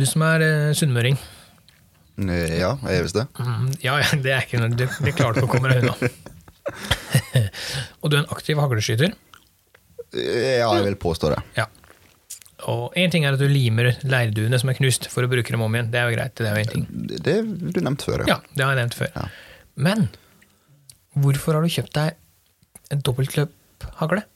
Du 0.00 0.06
som 0.08 0.22
er 0.24 0.44
eh, 0.46 0.70
sunnmøring. 0.78 1.18
Eh, 2.20 2.54
Ja, 2.60 2.74
jeg 2.86 3.00
er 3.00 3.04
visst 3.06 3.18
det. 3.18 3.26
Mm, 3.40 3.68
ja, 3.84 3.98
ja, 4.00 4.08
det 4.24 4.32
er 4.36 4.46
ikke 4.46 4.60
noe 4.62 4.72
Det, 4.76 4.88
det 5.04 5.14
klart 5.18 5.38
du 5.38 5.44
å 5.46 5.50
komme 5.50 5.70
deg 5.72 5.84
unna. 5.84 5.96
og 8.00 8.10
du 8.10 8.16
er 8.16 8.22
en 8.22 8.32
aktiv 8.32 8.60
hagleskyter. 8.60 9.12
Eh, 10.14 10.58
Ja, 10.60 10.70
jeg 10.78 10.86
vil 10.88 10.98
påstå 11.00 11.32
det. 11.34 11.42
Ja. 11.58 11.68
Og 12.68 12.92
én 13.00 13.12
ting 13.12 13.24
er 13.24 13.36
at 13.36 13.40
du 13.40 13.46
limer 13.48 13.94
leirduene 14.04 14.58
som 14.60 14.68
er 14.72 14.76
knust, 14.76 15.06
for 15.12 15.24
å 15.24 15.30
bruke 15.32 15.52
dem 15.54 15.62
om 15.64 15.76
igjen. 15.76 15.88
Det 15.92 16.00
er 16.00 16.10
jo 16.10 16.16
greit. 16.18 16.34
Det 16.36 16.48
er 16.48 16.58
jo 16.58 16.64
en 16.64 16.72
ting. 16.74 16.88
Det 17.08 17.20
det 17.24 17.36
du 17.76 17.80
nevnt 17.80 18.04
før, 18.04 18.26
ja. 18.26 18.36
Ja, 18.36 18.40
det 18.56 18.66
har 18.66 18.74
jeg 18.74 18.82
nevnt 18.82 18.98
før. 18.98 19.12
Ja. 19.16 19.28
Men 19.80 20.08
hvorfor 21.16 21.56
har 21.56 21.64
du 21.64 21.72
kjøpt 21.72 21.94
deg 21.96 22.18
en 22.92 23.00
dobbeltløphagle? 23.06 24.26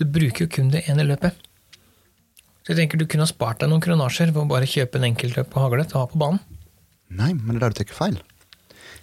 Du 0.00 0.06
bruker 0.08 0.46
jo 0.46 0.52
kun 0.54 0.70
det 0.72 0.86
ene 0.88 1.04
løpet. 1.04 1.36
Så 2.62 2.72
jeg 2.72 2.78
tenker 2.78 3.00
Du 3.00 3.06
kunne 3.10 3.26
ha 3.26 3.30
spart 3.30 3.62
deg 3.62 3.72
noen 3.72 3.82
kronasjer 3.82 4.30
ved 4.30 4.44
å 4.44 4.50
bare 4.50 4.68
kjøpe 4.70 5.00
en 5.00 5.08
enkeltløp 5.10 5.54
hagle 5.58 5.86
til 5.88 5.98
å 5.98 6.04
ha 6.04 6.10
på 6.12 6.20
banen. 6.22 6.40
Nei, 7.12 7.32
men 7.34 7.56
det 7.56 7.58
er 7.58 7.64
der 7.66 7.74
du 7.74 7.80
tar 7.82 7.96
feil. 7.96 8.20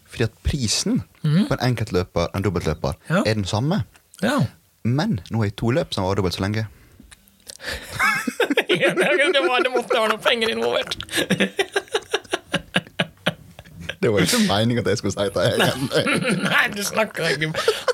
Fordi 0.10 0.26
at 0.26 0.38
prisen 0.48 1.04
på 1.22 1.54
en 1.54 1.66
enkeltløper 1.68 2.32
en 2.34 2.46
dobbeltløper. 2.46 2.96
Ja. 3.12 3.22
er 3.22 3.38
den 3.38 3.46
samme. 3.46 3.84
Ja. 4.24 4.40
Men 4.88 5.20
nå 5.30 5.44
er 5.44 5.52
det 5.52 5.60
to 5.60 5.74
løp 5.76 5.94
som 5.94 6.08
varer 6.08 6.22
dobbelt 6.22 6.38
så 6.40 6.46
lenge. 6.48 6.66
det, 8.70 8.94
var, 8.96 9.60
det 9.62 9.72
måtte 9.74 9.92
være 9.92 10.10
noen 10.14 10.24
penger 10.24 10.56
involvert. 10.56 10.96
Det 14.00 14.10
var 14.14 14.20
ikke 14.24 14.38
meningen 14.48 14.80
at 14.84 14.88
jeg 14.94 14.98
skulle 15.02 15.12
si 15.12 15.26
det. 15.36 15.44
egentlig. 15.60 16.04
Nei, 16.48 16.66
du 16.72 16.82
snakker 16.88 17.24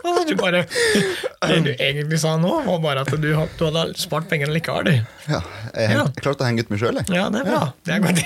Å, 0.05 0.12
du 0.30 0.36
bare, 0.38 0.59
Det 0.70 1.58
du 1.66 1.72
egentlig 1.73 2.20
sa 2.22 2.36
nå, 2.38 2.52
var 2.68 2.80
bare 2.84 3.00
at 3.05 3.09
du, 3.16 3.18
du 3.26 3.32
hadde 3.66 3.84
spart 3.98 4.30
pengene 4.30 4.54
likevel. 4.54 4.86
du. 4.86 4.96
Ja, 5.34 5.41
jeg, 5.73 5.90
Ja. 5.98 6.05
klarte 6.22 6.46
å 6.46 6.48
henge 6.49 6.62
ut 6.62 6.70
meg 6.73 6.80
sjøl, 6.84 6.96
jeg. 7.02 7.05
Ja, 7.18 7.26
det 7.34 7.40
er 7.41 7.46
bra. 7.49 7.73
Det 7.82 7.91
er 7.96 7.99
godt. 8.05 8.20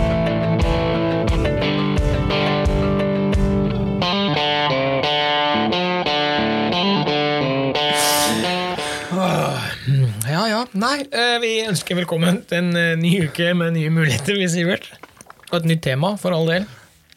Ja, 10.46 10.50
ja. 10.60 10.66
Nei, 10.78 11.00
eh, 11.10 11.40
vi 11.42 11.48
ønsker 11.66 11.96
velkommen 11.98 12.36
til 12.46 12.60
en 12.60 12.76
eh, 12.78 12.92
ny 12.94 13.08
uke 13.26 13.48
med 13.58 13.72
nye 13.74 13.90
muligheter, 13.90 14.36
vi, 14.38 14.44
Sivert. 14.46 14.84
Og 15.48 15.56
et 15.58 15.64
nytt 15.66 15.80
tema, 15.82 16.12
for 16.22 16.36
all 16.36 16.46
del. 16.46 16.68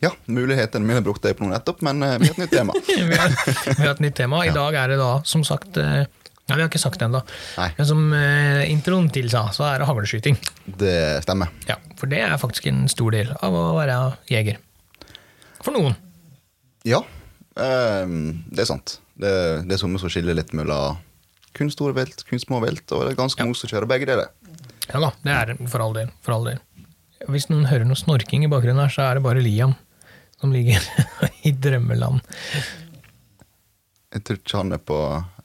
Ja, 0.02 0.10
mulighetene 0.26 0.88
mine 0.88 1.04
brukte 1.06 1.30
jeg 1.30 1.38
på 1.38 1.46
noe 1.46 1.54
nettopp, 1.54 1.84
men 1.86 2.02
eh, 2.02 2.16
vi 2.18 2.26
har 2.26 2.34
et 2.34 2.40
nytt 2.42 2.56
tema. 2.56 2.74
vi, 2.88 3.20
har, 3.20 3.36
vi 3.68 3.76
har 3.84 3.92
et 3.92 4.02
nytt 4.02 4.16
tema. 4.18 4.40
I 4.50 4.54
dag 4.56 4.78
er 4.82 4.96
det 4.96 4.98
da, 4.98 5.10
som 5.30 5.44
sagt 5.46 5.78
ja, 5.78 6.00
vi 6.48 6.56
har 6.56 6.72
ikke 6.72 6.82
sagt 6.82 6.98
det 7.04 7.06
ennå. 7.06 7.22
Men 7.60 7.88
som 7.92 8.02
eh, 8.18 8.64
introen 8.72 9.12
tilsa, 9.14 9.44
så 9.54 9.68
er 9.68 9.84
det 9.84 9.90
hagleskyting. 9.92 10.40
Det 10.82 10.96
stemmer. 11.28 11.52
Ja, 11.70 11.78
For 12.02 12.10
det 12.10 12.24
er 12.26 12.34
faktisk 12.42 12.72
en 12.72 12.88
stor 12.90 13.14
del 13.14 13.30
av 13.46 13.54
å 13.54 13.68
være 13.78 14.00
jeger. 14.32 14.58
For 15.60 15.78
noen. 15.78 15.94
Ja, 16.90 17.04
eh, 17.62 18.18
det 18.50 18.66
er 18.66 18.72
sant. 18.72 18.98
Det, 19.14 19.36
det 19.70 19.78
er 19.78 19.84
somme 19.84 20.02
som 20.02 20.10
skiller 20.10 20.34
litt 20.42 20.56
mellom 20.58 20.98
kun 21.58 21.72
store 21.74 21.96
vilt, 21.98 22.24
kun 22.30 22.42
små 22.42 22.62
vilt, 22.64 22.86
og 22.92 23.06
det 23.06 23.14
er 23.14 23.20
ganske 23.20 23.42
ja. 23.42 23.48
mos 23.50 23.66
å 23.66 23.70
kjøre 23.72 23.90
begge 23.90 24.10
deler. 24.10 24.32
Ja 24.90 25.02
da, 25.04 25.12
det 25.26 25.36
er 25.36 25.54
for 25.70 25.84
all 25.86 25.96
del. 25.98 26.12
For 26.26 26.38
all 26.38 26.50
del. 26.50 26.60
Hvis 27.30 27.50
noen 27.52 27.68
hører 27.70 27.88
noe 27.88 28.00
snorking 28.00 28.46
i 28.46 28.52
bakgrunnen 28.52 28.82
her, 28.86 28.94
så 28.94 29.06
er 29.06 29.20
det 29.20 29.26
bare 29.26 29.44
Liam 29.44 29.76
som 30.40 30.54
ligger 30.56 30.84
i 31.48 31.52
drømmeland. 31.52 32.24
Jeg 34.10 34.24
tror 34.26 34.40
ikke 34.40 34.58
han 34.58 34.74
er 34.74 34.82
på 34.82 35.00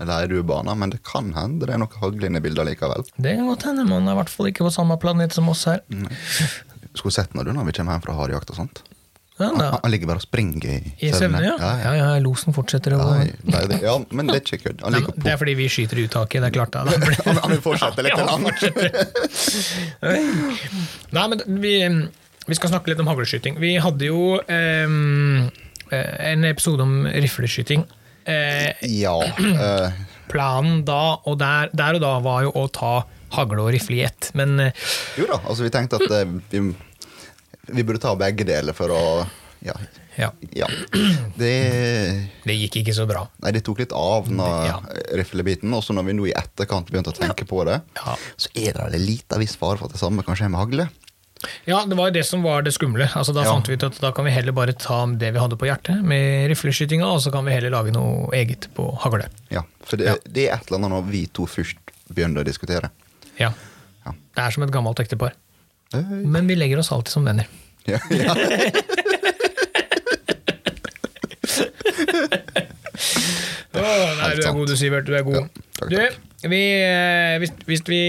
Leirudbanen, 0.09 0.79
men 0.81 0.93
det 0.95 1.03
kan 1.05 1.35
hende 1.37 1.67
det 1.67 1.75
er 1.75 1.83
noe 1.83 2.01
hagle 2.01 2.31
inne 2.31 2.41
i 2.41 2.45
bildet 2.45 2.71
likevel. 2.71 3.05
Det 3.19 3.35
kan 3.37 3.51
godt 3.51 3.67
hende, 3.69 3.85
men 3.85 3.99
han 3.99 4.09
er 4.09 4.17
i 4.17 4.21
hvert 4.23 4.33
fall 4.33 4.49
ikke 4.49 4.65
på 4.65 4.73
samme 4.73 4.97
planet 5.03 5.37
som 5.37 5.51
oss 5.53 5.67
her. 5.69 5.83
Skulle 6.95 7.13
sett 7.13 7.35
når 7.37 7.51
du 7.51 7.57
når 7.59 7.69
vi 7.69 7.77
kommer 7.77 7.99
hjem 7.99 8.07
fra 8.07 8.17
harejakt 8.23 8.55
og 8.55 8.63
sånt. 8.63 8.81
Ja, 9.35 9.49
Han, 9.83 9.91
ligger 9.91 10.07
bare 10.07 10.21
og 10.21 10.23
springer 10.23 10.63
i, 11.03 11.09
søvne, 11.11 11.41
ja. 11.43 11.55
Ja, 11.59 11.93
ja, 11.99 12.09
losen 12.23 12.55
fortsetter 12.55 12.95
å 12.95 13.01
gå. 13.03 13.15
ja, 13.83 13.95
men 14.15 14.29
det 14.31 14.37
er 14.37 14.45
ikke 14.45 14.61
kødd. 14.69 14.85
Det 15.25 15.33
er 15.33 15.41
fordi 15.41 15.55
vi 15.59 15.67
skyter 15.75 15.99
i 15.99 16.05
uttaket, 16.07 16.39
det 16.45 16.53
er 16.53 16.55
klart 16.55 16.71
det. 16.77 16.85
da. 16.87 17.15
Han, 17.27 17.41
han 17.43 17.51
vil 17.57 17.63
fortsette 17.65 18.05
litt 18.07 18.15
til 18.21 18.31
han. 18.31 18.47
Nei, 21.15 21.27
men 21.33 21.43
vi, 21.65 21.75
vi 22.47 22.59
skal 22.59 22.71
snakke 22.77 22.93
litt 22.93 23.03
om 23.03 23.11
haglskyting. 23.11 23.59
Vi 23.63 23.75
hadde 23.83 24.07
jo 24.11 24.39
eh, 24.39 24.87
en 26.31 26.47
episode 26.51 26.87
om 26.87 26.95
rifleskyting. 27.11 27.85
Eh, 28.25 28.71
Ja. 29.03 29.17
eh, 29.27 29.91
planen 30.31 30.85
da 30.89 31.03
og 31.29 31.39
der, 31.43 31.69
der 31.77 31.99
og 31.99 32.03
da 32.07 32.15
var 32.25 32.47
jo 32.47 32.55
å 32.57 32.69
ta 32.73 32.95
hagle 33.35 33.65
og 33.67 33.73
rifle 33.75 33.99
i 33.99 34.05
ett, 34.07 34.31
men 34.39 34.55
eh, 34.63 34.85
jo 35.19 35.27
da, 35.29 35.41
altså 35.43 35.65
vi 35.67 35.71
tenkte 35.75 35.99
at 35.99 36.13
vi, 36.53 36.61
vi 37.69 37.83
burde 37.85 38.01
ta 38.03 38.15
begge 38.17 38.45
deler 38.49 38.73
for 38.77 38.89
å 38.95 39.03
Ja. 39.65 39.73
ja, 40.19 40.31
ja. 40.53 40.67
Det 41.39 41.53
det 42.45 42.57
gikk 42.59 42.83
ikke 42.83 42.95
så 42.97 43.07
bra. 43.09 43.23
Nei, 43.41 43.53
det 43.57 43.63
tok 43.65 43.79
litt 43.81 43.93
av 43.97 44.29
når 44.29 44.67
Ja. 44.67 44.81
riflebiten. 45.17 45.73
Og 45.73 45.83
så 45.83 45.95
når 45.97 46.05
vi 46.05 46.13
nå 46.13 46.27
i 46.29 46.35
etterkant 46.37 46.91
begynte 46.91 47.13
å 47.13 47.17
tenke 47.17 47.47
på 47.49 47.65
det, 47.65 47.81
Ja. 47.97 48.17
så 48.37 48.49
er 48.55 48.73
det 48.73 48.95
en 48.95 49.07
liten 49.07 49.39
viss 49.41 49.57
fare 49.57 49.79
for 49.79 49.87
at 49.87 49.93
det 49.93 50.01
samme 50.01 50.23
kan 50.23 50.37
skje 50.37 50.51
med 50.51 50.61
hagle. 50.61 50.89
Ja, 51.67 51.85
det 51.85 51.97
var 51.97 52.11
det 52.11 52.25
som 52.25 52.43
var 52.43 52.63
det 52.63 52.73
skumle. 52.73 53.09
Altså, 53.15 53.35
da 53.35 53.43
fant 53.45 53.67
vi 53.69 53.75
ut 53.75 53.83
at 53.85 53.99
da 54.01 54.13
kan 54.13 54.25
vi 54.25 54.31
heller 54.31 54.53
bare 54.53 54.73
ta 54.73 55.05
det 55.07 55.33
vi 55.33 55.39
hadde 55.39 55.57
på 55.57 55.67
hjertet 55.69 56.03
med 56.03 56.49
rifleskytinga, 56.51 57.05
og 57.05 57.21
så 57.21 57.31
kan 57.33 57.45
vi 57.45 57.53
heller 57.53 57.71
lage 57.71 57.93
noe 57.93 58.31
eget 58.33 58.69
på 58.75 58.87
hagle. 59.03 59.29
Ja, 59.51 59.63
For 59.85 59.97
det, 59.97 60.21
det 60.33 60.49
er 60.49 60.55
et 60.57 60.67
eller 60.71 60.79
annet 60.79 60.91
når 60.91 61.11
vi 61.11 61.27
to 61.27 61.45
først 61.47 61.77
begynner 62.13 62.41
å 62.41 62.45
diskutere. 62.45 62.91
Ja. 63.39 63.53
Ja. 64.07 64.13
Det 64.13 64.45
er 64.45 64.51
som 64.51 64.63
et 64.63 64.71
gammelt 64.71 64.97
ektepar. 65.01 65.33
Men 65.93 66.47
vi 66.51 66.57
legger 66.57 66.79
oss 66.81 66.93
alltid 66.93 67.13
som 67.13 67.25
venner. 67.29 67.47
Ja, 67.85 67.99
ja. 68.11 68.35
oh, 73.75 74.11
nei, 74.21 74.31
du 74.39 74.43
er 74.47 74.55
god, 74.57 74.69
du, 74.71 74.77
Sivert. 74.79 75.07
Du 75.09 75.15
er 75.17 75.25
god. 75.27 75.39
Ja, 75.41 75.65
takk, 75.79 75.91
du, 75.93 76.49
vi, 76.53 76.61
eh, 76.85 77.37
hvis, 77.43 77.55
hvis 77.69 77.85
vi 77.89 78.01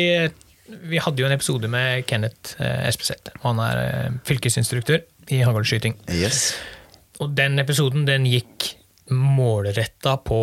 Vi 0.66 0.98
hadde 1.00 1.22
jo 1.22 1.28
en 1.28 1.36
episode 1.36 1.70
med 1.70 2.06
Kenneth 2.10 2.56
eh, 2.62 2.88
Espeseth. 2.90 3.30
Han 3.44 3.60
er 3.62 3.82
eh, 3.84 4.16
fylkesinstruktør 4.26 5.04
i 5.34 5.44
haglskyting. 5.46 5.94
Yes. 6.10 6.56
Og 7.22 7.36
den 7.38 7.60
episoden 7.62 8.06
den 8.08 8.26
gikk 8.28 8.72
målretta 9.14 10.16
på, 10.26 10.40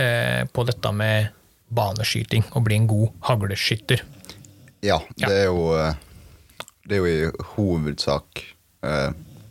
eh, 0.00 0.46
på 0.48 0.64
dette 0.68 0.92
med 0.96 1.28
baneskyting. 1.68 2.46
Å 2.56 2.62
bli 2.64 2.78
en 2.80 2.88
god 2.90 3.12
hagleskytter. 3.28 4.02
Ja, 4.80 5.02
Ja. 5.20 5.28
det 5.28 5.36
er 5.42 5.50
jo 5.50 5.68
eh, 5.76 5.92
Det 6.88 6.96
er 6.96 7.02
jo 7.02 7.10
i 7.10 7.48
hovedsak 7.56 8.44
eh, 8.86 9.10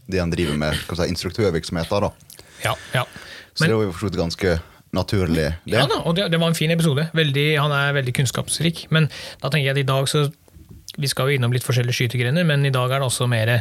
det 0.09 0.21
han 0.21 0.33
driver 0.33 0.57
med 0.57 0.79
si, 0.87 1.05
instruktørvirksomheter, 1.11 2.07
da. 2.07 2.39
Ja, 2.65 2.75
ja. 2.95 3.05
Så 3.53 3.67
det 3.67 3.75
var 3.75 3.85
jo 3.85 3.95
for 3.95 4.15
ganske 4.15 4.57
naturlig, 4.95 5.51
det. 5.65 5.75
Ja 5.77 5.85
da, 5.89 5.99
og 6.01 6.15
det, 6.17 6.29
det 6.33 6.39
var 6.41 6.49
en 6.49 6.57
fin 6.57 6.71
episode. 6.73 7.09
Veldig, 7.13 7.47
han 7.61 7.73
er 7.75 7.93
veldig 7.97 8.15
kunnskapsrik. 8.21 8.87
Men 8.93 9.09
da 9.41 9.51
tenker 9.51 9.69
jeg 9.69 9.77
at 9.77 9.83
i 9.83 9.89
dag 9.89 10.09
så 10.09 10.29
Vi 10.99 11.07
skal 11.07 11.29
jo 11.29 11.37
innom 11.37 11.53
litt 11.53 11.63
forskjellige 11.63 11.95
skytegrener, 11.95 12.43
men 12.43 12.65
i 12.65 12.71
dag 12.73 12.91
er 12.91 12.99
det 12.99 13.05
også 13.05 13.27
mer 13.29 13.51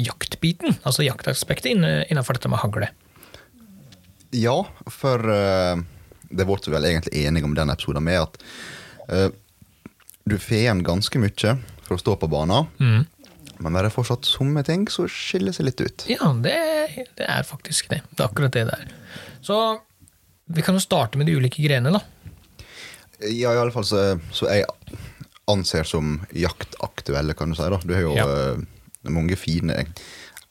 jaktbiten. 0.00 0.78
Altså 0.82 1.04
jaktaspektet 1.04 1.76
innenfor 1.76 2.34
dette 2.34 2.48
med 2.50 2.58
hagle. 2.58 2.88
Ja, 4.34 4.56
for 4.88 5.22
uh, 5.28 5.76
det 6.32 6.46
ble 6.48 6.56
vi 6.64 6.72
vel 6.72 6.88
egentlig 6.88 7.26
enige 7.26 7.46
om 7.46 7.54
den 7.54 7.70
episoden 7.70 8.06
med 8.06 8.22
at 8.22 8.40
uh, 9.12 9.28
du 10.24 10.38
får 10.40 10.56
igjen 10.62 10.82
ganske 10.86 11.20
mye 11.20 11.54
for 11.90 11.98
å 11.98 12.02
stå 12.04 12.14
på 12.22 12.30
banen, 12.30 12.68
Mm. 12.78 13.06
men 13.60 13.72
det 13.74 13.82
er 13.88 13.90
fortsatt 13.94 14.24
somme 14.30 14.62
ting 14.64 14.86
som 14.88 15.08
skiller 15.10 15.52
seg 15.52 15.66
litt 15.66 15.80
ut. 15.82 16.06
Ja, 16.08 16.30
det, 16.40 16.54
det 17.18 17.26
er 17.26 17.42
faktisk 17.44 17.90
det. 17.90 18.00
Det 18.14 18.22
er 18.22 18.28
akkurat 18.30 18.54
det 18.54 18.64
det 18.70 18.78
er. 18.78 18.94
Så 19.42 19.58
vi 20.50 20.62
kan 20.62 20.78
jo 20.78 20.82
starte 20.82 21.18
med 21.18 21.26
de 21.28 21.34
ulike 21.36 21.60
grenene, 21.66 21.98
da. 21.98 22.02
Ja, 23.26 23.52
i 23.52 23.58
alle 23.60 23.72
fall 23.74 23.84
så, 23.84 24.04
så 24.32 24.48
jeg 24.48 24.64
anser 25.50 25.84
som 25.84 26.20
jaktaktuelle, 26.32 27.34
kan 27.36 27.50
du 27.52 27.58
si. 27.58 27.66
da. 27.68 27.80
Du 27.84 27.92
har 27.94 28.02
jo 28.06 28.14
Ja. 28.16 28.26
eh, 28.54 29.10
mange 29.10 29.36
fine 29.36 29.84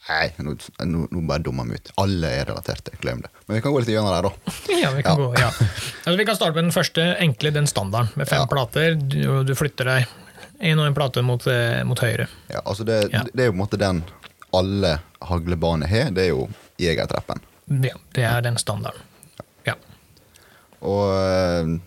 Nei, 0.09 0.31
nå, 0.41 0.55
nå, 0.89 1.03
nå 1.13 1.19
bare 1.29 1.43
dummer 1.45 1.67
meg 1.69 1.77
ut. 1.83 1.91
Alle 2.01 2.31
er 2.39 2.45
relaterte, 2.49 2.95
glem 2.97 3.19
det. 3.21 3.29
Men 3.45 3.59
vi 3.59 3.61
kan 3.61 3.71
gå 3.75 3.77
litt 3.83 3.91
gjennom 3.93 4.09
det, 4.09 4.21
da. 4.25 4.53
Ja, 4.81 4.89
vi 4.95 5.03
kan 5.05 5.19
Ja. 5.19 5.21
gå, 5.21 5.27
ja. 5.37 5.49
Altså, 5.53 6.15
vi 6.17 6.25
kan 6.25 6.35
starte 6.39 6.55
med 6.55 6.63
den 6.65 6.73
første 6.73 7.03
enkle, 7.21 7.51
den 7.53 7.67
standarden, 7.69 8.09
med 8.17 8.27
fem 8.27 8.39
Ja. 8.41 8.47
plater. 8.49 8.95
Du, 8.97 9.43
du 9.45 9.53
flytter 9.53 9.85
deg 9.85 10.07
en 10.59 10.79
og 10.79 10.87
en 10.89 10.93
plate 10.97 11.21
mot, 11.23 11.45
eh, 11.47 11.83
mot 11.87 11.99
høyre. 12.03 12.27
Ja, 12.51 12.61
altså 12.65 12.83
det, 12.87 13.09
Ja. 13.13 13.23
det 13.33 13.43
er 13.43 13.45
jo 13.49 13.53
på 13.53 13.57
en 13.59 13.63
måte 13.65 13.79
den 13.79 14.03
alle 14.53 14.99
haglebaner 15.21 15.87
har. 15.87 16.11
Det 16.11 16.23
er 16.25 16.29
jo 16.33 16.49
jegertrappen. 16.79 17.39
Ja, 17.69 17.95
det 18.13 18.23
er 18.25 18.41
den 18.41 18.57
standarden. 18.57 19.01
Ja. 19.67 19.75
Og 20.81 21.11
eh, 21.13 21.79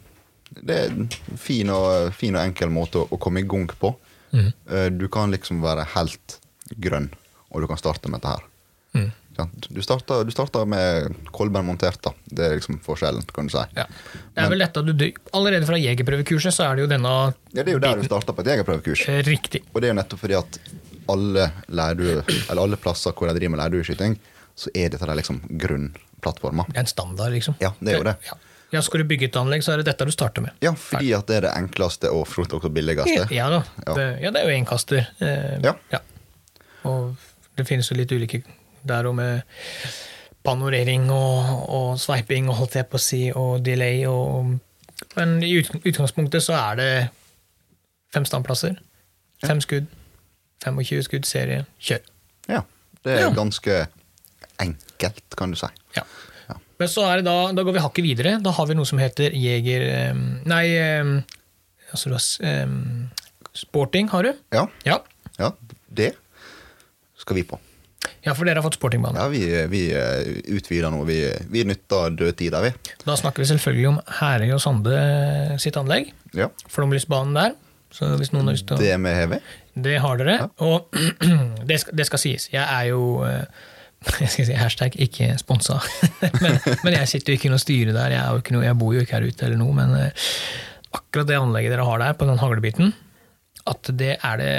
det 0.63 0.77
er 0.79 0.91
en 0.93 1.09
fin 1.41 1.71
og, 1.71 2.13
fin 2.15 2.37
og 2.37 2.45
enkel 2.45 2.71
måte 2.71 3.03
å, 3.09 3.19
komme 3.21 3.41
i 3.41 3.49
gang 3.49 3.67
på. 3.81 3.95
Eh, 4.33 4.89
Du 4.91 5.09
kan 5.09 5.31
liksom 5.33 5.61
være 5.65 5.85
helt 5.97 6.39
grønn, 6.81 7.11
og 7.51 7.61
du 7.61 7.67
kan 7.69 7.77
starte 7.81 8.09
med 8.09 8.21
dette 8.21 8.29
her. 8.37 8.45
Mm. 8.95 9.13
Du 9.73 9.81
starta, 9.83 10.19
du 10.25 10.65
med 10.69 11.15
kolben 11.33 11.65
montert. 11.65 12.01
da. 12.05 12.13
Det 12.25 12.45
er 12.45 12.57
liksom 12.59 12.79
forskjellen, 12.85 13.23
kan 13.33 13.47
du 13.49 13.53
si. 13.55 13.63
Ja. 13.77 13.87
Det 14.35 14.43
er 14.45 14.51
vel 14.53 14.59
dette 14.59 14.83
du, 14.85 14.93
du- 14.93 15.13
Allerede 15.33 15.67
fra 15.67 15.79
jegerprøvekurset 15.81 16.53
så 16.53 16.67
er 16.71 16.77
det 16.77 16.83
jo 16.85 16.91
denne 16.91 17.09
Ja, 17.55 17.63
Det 17.63 17.69
er 17.69 17.73
jo 17.73 17.79
der 17.81 17.97
du 17.97 18.05
starta 18.05 18.33
på 18.37 18.41
et 18.45 18.51
jegerprøvekurs. 18.53 19.09
eh, 19.09 19.23
Riktig. 19.25 19.63
Og 19.75 19.81
det 19.81 19.89
er 19.89 19.95
jo 19.95 19.99
nettopp 20.03 20.21
fordi 20.21 20.37
at 20.37 20.59
alle, 21.09 21.51
eller 21.69 22.61
alle 22.63 22.77
plasser 22.77 23.13
hvor 23.17 23.29
de 23.29 23.35
driver 23.39 23.57
med 23.57 23.61
lærdueskyting, 23.65 24.19
så 24.55 24.69
er 24.75 24.89
dette 24.93 25.07
der 25.09 25.17
liksom 25.17 25.41
grunnplattforma. 25.59 26.67
Det 26.69 26.77
er 26.77 26.81
en 26.85 26.87
standard, 26.93 27.33
liksom. 27.33 27.55
Ja, 27.61 27.73
det 27.81 27.95
er 27.95 27.99
jo 27.99 28.05
det. 28.05 28.17
Ja. 28.29 28.37
ja, 28.77 28.81
Skal 28.85 29.01
du 29.03 29.09
bygge 29.09 29.25
et 29.31 29.37
anlegg, 29.41 29.65
så 29.65 29.73
er 29.73 29.81
det 29.83 29.87
dette 29.91 30.05
du 30.05 30.13
starter 30.13 30.43
med. 30.45 30.53
Ja, 30.61 30.73
fordi 30.79 31.13
at 31.17 31.27
det 31.27 31.37
er 31.41 31.47
det 31.49 31.55
enkleste 31.57 32.13
og 32.13 32.27
frukt 32.29 32.53
også 32.53 32.69
billigste. 32.73 33.27
Ja 33.33 33.49
da. 33.51 33.63
Ja. 33.87 33.95
Det, 33.97 34.07
ja, 34.23 34.31
det 34.31 34.43
er 34.45 34.51
jo 34.53 34.57
enkaster. 34.61 35.07
Eh, 35.21 35.59
Ja. 35.65 36.01
Og 36.85 37.17
det 37.57 37.67
finnes 37.69 37.89
jo 37.91 37.97
litt 37.97 38.13
ulike 38.13 38.43
der 38.89 39.07
og 39.11 39.15
med 39.19 39.43
panorering 40.45 41.11
og, 41.15 41.69
og 41.71 41.89
sveiping 42.03 42.49
og 42.51 42.57
holdt 42.59 42.77
jeg 42.81 42.89
på 42.91 42.99
å 42.99 43.03
si, 43.03 43.23
og 43.35 43.63
delay 43.67 44.05
og 44.11 44.59
Men 45.17 45.43
i 45.45 45.57
utgangspunktet 45.61 46.43
så 46.45 46.55
er 46.57 46.77
det 46.79 46.91
fem 48.15 48.25
standplasser, 48.25 48.77
fem 49.45 49.61
skudd, 49.61 49.87
25 50.65 51.03
skudd 51.09 51.27
serie, 51.27 51.65
kjør. 51.83 52.01
Ja, 52.49 52.63
Det 53.05 53.13
er 53.17 53.21
Ja. 53.27 53.31
ganske 53.35 53.87
enkelt, 54.63 55.25
kan 55.37 55.51
du 55.51 55.57
si. 55.59 55.67
Ja. 55.97 56.05
Ja. 56.49 56.55
Men 56.79 56.89
så 56.89 57.03
er 57.11 57.17
det 57.17 57.25
da, 57.27 57.53
da 57.53 57.63
går 57.67 57.73
vi 57.75 57.83
hakket 57.83 58.05
videre. 58.05 58.37
Da 58.43 58.51
har 58.55 58.67
vi 58.67 58.75
noe 58.79 58.87
som 58.87 58.99
heter 59.03 59.35
jeger... 59.35 60.15
Nei, 60.47 60.67
altså 61.91 62.15
sporting 63.53 64.09
har 64.13 64.23
du. 64.23 64.33
Ja, 64.55 64.67
Ja. 64.87 65.01
ja 65.39 65.51
det 65.93 66.13
skal 67.19 67.37
vi 67.37 67.43
på. 67.45 67.59
Ja, 68.23 68.35
for 68.39 68.47
dere 68.47 68.61
har 68.61 68.67
fått 68.67 68.79
sportingbane. 68.79 69.19
Ja, 69.19 69.27
Vi, 69.33 69.43
vi 69.73 69.83
eh, 69.99 70.55
utvider 70.55 70.93
nå. 70.95 71.03
Vi, 71.09 71.19
vi 71.51 71.65
nytter 71.67 72.15
dødtida, 72.15 72.61
vi. 72.63 72.71
Da 73.03 73.17
snakker 73.19 73.43
vi 73.43 73.49
selvfølgelig 73.51 73.89
om 73.91 73.99
Herøy 74.21 74.55
og 74.55 74.63
Sande 74.63 75.03
sitt 75.63 75.79
anlegg. 75.81 76.13
Ja. 76.39 76.47
Flomlysbanen 76.71 77.35
der. 77.35 77.59
Så 77.93 78.15
hvis 78.17 78.31
noen 78.33 78.49
har 78.49 78.57
lyst 78.57 78.69
til 78.71 78.79
å 78.79 78.81
Det 78.81 78.95
med 79.03 79.19
heavy. 79.19 79.43
Det 79.75 79.99
har 80.01 80.23
dere. 80.23 80.39
Og 80.65 80.95
det 81.69 81.83
skal, 81.83 81.99
det 81.99 82.09
skal 82.09 82.23
sies. 82.23 82.49
Jeg 82.55 82.63
er 82.63 82.89
jo 82.93 83.03
eh, 83.27 83.45
jeg 84.23 84.31
skal 84.33 84.49
si 84.49 84.59
hashtag 84.59 84.99
ikke 85.03 85.33
sponsa. 85.43 85.81
men, 86.45 86.59
men 86.87 86.99
jeg 87.01 87.11
sitter 87.11 87.35
jo 87.35 87.41
ikke 87.41 87.51
i 87.51 87.55
noe 87.57 87.63
styre 87.63 87.97
der. 87.97 88.17
Jeg, 88.17 88.47
noe, 88.55 88.65
jeg 88.69 88.79
bor 88.79 88.95
jo 88.95 89.03
ikke 89.03 89.19
her 89.19 89.27
ute 89.27 89.49
eller 89.49 89.61
noe. 89.61 89.75
Men 89.83 89.99
eh, 89.99 90.31
akkurat 90.95 91.29
det 91.29 91.43
anlegget 91.43 91.75
dere 91.75 91.91
har 91.91 92.07
der, 92.07 92.17
på 92.19 92.31
den 92.31 92.41
haglebiten, 92.41 92.95
at 93.69 93.93
det 93.99 94.17
er 94.19 94.41
det 94.41 94.57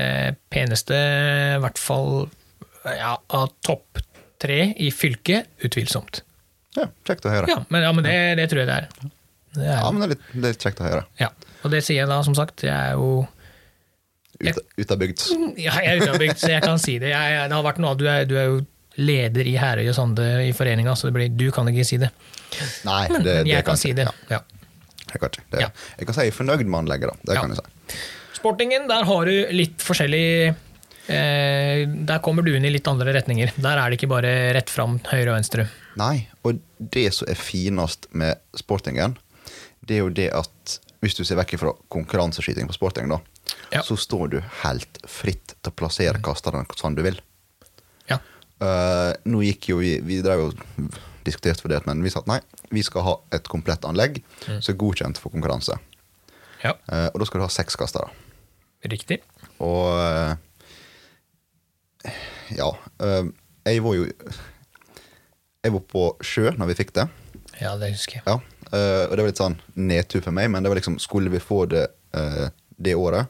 peneste, 0.54 0.96
i 1.58 1.60
hvert 1.64 1.80
fall 1.82 2.26
ja, 2.86 3.14
av 3.40 3.52
topp 3.66 4.00
tre 4.44 4.74
i 4.84 4.90
fylket, 4.92 5.48
utvilsomt. 5.64 6.22
Ja, 6.76 6.88
Kjekt 7.08 7.26
å 7.30 7.32
høre. 7.32 7.48
Ja, 7.52 7.60
men, 7.70 7.84
ja, 7.86 7.92
men 7.96 8.04
det, 8.04 8.16
det 8.42 8.48
tror 8.52 8.64
jeg 8.64 8.68
det 8.72 8.76
er. 8.82 8.88
Det 9.54 9.64
er 9.70 9.78
Ja, 9.78 9.92
men 9.94 10.02
det 10.02 10.08
er 10.08 10.12
litt, 10.16 10.26
det 10.34 10.42
er 10.50 10.56
litt 10.56 10.66
kjekt 10.66 10.82
å 10.82 10.88
høre. 10.90 11.06
ja. 11.22 11.30
Og 11.64 11.72
det 11.72 11.80
sier 11.86 12.02
jeg 12.02 12.10
da, 12.10 12.18
som 12.28 12.34
sagt. 12.36 12.66
Jeg 12.66 12.74
er 12.76 12.98
jo 13.00 13.24
Ut, 14.44 14.58
ut 14.82 14.90
av 14.92 14.98
bygd. 15.00 15.22
Ja, 15.62 15.78
jeg 15.80 15.94
er 15.94 16.02
utenbygd, 16.02 16.40
så 16.42 16.50
jeg 16.52 16.64
kan 16.66 16.80
si 16.82 16.98
det. 17.00 17.14
Jeg, 17.14 17.36
jeg, 17.38 17.46
det 17.48 17.56
har 17.56 17.64
vært 17.64 17.78
noe, 17.80 17.94
du, 17.96 18.04
er, 18.12 18.26
du 18.28 18.34
er 18.36 18.50
jo 18.50 18.58
leder 19.00 19.48
i 19.48 19.54
Herøy 19.62 19.86
og 19.88 19.96
Sande 19.96 20.26
i 20.44 20.50
foreninga, 20.58 20.96
så 21.00 21.08
det 21.08 21.14
blir, 21.16 21.30
du 21.40 21.46
kan 21.56 21.70
ikke 21.72 21.86
si 21.88 22.00
det. 22.02 22.10
Nei, 22.84 23.06
det, 23.14 23.22
men 23.22 23.48
jeg 23.48 23.62
det 23.62 23.64
kan 23.70 23.80
si 23.80 23.94
det. 23.96 24.10
Ja, 24.10 24.42
Ja. 24.42 24.42
jeg, 25.14 25.22
kan 25.22 25.30
ikke. 25.32 25.46
Det, 25.54 25.62
jeg 26.02 26.10
kan 26.10 26.18
si 26.18 26.26
jeg 26.28 26.36
fornøyd 26.36 26.66
med 26.68 26.80
anlegget, 26.82 27.14
da. 27.14 27.30
Det 27.32 27.40
kan 27.40 27.54
jeg 27.56 27.62
si. 27.62 28.02
Sportingen, 28.42 28.90
der 28.92 29.08
har 29.08 29.30
du 29.32 29.34
litt 29.56 29.86
forskjellig 29.88 30.26
Der 31.08 32.20
kommer 32.24 32.46
du 32.46 32.54
inn 32.56 32.64
i 32.66 32.72
litt 32.72 32.88
andre 32.88 33.12
retninger. 33.16 33.52
Der 33.60 33.78
er 33.82 33.90
det 33.92 33.98
ikke 34.00 34.12
bare 34.14 34.30
rett 34.56 34.70
fram, 34.72 35.00
høyre 35.10 35.34
og 35.34 35.38
venstre. 35.38 35.66
Nei, 36.00 36.28
og 36.48 36.62
det 36.80 37.10
som 37.14 37.28
er 37.30 37.36
finest 37.40 38.08
med 38.16 38.40
sportingen, 38.58 39.18
det 39.84 39.98
er 39.98 40.04
jo 40.06 40.14
det 40.16 40.30
at 40.34 40.78
hvis 41.04 41.18
du 41.18 41.26
ser 41.28 41.36
vekk 41.42 41.58
fra 41.60 41.74
konkurranseskyting 41.92 42.70
på 42.70 42.78
sporting, 42.78 43.10
da, 43.12 43.20
Ja. 43.74 43.82
så 43.84 43.98
står 44.00 44.30
du 44.32 44.38
helt 44.64 45.00
fritt 45.10 45.56
til 45.62 45.72
å 45.72 45.76
plassere 45.76 46.22
kasteren 46.24 46.64
sånn 46.80 46.96
du 46.96 47.02
vil. 47.04 47.20
Ja. 48.08 48.20
Uh, 48.64 49.12
nå 49.28 49.42
gikk 49.44 49.68
jo 49.74 49.78
vi 49.82 49.98
Vi 50.00 50.22
drev 50.24 50.40
jo 50.40 50.88
diskuterte 51.26 51.60
for 51.62 51.68
det, 51.74 51.82
men 51.86 52.02
vi 52.04 52.10
sa 52.14 52.20
at 52.24 52.28
nei, 52.32 52.40
vi 52.72 52.84
skal 52.84 53.04
ha 53.04 53.18
et 53.36 53.44
komplett 53.52 53.84
anlegg 53.84 54.22
som 54.46 54.72
er 54.74 54.80
godkjent 54.80 55.20
for 55.20 55.32
konkurranse. 55.36 55.76
ja. 56.64 56.72
Uh, 56.88 57.10
og 57.14 57.20
da 57.20 57.26
skal 57.28 57.40
du 57.44 57.46
ha 57.48 57.52
seks 57.52 57.76
kastere. 57.76 58.08
Riktig. 58.84 59.20
Og 59.64 59.88
eh, 60.00 60.36
ja. 62.58 62.70
eh, 63.00 63.24
jeg 63.70 63.84
var 63.86 63.96
jo 63.96 64.08
Jeg 65.64 65.72
var 65.78 65.84
på 65.88 66.02
sjø 66.26 66.52
når 66.58 66.72
vi 66.74 66.76
fikk 66.82 66.92
det. 66.98 67.06
Ja, 67.62 67.76
det 67.80 67.94
husker 67.94 68.20
jeg. 68.20 68.24
Ja, 68.28 68.36
eh, 68.74 69.04
og 69.08 69.14
det 69.16 69.24
var 69.24 69.30
litt 69.32 69.40
sånn 69.42 69.56
nedtur 69.80 70.24
for 70.26 70.36
meg, 70.36 70.50
men 70.52 70.64
det 70.66 70.72
var 70.74 70.80
liksom 70.82 70.98
Skulle 71.00 71.32
vi 71.32 71.40
få 71.44 71.64
det 71.72 71.86
eh, 72.18 72.50
det 72.84 72.96
året? 73.00 73.30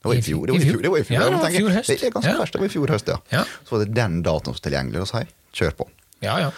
Det 0.00 0.08
var 0.12 0.14
i 0.20 0.22
fjor. 0.22 0.46
Det 0.46 0.52
var 0.54 0.62
i 0.62 0.68
fjor, 0.70 0.82
det 0.82 0.90
var 0.94 0.98
i 1.02 1.04
fjor. 1.04 1.16
Ja, 1.18 1.26
det 1.26 1.38
var 1.42 1.50
fjor 1.50 1.72
høst. 1.74 1.90
Det 1.90 2.06
er 2.06 2.12
ganske 2.14 2.30
Ja. 2.30 2.38
verst. 2.38 2.52
Det 2.54 2.60
var 2.62 2.68
i 2.68 2.74
fjor 2.76 2.92
høst, 2.94 3.08
ja. 3.10 3.16
Ja. 3.34 3.44
Så 3.66 3.74
var 3.74 3.84
det 3.84 3.94
den 3.96 4.20
datoen 4.22 4.54
som 4.54 4.60
var 4.60 4.64
tilgjengelig. 4.70 5.00
Og 5.02 5.08
sa 5.10 5.22
jeg 5.24 5.32
kjør 5.58 5.72
på. 5.80 5.86
Ja, 6.22 6.36
ja. 6.44 6.50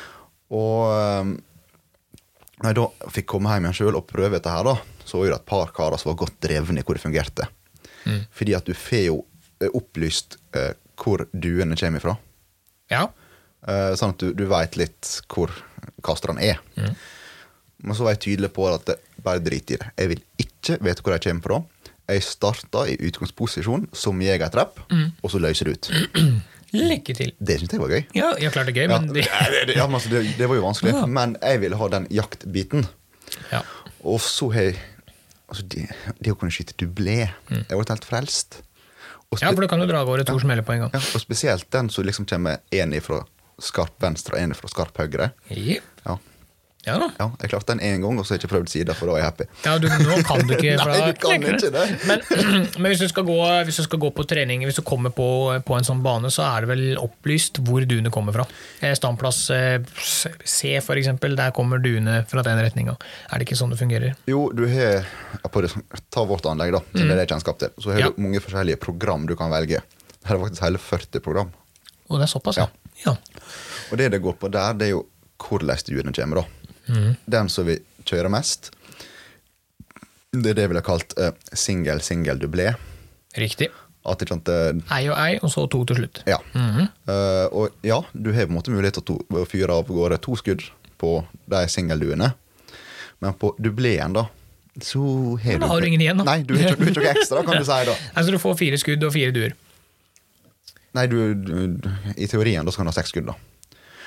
Og 0.53 1.33
når 2.59 2.69
jeg 2.73 2.77
da 2.77 3.11
fikk 3.15 3.29
komme 3.33 3.55
hjem 3.55 3.69
igjen 3.69 3.79
sjøl 3.79 3.97
og 3.97 4.07
prøve 4.11 4.37
dette 4.37 4.53
her, 4.53 4.67
da, 4.69 4.77
så 5.09 5.21
var 5.23 5.31
det 5.33 5.39
et 5.39 5.49
par 5.49 5.73
karer 5.73 5.97
som 6.03 6.11
var 6.13 6.19
godt 6.27 6.37
drevne 6.45 6.83
i 6.83 6.85
hvor 6.85 6.99
det 6.99 7.05
fungerte. 7.07 7.49
Mm. 8.05 8.21
Fordi 8.37 8.55
at 8.59 8.69
du 8.69 8.75
får 8.77 9.05
jo 9.07 9.19
opplyst 9.75 10.37
eh, 10.55 10.73
hvor 10.99 11.27
duene 11.33 11.77
kommer 11.79 11.99
ifra. 12.03 12.15
Ja. 12.91 13.09
Eh, 13.67 13.95
sånn 13.99 14.15
at 14.15 14.23
du, 14.23 14.33
du 14.39 14.45
veit 14.51 14.77
litt 14.79 15.17
hvor 15.31 15.51
kasterne 16.07 16.43
er. 16.47 16.61
Mm. 16.79 16.95
Men 17.89 17.95
så 17.99 18.07
var 18.07 18.15
jeg 18.17 18.23
tydelig 18.25 18.53
på 18.57 18.67
at 18.71 18.87
det, 18.89 18.97
bare 19.23 19.43
drit 19.43 19.71
i 19.75 19.77
det. 19.79 19.91
Jeg 19.99 20.09
vil 20.15 20.23
ikke 20.43 20.79
vite 20.83 21.03
hvor 21.05 21.15
de 21.15 21.21
kommer 21.29 21.45
fra. 21.47 21.59
Jeg 22.09 22.25
starta 22.25 22.87
i 22.89 22.97
utgangsposisjon 23.05 23.89
som 23.93 24.23
jegertrapp, 24.25 24.79
Mm. 24.91 25.11
og 25.23 25.31
så 25.31 25.39
løser 25.43 25.69
det 25.69 25.75
ut. 25.77 25.91
Lykke 26.73 27.15
til. 27.17 27.31
Det 27.41 27.59
syntes 27.61 27.77
jeg 27.77 27.81
var 27.81 27.93
gøy. 27.95 28.03
Ja, 28.17 28.31
jeg 28.41 28.53
klart 28.53 28.67
det 28.69 28.75
gøy, 28.77 28.87
Ja, 28.89 28.99
men 29.01 29.15
ja, 29.17 29.39
det, 29.67 29.77
ja, 29.77 29.87
men 29.89 29.97
altså, 29.97 30.11
det, 30.13 30.23
det 30.39 30.49
var 30.49 30.57
jo 30.59 30.65
vanskelig, 30.67 30.93
Ja. 30.95 31.07
men 31.07 31.37
jeg 31.43 31.61
ville 31.63 31.77
ha 31.81 31.89
den 31.95 32.07
jaktbiten. 32.13 32.87
ja. 33.53 33.63
Og 34.05 34.21
så 34.23 34.47
har 34.55 34.63
jeg 34.71 34.77
altså 35.49 35.65
det, 35.73 35.87
det 36.23 36.31
å 36.33 36.37
kunne 36.39 36.53
skyte 36.55 36.77
dublé 36.79 37.17
Jeg 37.25 37.65
ble 37.73 37.85
helt 37.89 38.05
frelst. 38.07 38.61
Ja, 39.37 39.51
for 39.53 39.61
du 39.61 39.69
kan 39.69 39.81
jo 39.83 39.87
dra 39.91 40.01
av 40.01 40.09
gårde 40.09 40.25
to 40.25 40.39
smeller 40.41 40.65
på 40.65 40.73
en 40.73 40.87
gang. 40.87 40.95
ja, 40.97 41.01
og 41.15 41.21
spesielt 41.21 41.69
den 41.75 41.91
som 41.93 42.05
liksom 42.09 42.25
kommer 42.27 42.63
én 42.73 42.95
fra 43.05 43.21
skarp 43.61 44.01
venstre 44.01 44.39
og 44.39 44.41
én 44.41 44.55
fra 44.57 44.71
skarp 44.73 44.97
høyre. 45.03 45.31
Ja. 45.53 45.83
Ja. 46.07 46.17
Ja 46.89 46.97
da. 47.03 47.09
ja, 47.21 47.27
Jeg 47.43 47.51
klarte 47.53 47.75
den 47.75 47.83
én 47.85 48.01
gang, 48.03 48.19
og 48.19 48.25
så 48.27 48.33
har 48.35 48.39
jeg 48.39 48.45
ikke 48.47 48.51
prøvd 48.55 48.71
sida, 48.73 48.95
for 48.97 49.11
da 49.11 49.17
er 49.17 49.21
jeg 49.23 49.27
happy. 49.29 49.47
Ja, 49.67 49.75
du, 49.79 49.87
nå 50.09 50.19
kan 50.27 50.43
du 50.49 50.55
ikke. 50.57 50.75
Nei, 50.89 50.99
du 51.13 51.21
kan 51.23 51.45
ikke 51.53 51.71
det. 51.75 51.85
Men, 52.09 52.25
men 52.83 52.89
hvis, 52.95 53.03
du 53.05 53.23
gå, 53.29 53.37
hvis 53.69 53.81
du 53.81 53.85
skal 53.87 54.01
gå 54.03 54.11
på 54.17 54.25
trening, 54.31 54.65
hvis 54.67 54.81
du 54.81 54.83
kommer 54.89 55.13
på, 55.15 55.29
på 55.69 55.77
en 55.79 55.87
sånn 55.87 56.01
bane, 56.05 56.31
så 56.35 56.47
er 56.49 56.65
det 56.67 56.71
vel 56.73 56.85
opplyst 57.03 57.61
hvor 57.69 57.85
duene 57.89 58.11
kommer 58.15 58.35
fra. 58.39 58.47
Eh, 58.81 58.95
Standplass 58.99 59.43
eh, 59.55 59.79
C, 60.45 60.75
for 60.85 60.97
eksempel, 61.01 61.37
der 61.39 61.53
kommer 61.57 61.79
duene 61.85 62.23
fra 62.31 62.43
den 62.47 62.61
retninga. 62.65 62.97
Er 63.31 63.39
det 63.43 63.49
ikke 63.49 63.59
sånn 63.61 63.75
det 63.75 63.79
fungerer? 63.83 64.17
Jo, 64.31 64.49
du 64.57 64.65
har 64.73 65.05
på 65.53 65.63
det, 65.65 65.73
Ta 66.15 66.25
vårt 66.29 66.47
anlegg, 66.51 66.73
da. 66.75 66.83
som 66.93 67.05
Det 67.05 67.15
er 67.15 67.23
det 67.23 67.29
kjennskap 67.31 67.59
til. 67.63 67.75
Så 67.79 67.93
har 67.93 67.99
Mm. 67.99 68.05
Ja. 68.05 68.11
du 68.15 68.23
mange 68.23 68.41
forskjellige 68.41 68.79
program 68.81 69.27
du 69.27 69.35
kan 69.37 69.51
velge. 69.51 69.81
Her 70.25 70.37
er 70.37 70.41
faktisk 70.45 70.63
hele 70.63 70.79
40 70.79 71.21
program. 71.25 71.51
Og 72.09 72.19
det 72.21 72.25
er 72.29 72.31
såpass, 72.33 72.57
ja. 72.61 72.67
ja. 73.05 73.13
Og 73.93 73.99
det 73.99 74.11
det 74.13 74.21
går 74.23 74.37
på 74.41 74.49
der, 74.53 74.73
det 74.79 74.87
er 74.89 74.95
jo 74.97 75.03
hvordan 75.39 75.83
duene 75.87 76.13
kommer, 76.17 76.41
da. 76.43 76.58
Mm. 76.89 77.13
Den 77.29 77.49
som 77.53 77.67
vil 77.69 77.81
kjøre 78.09 78.31
mest, 78.33 78.71
det 80.33 80.53
er 80.53 80.57
det 80.59 80.65
jeg 80.67 80.73
ville 80.75 80.85
kalt 80.85 81.15
uh, 81.21 81.31
singel, 81.57 82.01
singel, 82.05 82.41
dublé. 82.41 82.73
Riktig. 83.39 83.69
At 84.09 84.23
ikke 84.25 84.37
sant, 84.37 84.49
eh, 84.49 84.79
Ei 84.97 85.09
og 85.11 85.17
ei, 85.21 85.39
og 85.45 85.51
så 85.53 85.67
to 85.69 85.83
til 85.89 85.99
slutt. 86.03 86.23
ja. 86.29 86.39
Mhm. 86.55 86.87
uh, 87.11 87.47
og 87.53 87.71
ja, 87.85 87.99
du 88.15 88.31
har 88.33 88.47
på 88.47 88.53
en 88.55 88.57
måte 88.59 88.73
mulighet 88.73 89.01
til 89.05 89.19
å 89.37 89.45
fyre 89.49 89.75
av 89.75 89.89
gårde 89.91 90.21
to 90.25 90.37
skudd 90.41 90.65
på 91.01 91.19
de 91.51 91.63
singelduene. 91.69 92.33
Men 93.21 93.35
på 93.35 93.51
dubleen, 93.59 94.15
da, 94.15 94.29
så 94.81 95.03
har 95.43 95.59
Da 95.59 95.67
har 95.67 95.81
du 95.81 95.87
ingen 95.89 96.01
igjen, 96.01 96.21
da. 96.21 96.25
Nei, 96.25 96.43
du 96.47 96.55
har 96.55 96.71
ikke, 96.73 96.79
du 96.79 96.85
har 96.85 96.93
ikke 96.93 97.03
noe 97.03 97.15
ekstra, 97.19 97.43
kan 97.45 97.59
du 97.59 97.65
si. 97.67 97.79
da. 97.89 97.97
Altså 98.17 98.31
du 98.33 98.39
får 98.39 98.55
fire 98.61 98.79
skudd 98.79 99.05
og 99.05 99.13
fire 99.13 99.35
duer. 99.35 99.57
Nei, 100.95 101.07
du, 101.11 101.19
du, 101.35 101.89
I 102.17 102.27
teorien 102.31 102.65
da 102.65 102.73
skal 102.73 102.87
du 102.87 102.93
ha 102.93 102.97
seks 102.97 103.11
skudd, 103.13 103.27
da. 103.29 103.35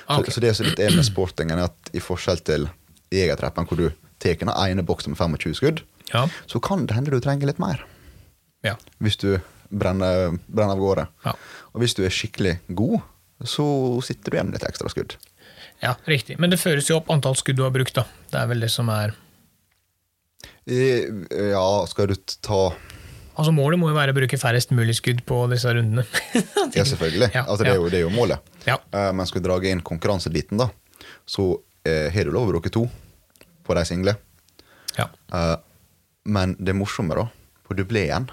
Ah. 0.08 0.22
Så, 0.24 0.32
så 0.38 0.42
det 0.44 0.56
som 0.58 0.66
litt 0.66 0.80
er 0.80 0.94
med 0.96 1.06
sportingen, 1.08 1.58
er 1.60 1.70
at 1.70 1.92
i 1.94 2.00
forskjell 2.04 2.40
til 2.48 2.70
jegertrappen, 3.12 3.68
hvor 3.68 3.78
du 3.78 3.90
tar 4.22 4.36
den 4.40 4.50
ene 4.54 4.84
boksen 4.86 5.12
med 5.14 5.18
25 5.20 5.56
skudd, 5.60 5.82
Ja. 6.14 6.28
så 6.48 6.60
kan 6.62 6.86
det 6.86 6.96
hende 6.96 7.12
du 7.12 7.20
trenger 7.24 7.48
litt 7.48 7.60
mer. 7.60 7.84
ja. 8.64 8.76
Hvis 9.00 9.18
du 9.18 9.40
brenner, 9.72 10.38
brenner 10.48 10.76
av 10.76 10.80
gårde. 10.84 11.08
Ja. 11.26 11.34
Og 11.74 11.82
hvis 11.82 11.94
du 11.96 12.04
er 12.04 12.10
skikkelig 12.12 12.58
god, 12.76 13.00
så 13.48 13.64
sitter 14.04 14.30
du 14.32 14.36
igjen 14.38 14.50
med 14.52 14.60
litt 14.60 14.68
ekstra 14.70 14.90
skudd. 14.92 15.16
Ja, 15.82 15.96
riktig. 16.06 16.38
Men 16.40 16.52
det 16.52 16.60
føres 16.60 16.90
jo 16.92 16.98
opp 17.00 17.10
antall 17.10 17.34
skudd 17.40 17.56
du 17.58 17.64
har 17.64 17.72
brukt, 17.74 17.96
da. 17.96 18.04
Det 18.30 18.38
er 18.38 18.48
vel 18.52 18.60
det 18.62 18.70
som 18.70 18.90
er 18.94 19.16
ja, 20.68 21.86
skal 21.90 22.12
du 22.12 22.16
ta 22.42 22.74
Altså 23.38 23.52
Målet 23.56 23.80
må 23.80 23.90
jo 23.90 23.96
være 23.96 24.12
å 24.14 24.18
bruke 24.18 24.38
færrest 24.38 24.72
mulig 24.76 24.96
skudd 25.00 25.22
på 25.28 25.38
disse 25.52 25.72
rundene. 25.74 26.04
Ja, 26.78 26.84
selvfølgelig. 26.88 27.32
Ja, 27.34 27.44
altså, 27.48 27.64
det, 27.66 27.72
er 27.74 27.80
jo, 27.80 27.90
det 27.92 28.00
er 28.02 28.06
jo 28.06 28.12
målet. 28.14 28.40
Ja. 28.68 28.78
Uh, 28.94 29.10
men 29.16 29.28
skal 29.28 29.42
vi 29.42 29.48
dra 29.48 29.58
inn 29.72 29.82
konkurransebiten, 29.88 30.60
da, 30.62 30.70
så 31.28 31.48
har 31.88 32.12
uh, 32.22 32.28
du 32.28 32.32
lov 32.36 32.48
å 32.50 32.52
bruke 32.54 32.72
to 32.74 32.86
på 33.66 33.76
de 33.78 33.84
single. 33.88 34.16
ja. 34.98 35.08
Uh, 35.34 35.56
men 36.30 36.54
det 36.62 36.76
morsomme, 36.78 37.16
da, 37.18 37.24
på 37.66 37.74
dubleen 37.74 38.28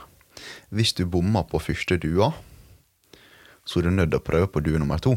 Hvis 0.69 0.93
du 0.93 1.07
bommer 1.09 1.47
på 1.49 1.57
første 1.63 1.97
dua, 1.97 2.33
så 3.65 3.81
er 3.81 3.89
du 3.89 3.95
nødt 3.97 4.11
til 4.13 4.21
å 4.21 4.25
prøve 4.27 4.49
på 4.53 4.61
due 4.65 4.79
nummer 4.81 5.01
to. 5.01 5.15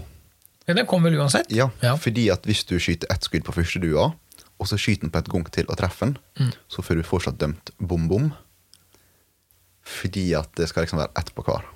ja, 0.68 0.74
Den 0.78 0.88
kommer 0.88 1.12
vel 1.12 1.20
uansett? 1.20 1.52
Ja, 1.52 1.70
Ja. 1.84 1.96
Fordi 2.00 2.30
at 2.32 2.46
hvis 2.48 2.64
du 2.70 2.78
skyter 2.80 3.12
ett 3.12 3.28
skudd 3.28 3.44
på 3.44 3.52
første 3.56 3.80
dua, 3.84 4.14
og 4.62 4.68
så 4.70 4.78
skyter 4.80 5.08
den 5.08 5.12
på 5.12 5.20
et 5.20 5.30
gang 5.34 5.46
til 5.52 5.66
og 5.68 5.78
treffer 5.78 6.06
den, 6.14 6.18
Mm. 6.40 6.52
så 6.70 6.82
får 6.82 6.96
du 6.96 7.04
fortsatt 7.04 7.38
dømt 7.42 7.72
bom-bom. 7.82 8.32
Fordi 10.00 10.26
at 10.40 10.50
det 10.58 10.70
skal 10.72 10.86
liksom 10.86 11.02
være 11.02 11.12
ett 11.22 11.32
på 11.36 11.44
hver. 11.48 11.68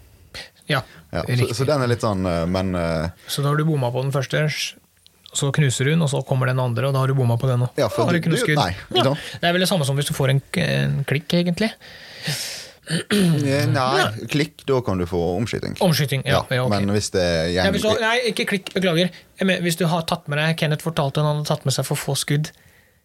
Ja, 0.72 0.82
Ja, 1.14 1.22
så, 1.38 1.48
så 1.54 1.66
den 1.70 1.84
er 1.86 1.88
litt 1.92 2.02
sånn 2.02 2.26
eh, 2.26 2.42
Men 2.50 2.74
eh, 2.76 3.10
Så 3.30 3.44
da 3.46 3.52
har 3.52 3.60
du 3.60 3.64
bomma 3.68 3.92
på 3.94 4.02
den 4.02 4.12
første, 4.12 4.42
så 5.36 5.52
knuser 5.54 5.92
hun, 5.92 6.02
og 6.02 6.10
så 6.12 6.24
kommer 6.26 6.50
den 6.50 6.60
andre, 6.64 6.88
og 6.90 6.96
da 6.96 7.04
har 7.04 7.12
du 7.12 7.16
bomma 7.18 7.38
på 7.38 7.48
den 7.52 7.62
òg. 7.68 7.78
Ja, 7.80 7.88
for 7.92 8.10
du- 8.12 8.20
du- 8.20 8.56
nei, 8.58 8.72
ja. 8.96 9.04
Det 9.14 9.44
er 9.46 9.54
vel 9.54 9.62
det 9.62 9.70
samme 9.70 9.86
som 9.86 9.96
hvis 10.00 10.08
du 10.10 10.14
får 10.18 10.32
en, 10.34 10.42
en 10.64 11.04
klikk, 11.08 11.28
egentlig. 11.38 11.70
Nei, 12.86 14.28
klikk, 14.30 14.62
da 14.70 14.80
kan 14.86 15.00
du 15.02 15.06
få 15.10 15.20
omskyting. 15.40 15.74
Omskyting. 15.82 16.22
Ja, 16.26 16.44
ja, 16.54 16.64
okay. 16.66 16.80
Men 16.86 16.94
hvis 16.96 17.10
det 17.16 17.24
Ja, 17.56 17.66
hvis 17.74 17.82
du, 17.86 17.90
nei, 18.02 18.18
ikke 18.32 18.46
klikk, 18.50 18.70
beklager. 18.76 19.10
Hvis 19.42 19.78
du 19.80 19.86
har 19.90 20.06
tatt 20.06 20.28
med 20.32 20.38
deg 20.42 20.58
Kenneth 20.60 20.86
fortalte 20.86 21.24
han 21.24 21.32
hadde 21.42 21.48
tatt 21.50 21.66
med 21.66 21.74
seg 21.74 21.88
for 21.88 21.98
få 22.00 22.16
skudd, 22.20 22.52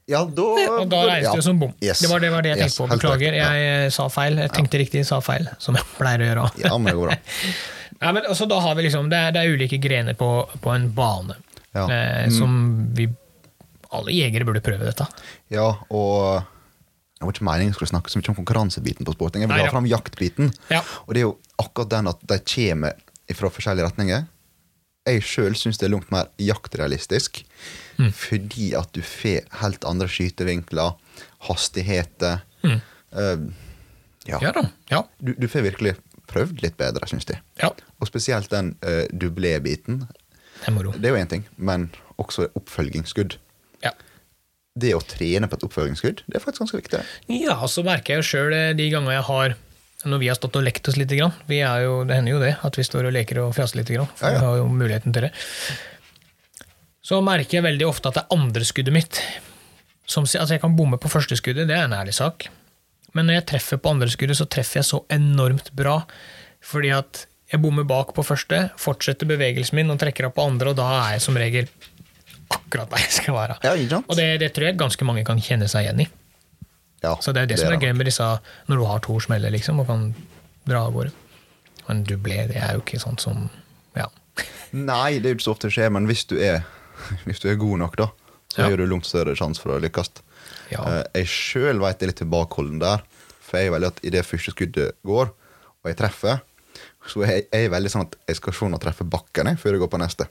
Ja, 0.08 0.24
da, 0.24 0.46
og 0.80 0.88
da 0.90 1.00
ja. 1.20 1.34
det 1.36 1.42
som 1.44 1.58
bom. 1.60 1.72
Yes. 1.82 2.00
Det, 2.02 2.08
var, 2.10 2.22
det 2.22 2.30
var 2.32 2.42
det 2.42 2.54
jeg 2.54 2.58
Yes, 2.64 2.76
tenkte 2.76 2.96
på. 2.96 2.96
Beklager. 2.96 3.36
Ja. 3.36 3.50
jeg 3.54 3.84
eh, 3.84 3.90
sa 3.94 4.08
feil. 4.10 4.40
Jeg 4.42 4.52
tenkte 4.56 4.80
riktig, 4.80 5.04
sa 5.06 5.20
feil, 5.22 5.46
som 5.62 5.76
jeg 5.78 5.86
pleier 5.98 6.24
å 6.24 6.28
gjøre. 6.30 6.46
Ja, 6.64 6.72
men 6.78 6.90
det 6.90 6.96
går 6.98 7.12
bra. 7.12 7.20
Ja, 8.00 8.14
men 8.16 8.24
altså, 8.24 8.46
da 8.48 8.56
har 8.64 8.78
vi 8.78 8.86
liksom, 8.86 9.10
det, 9.12 9.18
er, 9.20 9.32
det 9.36 9.42
er 9.44 9.50
ulike 9.52 9.76
grener 9.76 10.14
på, 10.16 10.28
på 10.64 10.70
en 10.72 10.86
bane, 10.96 11.34
Ja. 11.74 11.82
Mm. 11.84 11.90
eh, 11.92 12.30
som 12.32 12.54
vi 12.96 13.04
Alle 13.92 14.14
jegere 14.14 14.46
burde 14.48 14.62
prøve 14.64 14.86
dette. 14.86 15.04
Ja, 15.52 15.66
og 15.90 16.40
det 17.20 17.26
var 17.26 17.34
ikke 17.34 17.44
meningen 17.44 17.74
skulle 17.76 17.90
snakke 17.90 18.08
så 18.08 18.16
mye 18.16 18.30
om 18.32 18.38
konkurransebiten 18.38 19.04
på 19.04 19.12
sporting. 19.12 19.42
Jeg 19.44 19.50
vil 19.50 19.58
Nei, 19.58 19.66
ja. 19.66 19.72
fram 19.74 19.88
jaktbiten. 19.90 20.48
Ja. 20.72 20.80
Og 21.04 21.12
det 21.12 21.20
er 21.20 21.26
jo 21.26 21.34
akkurat 21.60 21.90
den 21.92 22.08
at 22.08 22.22
de 22.30 22.38
kommer 22.54 22.94
fra 23.36 23.50
forskjellige 23.52 23.90
retninger. 23.90 24.24
Jeg 25.10 25.26
sjøl 25.26 25.58
syns 25.58 25.76
det 25.82 25.90
er 25.90 25.92
langt 25.92 26.08
mer 26.14 26.30
jaktrealistisk. 26.40 27.42
Mm. 28.00 28.12
Fordi 28.16 28.70
at 28.78 28.92
du 28.96 29.02
får 29.04 29.44
helt 29.60 29.84
andre 29.88 30.08
skytevinkler, 30.08 30.94
hastigheter. 31.48 32.40
Mm. 32.64 32.78
uh, 33.12 33.50
ja. 34.28 34.38
Ja 34.40 34.52
da. 34.56 34.64
Ja. 34.92 35.04
Du, 35.18 35.34
du 35.36 35.46
får 35.48 35.66
virkelig 35.68 35.94
prøvd 36.30 36.62
litt 36.64 36.76
bedre, 36.80 37.06
syns 37.10 37.28
jeg. 37.28 37.40
ja. 37.60 37.72
Og 38.00 38.08
spesielt 38.08 38.48
den 38.52 38.74
uh, 38.86 39.04
dublé-biten. 39.12 40.06
Det 40.64 40.72
er. 40.72 40.92
Det 40.96 41.08
er 41.08 41.14
jo 41.14 41.18
én 41.20 41.28
ting, 41.28 41.42
men 41.56 41.88
også 42.20 42.46
oppfølgingsskudd. 42.56 43.34
Ja. 43.84 43.92
Det 44.80 44.92
å 44.96 45.00
trene 45.04 45.48
på 45.50 45.56
et 45.58 45.64
oppfølgingsskudd, 45.66 46.22
det 46.26 46.36
er 46.38 46.44
faktisk 46.44 46.64
ganske 46.64 46.80
viktig. 46.80 47.00
Ja, 47.32 47.56
så 47.68 47.84
merker 47.84 48.14
jeg 48.14 48.22
jo 48.22 48.28
sjøl 48.28 48.56
de 48.78 48.86
ganger 48.92 49.16
jeg 49.18 49.26
har 49.28 49.56
Når 50.08 50.20
vi 50.22 50.28
har 50.30 50.36
stått 50.38 50.56
og 50.56 50.64
lekt 50.64 50.88
oss 50.88 50.96
litt, 50.96 51.12
grann, 51.12 51.34
vi 51.48 51.58
er 51.60 51.82
jo, 51.84 52.04
det 52.08 52.16
hender 52.16 52.32
jo 52.32 52.38
det 52.40 52.54
at 52.64 52.76
vi 52.78 52.84
står 52.86 53.10
og 53.10 53.12
leker 53.12 53.42
og 53.42 53.50
fjaser 53.56 53.82
litt, 53.82 53.90
grann, 53.92 54.08
for 54.16 54.30
Ja, 54.30 54.32
ja. 54.32 54.38
vi 54.40 54.46
har 54.46 54.60
jo 54.62 54.68
muligheten 54.72 55.12
til 55.16 55.26
det. 55.26 55.32
Så 57.10 57.18
merker 57.26 57.58
jeg 57.58 57.66
veldig 57.66 57.88
ofte 57.88 58.10
at 58.10 58.20
det 58.20 58.22
er 58.22 58.36
andre 58.38 58.66
skuddet 58.66 58.94
mitt 58.94 59.18
som 60.10 60.26
Altså, 60.26 60.54
jeg 60.54 60.62
kan 60.62 60.74
bomme 60.78 60.98
på 60.98 61.10
første 61.10 61.36
skuddet, 61.38 61.68
det 61.70 61.76
er 61.76 61.86
en 61.86 61.94
ærlig 61.94 62.16
sak. 62.16 62.48
Men 63.14 63.26
når 63.26 63.40
jeg 63.40 63.46
treffer 63.52 63.78
på 63.82 63.92
andre 63.94 64.10
skuddet, 64.10 64.38
så 64.38 64.46
treffer 64.50 64.80
jeg 64.80 64.88
så 64.88 64.98
enormt 65.10 65.70
bra. 65.78 66.00
Fordi 66.66 66.90
at 66.94 67.24
jeg 67.50 67.62
bommer 67.62 67.86
bak 67.86 68.10
på 68.14 68.24
første, 68.26 68.58
fortsetter 68.78 69.26
bevegelsen 69.30 69.78
min 69.78 69.90
og 69.90 70.00
trekker 70.02 70.26
opp 70.26 70.36
på 70.38 70.46
andre, 70.46 70.72
og 70.72 70.78
da 70.78 70.88
er 70.96 71.14
jeg 71.16 71.22
som 71.26 71.38
regel 71.38 71.70
akkurat 72.50 72.90
der 72.90 73.04
jeg 73.04 73.14
skal 73.20 73.36
være. 73.36 73.58
Ja? 73.66 74.00
Og 74.00 74.18
det, 74.18 74.26
det 74.42 74.50
tror 74.54 74.66
jeg 74.70 74.80
ganske 74.82 75.06
mange 75.06 75.24
kan 75.26 75.42
kjenne 75.42 75.70
seg 75.70 75.86
igjen 75.86 76.04
i. 76.06 76.08
Ja, 77.02 77.14
Så 77.22 77.32
det 77.32 77.44
er 77.44 77.52
det, 77.52 77.60
som 77.62 77.72
er 77.72 77.80
gøy 77.80 77.94
med 77.96 78.10
disse 78.10 78.26
når 78.68 78.82
du 78.82 78.84
har 78.86 79.00
to 79.06 79.16
smeller, 79.22 79.54
liksom, 79.54 79.78
og 79.80 79.88
kan 79.88 80.10
dra 80.68 80.84
av 80.86 80.94
gårde. 80.94 81.14
Men 81.86 82.02
dublé, 82.06 82.42
det 82.50 82.58
er 82.60 82.76
jo 82.76 82.84
ikke 82.84 83.00
sånt 83.02 83.22
som 83.24 83.48
Ja. 83.96 84.10
Nei, 84.74 85.18
det 85.18 85.26
er 85.26 85.32
jo 85.32 85.38
ikke 85.38 85.46
så 85.48 85.54
ofte 85.56 85.70
det 85.70 85.74
skjer, 85.78 85.94
men 85.94 86.06
hvis 86.10 86.26
du 86.30 86.36
er, 86.38 86.60
hvis 87.26 87.40
du 87.42 87.48
er 87.50 87.58
god 87.60 87.78
nok, 87.84 87.96
da, 88.00 88.08
så 88.50 88.62
Ja. 88.64 88.68
har 88.70 88.76
du 88.76 88.86
langt 88.90 89.06
større 89.06 89.36
sjanse 89.38 89.62
for 89.62 89.76
å 89.76 89.80
lykkes. 89.82 90.10
Ja. 90.72 90.82
Eh, 90.86 91.04
jeg 91.20 91.26
sjøl 91.30 91.80
vet 91.82 91.98
jeg 92.00 92.08
er 92.08 92.12
litt 92.12 92.20
tilbakeholden 92.22 92.78
der, 92.82 93.02
for 93.40 93.58
jeg 93.58 93.70
er 93.70 93.74
veldig 93.76 93.90
at 93.92 94.00
idet 94.06 94.26
første 94.26 94.52
skuddet 94.54 94.94
går, 95.06 95.30
og 95.80 95.88
jeg 95.90 95.96
treffer, 95.98 96.40
så 97.08 97.22
er 97.24 97.30
jeg, 97.32 97.44
jeg 97.52 97.64
er 97.66 97.72
veldig 97.72 97.90
sånn 97.90 98.04
at 98.06 98.16
jeg 98.28 98.36
skal 98.38 98.52
se 98.54 98.64
om 98.66 98.74
jeg 98.76 98.82
treffer 98.84 99.08
bakken 99.10 99.56
før 99.58 99.74
jeg 99.76 99.80
går 99.82 99.90
på 99.94 100.00
neste. 100.02 100.26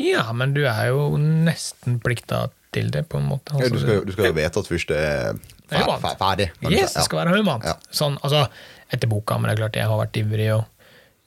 ja, 0.00 0.24
men 0.34 0.54
du 0.54 0.64
er 0.66 0.88
jo 0.90 1.04
nesten 1.20 2.00
plikta 2.02 2.48
til 2.74 2.88
det, 2.90 3.04
på 3.08 3.20
en 3.20 3.28
måte. 3.30 3.54
Ja, 3.54 3.60
Altså, 3.68 3.74
du, 3.76 3.80
skal, 3.84 3.94
jo- 4.00 4.04
du 4.08 4.12
skal 4.12 4.24
jo 4.26 4.32
vite 4.34 4.58
at 4.58 4.66
første 4.66 4.94
er 4.98 5.32
Det 5.70 5.78
er 5.78 5.84
fer, 5.86 5.98
fer, 6.02 6.16
ferdig. 6.18 6.48
Yes, 6.70 6.94
det 6.96 7.04
skal 7.06 7.20
være 7.22 7.36
humant. 7.38 7.62
Ja. 7.64 7.74
Sånn, 7.94 8.16
altså, 8.26 8.48
etter 8.92 9.08
boka, 9.08 9.38
men 9.38 9.48
det 9.48 9.54
er 9.54 9.60
klart 9.62 9.76
jeg 9.78 9.86
har 9.88 10.00
vært 10.00 10.18
ivrig. 10.18 10.48
Og, 10.56 10.64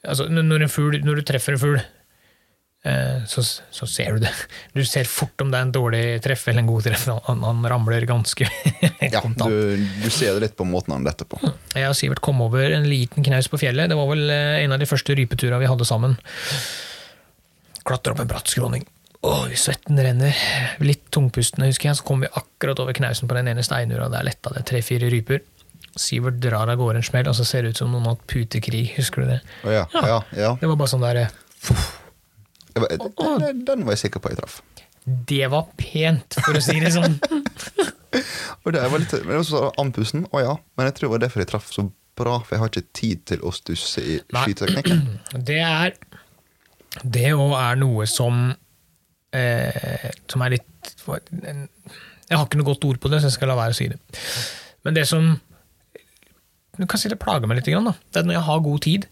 altså, 0.03 0.27
når, 0.29 0.61
en 0.67 0.69
fugl, 0.73 0.99
når 1.07 1.15
du 1.21 1.21
treffer 1.31 1.55
en 1.55 1.61
fugl, 1.63 1.79
så, 3.27 3.41
så 3.43 3.87
ser 3.89 4.13
du 4.15 4.21
det. 4.23 4.29
Du 4.71 4.83
ser 4.87 5.03
fort 5.09 5.41
om 5.43 5.49
det 5.51 5.57
er 5.59 5.65
en 5.65 5.71
dårlig 5.75 6.03
treff 6.23 6.45
eller 6.47 6.61
en 6.63 6.69
god 6.69 6.85
treff. 6.85 7.07
Han, 7.25 7.41
han 7.43 7.65
ramler 7.67 8.05
ganske 8.07 8.47
Ja, 9.11 9.19
kontant. 9.19 9.49
du, 9.51 9.81
du 10.03 10.09
ser 10.13 10.37
det 10.37 10.45
litt 10.45 10.55
på 10.55 10.63
måten 10.67 10.93
han 10.95 11.03
detter 11.07 11.27
på. 11.27 11.39
Jeg 11.75 11.89
og 11.89 11.97
Sivert 11.99 12.21
kom 12.23 12.39
over 12.45 12.71
en 12.77 12.87
liten 12.87 13.25
knaus 13.27 13.49
på 13.51 13.59
fjellet. 13.59 13.89
Det 13.91 13.97
var 13.99 14.07
vel 14.13 14.23
eh, 14.31 14.61
en 14.63 14.75
av 14.77 14.79
de 14.79 14.87
første 14.87 15.17
rypeturene 15.19 15.59
vi 15.59 15.67
hadde 15.67 15.87
sammen. 15.89 16.15
Klatre 17.87 18.13
opp 18.15 18.23
en 18.23 18.29
bratt 18.31 18.47
skråning. 18.51 18.85
Oi, 19.27 19.51
svetten 19.59 19.99
renner. 19.99 20.37
Litt 20.83 21.07
tungpustende, 21.11 21.67
husker 21.71 21.89
jeg. 21.89 21.99
Så 21.99 22.05
kom 22.07 22.23
vi 22.23 22.29
akkurat 22.39 22.79
over 22.83 22.95
knausen 22.95 23.27
på 23.27 23.35
den 23.35 23.49
ene 23.51 23.63
steinura. 23.65 24.07
Der 24.13 24.23
letta 24.27 24.53
det 24.55 24.63
tre-fire 24.69 25.09
ryper. 25.11 25.41
Sivert 25.97 26.37
drar 26.43 26.69
av 26.69 26.77
gårde 26.79 27.01
en 27.01 27.07
smell, 27.07 27.27
og 27.31 27.35
så 27.35 27.43
ser 27.47 27.65
det 27.65 27.73
ut 27.73 27.79
som 27.81 27.89
noen 27.91 28.05
har 28.07 28.15
hatt 28.15 28.27
putekrig. 28.29 28.85
Husker 28.99 29.25
du 29.25 29.31
det? 29.33 29.39
Å 29.65 29.73
ja, 29.73 29.85
ja, 29.97 30.19
ja. 30.37 30.51
Det 30.61 30.69
var 30.69 30.77
bare 30.79 30.91
sånn 30.93 31.03
der 31.03 31.23
eh, 31.25 31.39
var- 32.83 33.39
Den, 33.41 33.63
den 33.67 33.85
var 33.87 33.95
jeg 33.97 34.03
sikker 34.07 34.23
på 34.23 34.31
jeg 34.33 34.39
traff. 34.41 34.59
Det 35.07 35.45
var 35.53 35.69
pent, 35.79 36.35
for 36.43 36.57
å 36.59 36.61
si 36.63 36.79
det 36.83 36.91
sånn. 36.95 37.15
Og 38.65 38.73
det 38.75 38.81
var 38.91 38.99
litt 38.99 39.13
men 39.21 39.29
det 39.35 39.39
var 39.39 39.45
så 39.47 39.61
andpusten. 39.79 40.25
Å 40.35 40.41
ja, 40.43 40.55
men 40.75 40.89
jeg 40.89 40.97
tror 40.97 41.07
det 41.07 41.13
var 41.15 41.23
derfor 41.25 41.43
jeg 41.43 41.49
traff 41.53 41.69
så 41.71 41.85
bra, 42.17 42.39
for 42.43 42.55
jeg 42.55 42.61
har 42.63 42.71
ikke 42.73 42.93
tid 42.97 43.21
til 43.29 43.43
å 43.45 43.51
stusse 43.55 44.01
i 44.03 44.17
skyteknikken. 44.33 45.03
Det 45.47 45.59
er 45.63 45.93
Det 47.05 47.27
òg 47.37 47.53
er 47.59 47.75
noe 47.79 48.07
som 48.09 48.39
eh, 49.37 50.07
Som 50.31 50.41
er 50.47 50.55
litt 50.55 50.93
Jeg 51.05 52.33
har 52.33 52.45
ikke 52.47 52.57
noe 52.59 52.67
godt 52.71 52.87
ord 52.89 52.99
på 53.03 53.11
det, 53.11 53.19
så 53.21 53.29
jeg 53.29 53.37
skal 53.37 53.51
la 53.53 53.57
være 53.59 53.75
å 53.75 53.77
si 53.77 53.87
det. 53.91 53.99
Men 54.87 54.97
det 54.97 55.05
som 55.09 55.29
Du 56.79 56.85
kan 56.89 56.99
si 57.01 57.09
det 57.11 57.19
plager 57.21 57.47
meg 57.49 57.59
litt, 57.61 57.69
grann, 57.71 57.87
da. 57.91 57.95
det 58.11 58.21
er 58.23 58.27
når 58.27 58.37
jeg 58.39 58.47
har 58.49 58.65
god 58.65 58.81
tid, 58.85 59.07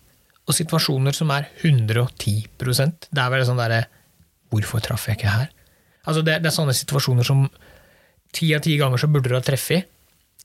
og 0.46 0.54
situasjoner 0.54 1.16
som 1.18 1.32
er 1.34 1.48
110 1.64 2.36
Det 2.62 3.22
er 3.22 3.32
vel 3.34 3.46
sånn 3.48 3.62
derre 3.62 3.86
Hvorfor 4.54 4.84
traff 4.84 5.08
jeg 5.10 5.18
ikke 5.18 5.32
her? 5.34 5.50
Altså 6.06 6.22
det, 6.22 6.38
det 6.44 6.52
er 6.52 6.56
sånne 6.56 6.76
situasjoner 6.78 7.26
som 7.26 7.48
ti 8.36 8.52
av 8.56 8.62
ti 8.64 8.76
ganger 8.78 9.02
så 9.02 9.10
burde 9.10 9.32
du 9.32 9.36
ha 9.36 9.42
treffet, 9.44 9.88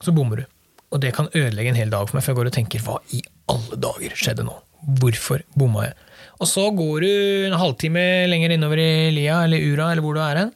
så 0.00 0.14
bommer 0.16 0.40
du. 0.40 0.44
Og 0.90 1.02
det 1.02 1.12
kan 1.14 1.28
ødelegge 1.28 1.74
en 1.74 1.78
hel 1.78 1.92
dag 1.92 2.08
for 2.08 2.16
meg, 2.16 2.24
for 2.24 2.32
jeg 2.32 2.38
går 2.38 2.50
og 2.50 2.56
tenker 2.56 2.84
hva 2.86 2.96
i 3.14 3.20
alle 3.52 3.78
dager 3.84 4.16
skjedde 4.16 4.46
nå? 4.46 4.56
Hvorfor 5.02 5.44
bomma 5.58 5.84
jeg? 5.90 5.98
Og 6.40 6.48
så 6.48 6.64
går 6.72 7.04
du 7.04 7.10
en 7.50 7.58
halvtime 7.60 8.04
lenger 8.32 8.56
innover 8.56 8.80
i 8.80 8.90
lia 9.12 9.42
eller 9.44 9.62
ura 9.68 9.90
eller 9.92 10.04
hvor 10.06 10.16
du 10.16 10.22
er 10.24 10.40
hen, 10.46 10.54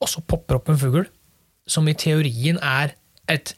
og 0.00 0.08
så 0.08 0.24
popper 0.24 0.56
opp 0.56 0.70
en 0.72 0.80
fugl 0.80 1.04
som 1.68 1.86
i 1.90 1.94
teorien 1.98 2.56
er 2.64 2.94
et 3.30 3.52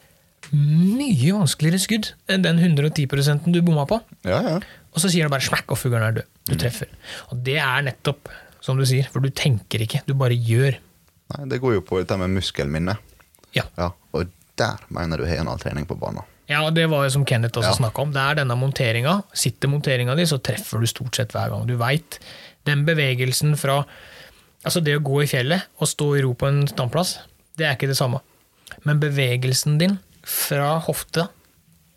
mye 0.51 1.33
vanskeligere 1.33 1.79
skudd 1.81 2.09
enn 2.31 2.43
den 2.45 2.59
110 2.59 3.07
du 3.53 3.61
bomma 3.61 3.85
på. 3.89 3.99
Ja, 4.27 4.41
ja. 4.41 4.57
Og 4.93 5.01
så 5.01 5.09
sier 5.09 5.25
det 5.25 5.33
bare 5.33 5.45
smakk, 5.45 5.65
og 5.73 5.79
fuglen 5.79 6.03
er 6.05 6.17
død. 6.19 6.27
Du 6.51 6.55
treffer. 6.59 6.89
Og 7.31 7.39
det 7.45 7.57
er 7.63 7.85
nettopp 7.87 8.29
som 8.63 8.77
du 8.77 8.85
sier, 8.87 9.07
for 9.11 9.23
du 9.23 9.29
tenker 9.33 9.81
ikke, 9.85 10.03
du 10.07 10.13
bare 10.13 10.35
gjør. 10.37 10.77
Nei, 11.33 11.45
det 11.49 11.59
går 11.63 11.79
jo 11.79 11.81
på 11.87 11.99
dette 12.01 12.17
med 12.19 12.29
muskelminne. 12.35 12.97
Ja. 13.55 13.63
Ja, 13.79 13.89
og 14.13 14.29
der 14.59 14.83
mener 14.93 15.17
du 15.17 15.25
har 15.25 15.41
en 15.41 15.49
all 15.49 15.59
trening 15.61 15.87
på 15.89 15.97
banen. 15.99 16.21
Ja, 16.51 16.61
og 16.67 16.73
det 16.75 16.85
var 16.91 17.05
jo 17.07 17.09
som 17.15 17.25
Kenneth 17.25 17.57
også 17.57 17.71
Ja. 17.71 17.79
snakka 17.79 18.01
om. 18.03 18.11
Det 18.11 18.19
er 18.21 18.35
denne 18.35 18.55
monteringa. 18.59 19.23
Sitter 19.33 19.69
monteringa 19.71 20.15
di, 20.15 20.25
så 20.27 20.37
treffer 20.43 20.79
du 20.79 20.85
stort 20.85 21.15
sett 21.15 21.31
hver 21.31 21.49
gang. 21.49 21.65
Du 21.67 21.77
veit 21.77 22.19
den 22.65 22.85
bevegelsen 22.85 23.55
fra 23.57 23.85
Altså, 24.65 24.79
det 24.79 24.93
å 24.95 25.01
gå 25.03 25.17
i 25.23 25.27
fjellet 25.27 25.65
og 25.83 25.87
stå 25.91 26.05
i 26.17 26.21
ro 26.23 26.29
på 26.39 26.47
en 26.47 26.61
standplass, 26.71 27.17
det 27.59 27.65
er 27.67 27.73
ikke 27.75 27.89
det 27.89 27.97
samme. 27.97 28.21
Men 28.85 28.97
bevegelsen 29.01 29.77
din 29.77 29.99
fra 30.23 30.77
hofta, 30.85 31.27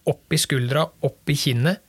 opp 0.07 0.33
i 0.33 0.39
skuldra, 0.39 0.85
opp 1.07 1.31
i 1.31 1.37
kinnet, 1.39 1.81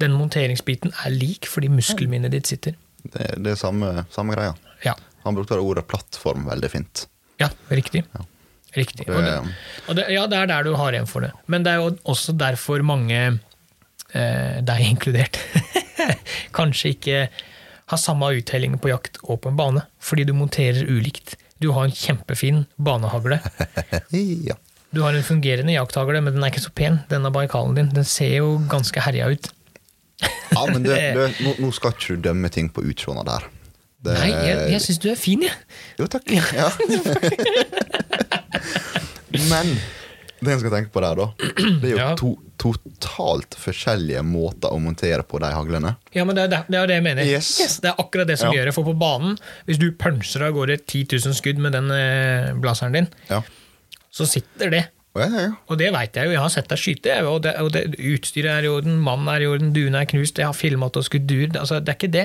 den 0.00 0.12
monteringsbiten 0.18 0.92
er 1.04 1.10
lik 1.14 1.46
fordi 1.46 1.68
muskelminnet 1.70 2.32
ditt 2.34 2.48
sitter. 2.50 2.74
Det, 3.04 3.28
det 3.44 3.52
er 3.52 3.58
samme, 3.60 4.06
samme 4.12 4.34
greia. 4.34 4.54
Ja, 4.84 4.94
Han 5.24 5.34
brukte 5.36 5.56
ordet 5.60 5.86
plattform 5.88 6.46
veldig 6.48 6.70
fint. 6.72 7.06
ja 7.40 7.48
riktig. 7.70 8.04
Riktig. 8.74 9.06
Det- 9.06 9.14
Og 9.14 9.22
det, 9.22 9.54
og 9.88 9.96
det, 9.96 10.04
ja, 10.12 10.26
det 10.26 10.38
er 10.38 10.46
der 10.50 10.62
du 10.64 10.74
har 10.74 10.92
igjen 10.92 11.06
for 11.06 11.20
det. 11.22 11.30
Men 11.46 11.62
det 11.62 11.72
er 11.72 11.76
jo 11.84 11.92
også 12.10 12.32
derfor 12.36 12.82
mange, 12.82 13.38
eh, 14.12 14.60
deg 14.66 14.80
inkludert, 14.88 15.38
kanskje 16.58 16.90
ikke 16.96 17.28
har 17.92 17.98
samme 18.00 18.32
uttelling 18.34 18.76
på 18.80 18.88
jakt 18.90 19.18
og 19.22 19.40
på 19.44 19.52
en 19.52 19.56
bane. 19.56 19.82
Fordi 20.00 20.24
du 20.24 20.32
monterer 20.34 20.84
ulikt. 20.90 21.36
Du 21.60 21.70
har 21.72 21.84
en 21.86 21.92
kjempefin 21.94 22.64
banehagle. 22.76 23.38
Ja. 24.10 24.56
Du 24.94 25.02
har 25.02 25.12
en 25.18 25.24
fungerende 25.26 25.74
jakthagle, 25.74 26.20
men 26.22 26.34
den 26.36 26.44
er 26.46 26.52
ikke 26.52 26.62
så 26.64 26.70
pen. 26.74 27.00
Denne 27.10 27.30
baikalen 27.34 27.74
din. 27.78 27.90
Den 27.94 28.04
ser 28.06 28.36
jo 28.38 28.54
ganske 28.70 29.02
herja 29.04 29.26
ut. 29.34 29.50
ja, 30.22 30.62
men 30.70 30.84
du, 30.86 30.92
du, 31.18 31.24
nå, 31.60 31.72
skal 31.74 31.92
ikke 31.96 32.14
du 32.16 32.22
dømme 32.28 32.48
ting 32.54 32.70
på 32.72 32.84
utseendet 32.86 33.26
der. 33.30 33.48
Det- 34.04 34.14
Nei, 34.20 34.30
jeg, 34.30 34.70
jeg 34.74 34.80
syns 34.84 34.98
du 35.00 35.08
er 35.10 35.16
fin, 35.18 35.42
jeg. 35.46 35.54
Jo, 35.98 36.06
takk. 36.12 36.28
Ja. 36.60 36.68
Men 39.50 39.70
det 40.44 40.52
en 40.52 40.60
skal 40.60 40.72
tenke 40.74 40.92
på 40.92 41.00
der, 41.00 41.16
da, 41.16 41.26
det 41.80 41.88
er 41.88 41.94
jo 41.94 41.98
Ja. 41.98 42.08
to 42.20 42.34
totalt 42.64 43.56
forskjellige 43.60 44.22
måter 44.24 44.72
å 44.72 44.78
montere 44.80 45.24
på 45.26 45.40
de 45.42 45.48
haglene. 45.52 45.94
Ja, 46.16 46.22
men 46.24 46.36
det 46.36 46.44
er 46.46 46.50
det, 46.52 46.60
det, 46.70 46.78
er 46.80 46.86
det 46.88 46.94
jeg 47.00 47.04
mener. 47.04 47.26
Yes. 47.28 47.78
det 47.82 47.90
er 47.90 47.98
akkurat 48.00 48.28
det 48.30 48.38
som 48.40 48.52
Ja. 48.52 48.60
gjør 48.60 48.70
det. 48.70 48.74
For 48.76 48.86
på 48.86 48.94
banen, 48.96 49.34
hvis 49.66 49.80
du 49.82 49.90
puncher 49.92 50.46
av 50.46 50.54
gårde 50.56 50.78
10 50.86 51.02
000 51.26 51.34
skudd 51.36 51.58
med 51.60 51.72
den 51.76 51.90
eh, 51.92 52.52
blazeren 52.56 52.92
din, 52.96 53.08
Ja. 53.28 53.42
Så 54.14 54.26
sitter 54.30 54.70
det. 54.70 54.84
Ja, 55.14 55.26
ja, 55.26 55.42
ja. 55.44 55.50
Og 55.70 55.78
det 55.78 55.90
veit 55.94 56.16
jeg 56.18 56.26
jo, 56.26 56.34
jeg 56.34 56.42
har 56.42 56.50
sett 56.50 56.70
deg 56.70 56.80
skyte, 56.80 57.18
og, 57.26 57.42
det, 57.44 57.54
og 57.62 57.70
det, 57.74 57.84
utstyret 58.14 58.50
er 58.50 58.66
i 58.66 58.70
orden, 58.70 58.96
mannen 59.02 59.30
er 59.30 59.44
i 59.44 59.50
orden, 59.50 59.74
duene 59.74 60.02
er 60.02 60.10
knust, 60.10 60.38
jeg 60.38 60.50
har 60.50 60.56
filma 60.58 60.90
og 60.90 61.06
skutt 61.06 61.28
duer. 61.30 61.52
Altså, 61.60 61.78
det 61.78 61.92
er 61.92 61.98
ikke 61.98 62.14
det. 62.14 62.24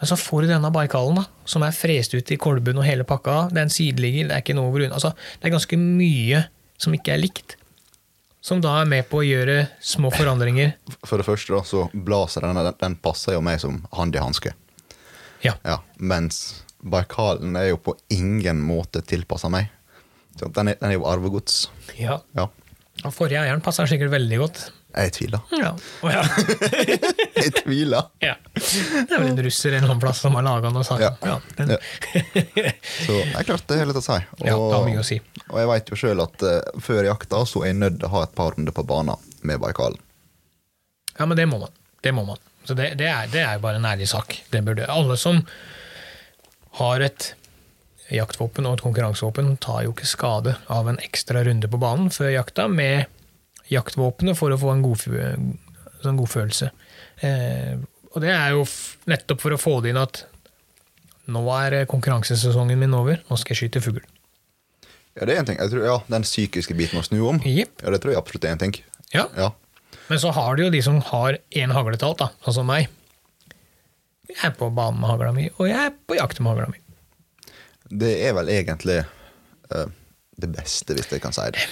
Men 0.00 0.10
så 0.10 0.16
får 0.20 0.44
du 0.44 0.52
denne 0.52 0.70
baikalen, 0.74 1.20
da, 1.20 1.26
som 1.48 1.64
er 1.64 1.76
frest 1.76 2.16
ut 2.16 2.32
i 2.32 2.40
kolben 2.40 2.80
og 2.80 2.88
hele 2.88 3.04
pakka. 3.08 3.50
Det 3.52 3.60
er 3.60 3.68
en 3.68 3.72
sideligger, 3.72 4.30
det 4.30 4.36
er 4.36 4.44
ikke 4.44 4.56
noe 4.56 4.72
grunn. 4.74 4.96
Altså, 4.96 5.12
det 5.40 5.48
er 5.48 5.54
ganske 5.54 5.78
mye 5.80 6.42
som 6.80 6.96
ikke 6.96 7.14
er 7.14 7.22
likt. 7.22 7.56
Som 8.44 8.60
da 8.64 8.74
er 8.82 8.88
med 8.88 9.06
på 9.08 9.22
å 9.22 9.24
gjøre 9.24 9.62
små 9.80 10.10
forandringer. 10.12 10.74
For 11.08 11.20
det 11.20 11.28
første, 11.28 11.52
da, 11.56 11.62
så 11.68 11.86
blazeren 11.92 12.60
den, 12.60 12.72
den 12.80 12.98
passer 13.04 13.38
jo 13.38 13.44
meg 13.44 13.60
som 13.62 13.80
hand 13.96 14.16
i 14.16 14.20
hanske. 14.20 14.52
Ja. 15.44 15.56
Ja, 15.64 15.78
mens 16.00 16.64
Baikalen 16.84 17.56
er 17.56 17.70
jo 17.70 17.78
på 17.80 17.94
ingen 18.12 18.60
måte 18.64 19.00
tilpassa 19.04 19.48
meg. 19.52 19.70
Den 20.40 20.68
er, 20.72 20.74
den 20.80 20.90
er 20.90 20.96
jo 20.98 21.06
arvegods. 21.10 21.68
ja. 21.98 22.20
Ja. 22.36 22.48
Og 23.04 23.10
forrige 23.12 23.40
eieren 23.42 23.60
passer 23.60 23.88
sikkert 23.90 24.12
veldig 24.12 24.36
godt. 24.38 24.58
Jeg 24.94 25.10
tviler. 25.16 25.40
Ja. 25.58 25.72
Oh, 26.06 26.12
ja. 26.12 26.20
Jeg 27.42 27.50
tviler. 27.58 28.06
ja. 28.22 28.36
Det 28.54 29.10
er 29.10 29.18
vel 29.18 29.26
en 29.32 29.40
russer 29.42 29.74
en 29.74 29.80
eller 29.82 29.90
annen 29.90 30.00
plass 30.04 30.20
som 30.22 30.36
har 30.38 30.44
laga 30.46 30.70
noe 30.72 30.84
sagt 30.86 31.02
Ja. 31.02 31.10
Ja, 31.26 31.34
den. 31.58 31.72
Så 31.74 33.16
det 33.18 33.34
er 33.34 33.48
klart 33.48 33.66
det 33.68 33.80
er 33.82 33.90
litt 33.90 33.98
å 33.98 34.04
si. 34.06 34.14
Og, 34.38 34.46
Ja, 34.46 34.54
det 34.54 34.76
har 34.78 34.86
mye 34.86 35.02
å 35.02 35.06
si. 35.10 35.18
og 35.50 35.58
jeg 35.58 35.70
veit 35.72 35.90
jo 35.92 35.98
sjøl 36.04 36.22
at 36.22 36.46
uh, 36.46 36.80
før 36.86 37.02
jakta 37.10 37.42
så 37.50 37.64
er 37.64 37.72
jeg 37.72 37.80
nødt 37.82 37.98
til 37.98 38.08
å 38.08 38.12
ha 38.14 38.22
et 38.28 38.34
par 38.38 38.54
runder 38.54 38.76
på 38.78 38.86
banen 38.94 39.26
med 39.42 39.60
Baikalen. 39.66 39.98
Ja, 41.18 41.26
men 41.26 41.36
det 41.42 41.48
må 41.50 41.58
man. 41.66 41.74
Det 42.00 42.14
må 42.14 42.24
man. 42.30 42.38
Så 42.64 42.78
det, 42.78 42.92
det, 43.02 43.10
er, 43.10 43.26
det 43.34 43.42
er 43.42 43.58
bare 43.60 43.82
en 43.82 43.90
ærlig 43.90 44.06
sak. 44.14 44.38
Det 44.54 44.62
burde 44.64 44.86
Alle 44.88 45.18
som 45.20 45.42
har 46.78 47.00
et 47.10 47.32
jaktvåpen 48.12 48.66
og 48.68 48.76
et 48.78 48.84
konkurransevåpen, 48.84 49.54
tar 49.64 49.84
jo 49.86 49.94
ikke 49.94 50.08
skade 50.08 50.56
av 50.72 50.88
en 50.90 50.98
ekstra 51.04 51.44
runde 51.46 51.70
på 51.70 51.80
banen 51.80 52.10
før 52.12 52.34
jakta 52.34 52.66
med 52.68 53.06
jaktvåpenet 53.72 54.36
for 54.36 54.52
å 54.52 54.58
få 54.60 54.74
en 54.74 54.82
god, 54.84 55.04
sånn 56.04 56.18
godfølelse. 56.20 56.70
Eh, 57.24 57.76
og 58.12 58.20
det 58.22 58.30
er 58.34 58.52
jo 58.54 58.66
nettopp 59.10 59.40
for 59.42 59.56
å 59.56 59.60
få 59.60 59.78
det 59.82 59.94
inn 59.94 60.02
at 60.02 60.24
nå 61.32 61.40
er 61.56 61.86
konkurransesesongen 61.88 62.78
min 62.78 62.94
over, 62.94 63.22
nå 63.30 63.38
skal 63.40 63.54
jeg 63.54 63.64
skyte 63.64 63.80
fugl. 63.84 64.02
Ja, 65.14 65.24
det 65.24 65.36
er 65.36 65.40
en 65.40 65.48
ting. 65.48 65.58
Jeg 65.62 65.70
tror, 65.70 65.84
ja, 65.86 65.98
Den 66.10 66.26
psykiske 66.26 66.74
biten 66.76 66.98
å 67.00 67.04
snu 67.06 67.20
om, 67.30 67.38
Yep. 67.46 67.84
ja, 67.84 67.90
det 67.94 68.00
tror 68.02 68.12
jeg 68.12 68.20
absolutt 68.20 68.44
er 68.44 68.56
en 68.56 68.62
ting. 68.66 68.74
Ja. 69.14 69.28
Ja. 69.38 69.52
Men 70.10 70.20
så 70.20 70.32
har 70.36 70.56
du 70.56 70.64
jo 70.66 70.70
de 70.74 70.82
som 70.84 71.00
har 71.00 71.38
én 71.54 71.72
hagle 71.72 71.96
til 71.96 72.10
alt, 72.10 72.18
da, 72.20 72.28
sånn 72.44 72.58
som 72.60 72.66
meg. 72.68 72.90
Jeg 74.28 74.40
er 74.50 74.54
på 74.58 74.68
banen 74.74 75.00
med 75.00 75.08
hagla 75.12 75.32
mi, 75.32 75.48
og 75.56 75.68
jeg 75.70 75.78
er 75.78 75.94
på 76.08 76.18
jakt 76.18 76.40
med 76.42 76.52
hagla 76.52 76.68
mi. 76.72 76.80
Det 77.94 78.14
er 78.26 78.32
vel 78.36 78.48
egentlig 78.52 78.98
uh, 79.74 79.84
det 80.40 80.50
beste, 80.50 80.96
hvis 80.98 81.10
jeg 81.14 81.22
kan 81.22 81.34
si 81.36 81.44
det. 81.54 81.62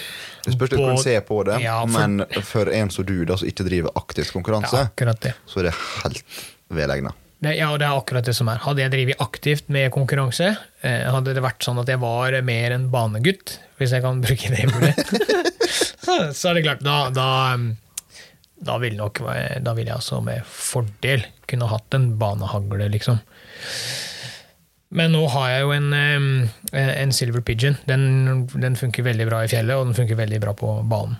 Det 0.44 0.52
spørs 0.54 0.72
hvordan 0.74 0.98
du 0.98 1.02
ser 1.02 1.20
på 1.26 1.40
det, 1.46 1.56
Ja, 1.64 1.80
for- 1.86 2.06
men 2.08 2.44
for 2.46 2.70
en 2.70 2.90
som 2.94 3.06
du, 3.06 3.16
da, 3.26 3.36
som 3.38 3.48
ikke 3.50 3.66
driver 3.66 3.90
aktivt 3.98 4.30
konkurranse, 4.35 4.85
er 4.98 5.12
det. 5.22 5.35
så 5.50 5.61
er 5.62 5.68
det 5.70 5.74
helt 6.04 6.22
velegna. 6.72 7.12
det. 7.42 7.56
Ja, 7.58 7.72
det 7.78 7.87
er 7.88 7.96
akkurat 7.98 8.24
det 8.26 8.35
som 8.38 8.48
er. 8.52 8.61
Hadde 8.62 8.85
jeg 8.85 8.92
drevet 8.94 9.20
aktivt 9.22 9.68
med 9.68 9.90
konkurranse, 9.94 10.52
eh, 10.82 11.04
hadde 11.11 11.35
det 11.35 11.42
vært 11.42 11.62
sånn 11.66 11.80
at 11.82 11.88
jeg 11.90 11.98
var 12.02 12.37
mer 12.46 12.70
en 12.76 12.88
banegutt, 12.90 13.58
hvis 13.78 13.90
jeg 13.96 14.02
kan 14.04 14.22
bruke 14.22 14.50
det 14.54 14.66
ordet, 14.70 14.94
så, 16.38 16.50
er 16.50 16.54
det 16.54 16.62
klart, 16.68 16.82
da, 16.87 17.11
da, 17.11 17.58
da 18.62 18.78
ville 18.78 18.98
nok 18.98 19.18
Da 19.62 19.72
ville 19.74 19.90
jeg 19.90 19.96
altså 19.98 20.20
med 20.22 20.42
fordel 20.46 21.24
kunne 21.50 21.66
hatt 21.70 21.94
en 21.98 22.12
banehagle, 22.18 22.87
liksom. 22.94 23.18
Men 24.92 25.12
nå 25.16 25.22
har 25.33 25.50
jeg 25.55 25.62
jo 25.64 25.70
en, 25.72 25.87
en 26.76 27.12
Silver 27.16 27.40
Pigeon. 27.40 27.76
Den, 27.88 28.46
den 28.52 28.76
funker 28.76 29.07
veldig 29.07 29.26
bra 29.31 29.38
i 29.46 29.48
fjellet, 29.48 29.76
og 29.78 29.87
den 29.88 29.96
funker 29.96 30.18
veldig 30.18 30.40
bra 30.44 30.52
på 30.59 30.74
banen. 30.90 31.16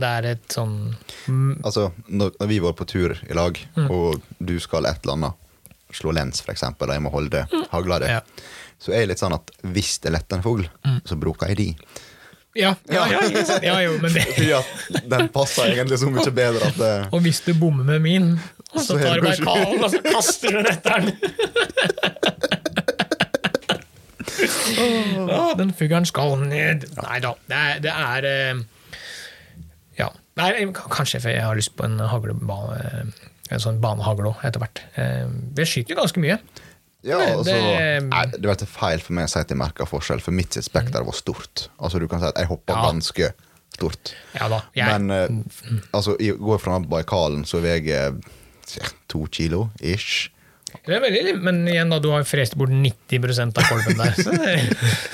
Det 0.00 0.08
er 0.08 0.26
et 0.30 0.54
sånn 0.54 0.94
mm, 1.28 1.58
Altså, 1.66 1.90
når, 2.08 2.30
når 2.40 2.48
vi 2.48 2.58
var 2.64 2.72
på 2.78 2.86
tur 2.88 3.12
i 3.28 3.34
lag, 3.36 3.58
Mm. 3.76 3.90
og 3.92 4.22
du 4.40 4.54
skal 4.62 4.86
et 4.88 5.02
eller 5.04 5.18
annet, 5.18 5.34
slå 5.92 6.12
lens 6.16 6.40
eksempel, 6.48 6.88
og 6.88 6.94
jeg 6.96 7.02
må 7.04 7.10
holde 7.12 7.42
hagla 7.72 7.98
di, 8.00 8.06
Mm. 8.08 8.14
Ja. 8.16 8.22
så 8.80 8.94
er 8.94 9.02
det 9.04 9.08
litt 9.12 9.20
sånn 9.20 9.34
at 9.36 9.50
hvis 9.74 9.98
det 10.00 10.12
letter 10.14 10.38
en 10.38 10.42
fugl, 10.46 10.64
så 11.04 11.18
bruker 11.20 11.50
jeg 11.52 11.58
de. 11.60 11.68
Ja, 12.58 12.72
ja, 12.90 13.04
ja, 13.12 13.20
ja 13.62 13.74
jo, 13.84 13.92
men 14.02 14.10
det 14.16 14.24
Fordi 14.34 15.04
den 15.12 15.28
passer 15.30 15.68
egentlig 15.70 16.00
så 16.02 16.08
mye 16.10 16.32
bedre 16.34 16.66
at 16.72 16.80
det, 16.80 16.94
Og 17.14 17.20
hvis 17.22 17.38
du 17.46 17.52
bommer 17.54 17.84
med 17.92 18.02
min, 18.02 18.32
så 18.72 18.82
Så 18.88 18.96
tar 18.98 19.20
det 19.20 19.20
du 19.20 19.28
bare 19.28 19.44
kallen 19.44 19.84
og 19.84 19.90
så 19.92 20.00
kaster 20.08 20.56
du 20.56 20.62
den 20.64 21.12
etter 24.44 25.58
den. 25.60 25.72
Fuglen 25.76 26.06
skal 26.08 26.36
ned. 26.42 26.86
Nei 27.00 27.18
da, 27.24 27.34
det 27.50 27.58
er, 27.60 27.82
det 27.84 27.92
er 27.94 28.28
eh, 28.30 28.62
Ja. 30.00 30.08
Nei, 30.40 30.50
kanskje 30.72 31.20
jeg 31.26 31.42
har 31.44 31.58
lyst 31.58 31.74
på 31.76 31.84
en 31.84 31.98
haglebane, 31.98 33.12
en 33.50 33.60
sånn 33.62 33.80
banehagle 33.82 34.30
òg, 34.32 34.42
etter 34.46 34.62
hvert. 34.62 34.82
Eh, 34.96 35.64
skyter 35.68 35.98
ganske 35.98 36.22
mye. 36.22 36.38
Ja, 37.02 37.16
altså, 37.18 37.44
det- 37.54 38.02
nei, 38.04 38.24
det 38.32 38.40
blir 38.44 38.66
feil 38.68 39.00
for 39.00 39.14
meg 39.16 39.24
å 39.24 39.30
si 39.32 39.38
at 39.40 39.48
jeg 39.48 39.56
merker 39.58 39.88
forskjell, 39.88 40.20
for 40.20 40.32
mitt 40.36 40.52
spekter 40.60 41.04
var 41.04 41.16
stort. 41.16 41.68
Altså 41.80 41.98
Du 41.98 42.06
kan 42.08 42.20
si 42.20 42.26
at 42.26 42.36
jeg 42.36 42.46
hoppa 42.50 42.74
Ja. 42.76 42.82
ganske 42.90 43.32
stort. 43.74 44.14
Ja 44.34 44.48
da. 44.48 44.60
Jeg, 44.76 45.00
Men 45.00 45.10
eh, 45.10 45.80
altså, 45.94 46.16
jeg 46.20 46.36
går 46.38 46.58
fra 46.60 46.78
Baikalen 46.80 47.44
så 47.44 47.60
veier 47.62 47.82
jeg 47.84 48.90
to 49.08 49.26
kilo 49.32 49.70
ish. 49.80 50.30
Det 50.86 50.94
er 50.96 51.00
veldig, 51.04 51.34
men 51.44 51.58
igjen, 51.68 51.90
da, 51.92 51.98
du 52.02 52.08
har 52.12 52.24
frest 52.28 52.54
bort 52.60 52.70
90% 52.72 53.58
av 53.60 53.66
kolben 53.70 53.98
der. 54.00 54.14
Så 54.18 54.34
det, 54.36 54.54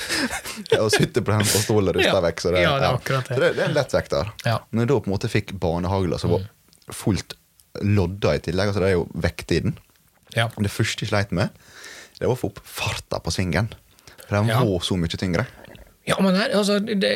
Ja, 0.73 0.81
Og 0.83 0.91
70 0.95 1.21
på 1.27 1.61
stolen 1.63 1.95
rusta 1.97 2.13
Ja. 2.15 2.21
vekk. 2.25 2.41
Så 2.43 2.53
det, 2.55 2.63
Ja, 2.65 2.75
det 2.81 2.87
er 2.89 2.99
akkurat 3.01 3.29
det. 3.29 3.35
Så 3.37 3.41
det, 3.43 3.51
det 3.57 3.65
er 3.65 3.69
en 3.71 3.75
lett 3.77 3.93
vekter. 3.97 4.31
Ja. 4.47 4.59
Når 4.73 4.85
jeg 4.87 4.91
da 4.93 4.99
på 5.01 5.11
en 5.11 5.15
måte 5.17 5.31
fikk 5.33 5.53
barnehagler 5.63 6.19
som 6.23 6.33
var 6.37 6.47
fullt 6.95 7.35
lodda 7.83 8.35
i 8.39 8.43
tillegg, 8.47 8.71
altså 8.73 8.81
det 8.85 8.89
er 8.93 8.97
jo 8.97 9.07
vekttiden 9.21 9.75
ja. 10.37 10.47
Det 10.61 10.69
første 10.73 11.05
jeg 11.05 11.09
sleit 11.13 11.31
med, 11.33 11.49
det 12.19 12.27
var 12.27 12.35
å 12.35 12.39
få 12.41 12.49
opp 12.51 12.59
farta 12.69 13.21
på 13.25 13.33
svingen. 13.33 13.71
For 14.27 14.37
den 14.37 14.51
var 14.53 14.83
så 14.85 14.97
mye 15.01 15.17
tyngre. 15.17 15.47
Ja, 16.05 16.17
men 16.21 16.35
der, 16.37 16.53
altså, 16.59 16.77
det, 16.85 17.13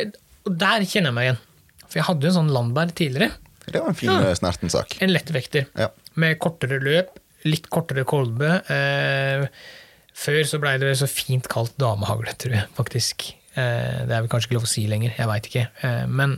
der 0.46 0.84
kjenner 0.88 1.10
jeg 1.10 1.16
meg 1.18 1.26
igjen. 1.28 1.40
For 1.84 1.98
jeg 2.00 2.06
hadde 2.06 2.24
jo 2.24 2.30
en 2.30 2.36
sånn 2.38 2.52
Landberg 2.54 2.94
tidligere. 2.96 3.34
Det 3.66 3.76
var 3.82 3.90
en 3.92 3.98
fin 3.98 4.08
Ja. 4.08 4.22
ja. 4.30 4.38
snerten 4.38 4.72
sak. 4.72 4.96
En 5.04 5.12
lettvekter. 5.12 5.66
Ja. 5.76 5.90
Med 6.16 6.38
kortere 6.40 6.78
løp, 6.80 7.19
litt 7.48 7.68
kortere 7.72 8.04
kolbe. 8.08 8.58
Eh, 8.72 9.46
før 10.20 10.40
så 10.48 10.60
blei 10.60 10.74
det 10.82 10.92
så 11.00 11.08
fint 11.08 11.46
kalt 11.50 11.76
damehagle, 11.80 12.34
tror 12.40 12.56
jeg 12.58 12.68
faktisk. 12.76 13.30
Eh, 13.54 14.02
det 14.06 14.12
er 14.14 14.20
vel 14.24 14.30
kanskje 14.32 14.50
ikke 14.50 14.58
lov 14.58 14.66
å 14.68 14.72
si 14.72 14.84
lenger, 14.90 15.14
jeg 15.16 15.30
veit 15.30 15.48
ikke. 15.50 15.64
Eh, 15.86 16.04
men, 16.10 16.36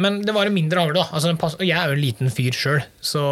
men 0.00 0.22
det 0.24 0.34
var 0.36 0.48
en 0.48 0.56
mindre 0.56 0.80
hagle, 0.84 1.02
da. 1.02 1.06
Altså, 1.12 1.34
og 1.34 1.66
jeg 1.66 1.76
er 1.76 1.90
jo 1.92 1.98
en 1.98 2.04
liten 2.04 2.32
fyr 2.34 2.56
sjøl, 2.56 2.82
så 3.04 3.22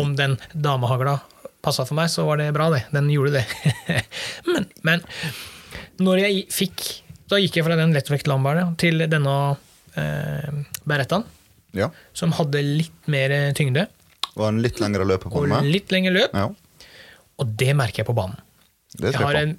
om 0.00 0.14
den 0.18 0.38
damehagla 0.54 1.18
passa 1.64 1.86
for 1.88 1.96
meg, 1.98 2.10
så 2.12 2.26
var 2.28 2.40
det 2.40 2.50
bra, 2.56 2.70
det. 2.74 2.82
Den 2.92 3.08
gjorde 3.12 3.38
det. 3.40 3.44
men, 4.52 4.66
men 4.84 5.04
når 6.04 6.24
jeg 6.24 6.44
fikk 6.52 6.82
Da 7.30 7.38
gikk 7.40 7.54
jeg 7.56 7.64
fra 7.64 7.76
den 7.78 7.94
lettvekt 7.94 8.26
Lambertet 8.28 8.74
til 8.82 9.00
denne 9.08 9.34
eh, 9.96 10.50
Berettaen, 10.84 11.24
Ja. 11.74 11.88
som 12.12 12.34
hadde 12.36 12.60
litt 12.62 13.08
mer 13.10 13.32
tyngde 13.56 13.86
Var 14.34 14.50
en 14.50 14.62
litt 14.64 14.80
lengre 14.82 15.06
løp 15.06 15.26
på 15.28 15.34
og 15.38 15.46
meg. 15.50 15.68
litt 15.70 15.92
lengre 15.94 16.14
løp. 16.14 16.34
Ja, 16.34 16.48
Og 17.38 17.54
det 17.60 17.74
merker 17.78 18.02
jeg 18.02 18.08
på 18.08 18.16
banen. 18.16 18.40
det 18.98 19.12
Jeg 19.12 19.20
har 19.22 19.38
en 19.40 19.56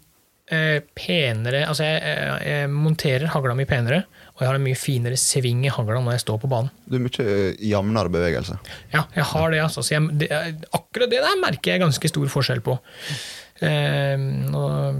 eh, 0.51 0.81
penere 0.95 1.65
Altså, 1.67 1.83
jeg, 1.83 2.01
jeg, 2.03 2.35
jeg 2.47 2.69
monterer 2.71 3.27
hagla 3.33 3.55
mi 3.57 3.65
penere, 3.69 4.03
og 4.35 4.43
jeg 4.43 4.49
har 4.49 4.59
en 4.59 4.65
mye 4.65 4.79
finere 4.79 5.19
sving 5.19 5.63
i 5.65 5.71
hagla 5.71 6.01
når 6.03 6.17
jeg 6.17 6.25
står 6.25 6.41
på 6.43 6.49
banen. 6.51 6.71
Du 6.87 6.97
er 6.97 7.03
mye 7.05 7.25
eh, 7.25 7.55
jevnere 7.71 8.11
bevegelse. 8.11 8.57
Ja, 8.93 9.05
jeg 9.15 9.27
har 9.31 9.51
det, 9.55 9.61
altså. 9.63 9.83
Så 9.85 9.95
jeg, 9.95 10.09
det, 10.21 10.29
akkurat 10.75 11.11
det 11.11 11.23
der 11.23 11.39
merker 11.43 11.71
jeg 11.75 11.83
ganske 11.85 12.11
stor 12.11 12.27
forskjell 12.35 12.63
på. 12.65 12.77
Eh, 13.63 14.27
og, 14.55 14.99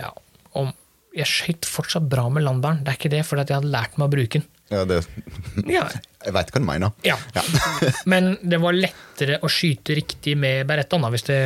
ja, 0.00 0.10
om, 0.58 0.74
jeg 1.16 1.30
skøyt 1.30 1.70
fortsatt 1.70 2.10
bra 2.12 2.26
med 2.32 2.44
landeren. 2.44 2.82
Det 2.84 2.92
er 2.92 2.98
ikke 3.00 3.14
det, 3.14 3.22
fordi 3.26 3.46
at 3.46 3.52
jeg 3.54 3.60
hadde 3.62 3.72
lært 3.72 3.94
meg 3.96 4.08
å 4.08 4.14
bruke 4.18 4.40
den. 4.40 4.48
Ja, 4.74 4.82
det, 4.84 5.00
Ja, 5.70 5.86
jeg 6.26 6.34
veit 6.34 6.50
hva 6.52 6.60
du 6.62 6.66
mener. 6.66 6.92
ja. 7.06 7.16
Men 8.12 8.32
det 8.42 8.58
var 8.62 8.74
lettere 8.76 9.38
å 9.46 9.50
skyte 9.52 9.94
riktig 9.98 10.34
med 10.38 10.66
berettaen, 10.68 11.06
hvis 11.14 11.24
det, 11.28 11.38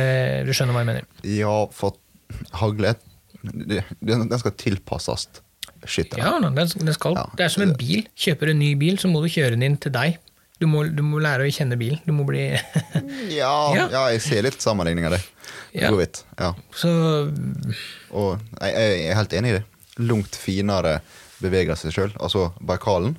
du 0.47 0.51
skjønner 0.57 0.73
hva 0.75 0.81
jeg 0.83 0.89
mener. 0.91 1.07
Ja, 1.37 1.53
for 1.75 1.95
hagle 2.59 2.95
Den 3.41 4.27
den 4.29 4.39
skal 4.41 4.53
tilpasses 4.57 5.27
skytteren. 5.85 6.21
Ja, 6.21 6.49
det, 6.53 6.67
den 6.77 6.93
skal, 6.93 7.15
Ja. 7.17 7.23
det 7.37 7.45
er 7.47 7.53
som 7.53 7.63
en 7.65 7.73
bil. 7.77 8.03
Kjøper 8.17 8.49
du 8.51 8.53
en 8.53 8.59
ny 8.61 8.73
bil, 8.77 8.99
så 9.01 9.09
må 9.09 9.21
du 9.23 9.29
kjøre 9.33 9.55
den 9.55 9.63
inn 9.65 9.77
til 9.81 9.93
deg. 9.95 10.19
Du 10.61 10.67
må, 10.69 10.83
du 10.93 11.01
må 11.01 11.17
lære 11.17 11.47
å 11.47 11.49
kjenne 11.53 11.73
bilen. 11.79 11.97
Du 12.05 12.11
må 12.13 12.21
bli 12.27 12.43
Ja, 13.39 13.53
Ja. 13.73 13.87
ja, 13.89 14.03
jeg 14.13 14.21
ser 14.21 14.45
litt 14.45 14.61
sammenligning 14.61 15.07
av 15.09 15.15
det. 15.15 15.21
Ja. 15.73 15.89
Vidt. 15.97 16.21
Ja. 16.37 16.51
Så 16.77 16.91
Og 18.11 18.37
jeg, 18.61 18.71
jeg 18.75 19.09
er 19.09 19.17
helt 19.17 19.33
enig 19.39 19.53
i 19.53 19.57
det. 19.57 19.63
Langt 20.05 20.37
finere 20.37 20.99
beveger 21.41 21.79
seg 21.79 21.95
sjøl. 21.95 22.13
Altså 22.21 22.51
Baikalen. 22.61 23.15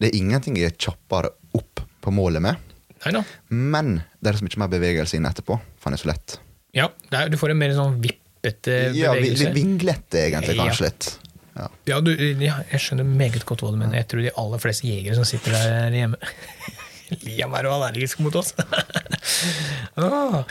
Det 0.00 0.08
er 0.10 0.16
ingenting 0.18 0.56
jeg 0.58 0.72
er 0.72 0.76
kjappere 0.80 1.30
opp 1.58 1.82
på 2.00 2.12
målet 2.16 2.40
med, 2.44 2.56
Neida. 3.04 3.20
men 3.52 3.98
det 4.20 4.30
er 4.32 4.38
så 4.40 4.44
mye 4.46 4.60
mer 4.62 4.70
bevegelse 4.72 5.18
inn 5.18 5.26
etterpå. 5.28 5.58
For 5.78 5.90
han 5.90 5.96
er 5.98 6.00
så 6.02 6.08
lett. 6.08 6.38
Ja, 6.76 6.86
er, 7.12 7.28
du 7.32 7.36
får 7.40 7.52
en 7.52 7.58
mer 7.60 7.74
sånn 7.76 7.98
vippete 8.00 8.76
Ja, 8.96 9.12
vi- 9.12 9.26
bevegelse. 9.28 9.48
Ja, 9.50 9.52
vinglete, 9.56 10.22
egentlig, 10.26 10.56
Ja. 10.56 10.64
kanskje 10.64 10.86
litt. 10.88 11.10
Ja. 11.56 11.66
Ja, 11.90 12.00
du, 12.00 12.12
ja, 12.16 12.60
jeg 12.70 12.80
skjønner 12.80 13.04
meget 13.04 13.44
godt 13.44 13.60
hva 13.60 13.72
du 13.74 13.76
mener. 13.76 13.96
Jeg 13.98 14.08
tror 14.08 14.22
de 14.24 14.30
aller 14.38 14.58
fleste 14.62 14.86
jegere 14.88 15.16
som 15.18 15.24
sitter 15.28 15.52
der 15.52 15.90
hjemme 16.00 16.16
Liam 17.26 17.52
er 17.58 17.66
jo 17.66 17.72
allergisk 17.74 18.20
mot 18.22 18.36
oss. 18.38 18.52
ah. 19.98 20.44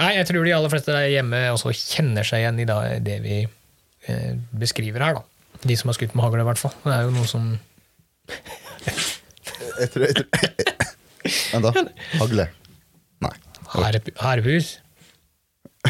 Nei, 0.00 0.14
jeg 0.16 0.26
tror 0.30 0.46
de 0.46 0.54
aller 0.56 0.72
fleste 0.72 0.94
der 0.96 1.10
hjemme 1.12 1.40
også 1.52 1.74
kjenner 1.76 2.24
seg 2.26 2.40
igjen 2.40 2.62
i 2.62 2.66
det 3.04 3.18
vi 3.24 3.34
eh, 4.08 4.32
beskriver 4.56 5.04
her. 5.04 5.18
da. 5.20 5.58
De 5.60 5.76
som 5.76 5.92
har 5.92 5.98
skutt 5.98 6.14
med 6.16 6.24
hagle, 6.24 6.40
i 6.40 6.48
hvert 6.48 6.62
fall. 6.62 6.72
Det 6.86 6.94
er 6.96 7.04
jo 7.04 7.12
noe 7.18 7.28
som 7.28 7.50
Jeg 9.80 9.90
tror, 9.92 10.06
jeg 10.06 10.16
tror 10.16 10.26
Vent, 11.52 11.66
da. 11.66 11.82
Hagle. 12.20 12.46
Nei. 13.24 13.32
Herp- 13.74 14.10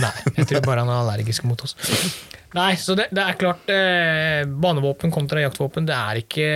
Nei, 0.01 0.11
jeg 0.37 0.47
tror 0.51 0.63
bare 0.67 0.83
han 0.85 0.91
er 0.93 1.01
allergisk 1.03 1.45
mot 1.49 1.63
oss. 1.67 1.75
Nei, 2.55 2.73
så 2.79 2.95
det, 2.99 3.09
det 3.15 3.23
er 3.23 3.37
klart 3.39 3.71
eh, 3.71 4.43
Banevåpen 4.47 5.13
kontra 5.15 5.43
jaktvåpen, 5.45 5.87
det 5.87 5.95
er, 5.97 6.21
ikke, 6.25 6.49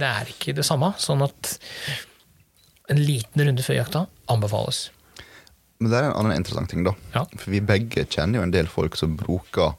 det 0.00 0.08
er 0.10 0.30
ikke 0.32 0.54
det 0.58 0.64
samme. 0.66 0.92
Sånn 1.02 1.22
at 1.26 1.52
en 2.90 3.00
liten 3.02 3.42
runde 3.46 3.64
før 3.66 3.78
jakta 3.80 4.04
anbefales. 4.30 4.84
Men 5.78 5.90
det 5.92 5.98
er 6.00 6.08
en 6.10 6.16
annen 6.20 6.38
interessant 6.38 6.70
ting, 6.72 6.84
da. 6.86 6.94
Ja. 7.14 7.24
For 7.36 7.52
vi 7.54 7.60
begge 7.66 8.06
kjenner 8.10 8.40
jo 8.40 8.46
en 8.46 8.54
del 8.54 8.70
folk 8.70 8.96
som 8.98 9.16
bruker 9.18 9.74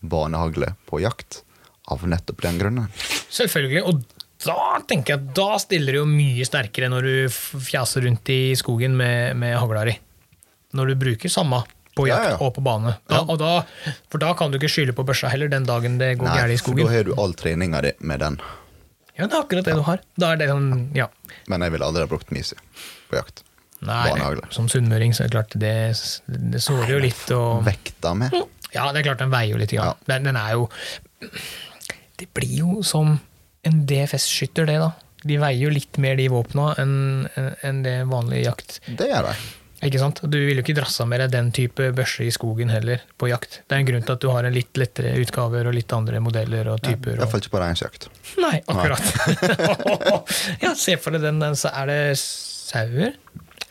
banehagle 0.00 0.72
på 0.90 1.02
jakt 1.02 1.42
av 1.90 2.04
nettopp 2.08 2.42
den 2.44 2.58
grunnen. 2.62 2.86
Selvfølgelig. 3.34 3.82
Og 3.90 4.11
da 4.46 4.80
tenker 4.88 5.14
jeg 5.14 5.20
at 5.20 5.28
da 5.36 5.58
stiller 5.62 5.94
du 5.94 6.02
jo 6.02 6.08
mye 6.08 6.46
sterkere 6.46 6.88
når 6.92 7.06
du 7.06 7.14
fjaser 7.32 8.06
rundt 8.06 8.32
i 8.32 8.40
skogen 8.58 8.96
med, 8.98 9.36
med 9.38 9.56
hagla 9.58 9.84
di. 9.88 9.94
Når 10.76 10.92
du 10.92 10.98
bruker 11.04 11.32
samme 11.32 11.62
på 11.96 12.06
jakt 12.08 12.30
ja. 12.30 12.38
og 12.40 12.54
på 12.56 12.64
bane. 12.64 12.94
Da, 13.10 13.20
og 13.26 13.38
da, 13.40 13.52
for 14.12 14.22
da 14.22 14.32
kan 14.38 14.52
du 14.52 14.58
ikke 14.58 14.70
skylde 14.72 14.96
på 14.96 15.04
børsa 15.06 15.30
heller 15.32 15.50
den 15.52 15.66
dagen 15.68 15.98
det 16.00 16.14
går 16.20 16.30
galt 16.32 16.54
i 16.54 16.58
skogen. 16.60 16.86
for 16.86 16.92
da 16.92 16.96
har 16.96 17.08
du 17.08 17.14
all 17.20 17.36
treninga 17.36 17.82
di 17.84 17.94
med 18.00 18.24
den. 18.24 18.40
Ja, 19.12 19.26
det 19.26 19.36
er 19.36 19.42
akkurat 19.42 19.68
det 19.68 19.76
du 19.76 19.84
har. 19.84 20.04
Det 20.16 20.48
sånn, 20.48 20.70
ja. 20.96 21.10
Men 21.52 21.64
jeg 21.66 21.74
ville 21.74 21.88
aldri 21.88 22.06
ha 22.06 22.08
brukt 22.08 22.32
misi 22.32 22.56
på 23.10 23.18
jakt. 23.20 23.44
Nei, 23.82 24.12
som 24.54 24.68
sunnmøring 24.70 25.10
så 25.12 25.24
er 25.24 25.28
det 25.28 25.34
klart 25.34 25.56
det, 25.58 25.74
det 26.54 26.60
sårer 26.62 26.94
jo 26.94 27.00
litt. 27.02 27.24
Og, 27.34 27.64
Vekta 27.66 28.14
med. 28.14 28.34
ja, 28.72 28.86
det 28.94 29.02
er 29.02 29.08
klart 29.10 29.24
den 29.24 29.32
veier 29.34 29.56
jo 29.56 29.60
litt. 29.60 29.74
Ja. 29.74 29.90
Ja. 29.90 29.96
Den, 30.14 30.30
den 30.30 30.38
er 30.38 30.54
jo 30.54 30.68
Det 32.18 32.28
blir 32.32 32.54
jo 32.62 32.84
som 32.86 33.16
en 33.62 33.82
DFS-skytter, 33.86 34.66
det, 34.66 34.78
da. 34.82 34.92
De 35.22 35.38
veier 35.38 35.68
jo 35.68 35.72
litt 35.72 35.98
mer, 36.02 36.16
de 36.18 36.28
våpna, 36.32 36.72
enn 36.82 36.94
en 37.62 37.82
det 37.84 37.98
vanlig 38.10 38.42
jakt. 38.46 38.80
Det 38.88 39.06
gjør 39.10 39.30
de. 39.30 39.34
Ikke 39.82 39.98
sant? 39.98 40.20
Du 40.30 40.36
vil 40.38 40.58
jo 40.60 40.62
ikke 40.62 40.76
drasse 40.78 41.04
med 41.10 41.18
deg 41.24 41.32
den 41.32 41.48
type 41.54 41.88
børse 41.94 42.22
i 42.26 42.30
skogen 42.34 42.70
heller, 42.70 43.02
på 43.18 43.30
jakt. 43.30 43.60
Det 43.66 43.74
er 43.74 43.82
en 43.82 43.88
grunn 43.88 44.04
til 44.06 44.14
at 44.14 44.22
du 44.22 44.28
har 44.30 44.46
en 44.46 44.54
litt 44.54 44.78
lettere 44.78 45.14
utgaver 45.18 45.66
og 45.66 45.74
litt 45.74 45.94
andre 45.94 46.20
modeller 46.22 46.70
og 46.74 46.82
typer. 46.84 47.16
Og... 47.16 47.22
Iallfall 47.24 47.42
ikke 47.42 47.54
på 47.54 47.62
reinsjakt. 47.62 48.06
Nei, 48.42 48.60
akkurat. 48.70 49.02
ja, 50.64 50.74
se 50.78 50.98
for 51.02 51.14
deg 51.14 51.26
den, 51.26 51.42
den, 51.42 51.58
så 51.58 51.74
er 51.82 51.90
det 51.90 52.00
sauer? 52.18 53.16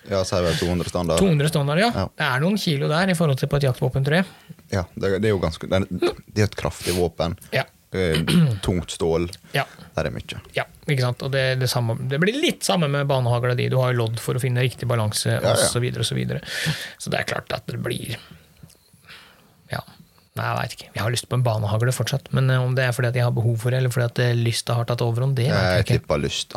Ja, 0.09 0.23
sauer 0.27 0.55
200 0.59 0.91
standard. 0.91 1.23
200 1.23 1.51
standard, 1.51 1.83
ja. 1.83 1.91
Ja. 1.95 2.07
Det 2.19 2.27
er 2.27 2.43
noen 2.43 2.59
kilo 2.59 2.91
der 2.91 3.11
i 3.11 3.15
forhold 3.15 3.39
til 3.39 3.51
på 3.51 3.61
et 3.61 3.69
jaktvåpen, 3.69 4.07
tror 4.07 4.19
jeg. 4.19 4.57
Ja, 4.71 4.87
det, 4.95 5.17
det 5.19 5.29
er 5.29 5.33
jo 5.35 5.39
ganske 5.39 5.67
Det 5.67 5.79
er, 5.79 6.15
det 6.27 6.43
er 6.43 6.47
et 6.47 6.59
kraftig 6.59 6.95
våpen. 6.95 7.39
Ja. 7.55 7.63
Eh, 7.93 8.21
Tungt 8.63 8.91
stål. 8.95 9.25
Ja, 9.51 9.65
Der 9.97 10.07
er 10.07 10.13
mye. 10.15 10.37
ja 10.55 10.63
ikke 10.87 11.01
sant? 11.03 11.21
Og 11.27 11.31
det, 11.33 11.41
det, 11.59 11.67
samme, 11.71 11.95
det 12.09 12.19
blir 12.23 12.35
litt 12.39 12.63
samme 12.63 12.87
med 12.91 13.07
banehagla 13.07 13.53
di. 13.59 13.65
Du 13.71 13.77
har 13.81 13.91
jo 13.93 13.99
lodd 14.05 14.19
for 14.23 14.35
å 14.35 14.41
finne 14.43 14.63
riktig 14.63 14.87
balanse, 14.87 15.27
Ja, 15.33 15.41
ja. 15.43 15.51
og 15.51 15.57
Så, 15.59 15.79
videre, 15.83 16.01
og 16.05 16.07
så, 16.07 16.15
videre. 16.15 16.39
så 16.99 17.11
det 17.11 17.19
er 17.19 17.27
klart 17.33 17.51
at 17.55 17.67
det 17.67 17.79
blir 17.83 18.15
Ja. 19.71 19.81
Nei, 20.39 20.45
jeg 20.47 20.55
veit 20.61 20.73
ikke. 20.77 20.89
Jeg 20.95 21.03
har 21.03 21.11
lyst 21.11 21.27
på 21.27 21.35
en 21.35 21.43
banehagle 21.43 21.91
fortsatt. 21.95 22.29
Men 22.31 22.47
eh, 22.49 22.61
om 22.63 22.75
det 22.75 22.85
er 22.87 22.93
fordi 22.95 23.09
at 23.11 23.17
jeg 23.19 23.27
har 23.27 23.35
behov 23.35 23.57
for 23.59 23.71
det, 23.75 23.81
eller 23.83 23.91
fordi 23.91 24.07
at 24.07 24.19
eh, 24.23 24.35
lysta 24.39 24.77
har 24.79 24.87
tatt 24.87 25.03
overhånd, 25.03 25.35
det 25.35 25.49
vet 25.49 25.55
Jeg 25.57 25.75
jeg 25.75 25.85
ikke. 25.85 25.97
tipper 25.99 26.23
lyst, 26.23 26.55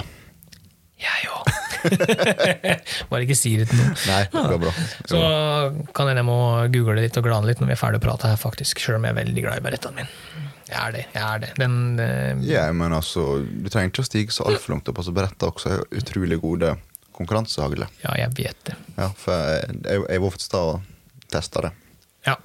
Jeg 1.02 1.10
Jeg 1.10 1.30
òg. 1.34 3.08
Bare 3.10 3.26
ikke 3.26 3.36
si 3.36 3.56
det 3.58 3.66
til 3.68 3.80
noen. 3.82 3.96
Nei, 4.08 4.22
det 4.30 4.44
går 4.54 4.60
bra. 4.62 4.72
Så 5.10 5.18
kan 5.94 6.08
hende 6.08 6.22
jeg 6.22 6.28
må 6.30 6.38
google 6.72 7.02
litt 7.02 7.18
og 7.20 7.26
glane 7.26 7.50
litt 7.50 7.60
når 7.60 7.72
vi 7.72 7.74
er 7.76 7.80
ferdig 7.82 8.00
å 8.00 8.04
prate 8.06 8.30
her, 8.30 8.38
faktisk. 8.40 8.78
Sjøl 8.80 8.96
om 9.00 9.04
jeg 9.08 9.12
er 9.16 9.18
veldig 9.24 9.44
glad 9.44 9.58
i 9.60 9.64
berettaen 9.66 9.98
min. 9.98 10.12
Jeg 10.64 10.80
er 10.80 10.92
det. 10.94 11.04
jeg 11.12 11.22
er 11.22 11.42
det. 11.42 11.52
Den, 11.60 11.76
uh... 12.00 12.44
Ja, 12.46 12.64
men 12.72 12.94
altså, 12.96 13.44
du 13.44 13.68
trenger 13.68 13.92
ikke 13.92 14.04
å 14.04 14.08
stige 14.08 14.34
så 14.34 14.46
altfor 14.48 14.74
langt 14.74 14.88
opp. 14.88 15.00
Altså, 15.02 15.14
Beretta 15.16 15.50
også 15.50 15.74
er 15.74 15.86
utrolig 16.00 16.40
gode 16.42 16.74
konkurransehagler. 17.14 17.92
ja, 18.02 18.16
jeg 18.24 18.34
vet 18.38 18.66
det. 18.66 18.76
Ja, 18.96 19.10
for 19.18 19.36
jeg, 19.36 19.78
jeg, 19.84 20.04
jeg 20.10 20.24
var 20.24 20.34
faktisk 20.34 20.56
da 20.56 20.62
og 20.72 20.92
testa 21.30 21.66
det. 21.68 21.72
Ja, 22.24 22.36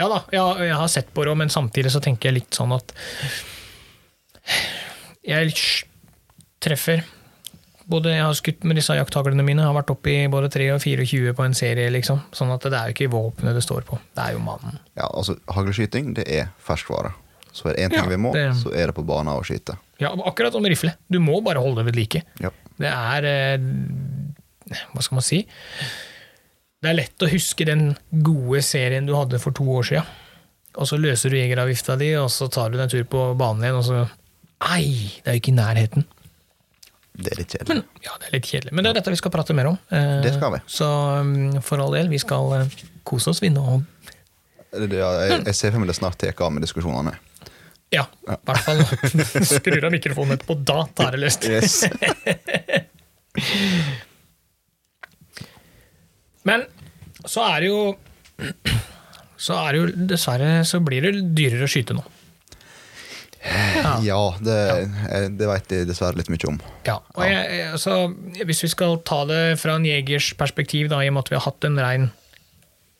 ja 0.00 0.08
da, 0.08 0.20
ja, 0.32 0.44
jeg 0.64 0.76
har 0.80 0.90
sett 0.90 1.12
på 1.14 1.24
det, 1.28 1.34
men 1.38 1.52
samtidig 1.52 1.92
så 1.92 2.00
tenker 2.02 2.30
jeg 2.30 2.40
litt 2.40 2.56
sånn 2.56 2.72
at 2.74 2.94
jeg 5.22 5.52
treffer 6.62 7.04
både 7.92 8.12
Jeg 8.14 8.22
har 8.22 8.36
skutt 8.38 8.62
med 8.64 8.78
disse 8.78 8.94
jakthaglene 8.94 9.44
mine, 9.44 9.64
har 9.66 9.74
vært 9.74 9.90
oppe 9.92 10.12
i 10.12 10.28
både 10.30 10.48
3 10.54 10.68
og 10.76 10.84
24 10.84 11.32
på 11.36 11.44
en 11.44 11.56
serie, 11.56 11.90
liksom. 11.92 12.22
Sånn 12.32 12.52
at 12.54 12.64
det 12.64 12.78
er 12.78 12.88
jo 12.88 12.94
ikke 12.94 13.10
våpenet 13.12 13.58
det 13.58 13.64
står 13.66 13.84
på, 13.88 13.98
det 14.16 14.22
er 14.22 14.36
jo 14.36 14.42
mannen. 14.44 14.78
Ja, 14.94 15.08
altså, 15.10 15.34
Hagleskyting 15.50 16.12
det 16.16 16.24
er 16.30 16.52
ferskvare. 16.62 17.10
Så 17.52 17.68
er 17.68 17.76
det 17.76 17.84
én 17.84 17.90
ting 17.92 18.00
Ja, 18.02 18.08
vi 18.08 18.16
må, 18.16 18.32
det- 18.32 18.54
så 18.56 18.72
er 18.74 18.86
det 18.88 18.94
på 18.96 19.04
banen 19.06 19.32
å 19.34 19.42
skyte. 19.44 19.76
Ja, 20.00 20.10
akkurat 20.26 20.52
som 20.56 20.64
rifle. 20.64 20.94
Du 21.10 21.18
må 21.20 21.42
bare 21.44 21.60
holde 21.60 21.82
det 21.84 21.90
ved 21.92 21.96
like. 22.00 22.22
Ja. 22.40 22.50
Det 22.80 22.88
er 22.88 23.24
eh, 23.28 23.58
Hva 24.94 25.02
skal 25.04 25.16
man 25.18 25.26
si? 25.26 25.42
Det 26.82 26.90
er 26.90 26.96
lett 26.98 27.22
å 27.22 27.28
huske 27.30 27.66
den 27.68 27.92
gode 28.24 28.62
serien 28.66 29.06
du 29.06 29.12
hadde 29.14 29.38
for 29.42 29.52
to 29.54 29.64
år 29.78 29.84
siden. 29.86 30.08
Og 30.80 30.88
så 30.88 30.96
løser 30.98 31.30
du 31.30 31.36
jegeravgifta 31.36 31.98
di, 32.00 32.14
og 32.16 32.30
så 32.32 32.48
tar 32.50 32.70
du 32.72 32.78
deg 32.78 32.86
en 32.88 32.92
tur 32.94 33.04
på 33.12 33.26
banen 33.38 33.62
igjen, 33.66 33.76
og 33.82 33.84
så 33.86 34.00
Ei, 34.72 35.10
det 35.24 35.26
er 35.28 35.36
jo 35.36 35.40
ikke 35.42 35.52
i 35.52 35.56
nærheten. 35.58 36.04
Det 37.18 37.32
er 37.32 37.38
litt 37.42 37.50
kjedelig. 37.52 37.68
Men, 37.68 37.80
ja, 38.06 38.12
det 38.22 38.28
er 38.28 38.34
litt 38.38 38.46
kjedelig. 38.48 38.72
Men 38.72 38.84
det 38.86 38.90
er 38.92 38.94
dette 39.00 39.10
vi 39.12 39.18
skal 39.20 39.32
prate 39.34 39.54
mer 39.58 39.68
om. 39.72 39.78
Eh, 39.92 40.20
Det 40.24 40.32
skal 40.36 40.52
vi. 40.54 40.60
Så 40.70 40.86
mm, 41.26 41.56
for 41.66 41.82
all 41.82 41.92
del, 41.92 42.08
vi 42.08 42.20
skal 42.22 42.54
eh, 42.60 42.76
kose 43.04 43.28
oss, 43.34 43.42
vi 43.42 43.50
nå. 43.52 43.64
Ja, 44.72 45.10
jeg, 45.28 45.42
jeg 45.50 45.54
ser 45.58 45.74
for 45.74 45.82
meg 45.82 45.90
det 45.90 45.98
snart 45.98 46.16
tar 46.22 46.32
av 46.46 46.52
med 46.54 46.62
diskusjonene. 46.64 47.12
Ja, 47.92 48.06
i 48.24 48.36
hvert 48.48 48.64
fall 48.64 48.80
skrur 49.52 49.84
av 49.84 49.92
mikrofonen 49.92 50.38
etterpå. 50.38 50.56
Da 50.66 50.86
tar 50.96 51.12
det 51.16 51.20
løst. 51.26 51.44
Yes. 51.48 51.82
Men 56.48 56.64
så 57.28 57.44
er 57.52 57.60
det 57.62 57.68
jo 57.70 57.82
Så 59.42 59.56
er 59.58 59.74
det 59.74 59.78
jo 59.80 60.06
dessverre 60.12 60.50
så 60.68 60.78
blir 60.86 61.02
det 61.02 61.12
dyrere 61.34 61.66
å 61.66 61.70
skyte 61.70 61.96
nå. 61.98 62.02
Ja, 64.06 64.18
det, 64.38 64.54
ja. 64.54 65.22
det 65.34 65.48
vet 65.50 65.72
jeg 65.74 65.88
dessverre 65.88 66.14
litt 66.20 66.28
mye 66.30 66.46
om. 66.46 66.60
Ja, 66.86 67.00
og 67.16 67.24
jeg- 67.26 67.72
altså, 67.72 67.96
Hvis 68.46 68.60
vi 68.62 68.70
skal 68.70 69.00
ta 69.02 69.24
det 69.26 69.40
fra 69.58 69.74
en 69.80 69.86
jegers 69.88 70.28
perspektiv, 70.38 70.86
da, 70.92 71.00
i 71.02 71.08
og 71.10 71.16
med 71.16 71.24
at 71.24 71.32
vi 71.32 71.38
har 71.40 71.42
hatt 71.48 71.66
en 71.66 71.80
rein 71.82 72.06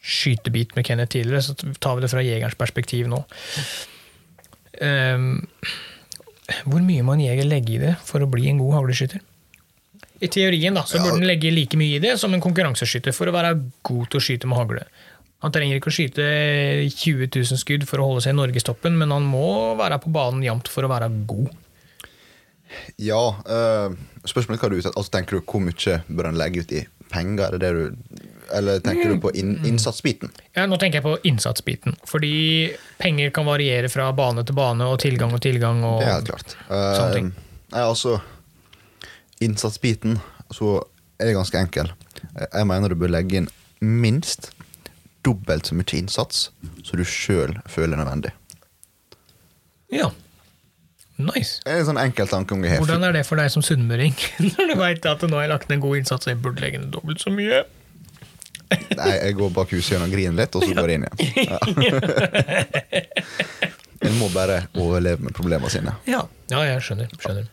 skytebit 0.02 0.74
med 0.74 0.82
Kenneth 0.88 1.14
tidligere, 1.14 1.44
så 1.46 1.54
tar 1.78 1.94
vi 1.94 2.02
det 2.02 2.10
fra 2.10 2.24
jegerens 2.26 2.58
perspektiv 2.58 3.06
nå. 3.12 3.22
Ehm, 4.80 5.42
hvor 6.64 6.80
mye 6.84 7.04
må 7.04 7.16
en 7.16 7.26
jeger 7.26 7.48
legge 7.48 7.76
i 7.76 7.82
det 7.82 7.94
for 8.06 8.24
å 8.24 8.30
bli 8.30 8.48
en 8.50 8.60
god 8.62 8.78
hagleskytter? 8.80 9.22
I 10.22 10.30
teorien 10.30 10.76
da, 10.76 10.84
så 10.86 11.00
burde 11.00 11.16
han 11.16 11.26
legge 11.26 11.50
like 11.50 11.78
mye 11.78 11.98
i 11.98 12.02
det 12.02 12.14
som 12.20 12.34
en 12.34 12.42
konkurranseskytter 12.42 13.14
for 13.16 13.28
å 13.28 13.34
være 13.34 13.56
god 13.82 14.12
til 14.12 14.20
å 14.20 14.22
skyte 14.22 14.50
med 14.50 14.60
hagle. 14.60 14.84
Han 15.42 15.50
trenger 15.50 15.80
ikke 15.80 15.90
å 15.90 15.94
skyte 15.96 16.24
20 16.94 17.26
000 17.34 17.58
skudd 17.58 17.86
for 17.90 17.98
å 17.98 18.06
holde 18.06 18.22
seg 18.22 18.36
i 18.36 18.38
norgestoppen, 18.38 18.94
men 19.00 19.10
han 19.10 19.26
må 19.26 19.74
være 19.80 19.98
på 20.04 20.12
banen 20.14 20.44
jevnt 20.46 20.70
for 20.70 20.86
å 20.86 20.90
være 20.92 21.10
god. 21.26 21.50
Ja, 23.02 23.18
uh, 23.50 23.96
spørsmålet 24.22 24.62
hva 24.62 24.70
du. 24.70 24.78
Altså, 24.78 25.10
tenker 25.12 25.40
du 25.40 25.42
hvor 25.42 25.64
mye 25.64 25.98
bør 26.06 26.30
en 26.30 26.38
legge 26.38 26.62
ut 26.62 26.76
i 26.78 26.84
penger? 27.10 27.48
Er 27.48 27.58
det 27.58 27.66
det 27.66 27.72
du, 27.74 28.30
eller 28.52 28.80
tenker 28.84 29.08
du 29.14 29.20
på 29.22 29.30
in 29.38 29.54
innsatsbiten? 29.68 30.30
Ja, 30.56 30.66
nå 30.68 30.76
tenker 30.80 31.00
jeg 31.00 31.06
på 31.06 31.14
innsatsbiten. 31.28 31.96
Fordi 32.08 32.32
penger 33.00 33.30
kan 33.34 33.46
variere 33.48 33.88
fra 33.92 34.10
bane 34.16 34.44
til 34.48 34.54
bane, 34.58 34.84
og 34.86 34.98
tilgang 35.02 35.32
og 35.34 35.40
tilgang. 35.44 35.82
Og, 35.84 36.00
Det 36.02 36.08
er 36.08 36.16
helt 36.18 36.30
klart. 36.30 36.56
Sånne 36.68 37.12
ting. 37.16 37.32
nei, 37.72 37.80
altså 37.86 38.18
Innsatsbiten, 39.42 40.20
så 40.54 40.76
er 41.18 41.26
det 41.30 41.34
ganske 41.34 41.58
enkel. 41.58 41.88
Eh, 42.38 42.46
Jeg 42.52 42.66
mener 42.70 42.88
du 42.92 42.94
bør 43.00 43.10
legge 43.10 43.40
inn 43.40 43.48
minst 43.82 44.52
dobbelt 45.26 45.66
så 45.66 45.74
mye 45.74 45.98
innsats 45.98 46.50
som 46.86 46.98
du 46.98 47.04
sjøl 47.06 47.56
føler 47.70 47.98
nødvendig. 47.98 48.30
Ja. 49.92 50.10
Nice. 51.18 51.60
Det 51.64 51.70
er 51.74 51.82
en 51.82 51.86
sånn 51.90 52.00
enkel 52.02 52.26
tanke 52.30 52.54
om. 52.56 52.62
Hvordan 52.64 53.04
er 53.06 53.12
det 53.18 53.26
for 53.28 53.38
deg 53.38 53.50
som 53.52 53.62
sunnmøring, 53.62 54.14
når 54.56 54.72
du 54.72 54.74
veit 54.80 55.06
at 55.06 55.22
nå 55.26 55.36
har 55.36 55.44
jeg 55.46 55.52
lagt 55.52 55.68
ned 55.68 55.76
en 55.78 55.84
god 55.84 56.00
innsats 56.00 56.26
og 56.26 56.32
jeg 56.32 56.40
burde 56.42 56.62
legge 56.64 56.80
ned 56.82 56.90
dobbelt 56.94 57.22
så 57.22 57.30
mye? 57.34 57.62
Nei, 58.98 59.10
jeg 59.18 59.34
går 59.38 59.50
bak 59.56 59.70
huset 59.74 59.92
igjen 59.94 60.04
og 60.06 60.12
griner 60.14 60.38
litt, 60.42 60.54
og 60.58 60.62
så 60.66 60.74
går 60.76 60.88
jeg 60.92 61.00
inn 61.00 61.06
igjen. 61.08 61.18
Ja. 61.50 61.58
En 64.02 64.16
må 64.18 64.28
bare 64.34 64.64
overleve 64.74 65.22
med 65.22 65.34
problemene 65.36 65.70
sine. 65.70 65.92
Ja, 66.10 66.24
ja 66.50 66.62
jeg 66.66 66.82
skjønner. 66.82 67.12
skjønner. 67.22 67.46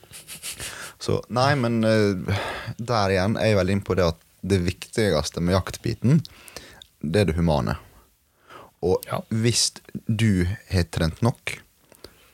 Så 0.99 1.19
nei, 1.33 1.51
men 1.59 1.77
eh, 1.85 2.39
der 2.81 3.13
igjen 3.13 3.37
er 3.39 3.51
jeg 3.51 3.59
veldig 3.59 3.75
inne 3.77 3.85
på 3.87 3.95
det 3.99 4.07
at 4.09 4.23
det 4.49 4.61
viktigste 4.65 5.43
med 5.43 5.55
jaktbiten, 5.57 6.21
det 7.03 7.21
er 7.21 7.29
det 7.29 7.37
humane. 7.37 7.77
Og 8.83 9.03
Ja. 9.07 9.21
hvis 9.29 9.69
du 10.07 10.45
har 10.71 10.85
trent 10.95 11.21
nok, 11.25 11.57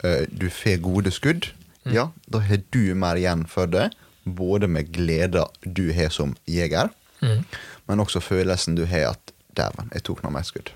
eh, 0.05 0.25
du 0.29 0.49
får 0.49 0.81
gode 0.85 1.11
skudd, 1.11 1.51
Mm. 1.85 1.93
ja, 1.93 2.03
da 2.33 2.39
har 2.41 2.57
du 2.73 2.95
mer 2.97 3.13
igjen 3.21 3.43
for 3.45 3.67
det. 3.69 3.91
Både 4.25 4.65
med 4.67 4.87
gleda 4.91 5.43
du 5.61 5.91
har 5.93 6.09
som 6.09 6.31
jeger, 6.49 6.89
Mm. 7.21 7.45
men 7.87 7.99
også 8.03 8.19
følelsen 8.21 8.75
du 8.75 8.85
har 8.85 9.11
at 9.15 9.31
'dæven, 9.55 9.89
jeg 9.93 10.03
tok 10.03 10.23
nå 10.23 10.29
et 10.37 10.45
skudd'. 10.45 10.71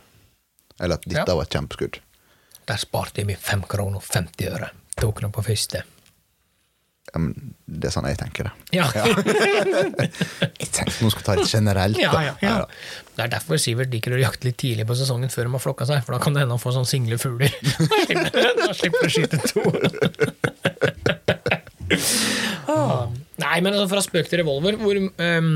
Eller 0.79 0.95
at 0.95 1.03
'dette 1.05 1.27
Ja. 1.27 1.35
var 1.35 1.43
et 1.43 1.49
kjempeskudd'. 1.55 1.99
Der 2.67 2.77
sparte 2.77 3.17
jeg 3.21 3.25
meg 3.27 3.37
5 3.37 3.63
kroner 3.67 3.97
og 3.97 4.03
50 4.03 4.47
øre. 4.47 4.69
Tok 4.97 5.21
den 5.21 5.31
på 5.31 5.41
første. 5.43 5.83
Ja, 7.13 7.17
men 7.19 7.55
det 7.65 7.85
er 7.89 7.91
sånn 7.91 8.05
jeg 8.05 8.17
tenker 8.19 8.43
det. 8.43 8.51
Ja. 8.71 8.85
Jeg 10.59 10.69
tenkte 10.71 11.01
nå 11.03 11.09
skal 11.09 11.23
ta 11.25 11.35
det 11.39 11.47
generelt. 11.49 11.97
Ja, 11.97 12.11
ja, 12.21 12.33
ja. 12.41 12.65
Det 13.15 13.23
er 13.23 13.27
derfor 13.33 13.57
Sivert 13.57 13.89
liker 13.89 14.13
å 14.13 14.19
jakte 14.21 14.45
litt 14.45 14.57
tidlig 14.61 14.85
på 14.85 14.93
sesongen 14.95 15.29
før 15.33 15.43
de 15.47 15.51
har 15.55 15.59
flokka 15.63 15.85
seg, 15.89 16.03
for 16.05 16.13
da 16.13 16.19
kan 16.21 16.33
det 16.33 16.41
hende 16.43 16.53
han 16.53 16.61
får 16.61 16.73
sånn 16.77 16.85
single 16.85 17.17
fugler. 17.17 17.49
Da 18.67 18.73
slipper 18.77 19.01
han 19.01 19.09
å 19.09 19.13
skyte 19.15 19.37
to. 19.49 19.61
Ah. 22.69 23.07
Nei, 23.41 23.57
men 23.63 23.73
altså 23.73 23.87
fra 23.89 24.01
spøk 24.05 24.29
til 24.29 24.41
revolver 24.43 24.77
hvor, 24.77 24.99
ehm, 25.17 25.53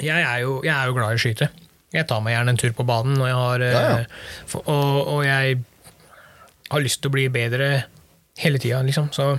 jeg, 0.00 0.22
er 0.22 0.38
jo, 0.44 0.60
jeg 0.64 0.74
er 0.74 0.88
jo 0.90 0.96
glad 0.96 1.12
i 1.14 1.18
å 1.18 1.22
skyte. 1.22 1.50
Jeg 1.92 2.06
tar 2.06 2.20
meg 2.22 2.36
gjerne 2.36 2.54
en 2.54 2.60
tur 2.60 2.74
på 2.76 2.86
banen, 2.86 3.18
og 3.20 3.26
jeg 3.28 3.38
har, 3.38 3.64
eh, 3.66 3.74
Ja, 3.74 3.86
ja. 4.00 4.60
og, 4.62 4.98
og 5.16 5.22
jeg 5.26 5.60
har 6.70 6.84
lyst 6.84 7.00
til 7.02 7.10
å 7.10 7.14
bli 7.16 7.24
bedre 7.34 7.70
hele 8.40 8.60
tida, 8.62 8.82
liksom. 8.86 9.10
Så 9.14 9.32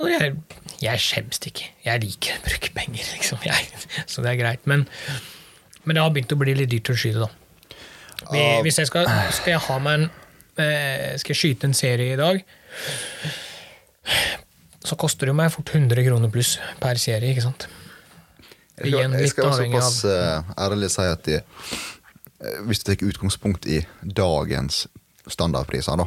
og 0.00 0.08
jeg, 0.08 0.32
jeg 0.80 1.02
skjemmes 1.04 1.42
ikke. 1.50 1.66
Jeg 1.84 2.00
liker 2.06 2.38
å 2.38 2.44
bruke 2.46 2.70
penger, 2.76 3.04
liksom. 3.14 3.42
Jeg, 3.44 3.68
så 4.08 4.24
det 4.24 4.32
er 4.32 4.38
greit. 4.40 4.64
Men, 4.70 4.86
men 5.84 5.96
det 5.98 6.02
har 6.04 6.14
begynt 6.14 6.32
å 6.32 6.40
bli 6.40 6.54
litt 6.56 6.72
dyrt 6.72 6.92
å 6.92 6.96
skyte, 6.96 7.26
da. 7.26 7.30
Ja. 8.36 8.60
hvis 8.60 8.76
jeg 8.76 8.88
skal, 8.90 9.06
skal 9.32 9.54
jeg 9.54 9.62
ha 9.64 9.76
meg 9.80 9.94
en 9.96 10.02
eh, 10.60 11.14
Skal 11.18 11.32
jeg 11.32 11.38
skyte 11.40 11.70
en 11.70 11.72
serie 11.74 12.12
i 12.12 12.18
dag, 12.20 12.42
så 14.84 14.96
koster 15.00 15.30
det 15.30 15.34
meg 15.38 15.48
fort 15.54 15.72
100 15.72 16.04
kroner 16.04 16.32
pluss 16.32 16.58
per 16.82 17.00
serie, 17.00 17.32
ikke 17.32 17.46
sant? 17.46 17.64
Igjen 18.84 19.12
jeg 19.12 19.28
skal 19.32 19.44
være 19.50 19.66
såpass 19.66 20.04
uh, 20.04 20.42
ærlig 20.58 20.90
si 20.90 21.02
at 21.02 21.22
de, 21.24 21.34
eh, 22.40 22.60
hvis 22.66 22.80
du 22.82 22.84
tar 22.94 23.06
utgangspunkt 23.08 23.66
i 23.66 23.82
dagens 24.04 24.86
standardpriser, 25.28 25.96
da, 25.96 26.04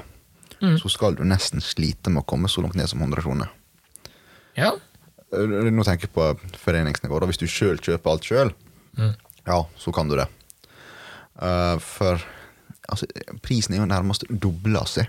Mm. 0.63 0.77
så 0.79 0.87
skal 0.89 1.15
du 1.15 1.23
nesten 1.27 1.59
slite 1.59 2.07
med 2.09 2.23
å 2.23 2.25
komme 2.25 2.47
så 2.47 2.61
langt 2.63 2.75
ned 2.79 2.87
som 2.87 3.01
100 3.01 3.21
kroner. 3.21 3.49
Ja. 4.55 4.69
Eh, 5.33 5.39
Nå 5.73 5.83
tenker 5.83 6.07
jeg 6.07 6.13
på 6.13 6.27
foreningsnivå. 6.57 7.19
da, 7.19 7.25
Hvis 7.27 7.37
du 7.41 7.45
sjøl 7.47 7.77
kjøper 7.83 8.11
alt 8.11 8.23
sjøl, 8.23 8.53
Mm. 8.97 9.15
ja, 9.47 9.65
så 9.77 9.91
kan 9.93 10.07
du 10.07 10.15
det. 10.15 10.27
Uh, 11.35 11.77
for 11.79 12.21
altså, 12.89 13.05
prisen 13.41 13.73
er 13.73 13.79
jo 13.81 13.85
nærmest 13.89 14.23
dobla 14.29 14.85
seg 14.87 15.07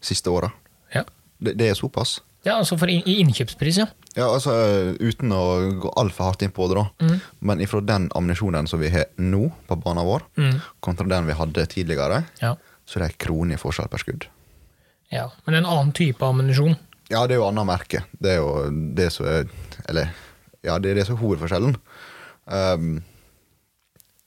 siste 0.00 0.30
åra. 0.30 0.52
Ja, 0.94 1.02
Det, 1.42 1.56
det 1.58 1.70
er 1.70 1.74
såpass. 1.74 2.20
Ja 2.44 2.56
altså 2.58 2.76
for 2.80 2.90
i, 2.90 2.96
i 3.06 3.18
innkjøpspris, 3.22 3.76
ja. 3.82 3.86
Ja, 4.16 4.26
altså 4.28 4.52
Uten 5.00 5.32
å 5.32 5.42
gå 5.80 5.92
altfor 5.96 6.30
hardt 6.30 6.42
inn 6.44 6.52
på 6.52 6.66
det, 6.68 6.76
da. 6.80 6.84
Mm. 7.06 7.20
Men 7.48 7.60
ifra 7.64 7.80
den 7.86 8.08
ammunisjonen 8.18 8.66
som 8.68 8.80
vi 8.82 8.90
har 8.92 9.06
nå 9.16 9.46
på 9.68 9.76
banen 9.80 10.04
vår, 10.08 10.26
Mm. 10.36 10.56
kontra 10.84 11.06
den 11.08 11.26
vi 11.30 11.36
hadde 11.38 11.66
tidligere, 11.72 12.24
ja. 12.42 12.54
så 12.86 12.98
er 12.98 13.04
det 13.06 13.10
en 13.12 13.20
krone 13.26 13.54
i 13.54 13.60
forskjell 13.62 13.88
per 13.92 14.02
skudd. 14.02 14.26
Ja, 15.12 15.28
Men 15.46 15.54
en 15.60 15.66
annen 15.68 15.92
type 15.92 16.24
ammunisjon. 16.24 16.76
Ja, 17.10 17.26
det 17.26 17.34
er 17.36 17.42
jo 17.42 17.48
annet 17.48 17.66
merke. 17.68 18.04
Det 18.18 18.30
er 18.34 18.38
jo 18.40 18.70
det 18.96 19.10
som 19.12 19.26
er 19.28 19.48
Eller, 19.88 20.08
ja, 20.64 20.78
det 20.78 20.90
er 20.90 20.94
det 21.00 21.06
som 21.06 21.16
er 21.16 21.20
hovedforskjellen. 21.20 21.76
Um, 22.46 23.02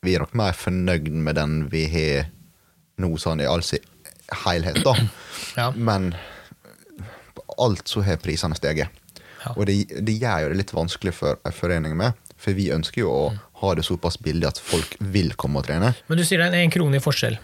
vi 0.06 0.14
er 0.16 0.22
nok 0.22 0.36
mer 0.38 0.54
fornøyd 0.54 1.10
med 1.10 1.36
den 1.40 1.56
vi 1.72 1.86
har 1.90 2.28
nå, 3.02 3.10
sånn 3.18 3.42
i 3.42 3.48
all 3.50 3.64
sin 3.66 3.82
helhet, 4.46 4.78
da. 4.86 4.94
Ja. 5.58 5.72
Men 5.72 6.14
alt 7.62 7.88
så 7.92 8.04
har 8.06 8.20
prisene 8.22 8.58
steget. 8.58 8.90
Ja. 9.46 9.54
Og 9.56 9.66
det, 9.70 9.76
det 10.06 10.18
gjør 10.20 10.46
jo 10.46 10.52
det 10.54 10.60
litt 10.64 10.74
vanskelig 10.74 11.14
for 11.14 11.40
en 11.46 11.54
forening 11.56 11.96
med, 11.98 12.18
for 12.42 12.58
vi 12.58 12.72
ønsker 12.74 13.04
jo 13.04 13.12
å 13.14 13.26
ha 13.62 13.74
det 13.78 13.86
såpass 13.88 14.18
billig 14.22 14.48
at 14.50 14.60
folk 14.62 14.98
vil 15.00 15.34
komme 15.40 15.62
og 15.62 15.68
trene. 15.70 15.94
Men 16.10 16.20
du 16.20 16.26
sier 16.26 16.42
det 16.42 16.52
er 16.52 16.66
en 16.66 16.74
krone 16.74 17.00
i 17.00 17.04
forskjell. 17.04 17.38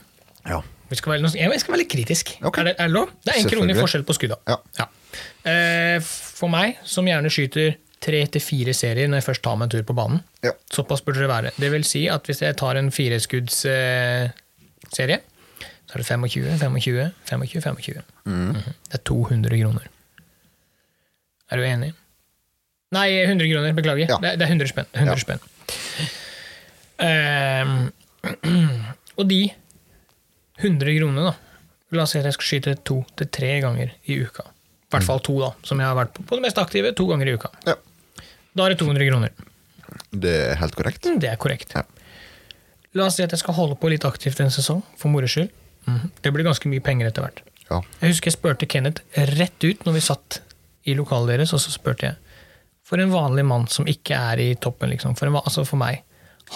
Ja. 0.50 0.62
Vi 0.92 0.98
skal 1.00 1.14
være, 1.14 1.30
jeg 1.38 1.62
skal 1.62 1.76
være 1.76 1.84
litt 1.86 1.92
kritisk. 1.94 2.34
Okay. 2.42 2.64
Er, 2.66 2.72
det, 2.72 2.74
er 2.82 2.90
det 2.90 2.96
lov? 2.98 3.14
Det 3.24 3.32
er 3.32 3.40
en 3.40 3.52
krone 3.54 3.72
i 3.72 3.78
forskjell 3.78 4.04
på 4.08 4.16
skudda. 4.18 4.42
Ja. 4.50 4.58
ja. 4.82 4.90
for 6.04 6.52
meg, 6.52 6.82
som 6.84 7.08
gjerne 7.08 7.32
skyter 7.32 7.78
tre 8.02 8.22
til 8.34 8.42
fire 8.44 8.74
serier 8.76 9.10
når 9.10 9.22
jeg 9.22 9.28
først 9.30 9.44
tar 9.46 9.58
meg 9.60 9.70
en 9.70 9.74
tur 9.76 9.86
på 9.88 9.96
banen, 9.96 10.24
Ja. 10.44 10.52
såpass 10.74 11.04
burde 11.06 11.22
det 11.22 11.30
være. 11.30 11.54
Det 11.62 11.70
vil 11.72 11.86
si 11.88 12.08
at 12.10 12.26
hvis 12.28 12.42
jeg 12.42 12.58
tar 12.60 12.80
en 12.80 12.90
fireskuddsserie, 12.92 14.32
serie, 14.92 15.20
så 15.86 15.96
er 15.96 16.02
det 16.02 16.08
25, 16.08 16.58
25, 16.60 17.12
25, 17.30 17.62
25. 17.62 18.04
Mhm. 18.26 18.54
Det 18.90 18.98
er 19.00 19.04
200 19.06 19.62
kroner. 19.62 19.88
Er 21.52 21.58
du 21.60 21.66
enig? 21.68 21.92
Nei, 22.96 23.08
100 23.26 23.48
kroner. 23.52 23.74
Beklager. 23.78 24.08
Ja. 24.10 24.18
Det, 24.24 24.34
det 24.40 24.48
er 24.48 24.52
100 24.56 24.68
spenn. 24.72 24.88
100 24.94 25.16
Ja. 25.16 25.22
spenn. 25.22 25.40
Um, 27.02 27.92
og 29.20 29.28
de 29.30 29.40
100 30.62 30.98
kronene, 31.00 31.32
da. 31.32 31.36
La 31.96 32.04
oss 32.06 32.14
si 32.14 32.20
at 32.22 32.28
jeg 32.30 32.36
skal 32.38 32.48
skyte 32.48 32.76
to 32.88 33.00
til 33.20 33.28
tre 33.34 33.56
ganger 33.64 33.94
i 34.12 34.20
uka. 34.22 34.44
I 34.46 34.94
hvert 34.96 35.08
fall 35.08 35.22
to, 35.24 35.38
da, 35.42 35.50
som 35.66 35.80
jeg 35.82 35.88
har 35.88 35.96
vært 35.98 36.14
på, 36.16 36.24
på 36.28 36.38
det 36.38 36.44
mest 36.46 36.60
aktive 36.62 36.92
to 36.96 37.08
ganger 37.10 37.32
i 37.32 37.38
uka. 37.40 37.52
ja. 37.68 37.78
Da 38.52 38.66
er 38.66 38.74
det 38.74 38.82
200 38.82 39.06
kroner. 39.08 39.30
Det 40.12 40.32
er 40.52 40.58
helt 40.60 40.74
korrekt. 40.76 41.06
Mm, 41.08 41.20
Det 41.24 41.30
er 41.32 41.38
korrekt. 41.40 41.72
Ja. 41.72 41.86
La 43.00 43.06
oss 43.08 43.16
si 43.16 43.24
at 43.24 43.32
jeg 43.32 43.40
skal 43.40 43.56
holde 43.56 43.78
på 43.80 43.88
litt 43.88 44.04
aktivt 44.04 44.42
en 44.44 44.52
sesong, 44.52 44.82
for 45.00 45.08
moro 45.08 45.28
skyld. 45.32 45.48
Mhm. 45.88 46.10
Det 46.22 46.34
blir 46.36 46.44
ganske 46.44 46.68
mye 46.68 46.84
penger 46.84 47.08
etter 47.08 47.24
hvert. 47.24 47.40
Ja. 47.70 47.80
Jeg 48.02 48.12
husker 48.12 48.28
jeg 48.28 48.36
spurte 48.36 48.68
Kenneth 48.68 49.02
rett 49.40 49.64
ut 49.64 49.86
når 49.88 49.96
vi 49.96 50.02
satt 50.04 50.42
i 50.88 50.96
lokalet 50.98 51.36
deres, 51.36 51.54
og 51.54 51.62
så 51.62 51.74
spurte 51.74 52.10
jeg 52.10 52.38
For 52.88 53.00
en 53.00 53.14
vanlig 53.14 53.46
mann 53.48 53.68
som 53.72 53.88
ikke 53.88 54.18
er 54.18 54.42
i 54.42 54.50
toppen, 54.60 54.92
liksom, 54.92 55.16
for, 55.16 55.30
en, 55.30 55.38
altså 55.40 55.64
for 55.68 55.80
meg, 55.80 56.02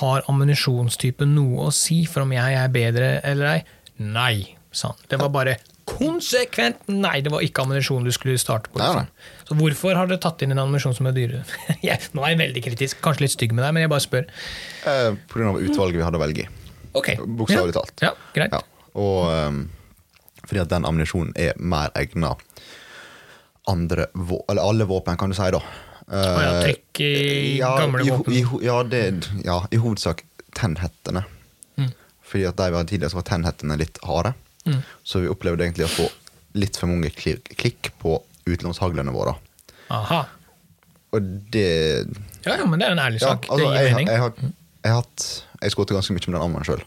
har 0.01 0.25
ammunisjonstypen 0.27 1.31
noe 1.35 1.69
å 1.69 1.75
si 1.75 2.01
for 2.09 2.25
om 2.25 2.33
jeg 2.35 2.57
er 2.59 2.73
bedre 2.73 3.11
eller 3.23 3.51
ei? 3.53 3.61
Nei, 4.03 4.57
sa 4.75 4.91
han. 4.91 5.05
Det 5.07 5.19
var 5.21 5.31
bare 5.31 5.55
konsekvent 5.85 6.89
nei! 6.89 7.21
Det 7.23 7.31
var 7.31 7.45
ikke 7.45 7.63
ammunisjon 7.63 8.03
du 8.03 8.11
skulle 8.11 8.35
starte 8.41 8.73
på. 8.73 8.81
Liksom. 8.81 9.07
Så 9.47 9.57
hvorfor 9.59 9.95
har 9.95 10.09
dere 10.09 10.19
tatt 10.19 10.43
inn 10.43 10.51
en 10.55 10.63
ammunisjon 10.65 10.97
som 10.97 11.07
er 11.07 11.15
dyrere? 11.15 11.45
Nå 12.17 12.25
er 12.25 12.33
jeg 12.33 12.41
veldig 12.41 12.65
kritisk, 12.67 12.99
kanskje 13.05 13.27
litt 13.27 13.35
stygg 13.38 13.55
med 13.55 13.63
deg, 13.63 13.75
men 13.77 13.85
jeg 13.85 13.93
bare 13.93 14.03
spør. 14.03 14.27
Eh, 14.91 15.09
på 15.29 15.39
grunn 15.39 15.53
av 15.53 15.61
utvalget 15.63 16.01
vi 16.01 16.05
hadde 16.07 16.19
å 16.19 16.25
velge 16.25 16.47
i. 16.47 16.49
Okay. 16.95 17.19
Bokstavelig 17.21 17.75
ja. 17.75 17.79
talt. 17.79 18.03
Ja, 18.03 18.11
greit. 18.35 18.55
Ja. 18.55 18.91
Og 18.99 19.29
um, 19.31 19.63
fordi 20.45 20.61
at 20.63 20.71
den 20.71 20.88
ammunisjonen 20.88 21.33
er 21.39 21.55
mer 21.59 21.93
egna 21.99 22.35
andre 23.71 24.08
eller 24.49 24.62
alle 24.62 24.86
våpen, 24.89 25.17
kan 25.17 25.30
du 25.32 25.36
si, 25.38 25.49
da. 25.51 25.62
Uh, 26.06 26.17
ja, 26.21 26.49
trykk 26.62 26.99
i 27.01 27.58
gamle 27.60 28.04
i, 28.06 28.10
våpen. 28.13 28.34
I, 28.34 28.43
ja, 28.65 28.75
det, 28.84 29.04
ja, 29.45 29.58
i 29.73 29.80
hovedsak 29.82 30.21
tennhettene. 30.56 31.23
Mm. 31.82 31.89
Fordi 32.25 32.45
at 32.49 32.58
de 32.60 32.67
vi 32.69 32.78
hadde 32.78 32.89
tidligere, 32.91 33.13
så 33.15 33.19
var 33.21 33.28
tennhettene 33.32 33.78
litt 33.82 33.97
harde. 34.06 34.36
Mm. 34.65 34.80
Så 35.04 35.23
vi 35.23 35.32
opplevde 35.34 35.65
egentlig 35.65 35.88
å 35.89 35.93
få 35.95 36.06
litt 36.56 36.78
for 36.80 36.88
mange 36.91 37.10
klikk, 37.12 37.89
på 38.01 38.19
utlånshaglene 38.45 39.12
våre. 39.13 39.34
Aha. 39.93 40.23
Og 41.15 41.21
det 41.54 42.06
Ja, 42.45 42.56
ja, 42.60 42.65
men 42.65 42.80
det 42.80 42.88
er 42.88 42.93
en 42.93 43.01
ærlig 43.01 43.21
ja, 43.21 43.34
sak. 43.34 43.49
altså, 43.49 43.65
det 43.65 43.82
gir 43.82 43.89
har- 43.89 43.97
mening. 43.97 44.08
jeg, 44.08 44.21
jeg, 44.21 44.54
jeg 44.86 44.91
har 44.93 45.01
hatt 45.01 45.25
Jeg 45.62 45.71
skåret 45.73 45.93
ganske 45.97 46.13
mye 46.13 46.25
med 46.28 46.36
den 46.36 46.41
armen 46.45 46.65
sjøl. 46.67 46.82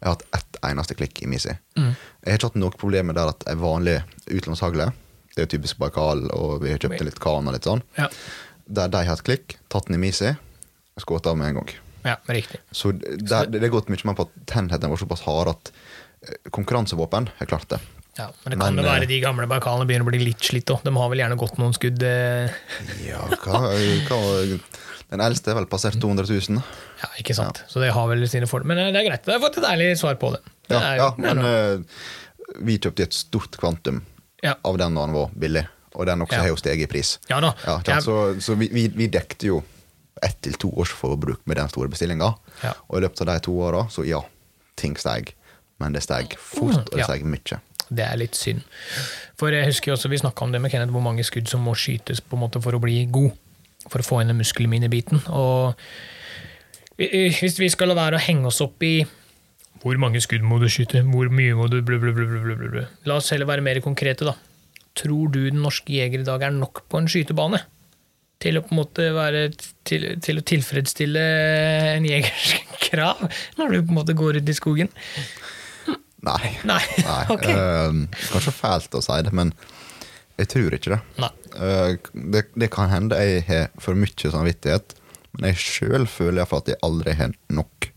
Jeg 0.00 0.06
har 0.08 0.14
hatt 0.16 0.24
ett 0.38 0.58
eneste 0.64 0.94
klikk 0.96 1.22
i 1.22 1.26
Misi. 1.28 1.52
Mm. 1.76 1.90
Jeg 2.24 2.30
har 2.32 2.38
ikke 2.38 2.48
hatt 2.50 2.60
noe 2.60 2.70
problem 2.80 3.06
med 3.10 3.16
der 3.20 3.28
at 3.34 3.44
en 3.50 3.60
vanlig 3.60 3.98
utlånshagle 4.32 4.90
Det 5.34 5.44
er 5.44 5.50
typisk 5.50 5.78
Baikal, 5.82 6.28
og 6.34 6.60
vi 6.62 6.70
har 6.70 6.78
kjøpt 6.82 7.02
litt 7.08 7.18
Kan 7.22 7.48
og 7.50 7.56
litt 7.56 7.66
sånn. 7.66 7.82
Ja. 7.98 8.06
Der 8.64 8.92
de 8.92 9.00
har 9.02 9.10
hatt 9.16 9.24
klikk, 9.26 9.56
tatt 9.72 9.88
den 9.90 9.98
i 9.98 10.02
Misi, 10.04 10.30
skutt 11.02 11.26
av 11.26 11.36
med 11.40 11.50
en 11.50 11.58
gang. 11.60 11.72
Ja, 12.04 12.18
riktig. 12.28 12.60
Så 12.76 12.92
det, 12.92 13.26
det, 13.50 13.62
er 13.64 13.72
gått 13.72 13.88
mye 13.90 14.06
mer 14.06 14.16
på 14.18 14.26
at 14.28 14.32
tennhetene 14.50 14.92
var 14.92 15.00
såpass 15.00 15.24
harde 15.26 15.54
at 15.56 15.70
eh, 15.72 16.36
konkurransevåpen 16.54 17.30
har 17.40 17.50
klart 17.50 17.66
det. 17.72 17.80
Ja, 18.14 18.28
men 18.44 18.54
det 18.54 18.58
kan 18.60 18.76
Men, 18.76 18.84
jo 18.84 18.90
være 18.92 19.06
eh, 19.08 19.10
de 19.10 19.20
gamle 19.24 19.48
baikalene 19.50 19.88
begynner 19.88 20.06
å 20.06 20.10
bli 20.12 20.20
litt 20.22 20.44
slitt 20.44 20.70
òg. 20.70 20.84
De 20.86 20.92
har 20.94 21.10
vel 21.10 21.22
gjerne 21.24 21.38
gått 21.40 21.58
noen 21.58 21.74
skudd. 21.74 22.04
eh, 22.06 22.52
Ja, 23.08 23.24
hva, 23.42 23.64
hva 24.06 24.20
Den 25.10 25.22
eldste 25.24 25.50
er 25.50 25.58
vel 25.58 25.66
passert 25.70 25.98
200 26.00 26.28
000. 26.30 26.62
Ja, 27.02 27.10
ikke 27.20 27.34
sant. 27.36 27.64
Så 27.72 27.82
det 27.82 27.90
har 27.96 28.06
vel 28.12 28.22
sine 28.30 28.46
fordeler. 28.50 28.70
Men 28.70 28.94
det 28.94 29.02
er 29.02 29.08
greit. 29.08 29.26
Jeg 29.26 29.34
har 29.40 29.42
fått 29.42 29.58
et 29.62 29.66
ærlig 29.72 29.90
svar 29.98 30.20
på 30.20 30.30
det. 30.36 30.44
det 30.70 30.76
Ja, 30.78 30.80
er, 30.92 30.96
ja, 31.02 31.08
det 31.16 31.24
men 31.26 31.42
eh, 31.48 32.04
vi 32.68 32.78
kjøpte 32.78 33.08
et 33.08 33.16
stort 33.16 33.58
kvantum 33.60 34.04
Ja. 34.44 34.54
av 34.62 34.76
den 34.78 34.94
da 34.94 35.06
den 35.08 35.14
var 35.16 35.30
billig, 35.34 35.64
og 35.94 36.06
den 36.06 36.20
også 36.26 36.36
Ja. 36.36 36.40
har 36.44 36.48
jo 36.52 36.56
steget 36.60 36.84
i 36.84 36.90
pris. 36.90 37.18
ja 37.30 37.40
da. 37.40 37.54
Ja, 37.66 38.00
så 38.04 38.36
så 38.40 38.54
vi, 38.60 38.68
vi, 38.72 38.88
vi 38.88 39.06
dekte 39.08 39.46
jo 39.48 39.62
ett 40.22 40.36
til 40.44 40.52
to 40.60 40.70
års 40.78 40.92
forbruk 40.94 41.40
med 41.46 41.56
den 41.56 41.68
store 41.68 41.88
bestillinga. 41.88 42.34
Ja. 42.62 42.72
Og 42.88 42.98
i 42.98 43.00
løpet 43.04 43.20
av 43.24 43.26
de 43.32 43.38
to 43.40 43.52
åra, 43.60 43.86
så 43.90 44.04
ja, 44.06 44.20
ting 44.76 44.96
steg. 44.96 45.32
Men 45.80 45.92
det 45.92 46.02
steg 46.04 46.36
fort, 46.38 46.76
og 46.76 46.94
det 46.96 47.04
steg 47.04 47.24
mye. 47.26 47.58
Det 47.90 48.04
er 48.04 48.16
litt 48.16 48.34
synd. 48.38 48.62
For 49.36 49.50
jeg 49.52 49.66
husker 49.66 49.90
jo 49.90 49.96
også 49.96 50.08
vi 50.08 50.16
snakka 50.22 50.44
om 50.46 50.52
det 50.52 50.60
med 50.62 50.70
Kenneth, 50.70 50.92
hvor 50.94 51.02
mange 51.02 51.24
skudd 51.26 51.48
som 51.50 51.60
må 51.66 51.74
skytes 51.74 52.20
på 52.20 52.36
en 52.38 52.44
måte 52.44 52.62
for 52.62 52.72
å 52.72 52.80
bli 52.80 53.04
god. 53.12 53.32
For 53.90 54.00
å 54.00 54.06
få 54.06 54.20
inn 54.22 54.28
den 54.32 54.38
muskelminebiten. 54.40 55.20
Og 55.28 55.74
hvis 56.96 57.58
vi 57.58 57.68
skal 57.68 57.90
la 57.90 57.94
være 57.98 58.16
å 58.20 58.22
henge 58.24 58.46
oss 58.48 58.60
opp 58.64 58.82
i 58.86 59.04
hvor 59.84 60.00
mange 60.00 60.22
skudd 60.24 60.44
må 60.48 60.56
du 60.62 60.66
skyte, 60.72 61.02
hvor 61.04 61.28
mye 61.28 61.54
må 61.58 61.68
du 61.68 61.78
blablabla. 61.84 62.86
La 63.04 63.18
oss 63.20 63.28
heller 63.34 63.48
være 63.50 63.64
mer 63.64 63.82
konkrete, 63.84 64.24
da. 64.24 64.32
Tror 64.96 65.28
du 65.34 65.42
den 65.50 65.60
norske 65.60 65.92
jeger 65.92 66.22
i 66.22 66.26
dag 66.26 66.46
er 66.46 66.54
nok 66.54 66.86
på 66.88 67.02
en 67.02 67.10
skytebane? 67.10 67.60
Til 68.40 68.58
å 68.58 68.64
på 68.64 68.72
en 68.72 68.80
måte 68.80 69.10
være 69.14 69.44
til, 69.86 70.06
til 70.24 70.40
å 70.40 70.46
tilfredsstille 70.46 71.24
en 71.98 72.08
jegers 72.08 72.56
krav, 72.88 73.20
når 73.60 73.76
du 73.76 73.78
på 73.82 73.92
en 73.92 74.00
måte 74.00 74.16
går 74.16 74.40
ut 74.40 74.50
i 74.50 74.56
skogen? 74.56 74.90
Nei. 76.24 76.54
Nei. 76.64 76.82
Nei. 77.04 77.22
ok. 77.34 77.46
uh, 77.52 78.24
kanskje 78.32 78.56
fælt 78.56 78.96
å 78.96 79.04
si 79.04 79.20
det, 79.26 79.36
men 79.36 79.52
jeg 80.40 80.50
tror 80.50 80.74
ikke 80.74 80.96
det. 80.96 81.30
Eh, 81.54 81.96
det, 82.34 82.46
det 82.58 82.70
kan 82.74 82.90
hende 82.90 83.18
jeg 83.22 83.44
har 83.46 83.68
for 83.82 83.94
mye 83.98 84.30
samvittighet, 84.32 84.96
men 85.36 85.52
jeg 85.52 85.60
sjøl 85.62 86.08
føler 86.10 86.40
iallfall 86.40 86.64
at 86.64 86.72
jeg 86.72 86.80
aldri 86.86 87.14
har 87.20 87.36
nok. 87.54 87.90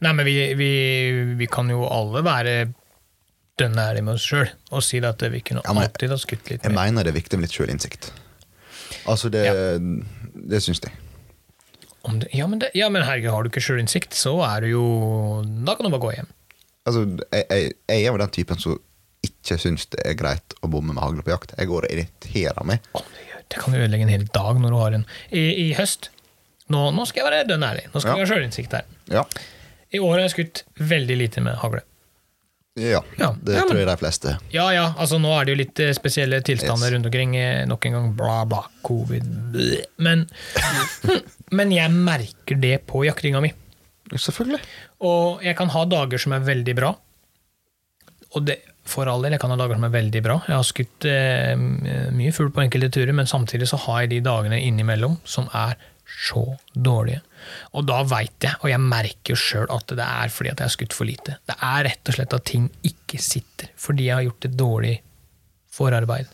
Nei, 0.00 0.12
men 0.16 0.24
vi, 0.24 0.34
vi, 0.56 0.68
vi 1.36 1.46
kan 1.52 1.68
jo 1.70 1.82
alle 1.92 2.22
være 2.24 2.54
dønn 3.60 3.76
ærlige 3.76 4.04
med 4.06 4.16
oss 4.16 4.24
sjøl 4.24 4.48
og 4.72 4.80
si 4.86 5.00
at 5.04 5.20
vi 5.32 5.40
kunne 5.44 5.60
Ja, 5.66 5.74
men- 5.76 5.84
alltid 5.84 6.08
ha 6.14 6.16
skutt 6.16 6.48
litt 6.48 6.64
Jeg 6.64 6.72
mener 6.72 7.04
det 7.04 7.12
er 7.12 7.18
viktig 7.18 7.36
med 7.38 7.44
litt 7.48 7.56
sjølinnsikt. 7.56 8.10
Altså, 9.06 9.28
det, 9.32 9.44
det 10.50 10.60
syns 10.64 10.80
jeg. 10.86 10.92
Om 12.08 12.18
det, 12.22 12.30
ja, 12.32 12.46
men 12.48 12.58
det, 12.62 12.70
ja, 12.74 12.88
men 12.88 13.04
herregud, 13.04 13.30
har 13.34 13.44
du 13.44 13.50
ikke 13.50 13.60
sjølinnsikt, 13.64 14.14
så 14.16 14.32
er 14.46 14.64
du 14.64 14.70
jo 14.72 14.84
Da 15.66 15.74
kan 15.76 15.84
du 15.84 15.92
bare 15.92 16.00
gå 16.06 16.12
hjem. 16.16 16.30
Altså, 16.88 17.02
jeg, 17.28 17.44
jeg, 17.50 17.72
jeg 17.92 18.06
er 18.06 18.08
jo 18.08 18.20
den 18.22 18.32
typen 18.38 18.58
som 18.62 18.78
ikke 19.26 19.58
syns 19.60 19.84
det 19.92 20.00
er 20.08 20.16
greit 20.16 20.54
å 20.64 20.70
bomme 20.72 20.94
med 20.96 21.02
hagle 21.04 21.20
på 21.26 21.28
jakt. 21.34 21.52
Jeg 21.60 21.68
går 21.68 21.84
og 21.84 21.92
irriterer 21.92 22.64
meg. 22.64 22.80
Å, 22.96 23.02
det, 23.04 23.42
det 23.52 23.60
kan 23.60 23.76
jo 23.76 23.82
ødelegge 23.84 24.06
en 24.08 24.14
hel 24.16 24.24
dag 24.32 24.56
når 24.62 24.72
du 24.72 24.78
har 24.80 24.96
en 24.96 25.04
I, 25.28 25.42
i 25.66 25.68
høst 25.76 26.08
nå, 26.72 26.86
nå 26.96 27.04
skal 27.04 27.20
jeg 27.20 27.28
være 27.28 27.46
dønn 27.50 27.66
ærlig. 27.68 27.84
Nå 27.92 28.00
skal 28.00 28.14
Ja. 28.14 28.16
vi 28.16 28.24
ha 28.24 28.30
sjølinnsikt 28.32 28.72
her. 28.78 28.88
Ja, 29.12 29.26
I 29.92 29.98
år 29.98 30.12
har 30.18 30.24
jeg 30.28 30.34
skutt 30.36 30.62
veldig 30.78 31.16
lite 31.18 31.40
med 31.42 31.56
hagle. 31.62 31.80
ja, 32.78 33.00
Ja, 33.18 33.32
det 33.42 33.54
ja, 33.56 33.64
men- 33.64 33.68
tror 33.68 33.78
jeg 33.80 33.86
de 33.90 33.96
fleste. 34.00 34.38
Ja 34.54 34.68
ja, 34.72 34.84
altså 34.96 35.18
nå 35.20 35.32
er 35.40 35.44
det 35.44 35.52
jo 35.56 35.58
litt 35.64 35.80
eh, 35.80 35.92
spesielle 35.92 36.40
tilstander 36.46 36.86
Yes. 36.86 36.94
rundt 36.94 37.06
omkring. 37.10 37.34
eh, 37.36 37.66
Nok 37.66 37.86
en 37.86 37.92
gang 37.92 38.12
bla, 38.16 38.44
bla, 38.46 38.62
covid 38.86 39.26
bleh. 39.52 39.84
Men, 39.98 40.26
men 41.58 41.70
jeg 41.74 41.90
merker 41.90 42.60
det 42.60 42.86
på 42.86 43.04
jakringa 43.04 43.40
mi. 43.42 43.52
Selvfølgelig. 44.10 44.60
Og 45.06 45.42
jeg 45.42 45.56
kan 45.56 45.68
ha 45.68 45.84
dager 45.84 46.18
som 46.18 46.32
er 46.32 46.40
veldig 46.40 46.74
bra. 46.76 46.94
Og 48.34 48.44
det, 48.46 48.60
for 48.86 49.06
all 49.10 49.22
del, 49.22 49.32
jeg 49.32 49.40
kan 49.42 49.50
ha 49.50 49.56
dager 49.58 49.74
som 49.78 49.84
er 49.84 49.92
veldig 49.94 50.22
bra. 50.22 50.36
Jeg 50.46 50.56
har 50.56 50.66
skutt 50.66 51.04
eh, 51.10 51.54
mye 52.14 52.32
fugl 52.34 52.50
på 52.54 52.62
enkelte 52.64 52.90
turer, 52.94 53.12
men 53.14 53.26
samtidig 53.26 53.66
så 53.70 53.76
har 53.86 54.02
jeg 54.04 54.10
de 54.14 54.20
dagene 54.26 54.58
innimellom 54.62 55.18
som 55.24 55.48
er 55.52 55.74
så 56.10 56.42
dårlige. 56.74 57.20
Og 57.78 57.86
da 57.88 58.00
veit 58.08 58.44
jeg, 58.44 58.58
og 58.60 58.68
jeg 58.70 58.82
merker 58.82 59.38
sjøl, 59.38 59.68
at 59.72 59.94
det 59.96 60.04
er 60.06 60.32
fordi 60.34 60.52
at 60.52 60.60
jeg 60.60 60.68
har 60.68 60.74
skutt 60.74 60.96
for 60.96 61.08
lite. 61.08 61.38
Det 61.48 61.56
er 61.56 61.86
rett 61.88 62.10
og 62.12 62.16
slett 62.18 62.36
at 62.36 62.46
ting 62.50 62.68
ikke 62.86 63.20
sitter, 63.22 63.70
fordi 63.80 64.08
jeg 64.10 64.18
har 64.18 64.26
gjort 64.28 64.48
et 64.48 64.58
dårlig 64.58 64.94
forarbeid. 65.72 66.30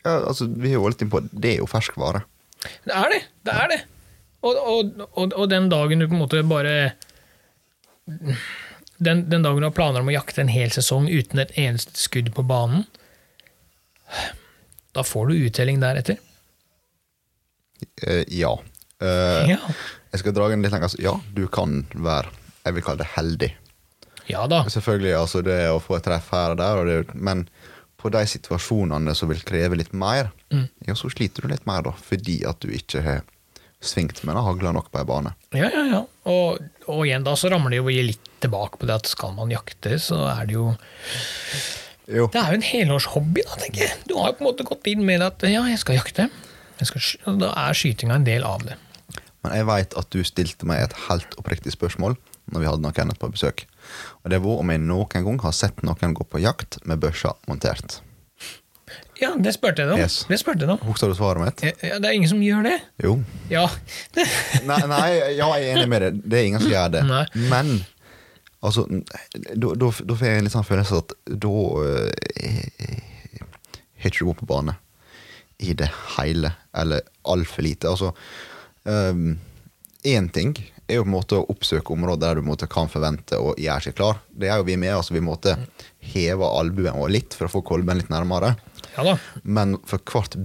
Ja, 0.00 0.16
altså, 0.16 0.48
vi 0.48 0.72
har 0.72 0.78
jo 0.78 0.88
litt 0.88 1.02
innpå 1.04 1.20
Det 1.28 1.50
er 1.50 1.58
jo 1.60 1.68
ferskvare. 1.68 2.22
Det 2.86 2.94
er 2.96 3.12
det! 3.12 3.20
Det 3.44 3.56
er 3.56 3.72
det! 3.72 3.80
Og, 4.40 4.56
og, 4.56 5.02
og, 5.10 5.34
og 5.36 5.50
den 5.52 5.68
dagen 5.68 6.00
du 6.00 6.06
på 6.08 6.16
en 6.16 6.22
måte 6.22 6.40
bare 6.48 6.94
den, 9.00 9.26
den 9.28 9.44
dagen 9.44 9.60
du 9.60 9.68
har 9.68 9.76
planer 9.76 10.00
om 10.00 10.08
å 10.08 10.14
jakte 10.14 10.40
en 10.40 10.52
hel 10.52 10.72
sesong 10.72 11.08
uten 11.08 11.42
et 11.42 11.52
eneste 11.60 11.92
skudd 12.00 12.32
på 12.36 12.44
banen, 12.48 12.86
da 14.96 15.04
får 15.06 15.28
du 15.30 15.44
uttelling 15.46 15.80
deretter. 15.82 16.18
Eh, 18.06 18.24
ja. 18.40 18.52
Eh, 19.00 19.48
Ja. 19.54 19.58
Jeg 20.12 20.20
skal 20.24 20.32
dra 20.34 20.48
den 20.50 20.62
litt 20.64 20.72
lenger. 20.74 20.88
Altså, 20.90 20.98
ja, 21.02 21.12
du 21.34 21.44
kan 21.48 21.84
være 21.94 22.28
jeg 22.66 22.74
vil 22.76 22.82
kalle 22.84 22.98
det 23.04 23.12
heldig. 23.14 23.52
ja 24.28 24.46
da. 24.46 24.64
Selvfølgelig, 24.68 25.12
altså 25.16 25.40
det 25.42 25.60
å 25.70 25.78
få 25.82 25.96
et 25.96 26.04
treff 26.04 26.28
her 26.34 26.50
og 26.52 26.58
der, 26.60 26.76
og 26.82 26.86
det, 26.90 27.14
men 27.14 27.46
på 28.00 28.10
de 28.12 28.20
situasjonene 28.26 29.14
som 29.16 29.28
vil 29.30 29.40
kreve 29.44 29.76
litt 29.80 29.92
mer, 29.92 30.30
Mm. 30.50 30.66
ja, 30.86 30.94
så 30.98 31.06
sliter 31.12 31.42
du 31.42 31.48
litt 31.48 31.64
mer, 31.66 31.82
da, 31.86 31.92
fordi 31.92 32.40
at 32.44 32.58
du 32.60 32.68
ikke 32.74 33.02
har 33.04 33.20
svingt 33.80 34.24
med 34.26 34.34
hagla 34.34 34.72
nok 34.74 34.90
på 34.90 34.98
ei 34.98 35.04
bane. 35.06 35.30
Ja, 35.54 35.70
ja, 35.70 35.84
ja. 35.88 36.00
Og, 36.26 36.58
og 36.90 37.04
igjen 37.06 37.22
da 37.24 37.36
så 37.38 37.48
ramler 37.52 37.70
det 37.70 37.78
jo 37.78 37.86
litt 38.10 38.30
tilbake 38.42 38.76
på 38.80 38.86
det 38.90 38.96
at 38.98 39.06
skal 39.06 39.32
man 39.38 39.48
jakte, 39.54 39.94
så 40.02 40.18
er 40.34 40.46
det 40.50 40.54
jo 40.58 40.72
Jo. 42.10 42.26
Det 42.26 42.40
er 42.42 42.50
jo 42.50 42.58
en 42.58 42.66
helårshobby, 42.66 43.42
da, 43.46 43.54
tenker 43.62 43.84
jeg. 43.86 43.96
Du 44.10 44.16
har 44.18 44.32
jo 44.32 44.38
på 44.40 44.42
en 44.42 44.48
måte 44.50 44.64
gått 44.66 44.88
inn 44.90 45.04
med 45.06 45.22
at 45.22 45.42
ja, 45.46 45.62
jeg 45.70 45.78
skal 45.78 45.94
jakte. 46.00 46.26
Jeg 46.80 46.88
skal, 46.88 47.38
da 47.40 47.52
er 47.66 47.76
skytinga 47.76 48.16
en 48.20 48.26
del 48.26 48.46
av 48.46 48.64
det. 48.64 48.78
Men 49.44 49.56
jeg 49.56 49.68
veit 49.68 49.96
at 49.96 50.12
du 50.12 50.20
stilte 50.26 50.68
meg 50.68 50.82
et 50.84 50.96
helt 51.06 51.34
oppriktig 51.40 51.72
spørsmål 51.76 52.16
når 52.50 52.62
vi 52.62 52.68
hadde 52.68 52.82
noen 52.84 52.94
Kenneth 52.96 53.20
på 53.22 53.30
besøk. 53.32 53.64
Og 54.24 54.32
det 54.32 54.40
var 54.42 54.62
om 54.62 54.72
jeg 54.72 54.82
noen 54.82 55.26
gang 55.26 55.42
har 55.44 55.54
sett 55.56 55.84
noen 55.86 56.16
gå 56.16 56.26
på 56.26 56.40
jakt 56.42 56.80
med 56.88 57.00
børsa 57.02 57.36
montert. 57.48 58.00
Ja, 59.20 59.34
det 59.36 59.52
spurte 59.54 59.84
jeg 59.84 59.92
om. 59.92 60.00
Yes. 60.00 60.24
Det 60.26 60.38
spurte 60.40 60.64
jeg 60.64 60.72
om. 60.72 60.80
Husker 60.88 61.12
du 61.12 61.14
svaret 61.14 61.44
mitt? 61.44 61.62
Ja, 61.84 62.00
det 62.00 62.08
er 62.08 62.16
ingen 62.16 62.30
som 62.30 62.40
gjør 62.42 62.64
det. 62.66 62.76
Jo. 63.04 63.18
Ja. 63.52 63.66
Nei, 64.70 64.80
nei, 64.88 65.08
ja, 65.36 65.46
jeg 65.60 65.68
er 65.68 65.76
enig 65.76 65.88
med 65.92 66.04
deg. 66.06 66.20
Det 66.24 66.38
er 66.40 66.48
ingen 66.48 66.64
som 66.64 66.72
gjør 66.72 66.94
det. 66.96 67.02
Nei. 67.06 67.24
Men 67.52 67.74
altså, 68.64 68.86
da 69.54 69.90
får 69.92 70.26
jeg 70.26 70.40
en 70.40 70.48
litt 70.48 70.56
sånn 70.56 70.66
følelse 70.66 71.02
at 71.04 71.14
da 71.44 71.52
eh, 71.84 73.02
har 74.00 74.10
ikke 74.10 74.24
du 74.24 74.30
gått 74.32 74.42
på 74.42 74.48
bane 74.50 74.74
i 75.60 75.74
det 75.76 75.90
hele, 76.16 76.52
eller 76.72 77.04
altfor 77.28 77.66
lite. 77.66 77.90
Altså, 77.92 78.14
én 80.02 80.28
ting 80.32 80.54
er 80.90 80.98
jo 80.98 81.04
på 81.04 81.10
en 81.10 81.14
måte 81.14 81.38
å 81.38 81.46
oppsøke 81.52 81.92
områder 81.94 82.22
der 82.24 82.40
du 82.40 82.46
måte 82.48 82.68
kan 82.70 82.88
forvente 82.90 83.38
å 83.38 83.52
gjøre 83.60 83.84
seg 83.86 83.96
klar. 83.98 84.22
Det 84.30 84.48
er 84.50 84.58
jo 84.60 84.66
vi 84.66 84.78
med. 84.80 84.94
altså 84.96 85.14
Vi 85.14 85.22
måtte 85.24 85.56
heve 86.12 86.48
albuen 86.48 86.98
vår 86.98 87.12
litt 87.14 87.36
for 87.36 87.46
å 87.46 87.52
få 87.52 87.62
kolben 87.66 88.00
litt 88.00 88.10
nærmere. 88.12 88.56
ja. 88.96 89.16
Men 89.44 89.76
for 89.86 90.02
hvert 90.02 90.36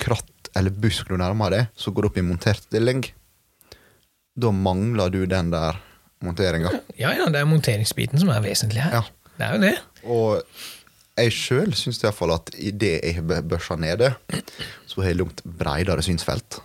kratt 0.00 0.50
eller 0.56 0.72
busk 0.72 1.10
du 1.10 1.18
nærmer 1.20 1.52
deg, 1.52 1.68
så 1.76 1.92
går 1.92 2.06
du 2.06 2.08
opp 2.08 2.18
i 2.18 2.24
montert 2.24 2.64
stilling. 2.64 3.04
Da 4.36 4.50
mangler 4.52 5.12
du 5.12 5.20
den 5.28 5.52
der 5.52 5.76
monteringa. 6.24 6.72
Ja, 6.96 7.12
ja, 7.12 7.28
det 7.32 7.42
er 7.42 7.48
monteringsbiten 7.48 8.20
som 8.20 8.32
er 8.32 8.42
vesentlig 8.44 8.82
her. 8.84 9.02
Ja. 9.02 9.04
Det 9.36 9.44
er 9.44 9.52
jo 9.52 9.60
det. 9.60 9.74
Og 10.08 10.60
jeg 11.16 11.32
sjøl 11.32 11.72
syns 11.78 12.02
iallfall 12.04 12.34
at 12.36 12.50
idet 12.58 13.00
jeg 13.04 13.14
har 13.18 13.42
børsa 13.48 13.76
nede, 13.80 14.12
så 14.86 15.00
har 15.02 15.10
jeg 15.12 15.20
langt 15.22 15.42
bredere 15.44 16.02
synsfelt 16.04 16.60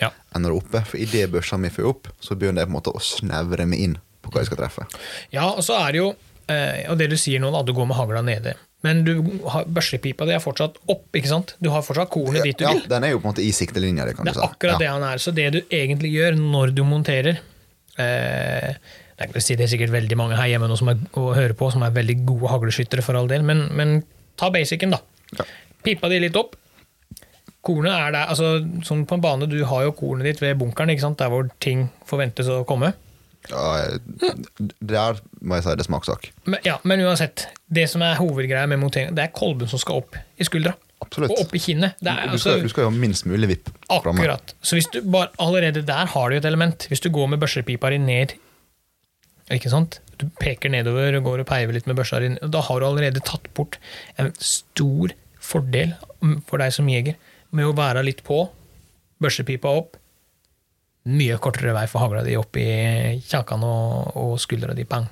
Ja. 0.00 0.08
enn 0.34 0.42
når 0.46 0.50
jeg 0.54 0.56
er 0.56 0.62
oppe. 0.64 0.80
For 0.88 0.96
idet 1.02 1.30
børsa 1.32 1.58
mi 1.60 1.68
får 1.68 1.88
opp, 1.90 2.08
så 2.20 2.34
begynner 2.38 2.62
jeg 2.64 2.70
på 2.70 2.72
en 2.72 2.78
måte 2.78 2.94
å 2.96 3.00
snevre 3.04 3.66
meg 3.68 3.80
inn 3.84 3.98
på 4.22 4.30
hva 4.32 4.40
jeg 4.40 4.48
skal 4.50 4.60
treffe. 4.62 4.86
ja, 5.32 5.46
og 5.50 5.60
så 5.64 5.76
er 5.86 5.92
det 5.92 5.98
jo 6.00 6.08
eh, 6.48 6.86
Og 6.90 6.96
det 6.98 7.10
du 7.10 7.16
sier 7.20 7.40
nå, 7.40 7.50
da, 7.52 7.62
du 7.62 7.72
går 7.76 7.86
med 7.86 7.96
hagla 7.96 8.22
nede. 8.22 8.54
Men 8.82 9.02
du 9.04 9.12
har, 9.52 9.66
børsepipa 9.68 10.24
di 10.24 10.32
er 10.32 10.40
fortsatt 10.40 10.78
opp, 10.88 11.04
ikke 11.14 11.28
sant? 11.28 11.54
Du 11.60 11.68
har 11.70 11.82
fortsatt 11.84 12.08
kornet 12.10 12.42
dit 12.48 12.56
du 12.58 12.64
Ja, 12.64 12.72
vil. 12.72 12.86
den 12.88 13.04
er 13.04 13.10
jo 13.12 13.18
på 13.20 13.28
en 13.28 13.34
måte 13.34 13.44
i 13.44 13.50
siktelinja 13.52 14.06
Det, 14.08 14.16
kan 14.16 14.24
Det 14.24 14.32
er 14.36 14.46
akkurat 14.46 14.72
ja. 14.72 14.78
det 14.78 14.88
han 14.88 15.02
er. 15.04 15.18
Så 15.20 15.34
det 15.36 15.50
du 15.52 15.60
egentlig 15.68 16.14
gjør 16.14 16.38
når 16.40 16.72
du 16.74 16.82
monterer 16.88 17.36
eh, 18.00 18.74
si 19.42 19.56
det 19.58 19.66
er 19.66 19.72
sikkert 19.74 19.92
veldig 19.94 20.16
mange 20.18 20.38
her 20.38 20.48
hjemme 20.52 20.68
nå 20.70 20.76
som 20.80 20.88
er, 20.92 21.00
og 21.20 21.34
hører 21.36 21.54
på 21.58 21.68
som 21.74 21.84
er 21.86 21.92
veldig 21.96 22.16
gode 22.28 22.50
hagleskyttere, 22.52 23.04
for 23.04 23.18
all 23.18 23.28
del, 23.30 23.44
men, 23.46 23.66
men 23.76 24.00
ta 24.40 24.48
basicen, 24.54 24.94
da. 24.94 25.02
Ja. 25.36 25.46
Pipa 25.84 26.08
de 26.12 26.22
litt 26.22 26.36
opp. 26.40 26.56
Kornet 27.60 27.92
er 27.92 28.14
der, 28.14 28.30
altså 28.32 28.54
sånn 28.86 29.04
på 29.08 29.18
en 29.18 29.22
bane, 29.24 29.48
du 29.50 29.58
har 29.68 29.84
jo 29.84 29.92
kornet 29.96 30.24
ditt 30.30 30.40
ved 30.40 30.56
bunkeren, 30.62 30.92
ikke 30.94 31.04
sant? 31.04 31.18
der 31.20 31.28
hvor 31.32 31.48
ting 31.60 31.88
forventes 32.08 32.48
å 32.48 32.62
komme. 32.68 32.94
Ja, 33.48 33.96
der 34.80 35.20
må 35.40 35.56
jeg 35.56 35.64
si 35.64 35.72
det 35.72 35.84
er 35.84 35.88
smakssak. 35.88 36.30
Men, 36.44 36.60
ja, 36.64 36.78
men 36.88 37.00
uansett, 37.04 37.46
det 37.72 37.86
som 37.92 38.04
er 38.04 38.18
hovedgreia 38.20 38.68
med 38.68 38.80
montering, 38.80 39.12
det 39.16 39.26
er 39.26 39.34
kolben 39.36 39.68
som 39.68 39.80
skal 39.80 40.02
opp 40.02 40.16
i 40.40 40.46
skuldra. 40.48 40.74
Absolutt. 41.00 41.32
og 41.32 41.46
opp 41.46 41.54
i 41.56 41.60
kinnet. 41.64 41.96
Det 41.96 42.12
er, 42.12 42.26
Du 42.28 42.34
altså, 42.36 42.50
skal, 42.50 42.64
du 42.64 42.68
skal 42.72 42.84
jo 42.84 42.90
ha 42.90 42.96
minst 42.96 43.24
mulig 43.24 43.48
vipp 43.54 43.70
framme. 43.88 44.20
akkurat. 44.20 44.52
Så 44.60 44.76
hvis 44.76 44.90
du 44.92 44.98
bare, 45.08 45.30
allerede 45.40 45.80
der 45.88 46.10
har 46.12 46.28
du 46.28 46.36
et 46.36 46.44
element. 46.44 46.84
Hvis 46.92 47.00
du 47.00 47.08
går 47.08 47.30
med 47.32 47.40
børsepipa 47.40 47.88
di 47.94 47.96
ned 48.04 48.34
ikke 49.56 49.72
sant? 49.72 50.00
Du 50.20 50.26
peker 50.40 50.72
nedover 50.72 51.16
og 51.18 51.26
går 51.26 51.42
og 51.42 51.48
peiver 51.48 51.76
litt 51.76 51.88
med 51.88 51.96
børsa 51.98 52.20
di, 52.22 52.34
da 52.52 52.60
har 52.66 52.80
du 52.80 52.86
allerede 52.86 53.22
tatt 53.24 53.48
bort 53.56 53.78
en 54.20 54.30
stor 54.36 55.14
fordel 55.40 55.94
for 56.46 56.60
deg 56.60 56.74
som 56.76 56.88
jeger 56.90 57.16
med 57.56 57.66
å 57.66 57.74
være 57.76 58.04
litt 58.06 58.20
på, 58.26 58.42
børsepipa 59.20 59.72
opp, 59.80 59.96
mye 61.10 61.38
kortere 61.42 61.72
vei 61.74 61.86
for 61.88 62.04
hagla 62.04 62.22
di 62.26 62.36
opp 62.38 62.58
i 62.60 62.66
kjakan 63.24 63.64
og, 63.64 64.16
og 64.20 64.34
skuldra 64.42 64.76
di. 64.76 64.84
Bang. 64.88 65.08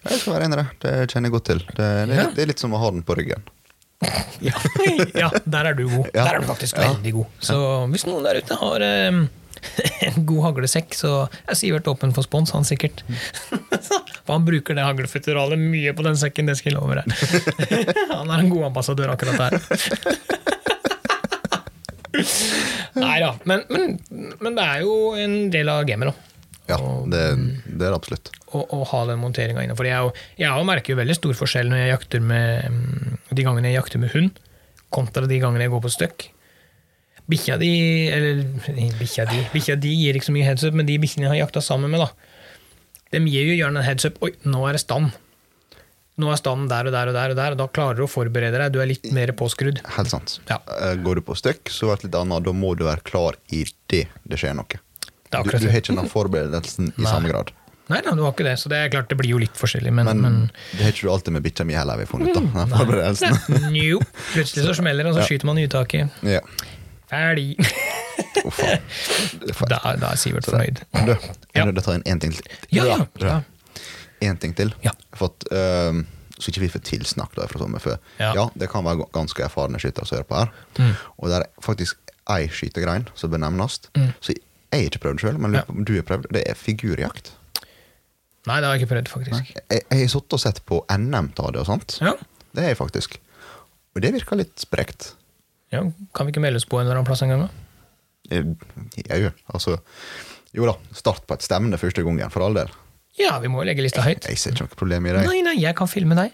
Jeg 0.00 0.20
skal 0.22 0.36
være 0.36 0.46
enig 0.46 0.56
i 0.56 0.60
det. 0.62 0.68
Det 0.84 0.92
kjenner 1.12 1.28
jeg 1.28 1.34
godt 1.34 1.48
til. 1.50 1.64
Det, 1.74 1.88
det, 2.08 2.16
Ja. 2.16 2.28
det 2.36 2.44
er 2.44 2.50
litt 2.52 2.62
som 2.62 2.72
å 2.76 2.80
ha 2.80 2.92
den 2.94 3.02
på 3.04 3.16
ryggen. 3.18 3.42
Ja, 4.40 4.54
ja 5.26 5.28
der 5.44 5.72
er 5.72 5.76
du 5.76 5.82
god. 5.90 6.06
Ja. 6.14 6.24
Der 6.24 6.38
er 6.38 6.40
du 6.40 6.48
faktisk 6.48 6.78
veldig 6.80 7.12
god. 7.18 7.34
Så 7.44 7.58
hvis 7.92 8.06
noen 8.08 8.24
der 8.24 8.40
ute 8.40 8.56
har 8.62 8.86
eh, 8.86 9.18
en 10.08 10.26
god 10.28 10.42
haglesekk, 10.48 10.94
så 10.96 11.12
er 11.44 11.58
Sivert 11.58 11.88
åpen 11.90 12.14
for 12.16 12.26
spons, 12.26 12.52
han 12.56 12.66
sikkert. 12.68 13.04
For 14.24 14.36
han 14.36 14.46
bruker 14.46 14.76
det 14.76 14.84
haglefuturalet 14.84 15.58
mye 15.60 15.92
på 15.96 16.04
den 16.06 16.18
sekken, 16.20 16.48
det 16.50 16.58
skal 16.60 16.72
jeg 16.72 16.78
love 16.78 16.94
deg. 17.00 17.06
Han 18.12 18.30
er 18.30 18.42
en 18.44 18.50
god 18.52 18.68
ambassadør 18.68 19.10
akkurat 19.14 19.40
der. 19.40 19.52
Nei 23.00 23.16
da, 23.22 23.32
men, 23.48 23.64
men, 23.72 23.96
men 24.38 24.58
det 24.58 24.66
er 24.66 24.84
jo 24.84 24.94
en 25.18 25.34
del 25.50 25.70
av 25.72 25.82
gamet, 25.88 26.12
da. 26.12 26.30
Ja, 26.70 26.78
det, 27.10 27.22
det 27.66 27.88
er 27.88 27.96
absolutt. 27.96 28.30
Å, 28.50 28.62
å 28.62 28.84
ha 28.92 29.00
den 29.08 29.18
monteringa 29.22 29.64
inne. 29.64 29.76
For 29.78 29.88
jeg, 29.88 30.12
jeg 30.38 30.66
merker 30.68 30.94
jo 30.94 31.00
veldig 31.00 31.16
stor 31.18 31.38
forskjell 31.38 31.70
når 31.72 31.82
jeg 31.82 31.92
jakter 31.94 32.22
med 32.22 32.68
mm, 32.70 33.16
de 33.34 33.46
gangene 33.46 33.72
jeg 33.72 33.80
jakter 33.80 34.02
med 34.02 34.14
hund, 34.14 34.38
kontra 34.94 35.26
de 35.30 35.40
gangene 35.42 35.66
jeg 35.66 35.74
går 35.74 35.82
på 35.86 35.94
støkk. 35.96 36.28
Bikkja 37.30 37.56
di 37.60 37.70
Eller 38.10 38.42
bikkja 38.98 39.24
di 39.30 39.40
Bikkja 39.52 39.76
di 39.78 39.92
gir 40.02 40.18
ikke 40.18 40.28
så 40.30 40.34
mye 40.34 40.46
heads 40.48 40.64
up, 40.66 40.74
men 40.76 40.88
de 40.88 40.98
bikkjene 41.02 41.28
jeg 41.28 41.34
har 41.36 41.40
jakta 41.46 41.62
sammen 41.64 41.92
med, 41.92 42.02
da, 42.02 42.10
de 43.14 43.20
gir 43.30 43.48
jo 43.52 43.56
gjerne 43.60 43.80
en 43.82 43.86
heads 43.86 44.06
up. 44.08 44.18
Oi, 44.26 44.32
nå 44.46 44.64
er 44.68 44.76
det 44.78 44.82
stand. 44.84 45.10
Nå 46.20 46.28
er 46.34 46.36
standen 46.36 46.66
der 46.68 46.90
og 46.90 46.92
der 46.92 47.08
og 47.10 47.14
der, 47.16 47.32
og 47.32 47.38
der, 47.38 47.54
og 47.54 47.58
da 47.62 47.66
klarer 47.72 47.96
du 47.96 48.04
å 48.04 48.10
forberede 48.10 48.58
deg. 48.60 48.74
Du 48.74 48.80
er 48.82 48.90
litt 48.90 49.06
mer 49.16 49.30
påskrudd. 49.38 49.78
Helt 49.96 50.10
sant. 50.12 50.34
Ja. 50.50 50.58
Eh, 50.76 50.98
Går 51.00 51.20
du 51.20 51.24
på 51.30 51.36
støkk, 51.38 51.70
så 51.72 51.88
er 51.94 51.96
det 52.02 52.10
litt 52.10 52.18
annet. 52.18 52.44
Da 52.44 52.52
må 52.52 52.74
du 52.76 52.84
være 52.88 53.00
klar 53.08 53.38
i 53.56 53.62
det 53.90 54.04
det 54.28 54.38
skjer 54.42 54.58
noe. 54.58 54.68
Det 55.30 55.40
Du, 55.46 55.50
du 55.54 55.68
har 55.70 55.78
ikke 55.80 55.94
den 55.96 56.10
forberedelsen 56.10 56.90
i 56.98 57.06
samme 57.06 57.30
grad. 57.30 57.54
Nei 57.90 57.98
da, 58.06 58.12
du 58.14 58.20
har 58.22 58.30
ikke 58.34 58.44
det, 58.46 58.52
så 58.60 58.70
det 58.70 58.78
er 58.84 58.90
klart 58.92 59.08
det 59.10 59.16
blir 59.18 59.32
jo 59.32 59.38
litt 59.42 59.56
forskjellig, 59.58 59.90
men, 59.96 60.06
Men, 60.06 60.20
men 60.22 60.34
det 60.76 60.84
har 60.84 60.92
ikke 60.92 61.08
du 61.08 61.10
alltid 61.10 61.34
med 61.34 61.42
bikkja 61.42 61.64
mi 61.66 61.74
heller, 61.74 61.96
har 61.96 62.02
vi 62.04 62.06
funnet 62.06 62.28
ut. 62.30 62.36
da, 62.36 62.42
den 62.60 62.74
forberedelsen. 62.76 63.72
Jo, 63.88 63.98
plutselig 64.34 64.66
så 64.68 64.74
smeller 64.78 65.08
det, 65.08 65.10
og 65.10 65.18
så 65.18 65.24
skyter 65.26 65.48
man 65.50 65.58
i 65.58 65.64
uttaket. 65.66 66.20
Ja. 66.22 66.42
Ferdig. 67.10 67.56
Uff. 68.46 68.60
Da, 69.68 69.80
da 69.98 70.12
er 70.12 70.18
Sivert 70.20 70.46
fornøyd. 70.46 70.82
Du, 70.94 71.12
jeg 71.12 71.18
Ja. 71.56 71.62
er 71.62 71.66
nødt 71.70 71.80
til 71.80 71.82
å 71.82 71.86
ta 71.88 71.94
inn 71.98 72.06
én 72.06 72.20
ting 72.22 72.34
til. 72.36 72.46
Ja, 72.70 72.84
ja, 72.86 72.98
ja. 73.20 73.40
En 74.22 74.36
ting 74.38 74.54
til. 74.56 74.72
Ja. 74.84 74.92
For 75.16 75.32
at, 75.32 75.46
ehm, 75.50 76.04
så 76.38 76.52
ikke 76.52 76.60
vi 76.64 76.68
får 76.72 76.84
tilsnakk 76.86 77.34
fra 77.34 77.46
før. 77.48 77.98
Ja. 78.20 78.32
Ja. 78.36 78.48
det 78.54 78.70
kan 78.70 78.84
være 78.84 79.06
ganske 79.12 79.42
erfarne 79.44 79.80
skyttere 79.80 80.06
som 80.06 80.18
hører 80.18 80.28
på 80.28 80.38
her. 80.38 80.94
Og 81.18 81.28
det 81.28 81.40
er 81.40 81.46
faktisk 81.64 81.96
ei 82.30 82.48
skytegrein 82.48 83.08
som 83.14 83.30
bør 83.32 83.42
nevnes. 83.46 83.80
Så 84.20 84.34
jeg 84.36 84.84
har 84.84 84.86
ikke 84.90 85.02
prøvd 85.06 85.20
sjøl, 85.24 85.38
men 85.40 85.54
ja. 85.54 85.64
du 85.66 85.94
har 85.96 86.06
prøvd. 86.06 86.30
Det 86.32 86.44
er 86.46 86.54
figurjakt. 86.54 87.32
Nei, 88.46 88.56
det 88.60 88.68
har 88.68 88.76
jeg 88.76 88.82
ikke 88.82 88.94
prøvd, 88.94 89.08
faktisk. 89.12 89.50
Jeg, 89.56 89.82
jeg 89.90 89.98
har 90.00 90.08
sittet 90.08 90.36
og 90.36 90.40
sett 90.40 90.62
på 90.68 90.78
NM 90.96 91.32
ta 91.36 91.50
det 91.52 91.60
og 91.60 91.66
sånt. 91.68 91.98
Ja. 92.00 92.14
Det 92.54 92.62
har 92.64 92.72
jeg 92.72 92.78
faktisk. 92.78 93.18
Og 93.96 94.04
det 94.04 94.12
virker 94.14 94.38
litt 94.40 94.60
sprekt. 94.62 95.14
Ja, 95.70 95.82
Kan 96.16 96.26
vi 96.26 96.34
ikke 96.34 96.42
melde 96.44 96.60
oss 96.60 96.68
på 96.68 96.80
en 96.80 96.86
eller 96.86 96.98
annen 96.98 97.08
plass 97.08 97.22
en 97.24 97.32
gang, 97.32 97.46
da? 97.46 97.66
Jeg, 98.30 98.54
jeg 99.00 99.24
gjør. 99.24 99.34
Altså, 99.54 99.78
jo 100.54 100.66
da, 100.68 100.76
start 100.96 101.26
på 101.26 101.36
et 101.36 101.46
stevne 101.46 101.78
første 101.80 102.04
gangen, 102.06 102.30
for 102.34 102.46
all 102.46 102.56
del. 102.58 102.70
Ja, 103.18 103.34
vi 103.42 103.50
må 103.50 103.60
jo 103.60 103.66
legge 103.66 103.82
lista 103.82 104.04
høyt. 104.04 104.24
Jeg 104.30 104.38
ser 104.38 104.54
ikke 104.54 104.64
noe 104.68 104.78
problem 104.78 105.06
i 105.10 105.12
det. 105.12 105.22
Nei, 105.26 105.40
nei, 105.44 105.56
jeg 105.60 105.74
kan 105.76 105.88
filme 105.90 106.14
deg. 106.16 106.30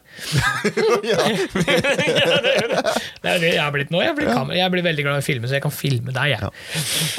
ja. 1.10 1.16
ja, 1.24 2.36
det 2.44 2.52
er 2.52 2.68
det. 2.70 2.82
Det 3.24 3.32
er 3.32 3.40
det 3.42 3.50
jeg 3.54 3.62
har 3.62 3.72
blitt 3.74 3.92
nå. 3.94 4.02
Jeg 4.04 4.16
blir, 4.18 4.30
jeg 4.54 4.72
blir 4.74 4.84
veldig 4.86 5.06
glad 5.06 5.18
i 5.18 5.24
å 5.24 5.26
filme, 5.26 5.48
så 5.48 5.56
jeg 5.56 5.64
kan 5.64 5.74
filme 5.74 6.12
deg. 6.14 6.34
Jeg. 6.36 6.44
Ja. 6.44 6.52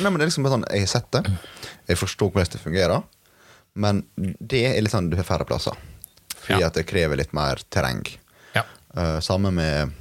Nei, 0.05 0.11
men 0.11 0.21
det 0.21 0.27
er 0.27 0.31
liksom 0.31 0.47
sånn, 0.53 0.65
Jeg 0.71 0.85
har 0.85 0.91
sett 0.93 1.09
det, 1.17 1.23
jeg 1.89 1.99
forstår 1.99 2.31
hvordan 2.31 2.53
det 2.53 2.61
fungerer, 2.63 3.07
men 3.77 4.03
det 4.17 4.63
er 4.69 4.81
litt 4.83 4.93
sånn 4.93 5.09
du 5.11 5.17
har 5.19 5.27
færre 5.27 5.47
plasser. 5.49 5.75
Fordi 6.37 6.61
Ja. 6.61 6.69
at 6.69 6.77
det 6.77 6.85
krever 6.87 7.19
litt 7.19 7.33
mer 7.35 7.59
terreng. 7.73 8.05
Ja. 8.55 8.63
Uh, 8.95 9.17
samme 9.25 9.51
med 9.51 9.91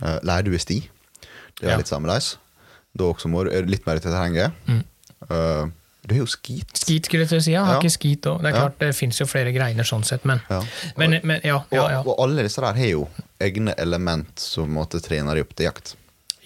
uh, 0.00 0.18
leirduesti. 0.24 0.80
Det 1.60 1.66
er 1.66 1.70
Ja. 1.72 1.76
litt 1.76 1.86
sammeleis. 1.90 2.36
Da 2.96 3.04
også 3.04 3.28
må 3.28 3.44
du 3.44 3.50
er 3.50 3.66
litt 3.66 3.86
mer 3.86 3.98
til 3.98 4.10
terrenget. 4.12 4.52
Mm. 4.66 4.84
Uh, 5.30 5.70
du 6.06 6.14
har 6.14 6.20
jo 6.22 6.26
skit. 6.26 6.72
Skit, 6.78 7.04
skulle 7.06 7.24
jeg 7.26 7.28
til 7.28 7.38
å 7.38 7.42
si. 7.42 7.52
Jeg 7.52 7.60
har 7.64 7.74
Ja. 7.74 7.80
ikke 7.80 7.90
skit 7.98 8.22
òg. 8.30 8.42
Det 8.42 8.46
er 8.52 8.54
Ja. 8.56 8.60
klart, 8.68 8.78
det 8.78 8.94
fins 8.96 9.18
jo 9.18 9.26
flere 9.26 9.52
greiner 9.52 9.84
sånn 9.84 10.04
sett, 10.04 10.24
men 10.24 10.40
Ja. 10.50 10.62
Men, 10.96 11.20
men 11.24 11.40
ja, 11.44 11.56
Og, 11.56 11.66
ja, 11.72 11.88
ja. 11.90 12.00
og 12.00 12.14
alle 12.18 12.42
disse 12.42 12.60
der 12.60 12.72
har 12.74 12.86
jo 12.88 13.08
egne 13.40 13.74
element 13.78 14.38
som 14.38 14.70
måtte 14.72 15.00
trener 15.02 15.38
opp 15.40 15.54
til 15.54 15.66
jakt. 15.66 15.94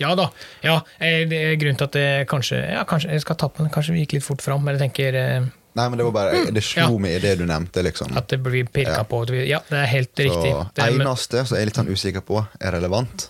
Ja 0.00 0.14
da. 0.16 0.30
Ja, 0.64 0.80
eh, 1.00 1.24
det 1.28 1.32
er 1.32 1.56
grunnen 1.56 1.76
til 1.78 1.84
at 1.84 1.92
det 1.92 2.26
kanskje 2.28 2.72
Ja, 2.72 2.82
kanskje 2.84 3.10
jeg 3.10 3.20
skal 3.20 3.36
ta 3.36 3.48
på 3.48 3.58
den. 3.58 3.68
Kanskje 3.70 3.92
vi 3.92 4.04
gikk 4.06 4.12
litt 4.14 4.24
fort 4.24 4.40
fram, 4.42 4.64
men 4.64 4.76
jeg 4.78 4.90
tenker 4.92 5.14
eh, 5.14 5.40
Nei, 5.74 5.88
men 5.88 5.96
det 5.96 6.04
var 6.04 6.12
bare, 6.12 6.50
det 6.52 6.62
slo 6.62 6.82
Ja. 6.82 6.98
meg 6.98 7.12
i 7.12 7.18
det 7.18 7.38
du 7.38 7.46
nevnte, 7.46 7.82
liksom. 7.82 8.14
at 8.16 8.26
det 8.28 8.42
blir 8.42 8.64
pirka 8.68 8.96
Ja. 8.98 9.02
på. 9.04 9.24
Ja, 9.46 9.60
det 9.70 9.78
er 9.78 9.86
helt 9.86 10.14
riktig. 10.16 10.52
Så 10.52 10.74
Det 10.74 10.84
er, 10.84 10.90
eneste 10.98 11.46
som 11.46 11.56
jeg 11.56 11.62
er 11.62 11.66
litt 11.66 11.74
sånn 11.76 11.88
usikker 11.88 12.20
på 12.20 12.46
er 12.60 12.72
relevant, 12.72 13.28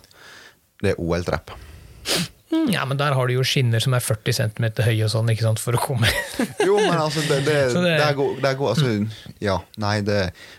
det 0.82 0.90
er 0.92 0.94
OL-trepp. 0.98 1.50
Mm, 2.52 2.66
Ja, 2.68 2.82
men 2.84 2.98
der 3.00 3.14
har 3.16 3.26
du 3.26 3.32
jo 3.32 3.40
skinner 3.48 3.80
som 3.80 3.94
er 3.96 4.02
40 4.04 4.34
cm 4.36 4.64
høye 4.84 5.04
og 5.06 5.10
sånn, 5.10 5.30
ikke 5.32 5.40
sant, 5.46 5.58
for 5.62 5.72
å 5.72 5.78
komme 5.80 6.04
Jo, 6.68 6.74
men 6.76 6.98
altså, 7.00 7.22
det, 7.24 7.38
det, 7.46 7.54
det- 7.72 7.94
der 7.96 8.12
går, 8.18 8.34
der 8.44 8.58
går 8.60 8.74
altså, 8.74 8.90
Ja, 9.40 9.54
nei, 9.80 9.94
det 10.04 10.18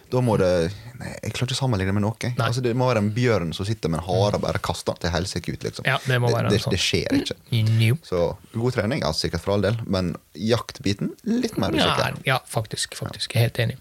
Da 0.10 0.22
må 0.26 0.34
det 0.42 0.50
nei, 0.98 1.12
Jeg 1.22 1.36
klarer 1.36 1.52
ikke 1.52 1.54
å 1.54 1.60
sammenligne 1.60 1.94
med 1.94 2.02
noe. 2.08 2.32
Altså, 2.42 2.64
det 2.66 2.74
må 2.80 2.88
være 2.90 3.04
en 3.04 3.12
bjørn 3.14 3.54
som 3.54 3.68
sitter 3.70 3.94
med 3.94 4.02
en 4.02 4.08
hare 4.08 4.40
og 4.40 4.42
bare 4.48 4.58
kaster 4.66 4.94
den 4.98 5.04
til 5.06 5.14
helsike 5.14 5.54
ut, 5.54 5.64
liksom. 5.68 5.86
Ja, 5.86 6.00
det 6.08 6.18
må 6.22 6.32
være 6.34 6.50
det, 6.54 6.62
sånn. 6.66 6.74
det 6.74 6.82
skjer 6.82 7.14
ikke. 7.20 7.38
New. 7.78 7.98
Så 8.10 8.24
god 8.58 8.74
trening, 8.78 9.02
ja, 9.06 9.14
sikkert 9.14 9.42
for 9.46 9.54
all 9.56 9.62
del, 9.66 9.78
men 9.86 10.16
jaktbiten 10.34 11.14
litt 11.30 11.58
mer 11.62 11.74
Ja, 11.78 11.92
usikker. 11.94 12.18
ja, 12.30 12.40
faktisk. 12.50 12.98
faktisk. 12.98 13.36
Er 13.38 13.46
helt 13.50 13.62
enig. 13.68 13.78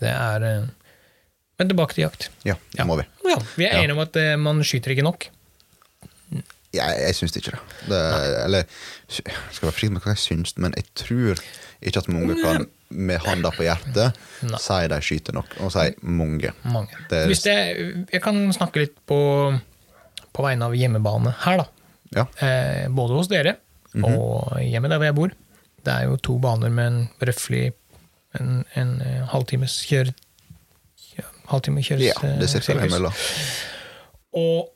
Det 0.00 0.12
er 0.12 0.44
eh, 0.48 0.68
Men 1.58 1.72
tilbake 1.72 1.96
til 1.96 2.04
jakt. 2.04 2.28
Ja, 2.44 2.54
det 2.72 2.78
Ja. 2.84 2.84
må 2.88 2.96
vi. 3.00 3.04
Ja, 3.28 3.36
vi 3.56 3.64
er 3.66 3.80
enige 3.82 3.96
om 3.96 4.04
at 4.04 4.16
eh, 4.20 4.36
man 4.36 4.60
skyter 4.64 4.92
ikke 4.96 5.04
nok. 5.08 5.28
Jeg, 6.78 6.98
jeg 7.04 7.16
syns 7.18 7.36
ikke 7.40 7.52
det. 7.54 7.60
det 7.90 8.00
eller 8.44 8.64
jeg 8.64 9.24
skal 9.52 9.68
være 9.68 9.74
forsiktig 9.76 9.92
med 9.96 10.04
hva 10.06 10.14
jeg 10.14 10.22
syns, 10.24 10.54
men 10.62 10.74
jeg 10.78 10.86
tror 11.02 11.42
ikke 11.88 12.02
at 12.02 12.08
mange 12.10 12.36
kan 12.42 12.66
med 12.90 13.20
handa 13.20 13.50
på 13.52 13.62
hjertet 13.66 14.16
Nei. 14.48 14.58
si 14.64 14.78
de 14.90 14.98
skyter 15.04 15.36
nok, 15.36 15.50
og 15.60 15.72
si 15.74 15.84
mange. 16.02 16.52
Mange. 16.64 16.94
Er- 17.12 17.28
det, 17.28 17.56
jeg 18.14 18.22
kan 18.24 18.38
snakke 18.56 18.80
litt 18.86 18.94
på, 19.06 19.18
på 20.32 20.42
vegne 20.46 20.64
av 20.70 20.76
hjemmebane 20.78 21.34
her, 21.44 21.60
da. 21.62 21.66
Ja. 22.16 22.24
Eh, 22.40 22.86
både 22.88 23.18
hos 23.18 23.28
dere 23.28 23.56
Mhm. 23.94 24.04
og 24.04 24.58
hjemme 24.60 24.88
der 24.92 24.98
hvor 25.00 25.06
jeg 25.08 25.14
bor. 25.16 25.30
Det 25.84 25.92
er 25.94 26.02
jo 26.10 26.16
to 26.20 26.34
baner 26.38 26.68
med 26.70 26.86
en 26.90 26.98
røftlig 27.24 27.72
en, 28.38 28.64
en 28.76 28.90
eh, 29.00 29.22
halvtimes 29.32 29.78
kjør... 29.88 30.10
Ja, 31.16 31.24
Halvtime 31.48 31.80
kjøres 31.82 32.04
ja, 32.04 32.12
det 32.20 32.28
er 32.28 32.42
eh, 32.44 32.50
cirka 32.52 32.74
det 32.76 32.90
sirkus. 32.92 33.22
Og 34.36 34.68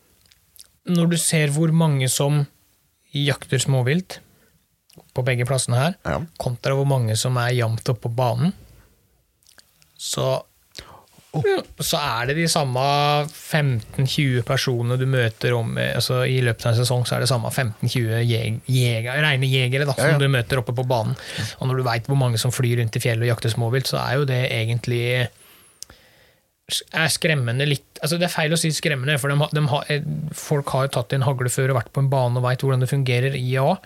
når 0.88 1.10
du 1.12 1.16
ser 1.20 1.52
hvor 1.54 1.70
mange 1.72 2.08
som 2.10 2.42
jakter 3.14 3.60
småvilt 3.62 4.20
på 5.14 5.22
begge 5.24 5.44
plassene 5.48 5.76
her, 5.78 5.94
Ja. 6.04 6.20
kontra 6.40 6.74
hvor 6.76 6.86
mange 6.88 7.16
som 7.16 7.36
er 7.40 7.52
jevnt 7.54 7.88
oppe 7.88 8.08
på 8.08 8.14
banen, 8.16 8.52
så 9.98 10.42
så 11.80 11.96
er 11.96 12.26
det 12.28 12.34
de 12.36 12.44
samme 12.50 12.76
15-20 13.32 14.42
personene 14.44 14.98
du 15.00 15.06
møter 15.08 15.54
om 15.56 15.70
altså 15.80 16.26
I 16.28 16.42
løpet 16.44 16.66
av 16.66 16.72
en 16.74 16.80
sesong 16.82 17.06
så 17.08 17.14
er 17.16 17.20
det 17.24 17.28
samme 17.30 17.48
15-20 17.48 18.18
jeg, 18.28 18.58
jeger, 18.68 19.22
rene 19.24 19.48
jegere 19.48 19.86
da, 19.88 19.94
Ja, 19.96 20.10
ja. 20.10 20.10
som 20.12 20.20
du 20.20 20.28
møter 20.28 20.60
oppe 20.60 20.74
på 20.76 20.84
banen. 20.84 21.16
Og 21.60 21.68
når 21.70 21.80
du 21.80 21.86
veit 21.86 22.10
hvor 22.10 22.20
mange 22.20 22.36
som 22.42 22.52
flyr 22.52 22.82
rundt 22.82 22.96
i 22.96 23.00
fjellet 23.00 23.24
og 23.24 23.30
jakter 23.32 23.48
småvilt, 23.54 23.88
så 23.88 23.96
er 24.04 24.18
jo 24.20 24.26
det 24.28 24.42
egentlig 24.52 25.00
er 26.92 27.08
skremmende 27.12 27.64
litt 27.68 27.91
altså 28.02 28.18
Det 28.18 28.26
er 28.26 28.34
feil 28.34 28.54
å 28.54 28.58
si 28.60 28.72
skremmende, 28.74 29.18
for 29.22 29.32
de, 29.32 29.50
de 29.54 29.64
har, 29.70 29.84
eh, 29.92 30.06
folk 30.36 30.72
har 30.74 30.88
jo 30.88 30.94
tatt 30.98 31.14
en 31.16 31.26
hagle 31.26 31.52
før 31.52 31.72
og 31.72 31.80
vært 31.80 31.92
på 31.94 32.02
en 32.02 32.10
bane 32.12 32.40
og 32.40 32.46
veit 32.46 32.64
hvordan 32.64 32.82
det 32.82 32.90
fungerer. 32.90 33.38
Ja, 33.38 33.76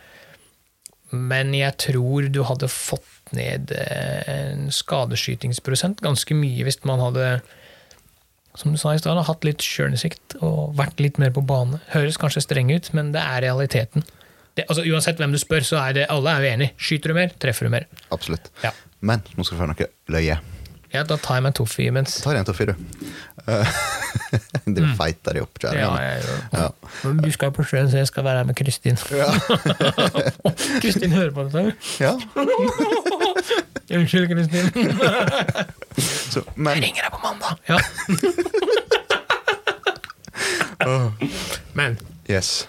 men 1.15 1.53
jeg 1.55 1.77
tror 1.85 2.27
du 2.33 2.43
hadde 2.49 2.73
fått 2.73 3.35
ned 3.37 3.71
eh, 3.77 4.27
en 4.33 4.67
skadeskytingsprosent 4.75 6.03
ganske 6.05 6.35
mye 6.39 6.67
hvis 6.67 6.83
man 6.87 7.03
hadde 7.03 7.39
som 8.57 8.73
du 8.73 8.79
sa 8.81 8.95
i 8.95 9.01
stad, 9.01 9.19
hatt 9.29 9.45
litt 9.45 9.61
sjølinnsikt 9.61 10.39
og 10.41 10.77
vært 10.79 11.01
litt 11.05 11.19
mer 11.21 11.33
på 11.35 11.43
bane. 11.45 11.77
Høres 11.93 12.17
kanskje 12.21 12.41
streng 12.41 12.73
ut, 12.73 12.89
men 12.97 13.13
det 13.13 13.21
er 13.21 13.45
realiteten. 13.45 14.07
Det, 14.57 14.65
altså, 14.65 14.87
uansett 14.89 15.21
hvem 15.21 15.35
du 15.35 15.39
spør, 15.41 15.67
så 15.69 15.81
er 15.83 15.97
det 15.99 16.07
alle 16.13 16.33
er 16.33 16.41
jo 16.41 16.53
enige. 16.55 16.73
Skyter 16.81 17.13
du 17.13 17.19
mer, 17.19 17.35
treffer 17.43 17.69
du 17.69 17.75
mer. 17.75 17.85
Absolutt. 18.17 18.49
Ja. 18.65 18.73
Men 19.05 19.21
nå 19.37 19.45
skal 19.45 19.59
vi 19.59 19.61
få 19.61 19.69
noe 19.69 19.89
løye. 20.17 20.39
Ja, 20.95 21.03
da 21.05 21.19
tar 21.21 21.37
jeg 21.37 21.45
meg 21.45 21.53
en 21.53 21.59
toffee 21.61 21.93
imens. 21.93 22.17
Deg 22.25 22.41
en 22.41 22.49
toffee, 22.49 22.73
du. 22.73 23.05
Eh, 23.45 23.77
det 24.77 24.83
mm. 24.83 24.97
feita 24.99 25.33
de 25.37 25.43
opp, 25.45 25.59
Ja, 25.63 25.71
kjerringene. 25.71 26.03
jeg 26.03 26.23
gjør 26.23 26.37
det. 26.37 26.47
Ja. 26.59 26.69
Du 27.23 27.31
skal 27.37 27.53
på 27.55 27.63
sjøen, 27.67 27.91
så 27.91 27.97
jeg 28.01 28.09
skal 28.11 28.25
være 28.27 28.39
her 28.43 28.49
med 28.49 28.57
Kristin. 28.59 28.97
Ja. 29.15 29.29
Kristin 30.83 31.13
hører 31.15 31.33
på 31.37 31.41
dette. 31.47 31.75
ja. 32.01 32.13
Unnskyld, 33.97 34.27
Kristin. 34.33 34.67
Så, 36.33 36.43
men 36.57 36.75
Jeg 36.75 36.83
ringer 36.89 37.03
deg 37.07 37.13
på 37.15 37.21
mandag. 37.23 37.53
Ja. 37.71 37.79
Men 41.75 41.99
Yes. 42.27 42.67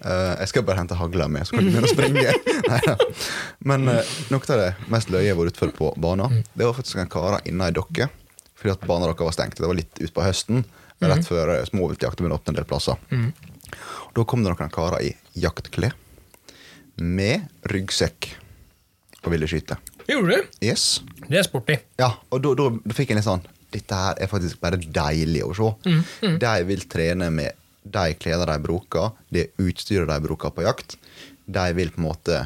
Uh, 0.00 0.32
jeg 0.40 0.48
skal 0.48 0.64
bare 0.64 0.80
hente 0.80 0.96
hagla 0.96 1.26
med, 1.28 1.44
så 1.44 1.54
kan 1.54 1.66
du 1.66 1.70
begynne 1.70 1.86
å 1.86 1.92
springe. 1.92 2.32
Neida. 2.72 2.94
Men 3.68 3.84
uh, 3.86 4.14
noe 4.32 4.40
av 4.48 4.62
det 4.62 4.70
mest 4.90 5.12
løye 5.12 5.26
jeg 5.26 5.34
har 5.34 5.38
vært 5.38 5.52
utfor 5.52 5.70
på 5.76 5.90
banen, 6.00 6.40
det 6.56 6.64
var 6.64 6.74
faktisk 6.78 7.02
en 7.02 7.12
kar 7.12 7.36
inne 7.44 7.68
i 7.68 7.76
dokke. 7.76 8.08
Fordi 8.60 8.74
at 8.74 8.86
banen 8.88 9.06
deres 9.08 9.20
var 9.20 9.36
stengt. 9.36 9.60
Det 9.60 9.68
var 9.68 9.76
litt 9.76 10.00
utpå 10.00 10.24
høsten, 10.24 10.64
rett 11.00 11.26
før 11.26 11.54
uh, 11.54 11.64
småviltjakta 11.68 12.20
begynte 12.20 12.36
å 12.36 12.40
åpne 12.42 12.52
en 12.54 12.58
del 12.60 12.68
plasser. 12.68 13.00
Mm. 13.10 13.30
Da 14.16 14.24
kom 14.28 14.44
det 14.44 14.52
noen 14.52 14.72
karer 14.74 15.06
i 15.06 15.14
jaktklær 15.40 15.94
med 17.00 17.46
ryggsekk 17.70 18.34
og 19.24 19.32
ville 19.32 19.48
skyte. 19.48 19.78
gjorde 20.08 20.36
du? 20.36 20.58
Yes. 20.64 21.00
Det 21.28 21.38
er 21.38 21.46
sporty. 21.46 21.78
Ja, 22.00 22.14
og 22.30 22.42
da, 22.44 22.54
da, 22.58 22.68
da 22.84 22.96
fikk 22.96 23.12
jeg 23.12 23.20
litt 23.20 23.28
sånn 23.28 23.44
Dette 23.70 23.94
her 23.94 24.18
er 24.18 24.26
faktisk 24.26 24.58
bare 24.58 24.80
deilig 24.82 25.44
å 25.46 25.52
se. 25.54 25.68
De 26.42 26.54
vil 26.66 26.80
trene 26.90 27.28
med 27.30 27.54
de 27.86 28.16
klærne 28.18 28.48
de 28.48 28.56
bruker, 28.64 29.12
det 29.30 29.52
utstyret 29.62 30.10
de 30.10 30.16
bruker 30.24 30.50
på 30.50 30.64
jakt. 30.66 30.96
De 31.46 31.68
vil 31.78 31.92
på 31.94 32.02
en 32.02 32.08
måte 32.08 32.40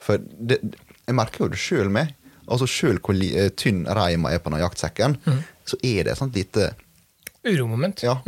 For 0.00 0.16
det, 0.18 0.58
jeg 1.04 1.14
merker 1.18 1.44
jo 1.44 1.50
det 1.52 1.60
sjøl 1.60 1.92
med. 1.92 2.14
Altså 2.48 2.66
Sjøl 2.66 2.98
hvor 3.04 3.14
eh, 3.20 3.52
tynn 3.54 3.84
reima 3.86 4.32
er 4.32 4.40
på 4.42 4.50
den 4.50 4.64
jaktsekken, 4.64 5.18
så 5.68 5.76
er 5.84 6.06
det 6.06 6.14
et 6.14 6.18
sånt 6.18 6.34
lite 6.34 6.72
Uromoment. 7.48 8.02
Ja. 8.06 8.18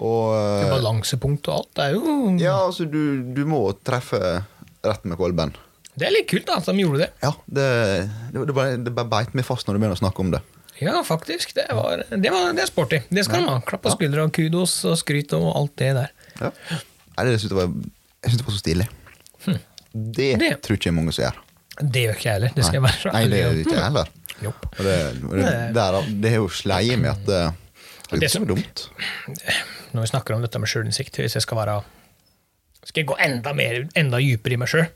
Og 0.00 0.30
Det 0.32 0.62
er 0.64 0.68
eh, 0.68 0.72
Balansepunkt 0.72 1.48
og 1.50 1.54
alt. 1.60 1.70
Det 1.76 1.84
er 1.88 1.96
jo 1.98 2.14
Ja, 2.40 2.54
altså, 2.66 2.86
du, 2.90 3.00
du 3.36 3.42
må 3.48 3.60
treffe 3.86 4.20
rett 4.86 5.04
med 5.04 5.18
kolben. 5.20 5.52
Det 6.00 6.06
er 6.08 6.14
litt 6.14 6.28
kult 6.30 6.46
da, 6.48 6.56
at 6.62 6.64
de 6.70 6.80
gjorde 6.80 7.02
det. 7.02 7.10
Ja, 7.22 7.32
det, 7.50 7.66
det, 8.32 8.44
det, 8.48 8.54
bare, 8.56 8.76
det 8.80 8.92
bare 8.96 9.10
beit 9.10 9.34
meg 9.36 9.44
fast 9.44 9.66
når 9.68 9.76
du 9.76 9.82
begynner 9.82 9.98
å 9.98 10.00
snakke 10.00 10.22
om 10.24 10.30
det. 10.32 10.40
Ja, 10.80 10.94
faktisk. 11.04 11.50
Det, 11.58 11.66
var, 11.76 12.06
det, 12.08 12.30
var, 12.32 12.54
det 12.56 12.62
er 12.64 12.70
sporty. 12.70 13.02
Det 13.12 13.26
skal 13.26 13.42
de 13.42 13.50
ha. 13.52 13.58
Klapp 13.68 13.82
på 13.84 13.92
skuldra 13.92 14.24
og 14.24 14.32
kudos 14.32 14.78
og 14.88 14.96
skryt 14.96 15.34
og 15.36 15.50
alt 15.58 15.74
det 15.82 15.90
der. 15.98 16.14
Ja. 16.40 16.48
Nei, 17.18 17.26
det 17.28 17.34
synes 17.42 17.50
jeg, 17.50 17.58
var, 17.58 17.74
jeg 18.24 18.32
synes 18.32 18.40
det 18.40 18.46
var 18.48 18.56
så 18.56 18.62
stilig. 18.64 18.88
Det, 19.44 19.50
Hm. 19.50 19.58
Det- 20.38 20.60
tror 20.62 20.76
ikke 20.78 20.88
jeg 20.88 20.94
mange 20.96 21.12
som 21.12 21.24
gjør. 21.26 21.38
Det 21.80 22.02
gjør 22.06 22.16
ikke 22.16 22.26
jeg 22.28 22.34
heller. 22.38 22.52
Det 22.56 22.64
skal 22.64 22.76
jeg 22.78 22.82
være 22.86 22.98
så 23.02 23.12
Nei, 23.12 23.22
det 23.32 23.38
om. 23.48 23.60
ikke 23.64 23.74
jeg 23.76 23.84
heller. 23.84 24.10
Og 24.46 24.80
det, 24.86 24.96
og 25.26 25.32
det, 25.36 25.52
der, 25.76 25.96
det 26.22 26.30
er 26.30 26.36
jo 26.38 26.48
sleie 26.54 26.96
med 27.00 27.10
at 27.10 27.30
det, 28.10 28.16
er 28.16 28.20
Det 28.20 28.28
ikke 28.28 28.32
som- 28.32 28.46
så 28.46 28.54
dumt. 28.54 28.88
Når 29.94 30.00
vi 30.00 30.06
snakker 30.12 30.34
om 30.34 30.42
dette 30.42 30.58
med 30.58 30.68
sjølinnsikt, 30.68 31.16
hvis 31.18 31.34
jeg 31.34 31.42
skal 31.42 31.58
være 31.58 31.82
Skal 32.84 33.02
jeg 33.02 33.06
gå 33.10 33.16
enda, 33.20 33.52
mer, 33.52 33.86
enda 33.94 34.16
dypere 34.18 34.52
i 34.52 34.56
meg 34.56 34.68
sjøl, 34.68 34.86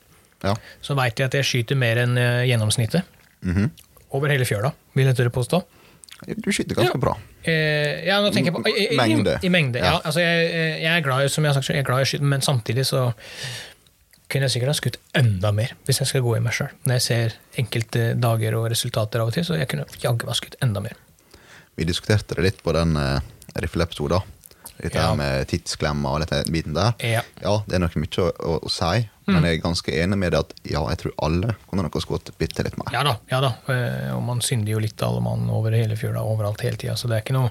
Ja. 0.43 0.55
så 0.83 0.95
veit 0.97 1.19
jeg 1.19 1.27
at 1.27 1.35
jeg 1.35 1.45
skyter 1.45 1.77
mer 1.77 1.97
enn 1.97 2.15
gjennomsnittet. 2.17 3.03
gjennomsnittet. 3.05 3.05
-hmm. 3.45 3.71
Over 4.11 4.29
hele 4.29 4.45
fjøla, 4.45 4.73
vil 4.95 5.07
jeg 5.07 5.17
tørre 5.17 5.31
påstå. 5.31 5.63
Du 6.27 6.51
skyter 6.53 6.75
ganske 6.75 6.95
Ja. 6.95 6.99
bra. 7.01 7.19
Eh, 7.45 8.07
ja, 8.07 8.21
nå 8.23 8.31
tenker 8.33 8.53
jeg 8.53 8.55
på 8.55 8.69
i, 8.69 8.95
i, 8.95 8.97
Mengde. 8.97 9.39
I, 9.43 9.49
mengde, 9.49 9.79
ja. 9.79 9.85
Ja. 9.85 10.01
altså 10.05 10.21
jeg, 10.21 10.47
eh, 10.51 10.83
jeg 10.83 10.97
er 10.97 11.01
glad 11.03 11.25
i 11.25 11.29
som 11.29 11.45
jeg 11.45 11.53
har 11.53 11.61
sagt, 11.63 11.69
jeg 11.69 11.79
er 11.79 11.83
glad 11.83 11.99
i 11.99 12.03
å 12.03 12.07
skyte, 12.07 12.23
men 12.23 12.41
samtidig 12.41 12.87
så 12.87 13.13
kunne 14.31 14.43
jeg 14.49 14.51
sikkert 14.51 14.69
ha 14.69 14.73
skutt 14.73 14.97
enda 15.15 15.53
mer 15.53 15.73
hvis 15.87 15.99
jeg 16.01 16.09
skal 16.09 16.23
gå 16.23 16.37
i 16.37 16.41
meg 16.41 16.53
sjøl. 16.53 16.69
Når 16.87 16.95
jeg 16.95 17.03
ser 17.03 17.33
enkelte 17.59 18.15
dager 18.19 18.55
og 18.55 18.71
resultater 18.71 19.21
av 19.21 19.27
og 19.29 19.35
til, 19.35 19.45
så 19.45 19.59
jeg 19.59 19.69
kunne 19.69 19.85
jaggu 20.01 20.25
meg 20.27 20.35
skutt 20.35 20.55
enda 20.63 20.81
mer. 20.81 20.95
Vi 21.77 21.85
diskuterte 21.89 22.35
det 22.39 22.43
litt 22.47 22.63
på 22.63 22.73
den 22.77 22.97
uh, 22.97 23.19
rifleepisoden. 23.59 24.23
Dette 24.75 24.99
Ja. 24.99 25.13
med 25.15 25.47
tidsklemmer 25.49 26.17
og 26.17 26.25
den 26.27 26.49
biten 26.53 26.75
der. 26.75 26.95
Ja. 26.99 27.21
det 27.67 27.77
er 27.77 27.83
nok 27.85 27.95
mye 27.97 28.23
å, 28.25 28.31
å, 28.35 28.57
å 28.67 28.71
si, 28.71 29.09
Mm. 29.25 29.35
men 29.39 29.45
jeg 29.49 29.57
er 29.57 29.61
ganske 29.65 29.93
enig 30.03 30.17
med 30.21 30.33
det 30.35 30.39
at 30.43 30.51
ja, 30.69 30.83
jeg 30.91 30.99
tror 31.01 31.13
alle 31.25 31.55
kunne 31.71 31.81
nok 31.87 31.95
ha 31.97 32.01
skutt 32.05 32.27
bitte 32.37 32.61
litt 32.67 32.75
mer. 32.77 32.91
Ja 32.93 33.01
da, 33.07 33.15
ja 33.31 33.39
da. 33.41 33.55
Eh, 33.73 34.11
og 34.13 34.21
man 34.27 34.43
synder 34.45 34.75
jo 34.75 34.83
litt 34.85 35.01
alle 35.01 35.23
mann 35.25 35.47
over 35.49 35.73
hele 35.73 35.97
fjøla, 35.97 36.21
overalt 36.29 36.61
hele 36.61 36.77
tida, 36.77 36.93
så 37.01 37.09
det 37.09 37.17
er 37.17 37.23
ikke 37.25 37.37
noe 37.39 37.49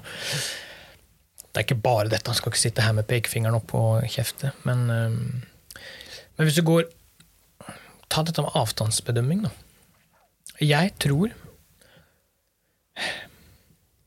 Det 1.50 1.58
er 1.58 1.66
ikke 1.66 1.82
bare 1.82 2.08
dette, 2.12 2.30
han 2.30 2.38
skal 2.38 2.52
ikke 2.52 2.60
sitte 2.62 2.82
her 2.86 2.94
med 2.94 3.08
pekefingeren 3.10 3.58
opp 3.58 3.74
og 3.74 4.06
kjefte, 4.06 4.52
men 4.62 4.84
eh, 4.90 5.18
Men 6.38 6.46
hvis 6.46 6.60
du 6.60 6.62
går 6.62 6.86
Ta 8.08 8.22
dette 8.22 8.42
med 8.46 8.54
avstandsbedømming, 8.54 9.42
da. 9.48 9.50
Jeg 10.62 10.92
tror 11.02 11.32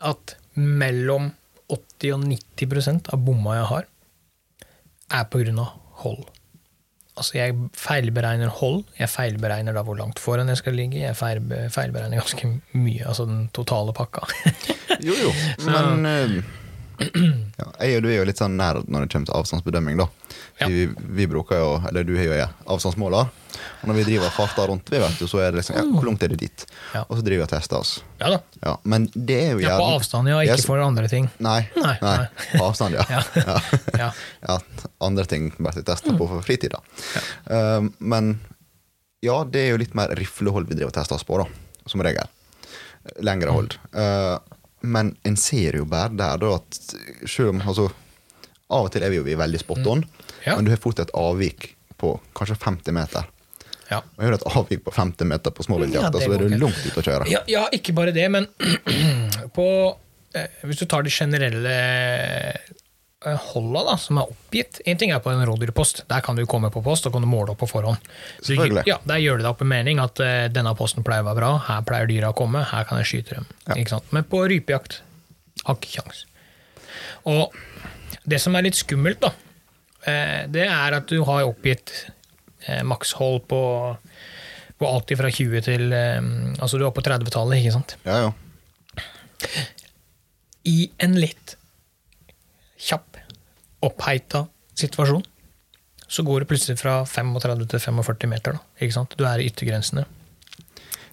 at 0.05 0.35
mellom 0.57 1.31
80 1.69 2.15
og 2.15 2.25
90% 2.29 3.11
av 3.13 3.21
bomma 3.25 3.57
jeg 3.59 3.69
har, 3.71 3.87
er 5.17 5.29
av 5.31 5.71
hold. 6.03 6.25
Altså, 7.17 7.33
jeg 7.39 7.55
feilberegner 7.73 8.51
hold, 8.59 8.83
jeg 8.99 9.09
feilberegner 9.09 9.73
da 9.73 9.81
hvor 9.85 9.97
langt 9.97 10.19
foran 10.21 10.51
jeg 10.51 10.59
skal 10.59 10.75
ligge, 10.77 11.01
jeg 11.01 11.17
feilberegner 11.17 12.19
ganske 12.19 12.51
mye, 12.77 13.07
altså 13.09 13.25
den 13.25 13.47
totale 13.57 13.95
pakka. 13.97 14.27
Jo, 15.01 15.15
jo, 15.17 15.31
men 15.65 16.05
eh, 16.05 16.37
ja, 16.97 17.65
Jeg 17.85 17.97
og 17.99 18.03
du 18.03 18.07
er 18.09 18.17
jo 18.19 18.25
litt 18.27 18.39
sånn 18.39 18.55
nær 18.57 18.79
når 18.87 19.05
det 19.05 19.11
kommer 19.13 19.29
til 19.29 19.35
avstandsbedømming. 19.37 19.97
da 20.01 20.07
Ja. 20.59 20.67
vi, 20.67 20.87
vi 21.19 21.27
bruker 21.29 21.59
jo, 21.61 21.67
eller 21.87 22.03
du 22.03 22.15
har 22.17 22.25
jo 22.25 22.33
ja, 22.39 22.47
avstandsmåler. 22.65 23.27
Og 23.81 23.89
når 23.89 23.97
vi 23.99 24.03
driver 24.07 24.29
farter 24.33 24.67
rundt, 24.69 24.89
vi 24.89 24.99
vet 25.01 25.19
jo, 25.21 25.27
så 25.29 25.39
er 25.41 25.51
det 25.51 25.59
liksom 25.61 25.77
ja, 25.77 25.83
Hvor 25.85 26.05
langt 26.05 26.23
er 26.25 26.29
det 26.33 26.39
dit? 26.41 26.65
Ja. 26.93 27.03
Og 27.09 27.17
så 27.19 27.23
driver 27.25 27.43
vi 27.43 27.45
og 27.45 27.51
tester 27.51 27.77
oss. 27.79 27.91
Ja 28.21 28.29
da. 28.33 28.39
Ja, 28.63 28.73
men 28.83 29.07
det 29.13 29.37
er 29.43 29.51
jo 29.55 29.61
Ja, 29.65 29.77
på 29.77 29.87
avstand, 29.97 30.29
ja, 30.29 30.39
ikke 30.45 30.65
for 30.65 30.81
andre 30.81 31.07
ting. 31.11 31.29
Nei, 31.41 31.59
Nei, 31.77 31.95
nei, 32.01 32.17
nei. 32.23 32.27
på 32.57 32.65
avstand, 32.65 32.97
ja. 32.97 33.05
Ja. 33.13 33.21
ja. 33.37 33.57
Ja. 33.97 34.09
ja, 34.49 34.59
andre 35.05 35.25
ting 35.29 35.49
blir 35.57 35.81
testa 35.85 36.13
på 36.17 36.29
for 36.29 36.41
fritida. 36.45 36.81
Um, 37.45 37.93
men 37.99 38.39
ja, 39.25 39.39
det 39.49 39.63
er 39.65 39.71
jo 39.73 39.81
litt 39.81 39.95
mer 39.97 40.13
riflehold 40.17 40.69
vi 40.69 40.77
driver 40.77 40.91
og 40.93 40.97
tester 40.99 41.17
oss 41.17 41.25
på, 41.25 41.37
da, 41.41 41.47
som 41.89 42.01
regel. 42.05 42.29
Lengre 43.25 43.53
hold. 43.55 43.77
Uh, 43.95 44.37
men 44.87 45.13
en 45.27 45.35
ser 45.39 45.77
jo 45.79 45.85
bare 45.89 46.13
der 46.17 46.39
da 46.41 46.53
at 46.57 46.77
selv 47.27 47.53
om 47.55 47.61
altså, 47.67 47.89
Av 48.67 48.83
og 48.83 48.91
til 48.91 49.03
er 49.05 49.11
vi 49.13 49.19
jo 49.21 49.37
veldig 49.39 49.59
spot 49.61 49.85
on, 49.87 50.01
Ja. 50.43 50.55
men 50.57 50.65
du 50.67 50.71
har 50.73 50.79
fort 50.83 50.99
et 50.99 51.11
avvik 51.15 51.69
på 51.97 52.09
kanskje 52.35 52.57
50 52.59 52.91
meter. 52.95 53.23
Ja. 53.87 54.01
Og 54.01 54.19
gjør 54.25 54.33
har 54.33 54.35
et 54.35 54.47
avvik 54.59 54.81
på 54.83 54.91
50 54.91 55.29
meter 55.29 55.53
på 55.55 55.63
Ja, 55.63 55.67
småviltjakta, 55.69 56.19
ja, 56.19 56.25
så 56.25 56.33
er 56.35 56.43
du 56.43 56.57
langt 56.59 56.81
ute 56.83 56.99
å 56.99 57.05
kjøre. 57.05 57.29
Ja, 57.31 57.39
ja, 57.47 57.61
ikke 57.71 57.95
bare 57.95 58.11
det, 58.11 58.25
men 58.33 58.49
på 59.55 59.67
eh, 60.35 60.49
Hvis 60.67 60.81
du 60.83 60.85
tar 60.91 61.07
de 61.07 61.13
generelle 61.15 61.77
holda 63.49 63.83
da, 63.89 63.95
som 64.01 64.19
er 64.21 64.31
oppgitt 64.31 64.79
En 64.87 64.99
ting 64.99 65.11
er 65.11 65.19
på 65.23 65.31
en 65.31 65.43
rådyrpost. 65.45 66.03
Der 66.09 66.23
kan 66.25 66.37
du 66.37 66.45
komme 66.49 66.71
på 66.73 66.81
post 66.85 67.07
og 67.07 67.15
kan 67.15 67.25
du 67.25 67.29
måle 67.29 67.53
opp 67.53 67.61
på 67.63 67.69
forhånd. 67.69 67.99
Så. 68.41 68.55
Ja, 68.87 68.99
Der 69.03 69.21
gjør 69.23 69.39
du 69.39 69.45
deg 69.45 69.51
opp 69.51 69.63
en 69.65 69.71
mening 69.71 70.01
at 70.03 70.21
uh, 70.23 70.47
denne 70.53 70.73
posten 70.79 71.05
pleier 71.07 71.25
å 71.25 71.29
være 71.29 71.39
bra, 71.41 71.51
her 71.67 71.83
pleier 71.87 72.09
dyra 72.09 72.31
å 72.31 72.37
komme, 72.37 72.63
her 72.71 72.87
kan 72.87 73.01
jeg 73.01 73.11
skyte 73.11 73.39
dem. 73.39 73.49
Ikke 73.75 73.97
sant? 73.97 74.07
Men 74.15 74.27
på 74.29 74.43
rypejakt 74.47 75.01
har 75.65 75.79
ikke 75.79 75.97
kjangs. 75.97 76.23
Og 77.27 77.55
det 78.27 78.39
som 78.43 78.55
er 78.55 78.67
litt 78.67 78.79
skummelt, 78.79 79.25
da, 79.25 79.33
uh, 80.07 80.41
det 80.53 80.69
er 80.69 80.99
at 81.01 81.11
du 81.11 81.19
har 81.27 81.49
oppgitt 81.49 81.93
uh, 82.69 82.83
makshold 82.87 83.43
på 83.51 83.61
på 84.77 84.89
alt 84.89 85.13
fra 85.17 85.29
20 85.33 85.63
til 85.65 85.93
eh, 85.93 86.27
Altså 86.61 86.77
du 86.79 86.85
er 86.85 86.93
på 86.93 87.03
30-tallet, 87.05 87.61
ikke 87.61 87.75
sant? 87.77 87.97
Ja, 88.05 88.27
ja. 88.27 88.33
I 90.67 90.89
en 91.03 91.15
litt 91.19 91.56
oppheita 93.85 94.45
situasjon, 94.77 95.25
så 96.07 96.23
går 96.23 96.43
det 96.43 96.49
plutselig 96.51 96.79
fra 96.79 97.01
35 97.05 97.65
til 97.73 97.83
45 97.83 98.31
meter. 98.31 98.55
Da, 98.57 98.81
ikke 98.81 98.95
sant? 98.95 99.17
Du 99.19 99.25
er 99.27 99.43
i 99.43 99.49
yttergrensene. 99.49 100.05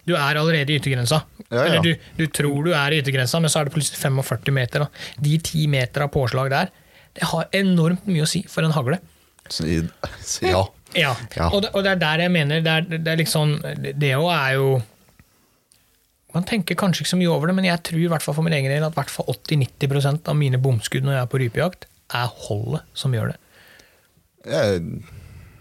Du 0.04 0.12
er 0.14 0.36
allerede 0.36 0.72
i 0.72 0.78
yttergrensa. 0.78 1.22
Ja, 1.48 1.56
ja. 1.56 1.64
Eller 1.64 1.84
du, 1.84 2.08
du 2.18 2.26
tror 2.28 2.64
du 2.66 2.72
er 2.76 2.92
i 2.92 3.00
yttergrensa, 3.00 3.40
men 3.40 3.52
så 3.52 3.60
er 3.60 3.68
det 3.68 3.74
plutselig 3.74 4.00
45 4.02 4.54
meter. 4.54 4.84
Da. 4.84 5.20
De 5.24 5.36
ti 5.44 5.66
meter 5.70 6.04
av 6.04 6.12
påslag 6.14 6.52
der, 6.52 6.72
det 7.14 7.28
har 7.30 7.48
enormt 7.56 8.06
mye 8.10 8.24
å 8.24 8.28
si 8.28 8.42
for 8.50 8.66
en 8.66 8.74
hagle. 8.74 9.00
Så, 9.48 9.66
så 10.24 10.48
ja. 10.48 10.64
Ja. 10.94 11.12
Og, 11.50 11.60
det, 11.64 11.70
og 11.74 11.82
det 11.84 11.90
er 11.90 11.98
der 12.00 12.20
jeg 12.22 12.30
mener 12.32 12.60
Det 12.62 12.70
er, 12.70 12.84
det 12.86 13.10
er 13.10 13.18
liksom 13.18 13.50
Det 13.98 14.12
òg 14.14 14.28
er 14.30 14.52
jo 14.54 14.68
Man 16.36 16.46
tenker 16.46 16.78
kanskje 16.78 17.02
ikke 17.02 17.10
så 17.10 17.18
mye 17.18 17.32
over 17.34 17.50
det, 17.50 17.56
men 17.58 17.66
jeg 17.66 17.82
tror 17.84 17.98
i 18.00 18.06
hvert 18.12 18.22
fall 18.22 18.36
for 18.38 18.46
min 18.46 18.54
egen 18.56 18.70
del 18.70 18.86
at 18.86 18.96
i 18.96 19.58
80-90% 19.66 20.30
av 20.30 20.38
mine 20.38 20.60
bomskudd 20.62 21.04
når 21.04 21.16
jeg 21.16 21.20
er 21.26 21.28
på 21.30 21.40
rypejakt, 21.42 21.84
er 22.14 22.32
holdet 22.46 22.84
som 22.96 23.14
gjør 23.16 23.32
det. 23.32 23.38
Jeg, 24.44 24.80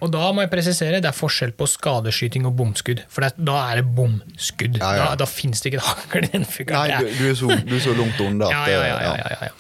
Og 0.04 0.10
da 0.12 0.24
må 0.36 0.44
jeg 0.44 0.52
presisere, 0.52 1.00
det 1.00 1.08
er 1.08 1.16
forskjell 1.16 1.54
på 1.56 1.68
skadeskyting 1.72 2.48
og 2.50 2.58
bomskudd. 2.60 3.06
For 3.12 3.24
det, 3.24 3.34
da 3.48 3.56
er 3.72 3.80
det 3.80 3.86
bomskudd. 3.96 4.76
Ja, 4.82 4.90
ja. 4.98 5.06
Da, 5.14 5.22
da 5.24 5.28
fins 5.30 5.64
det 5.64 5.72
ikke 5.72 5.80
et 5.80 5.88
hagl 5.88 6.28
i 6.28 6.32
den 6.34 6.44
fuglen. 6.50 6.76
nei, 6.76 7.00
du, 7.00 7.14
du, 7.22 7.24
er 7.30 7.38
så, 7.40 7.60
du 7.64 7.76
er 7.78 7.84
så 7.86 7.96
langt 7.98 8.20
unna 8.26 8.50
at 8.52 8.72
ja, 8.74 8.84
ja, 8.84 9.00
ja, 9.16 9.48
ja, 9.48 9.54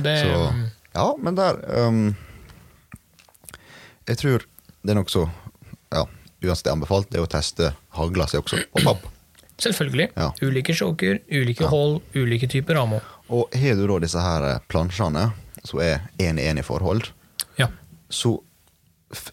det, 0.00 0.16
Så, 0.22 0.40
ja, 0.94 1.06
men 1.18 1.36
der 1.36 1.58
um, 1.84 2.02
Jeg 4.08 4.18
tror 4.22 4.44
det 4.80 4.94
er 4.94 4.96
nokså 4.96 5.26
ja, 5.92 6.04
Uansett 6.40 6.70
anbefalt, 6.72 7.10
det 7.12 7.20
er 7.20 7.26
å 7.26 7.30
teste 7.30 7.72
hagla 7.98 8.24
si 8.30 8.38
også 8.40 8.62
og 8.70 8.84
papp. 8.86 9.08
Selvfølgelig. 9.60 10.06
Ulike 10.40 10.72
sjåker, 10.72 11.18
ulike 11.28 11.68
hold, 11.68 11.98
ulike 12.16 12.48
typer 12.48 12.78
ammo. 12.80 13.02
Og 13.28 13.52
har 13.60 13.76
du 13.76 13.82
da 13.90 13.98
disse 14.00 14.22
her 14.24 14.46
plansjene, 14.72 15.26
som 15.64 15.80
er 15.84 16.00
én-i-én 16.18 16.58
i 16.58 16.64
forhold, 16.66 17.10
Ja. 17.58 17.68
så 18.08 18.38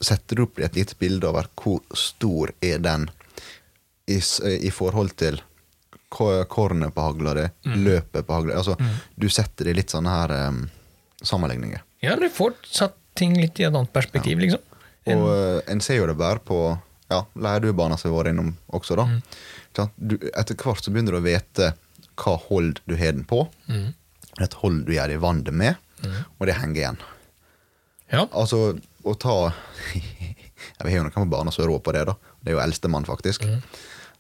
setter 0.01 0.35
du 0.35 0.43
opp 0.47 0.59
et 0.59 0.75
lite 0.75 0.95
bilde 0.99 1.27
over 1.29 1.45
hvor 1.61 1.81
stor 1.95 2.51
er 2.65 2.79
den 2.81 3.09
i, 4.09 4.17
i 4.17 4.71
forhold 4.73 5.11
til 5.19 5.37
ko- 6.09 6.43
kornet 6.49 6.93
på 6.95 7.03
hagla 7.05 7.33
di, 7.37 7.43
løpet 7.77 8.25
på 8.25 8.33
hagla 8.39 8.55
Altså, 8.57 8.75
du 9.15 9.27
setter 9.29 9.65
det 9.67 9.75
i 9.75 9.77
litt 9.81 9.93
sånne 9.93 10.09
her 10.15 10.33
um, 10.49 10.63
sammenligninger. 11.21 11.83
ja, 12.01 12.15
du 12.15 12.25
får 12.29 12.55
satt 12.65 12.95
ting 13.17 13.35
litt 13.37 13.59
i 13.59 13.63
et 13.67 13.73
annet 13.73 13.91
perspektiv, 13.93 14.39
liksom. 14.39 14.59
En, 15.07 15.21
Og 15.23 15.29
eh, 15.33 15.61
en 15.71 15.79
ser 15.81 15.97
jo 16.01 16.07
det 16.09 16.17
bare 16.19 16.39
på 16.43 16.57
ja, 17.09 17.21
leirduebana 17.35 17.97
som 17.97 18.11
vi 18.11 18.15
har 18.17 18.23
vært 18.25 18.33
innom 18.35 18.51
også, 18.75 18.97
da. 18.99 19.05
Mm. 19.07 19.89
Du, 19.97 20.15
etter 20.35 20.55
hvert 20.57 20.83
så 20.83 20.91
begynner 20.91 21.13
du 21.15 21.19
å 21.21 21.25
vite 21.25 21.71
hva 22.17 22.33
hold 22.49 22.79
du 22.89 22.95
har 22.97 23.13
den 23.13 23.23
på. 23.29 23.43
Et 24.41 24.53
hold 24.61 24.83
du 24.87 24.93
gjør 24.95 25.13
i 25.15 25.19
vannet 25.21 25.53
med, 25.53 25.75
og 26.05 26.47
det 26.47 26.57
henger 26.59 26.81
igjen. 26.81 26.99
ja. 28.13 28.25
Altså, 28.31 28.77
å 29.07 29.13
ta 29.15 29.37
Vi 30.83 30.89
har 30.91 30.97
jo 30.97 31.05
noen 31.05 31.13
på 31.13 31.29
barna 31.31 31.53
som 31.53 31.63
er 31.63 31.71
rå 31.71 31.77
på 31.83 31.93
det, 31.95 32.03
da. 32.09 32.15
Det 32.41 32.51
er 32.51 32.57
jo 32.57 32.63
eldstemann, 32.63 33.05
faktisk. 33.07 33.45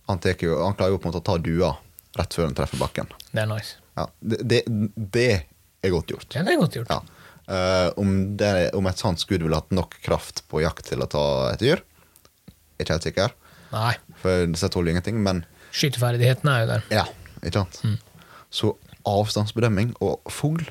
Han, 0.07 0.21
jo, 0.21 0.57
han 0.61 0.75
klarer 0.77 0.93
jo 0.93 0.99
på 1.01 1.07
en 1.07 1.11
måte 1.11 1.21
å 1.23 1.27
ta 1.27 1.37
dua 1.41 1.73
rett 2.17 2.33
før 2.37 2.47
den 2.47 2.55
treffer 2.57 2.79
bakken. 2.81 3.09
Det 3.31 3.41
er 3.43 3.49
nice. 3.49 3.77
Ja, 3.97 4.05
det, 4.19 4.39
det, 4.45 4.61
det 4.95 5.29
er 5.81 5.93
godt 5.93 6.13
gjort. 6.13 6.29
Ja, 6.33 6.43
det 6.45 6.53
er 6.53 6.61
godt 6.61 6.77
gjort. 6.77 6.93
Ja. 6.93 7.01
Uh, 7.47 7.89
om, 7.99 8.13
det, 8.37 8.51
om 8.75 8.89
et 8.89 9.01
sånt 9.01 9.21
skudd 9.23 9.45
ville 9.45 9.57
hatt 9.57 9.73
nok 9.75 9.97
kraft 10.03 10.43
på 10.51 10.61
jakt 10.63 10.89
til 10.89 11.03
å 11.03 11.09
ta 11.09 11.25
et 11.53 11.63
dyr, 11.63 11.83
er 12.77 12.85
ikke 12.85 12.97
helt 12.97 13.07
sikker. 13.07 13.37
Nei. 13.73 13.93
For 14.21 14.47
disse 14.51 14.69
tåler 14.73 14.93
ingenting, 14.93 15.21
men 15.23 15.43
Skyteferdighetene 15.75 16.53
er 16.53 16.63
jo 16.63 16.69
der. 16.73 16.85
ja, 17.01 17.05
ikke 17.41 17.63
sant. 17.63 17.81
Så 18.53 18.73
avstandsbedømming 19.07 19.93
og 20.03 20.31
fugl, 20.31 20.63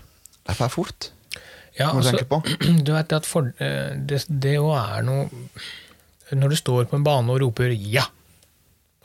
de 0.46 0.56
for 0.58 0.72
fort. 0.72 1.10
Ja, 1.76 1.90
Må 1.92 2.00
du 2.00 2.08
altså, 2.08 2.16
tenke 2.16 2.28
på. 2.30 2.40
du 2.86 2.92
vet 2.94 3.12
at 3.12 3.28
for, 3.28 3.50
eh, 3.62 3.96
det, 3.96 4.22
det 4.28 4.56
jo 4.56 4.70
er 4.72 5.04
noe 5.04 5.26
Når 6.32 6.54
du 6.54 6.56
står 6.58 6.86
på 6.90 6.96
en 6.98 7.04
bane 7.06 7.30
og 7.30 7.42
roper 7.42 7.70
'ja', 7.70 8.08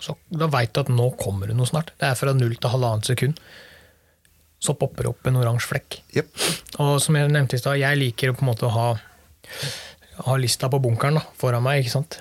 så 0.02 0.16
da 0.34 0.48
veit 0.50 0.74
du 0.74 0.82
at 0.82 0.90
nå 0.90 1.12
kommer 1.20 1.52
det 1.52 1.56
noe 1.58 1.70
snart. 1.70 1.94
Det 2.00 2.08
er 2.10 2.18
fra 2.18 2.34
null 2.34 2.56
til 2.58 2.74
halvannet 2.74 3.12
sekund. 3.12 3.38
Så 4.62 4.74
popper 4.78 5.06
det 5.06 5.12
opp 5.12 5.30
en 5.30 5.38
oransje 5.38 5.70
flekk. 5.70 6.00
Yep. 6.18 6.42
Og 6.82 6.96
som 7.02 7.18
jeg 7.18 7.30
nevnte 7.30 7.58
i 7.58 7.62
stad, 7.62 7.78
jeg 7.82 8.00
liker 8.00 8.32
å 8.32 8.38
på 8.38 8.46
en 8.46 8.50
måte 8.50 8.70
ha, 8.74 8.88
ha 10.26 10.36
lista 10.42 10.70
på 10.74 10.82
bunkeren 10.82 11.20
da, 11.20 11.24
foran 11.38 11.66
meg. 11.66 11.84
ikke 11.84 11.94
sant? 11.94 12.18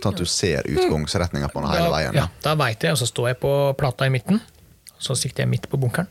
Sånn 0.00 0.12
at 0.12 0.20
du 0.20 0.28
ser 0.28 0.68
utgangsretninga 0.68 1.50
på 1.52 1.64
den 1.64 1.72
hele 1.72 1.92
veien. 1.92 2.16
ja, 2.16 2.28
da 2.44 2.54
veit 2.60 2.84
jeg, 2.84 2.96
og 2.96 3.00
så 3.00 3.08
står 3.08 3.32
jeg 3.32 3.40
på 3.42 3.52
plata 3.80 4.08
i 4.08 4.12
midten. 4.12 4.40
Så 5.00 5.16
sikter 5.16 5.44
jeg 5.44 5.52
midt 5.52 5.68
på 5.72 5.80
bunkeren. 5.80 6.08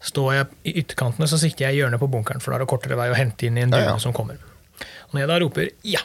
Står 0.00 0.34
jeg 0.36 0.46
i 0.70 0.72
ytterkantene, 0.82 1.26
så 1.26 1.38
sikter 1.40 1.66
jeg 1.66 1.74
i 1.74 1.80
hjørnet 1.80 1.98
på 1.98 2.06
bunkeren, 2.10 2.40
for 2.40 2.52
da 2.52 2.58
er 2.58 2.62
det 2.64 2.70
kortere 2.70 2.96
vei 2.98 3.08
å 3.10 3.16
hente 3.18 3.48
inn 3.48 3.58
i 3.58 3.64
en 3.66 3.72
Ja, 3.74 3.80
due 3.82 3.88
ja. 3.90 3.98
som 3.98 4.12
kommer. 4.14 4.38
Og 5.08 5.14
når 5.16 5.20
jeg 5.24 5.28
da 5.28 5.38
roper 5.42 5.70
'ja', 5.82 6.04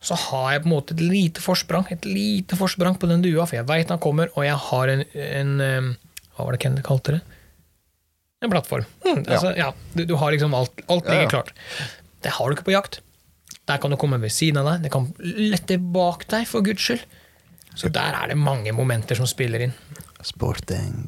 så 0.00 0.14
har 0.16 0.52
jeg 0.52 0.62
på 0.62 0.66
en 0.70 0.72
måte 0.72 0.94
et 0.94 1.00
lite 1.00 1.40
forsprang 1.42 1.86
et 1.90 2.04
lite 2.04 2.56
forsprang 2.56 2.94
på 2.98 3.08
den 3.08 3.22
dua, 3.22 3.44
for 3.46 3.56
jeg 3.56 3.66
veit 3.66 3.88
han 3.88 3.98
kommer, 3.98 4.28
og 4.36 4.44
jeg 4.44 4.54
har 4.56 4.88
en, 4.88 5.04
en 5.14 5.96
Hva 6.36 6.44
var 6.44 6.52
det 6.52 6.60
Kenneth 6.60 6.84
kalte 6.86 7.12
det? 7.16 7.20
En 8.44 8.50
plattform. 8.50 8.84
Mm, 9.04 9.24
altså, 9.26 9.56
ja, 9.56 9.72
du, 9.94 10.04
du 10.04 10.14
har 10.16 10.30
liksom 10.32 10.52
alt, 10.54 10.70
alt 10.88 11.04
Ja, 11.04 11.10
ligger 11.10 11.22
ja. 11.22 11.28
klart. 11.28 11.52
Det 12.22 12.30
har 12.36 12.48
du 12.48 12.52
ikke 12.56 12.66
på 12.68 12.74
jakt. 12.76 13.00
Der 13.66 13.78
kan 13.78 13.90
du 13.90 13.96
komme 13.96 14.20
ved 14.20 14.30
siden 14.30 14.58
av 14.60 14.66
deg, 14.68 14.82
det 14.84 14.92
kan 14.92 15.08
lette 15.18 15.78
bak 15.80 16.26
deg, 16.28 16.46
for 16.46 16.60
guds 16.62 16.80
skyld. 16.84 17.00
Så 17.74 17.88
der 17.92 18.12
er 18.14 18.28
det 18.28 18.36
mange 18.36 18.72
momenter 18.72 19.16
som 19.16 19.26
spiller 19.26 19.60
inn. 19.64 19.72
Sporting. 20.26 21.04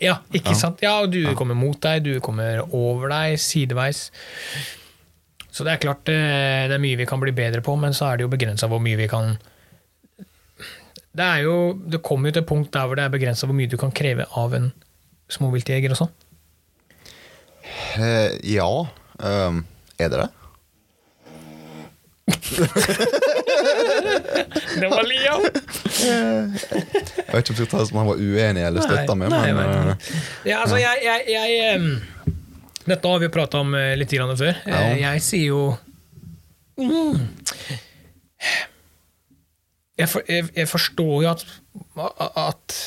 Ja, 0.00 0.16
ikke 0.32 0.54
sant? 0.56 0.80
Ja, 0.84 1.04
du 1.06 1.34
kommer 1.36 1.56
mot 1.58 1.76
deg, 1.84 2.06
du 2.06 2.20
kommer 2.24 2.62
over 2.72 3.10
deg, 3.12 3.36
sideveis. 3.42 4.06
Så 5.52 5.66
det 5.66 5.74
er 5.74 5.82
klart 5.82 6.08
eh, 6.08 6.64
det 6.70 6.78
er 6.78 6.80
mye 6.80 6.96
vi 6.96 7.06
kan 7.08 7.20
bli 7.20 7.34
bedre 7.36 7.60
på, 7.64 7.74
men 7.76 7.92
så 7.96 8.08
er 8.08 8.18
det 8.18 8.24
jo 8.24 8.32
begrensa 8.32 8.68
hvor 8.72 8.80
mye 8.80 8.96
vi 8.96 9.08
kan 9.12 9.34
Det 11.12 11.26
er 11.26 11.42
jo, 11.44 11.56
det 11.76 12.00
kommer 12.00 12.30
jo 12.30 12.38
til 12.38 12.44
et 12.46 12.48
punkt 12.48 12.72
der 12.72 12.88
hvor 12.88 12.96
det 12.96 13.04
er 13.04 13.12
begrensa 13.12 13.48
hvor 13.48 13.58
mye 13.58 13.68
du 13.68 13.76
kan 13.80 13.92
kreve 13.92 14.24
av 14.40 14.56
en 14.56 14.70
småviltjeger 15.32 15.92
også. 15.92 16.08
Eh, 18.00 18.30
ja. 18.54 18.68
ehm, 19.20 19.64
er 20.00 20.08
det 20.08 20.24
det? 20.24 20.30
Det 24.82 24.88
var 24.90 25.04
Lia! 25.08 25.34
Jeg 26.02 27.32
vet 27.32 27.42
ikke 27.42 27.52
om 27.52 27.58
jeg 27.58 27.66
skal 27.66 27.70
ta 27.72 27.82
som 27.88 27.98
han 28.00 28.08
var 28.10 28.20
uenig 28.22 28.64
eller 28.66 28.84
støtta 28.86 29.16
med, 29.18 29.32
nei, 29.32 29.52
men 29.56 29.92
eh, 29.92 30.08
ja, 30.48 30.62
altså, 30.62 30.78
jeg, 30.80 31.02
jeg, 31.04 31.26
jeg 31.32 31.80
um, 31.80 31.92
Dette 32.88 33.12
har 33.12 33.20
vi 33.22 33.28
jo 33.28 33.32
prata 33.34 33.60
om 33.62 33.74
eh, 33.78 33.92
litt 33.98 34.10
tidligere 34.10 34.38
før. 34.40 34.62
Eh, 34.66 34.72
Ja. 34.72 35.12
Jeg 35.12 35.22
sier 35.22 35.46
jo 35.52 35.60
mm, 36.80 37.20
jeg, 40.00 40.08
for, 40.10 40.24
jeg, 40.26 40.48
jeg 40.56 40.68
forstår 40.70 41.14
jo 41.26 41.30
at, 41.30 41.44
at 42.42 42.78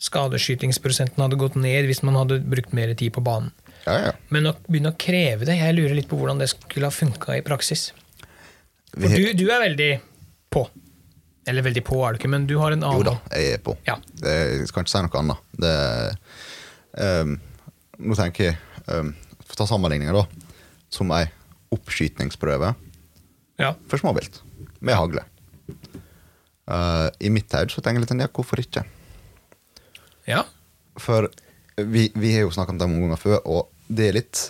skadeskytingsprosenten 0.00 1.22
hadde 1.24 1.38
gått 1.40 1.56
ned 1.60 1.88
hvis 1.88 2.02
man 2.06 2.18
hadde 2.20 2.40
brukt 2.44 2.74
mer 2.76 2.92
tid 2.96 3.12
på 3.16 3.24
banen. 3.24 3.50
ja, 3.86 3.96
ja. 4.10 4.12
Men 4.32 4.50
å 4.52 4.54
begynne 4.68 4.92
å 4.94 5.00
kreve 5.00 5.48
det, 5.48 5.56
jeg 5.60 5.76
lurer 5.76 5.96
litt 5.98 6.08
på 6.10 6.18
hvordan 6.20 6.40
det 6.40 6.50
skulle 6.52 6.88
ha 6.88 6.94
funka 6.94 7.36
i 7.38 7.42
praksis. 7.46 7.90
For 8.94 9.06
du, 9.12 9.32
du 9.38 9.44
er 9.50 9.60
veldig 9.62 9.90
på. 10.52 10.64
Eller 11.48 11.64
veldig 11.64 11.82
på 11.86 11.98
er 12.04 12.14
du 12.14 12.20
ikke, 12.20 12.30
men 12.30 12.44
du 12.46 12.56
har 12.60 12.74
en 12.74 12.82
annen. 12.84 13.00
jo 13.00 13.06
da, 13.06 13.16
jeg 13.34 13.56
er 13.56 13.62
på. 13.64 13.74
Ja. 13.88 13.96
Det, 14.20 14.34
jeg 14.60 14.68
skal 14.70 14.84
ikke 14.84 14.92
si 14.92 15.02
noe 15.06 15.20
annet. 15.22 15.48
Det, 15.64 15.74
um, 17.00 17.34
nå 18.10 18.16
tenker 18.18 18.50
jeg 18.50 18.58
um, 18.92 19.12
For 19.46 19.56
å 19.56 19.60
ta 19.62 19.66
sammenligninga, 19.72 20.14
da. 20.14 20.24
Som 20.92 21.10
ei 21.16 21.24
oppskytningsprøve 21.74 22.74
Ja. 23.62 23.74
for 23.88 24.00
småvilt. 24.02 24.40
Med 24.80 24.96
hagle. 24.98 25.24
Uh, 26.70 27.08
I 27.18 27.30
mitt 27.34 27.50
hode 27.56 27.72
så 27.72 27.82
tenker 27.82 28.02
jeg 28.02 28.06
litt 28.10 28.22
ja, 28.26 28.30
hvorfor 28.34 28.62
ikke? 28.62 28.84
ja. 30.28 30.44
For 31.00 31.26
vi, 31.80 32.10
vi 32.14 32.32
har 32.34 32.44
jo 32.44 32.50
snakket 32.52 32.74
om 32.74 32.78
det 32.80 32.88
mange 32.90 33.06
ganger 33.08 33.20
før, 33.22 33.38
og 33.48 33.68
det 33.88 34.08
er 34.10 34.16
litt 34.18 34.40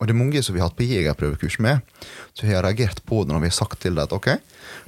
Og 0.00 0.08
det 0.08 0.14
er 0.14 0.16
mange 0.16 0.40
som 0.40 0.56
vi 0.56 0.62
har 0.62 0.70
hatt 0.70 0.78
på 0.78 0.86
jegerprøvekurs 0.88 1.58
med, 1.60 1.84
som 2.32 2.48
har 2.48 2.64
reagert 2.64 3.02
på 3.04 3.20
det 3.22 3.34
når 3.34 3.42
vi 3.44 3.50
har 3.50 3.56
sagt 3.58 3.82
til 3.82 3.92
dem 3.92 4.06
at 4.06 4.14
ok, 4.16 4.30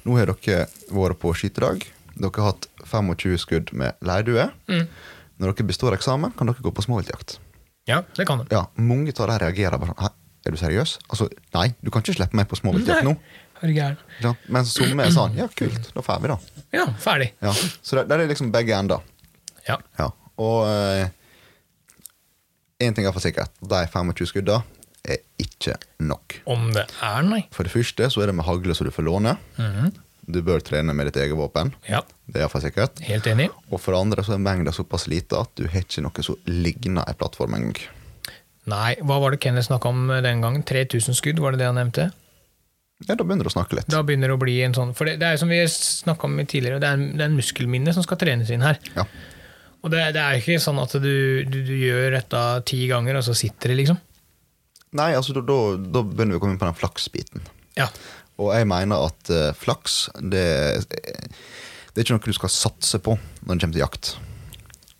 nå 0.06 0.16
har 0.16 0.32
dere 0.32 0.64
vært 0.88 1.20
på 1.20 1.34
skytedag, 1.36 1.84
dere 2.16 2.32
har 2.40 2.54
hatt 2.54 2.68
25 2.88 3.36
skudd 3.44 3.74
med 3.76 4.00
leirdue. 4.00 4.48
Mm. 4.72 4.88
Når 5.36 5.52
dere 5.52 5.68
består 5.68 5.98
eksamen, 5.98 6.32
kan 6.38 6.48
dere 6.48 6.64
gå 6.64 6.72
på 6.72 6.84
småviltjakt. 6.88 7.38
ja, 7.90 8.02
det 8.16 8.26
kan 8.26 8.40
det. 8.40 8.48
Ja, 8.54 8.66
mange 8.80 9.12
av 9.12 9.28
dem 9.28 9.40
reagerer 9.44 9.78
bare 9.78 9.92
sånn 9.92 10.18
er 10.42 10.50
du 10.50 10.58
seriøs? 10.58 10.96
Altså, 11.06 11.28
nei, 11.54 11.68
du 11.84 11.92
kan 11.94 12.02
ikke 12.02 12.16
slippe 12.16 12.34
meg 12.34 12.48
på 12.50 12.58
småviltjakt 12.58 13.04
nå. 13.06 13.12
Ja? 14.24 14.32
Men 14.50 14.66
somme 14.66 15.04
er 15.04 15.12
sånn, 15.14 15.36
ja, 15.38 15.46
kult, 15.54 15.92
da 15.94 16.02
får 16.02 16.24
vi, 16.24 16.30
da. 16.32 16.64
Ja, 16.74 16.86
ferdig. 16.98 17.28
Ja. 17.44 17.52
Så 17.54 18.00
det, 18.00 18.08
der 18.10 18.24
er 18.24 18.30
liksom 18.32 18.50
begge 18.54 18.74
ender. 18.74 19.04
Ja. 19.68 19.76
Ja. 20.00 20.08
Og 20.42 20.66
én 22.82 22.96
ting 22.96 23.06
er 23.06 23.14
for 23.14 23.22
sikkert. 23.22 23.54
De 23.60 23.84
25 23.86 24.32
skudda 24.32 24.64
er 25.08 25.18
ikke 25.42 25.74
nok. 26.00 26.40
Om 26.46 26.68
det 26.76 26.84
er, 27.02 27.22
nei. 27.26 27.42
For 27.54 27.66
det 27.66 27.72
første 27.74 28.08
så 28.12 28.22
er 28.22 28.30
det 28.30 28.36
med 28.38 28.46
hagle 28.46 28.74
som 28.78 28.86
du 28.86 28.92
får 28.94 29.06
låne. 29.08 29.36
Mhm. 29.58 29.92
Du 30.32 30.38
bør 30.46 30.60
trene 30.62 30.94
med 30.94 31.08
ditt 31.10 31.16
eget 31.18 31.34
våpen. 31.34 31.72
Ja, 31.90 32.00
Det 32.30 32.36
er 32.38 32.44
iallfall 32.44 32.62
sikkert. 32.62 33.00
helt 33.02 33.24
enig. 33.26 33.48
Og 33.72 33.80
for 33.82 33.92
det 33.92 34.00
andre 34.00 34.22
så 34.22 34.34
er 34.36 34.38
mengda 34.38 34.70
såpass 34.70 35.08
lite 35.10 35.34
at 35.40 35.50
du 35.58 35.64
har 35.66 35.80
ikke 35.82 36.00
noe 36.04 36.22
som 36.22 36.36
ligner 36.46 37.02
ei 37.10 37.14
plattform 37.18 37.54
engang. 37.58 37.80
Nei, 38.70 38.94
hva 39.02 39.16
var 39.20 39.32
det 39.34 39.40
Kenneth 39.42 39.66
snakka 39.66 39.88
om 39.90 40.06
den 40.22 40.40
gangen? 40.40 40.62
3000 40.62 41.14
skudd, 41.18 41.40
var 41.42 41.50
det 41.50 41.58
det 41.64 41.66
han 41.66 41.74
nevnte? 41.80 42.12
Ja, 43.08 43.16
da 43.18 43.24
begynner 43.26 43.42
du 43.42 43.50
å 43.50 43.56
snakke 43.56 43.74
litt. 43.74 43.88
Da 43.90 44.04
begynner 44.06 44.30
det 44.30 44.36
å 44.36 44.38
bli 44.38 44.60
en 44.62 44.72
sånn 44.76 44.94
For 44.94 45.04
det, 45.10 45.16
det 45.18 45.26
er 45.32 45.36
som 45.42 45.50
vi 45.50 45.58
snakka 45.66 46.28
om 46.30 46.38
tidligere, 46.46 46.78
det 46.78 46.86
er, 46.92 46.96
det 47.02 47.20
er 47.20 47.24
en 47.32 47.36
muskelminne 47.40 47.92
som 47.92 48.04
skal 48.06 48.16
trenes 48.22 48.48
inn 48.54 48.62
her. 48.62 48.78
Ja. 48.94 49.02
Og 49.82 49.90
det, 49.90 50.04
det 50.14 50.22
er 50.22 50.38
ikke 50.38 50.60
sånn 50.62 50.78
at 50.78 50.92
du, 51.02 51.42
du, 51.50 51.58
du 51.66 51.74
gjør 51.74 52.12
dette 52.14 52.42
ti 52.70 52.84
ganger, 52.86 53.18
og 53.18 53.24
så 53.26 53.34
sitter 53.34 53.74
det, 53.74 53.80
liksom. 53.82 53.98
Nei, 54.98 55.12
altså 55.16 55.32
da, 55.36 55.42
da, 55.48 55.58
da 55.78 56.02
begynner 56.04 56.36
vi 56.36 56.40
å 56.40 56.42
komme 56.42 56.56
inn 56.56 56.60
på 56.60 56.68
den 56.68 56.76
flaksbiten. 56.76 57.46
Ja. 57.78 57.86
Og 58.42 58.50
jeg 58.56 58.68
mener 58.68 59.06
at 59.08 59.30
uh, 59.32 59.50
flaks, 59.56 60.04
det, 60.20 60.44
det 60.90 61.96
er 61.96 62.04
ikke 62.04 62.16
noe 62.18 62.26
du 62.32 62.36
skal 62.36 62.52
satse 62.52 63.00
på 63.04 63.16
når 63.16 63.54
det 63.54 63.64
kommer 63.64 63.76
til 63.78 63.84
jakt. 63.84 64.12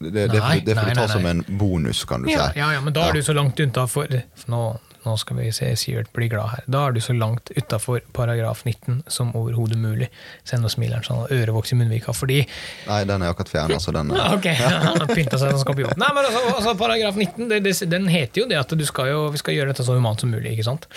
Det, 0.03 0.11
det, 0.33 0.41
Nei, 0.43 0.57
det 0.67 0.75
får 0.75 0.89
du 0.91 0.99
ta 0.99 1.05
som 1.13 1.27
en 1.31 1.45
bonus, 1.61 2.03
kan 2.09 2.25
du 2.25 2.31
Ja, 2.33 2.49
si. 2.51 2.59
ja, 2.59 2.73
ja, 2.75 2.81
men 2.83 2.95
da 2.97 3.05
er 3.09 3.21
du 3.21 3.23
så 3.23 3.37
langt 3.37 3.61
utafor 3.61 4.11
Nå, 4.51 4.63
nå 5.05 5.17
skal 5.19 5.37
vi 5.41 5.49
se 5.53 5.69
Sivert 5.77 6.13
bli 6.15 6.29
glad 6.31 6.49
her. 6.53 6.65
Da 6.71 6.85
er 6.89 6.93
du 6.97 7.01
så 7.03 7.15
langt 7.17 7.51
utafor 7.57 8.01
paragraf 8.15 8.65
19 8.65 9.03
som 9.11 9.33
overhodet 9.39 9.79
mulig. 9.83 10.09
Send 10.49 10.65
og 10.65 10.71
smileren 10.75 11.03
sånn, 11.07 11.25
og 11.25 11.33
ørevoks 11.35 11.73
i 11.75 11.79
munnvika, 11.81 12.15
fordi 12.15 12.41
Nei, 12.89 13.01
den 13.09 13.23
er 13.23 13.33
akkurat 13.33 13.51
fjerna, 13.53 13.81
så 13.83 13.95
den 13.97 14.13
Ja, 14.19 14.29
ok, 14.37 14.47
han 14.61 15.01
har 15.03 15.11
pynta 15.11 15.39
seg 15.41 15.51
som 15.57 15.63
skal 15.65 15.83
jobb. 15.85 15.97
Nei, 15.99 16.11
men 16.15 16.29
altså, 16.29 16.45
altså 16.55 16.75
Paragraf 16.79 17.19
19 17.19 17.49
det, 17.51 17.61
det, 17.67 17.75
den 17.91 18.07
heter 18.13 18.45
jo 18.45 18.49
det 18.51 18.61
at 18.63 18.77
du 18.79 18.85
skal 18.89 19.11
jo, 19.13 19.23
vi 19.35 19.43
skal 19.43 19.59
gjøre 19.59 19.73
dette 19.75 19.87
så 19.87 19.97
humant 19.99 20.21
som 20.23 20.31
mulig. 20.33 20.55
ikke 20.57 20.69
sant? 20.71 20.89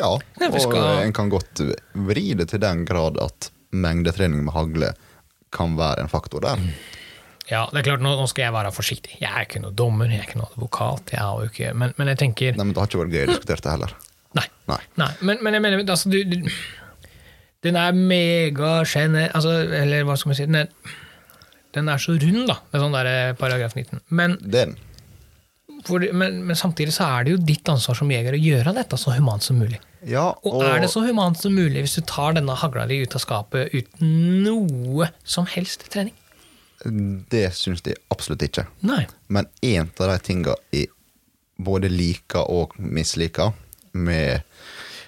Ja, 0.00 0.14
Ja, 0.40 0.48
vi 0.48 0.56
og 0.56 0.60
skal- 0.64 1.02
en 1.04 1.12
kan 1.12 1.28
godt 1.30 1.60
vri 2.08 2.32
det 2.34 2.48
til 2.50 2.60
den 2.64 2.84
grad 2.88 3.20
at 3.22 3.50
mengdetrening 3.72 4.42
med 4.44 4.52
hagle 4.56 4.94
kan 5.52 5.76
være 5.76 6.00
en 6.02 6.08
faktor 6.08 6.40
der. 6.40 6.58
Ja, 7.50 7.64
det 7.72 7.80
er 7.80 7.88
klart, 7.90 8.02
nå, 8.04 8.12
nå 8.18 8.28
skal 8.30 8.46
jeg 8.46 8.54
være 8.54 8.70
forsiktig. 8.74 9.16
Jeg 9.18 9.28
er 9.28 9.46
ikke 9.46 9.62
noe 9.64 9.74
dommer, 9.74 10.10
jeg 10.12 10.22
er 10.22 10.28
ikke 10.28 10.38
noe 10.38 10.52
advokat. 10.52 11.10
jeg 11.16 11.50
ikke, 11.50 11.72
Men, 11.74 11.94
men 11.98 12.12
jeg 12.12 12.20
tenker 12.20 12.54
Nei, 12.54 12.68
men 12.68 12.76
Det 12.76 12.82
har 12.82 12.90
ikke 12.90 13.00
vært 13.02 13.16
gøy 13.16 13.24
å 13.24 13.30
diskutere 13.32 13.64
det 13.64 13.72
heller. 13.74 13.96
Nei. 14.38 14.46
Nei. 14.70 14.78
Nei. 15.02 15.10
Men, 15.20 15.42
men 15.42 15.56
jeg 15.58 15.64
mener 15.64 15.82
altså, 15.82 16.12
du, 16.12 16.22
du, 16.22 16.46
Den 17.66 17.78
er 17.80 17.98
megagene... 17.98 19.26
Altså, 19.34 19.56
eller 19.82 20.06
hva 20.06 20.16
skal 20.18 20.32
man 20.32 20.38
si? 20.38 20.46
Den 20.46 20.62
er, 20.62 20.94
den 21.74 21.90
er 21.90 22.00
så 22.04 22.14
rund, 22.14 22.46
da, 22.48 22.60
med 22.70 22.84
sånn 22.84 22.96
der 22.96 23.10
eh, 23.10 23.34
paragraf 23.42 23.74
19. 23.74 24.04
Men, 24.14 24.38
den. 24.54 24.76
for, 25.88 26.06
men, 26.14 26.42
men 26.46 26.58
samtidig 26.58 26.94
så 26.94 27.10
er 27.18 27.26
det 27.26 27.34
jo 27.34 27.42
ditt 27.52 27.74
ansvar 27.74 27.98
som 27.98 28.10
jeger 28.12 28.38
å 28.38 28.42
gjøre 28.42 28.76
dette 28.78 28.98
så 29.00 29.16
humant 29.18 29.42
som 29.42 29.58
mulig. 29.58 29.82
Ja, 30.06 30.30
Og 30.46 30.62
er 30.66 30.80
det 30.82 30.90
så 30.94 31.02
humant 31.04 31.38
som 31.42 31.54
mulig 31.54 31.84
hvis 31.84 31.98
du 31.98 32.06
tar 32.06 32.34
denne 32.38 32.54
hagla 32.58 32.88
di 32.90 33.02
ut 33.02 33.14
av 33.18 33.22
skapet 33.22 33.74
uten 33.74 34.42
noe 34.46 35.10
som 35.22 35.46
helst 35.50 35.90
trening? 35.90 36.14
Det 36.84 37.44
syns 37.54 37.82
jeg 37.86 37.96
absolutt 38.10 38.42
ikke. 38.42 38.66
Nei. 38.82 39.04
Men 39.28 39.46
en 39.62 39.90
av 40.00 40.08
de 40.12 40.18
tinga 40.24 40.54
jeg 40.74 40.88
både 41.62 41.88
liker 41.92 42.48
og 42.50 42.72
misliker 42.78 43.52
med 43.92 44.42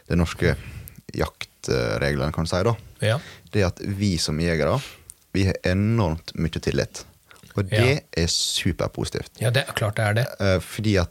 de 0.09 0.16
norske 0.20 0.55
jaktreglene, 1.16 2.33
kan 2.35 2.45
du 2.45 2.51
si, 2.51 2.62
da, 2.62 2.75
Ja. 3.01 3.18
det 3.53 3.62
er 3.62 3.66
at 3.66 3.81
vi 3.81 4.16
som 4.18 4.39
jegere 4.39 4.81
vi 5.35 5.47
har 5.49 5.55
enormt 5.64 6.35
mye 6.37 6.61
tillit. 6.62 7.05
Og 7.57 7.68
det 7.70 7.79
Ja. 7.79 8.01
er 8.22 8.27
superpositivt. 8.29 9.31
ja, 9.41 9.51
det 9.51 9.64
er 9.68 9.72
klart 9.72 9.97
det 9.97 10.05
er 10.05 10.14
det. 10.14 10.27
Eh, 10.41 10.59
fordi 10.61 10.97
at 11.01 11.11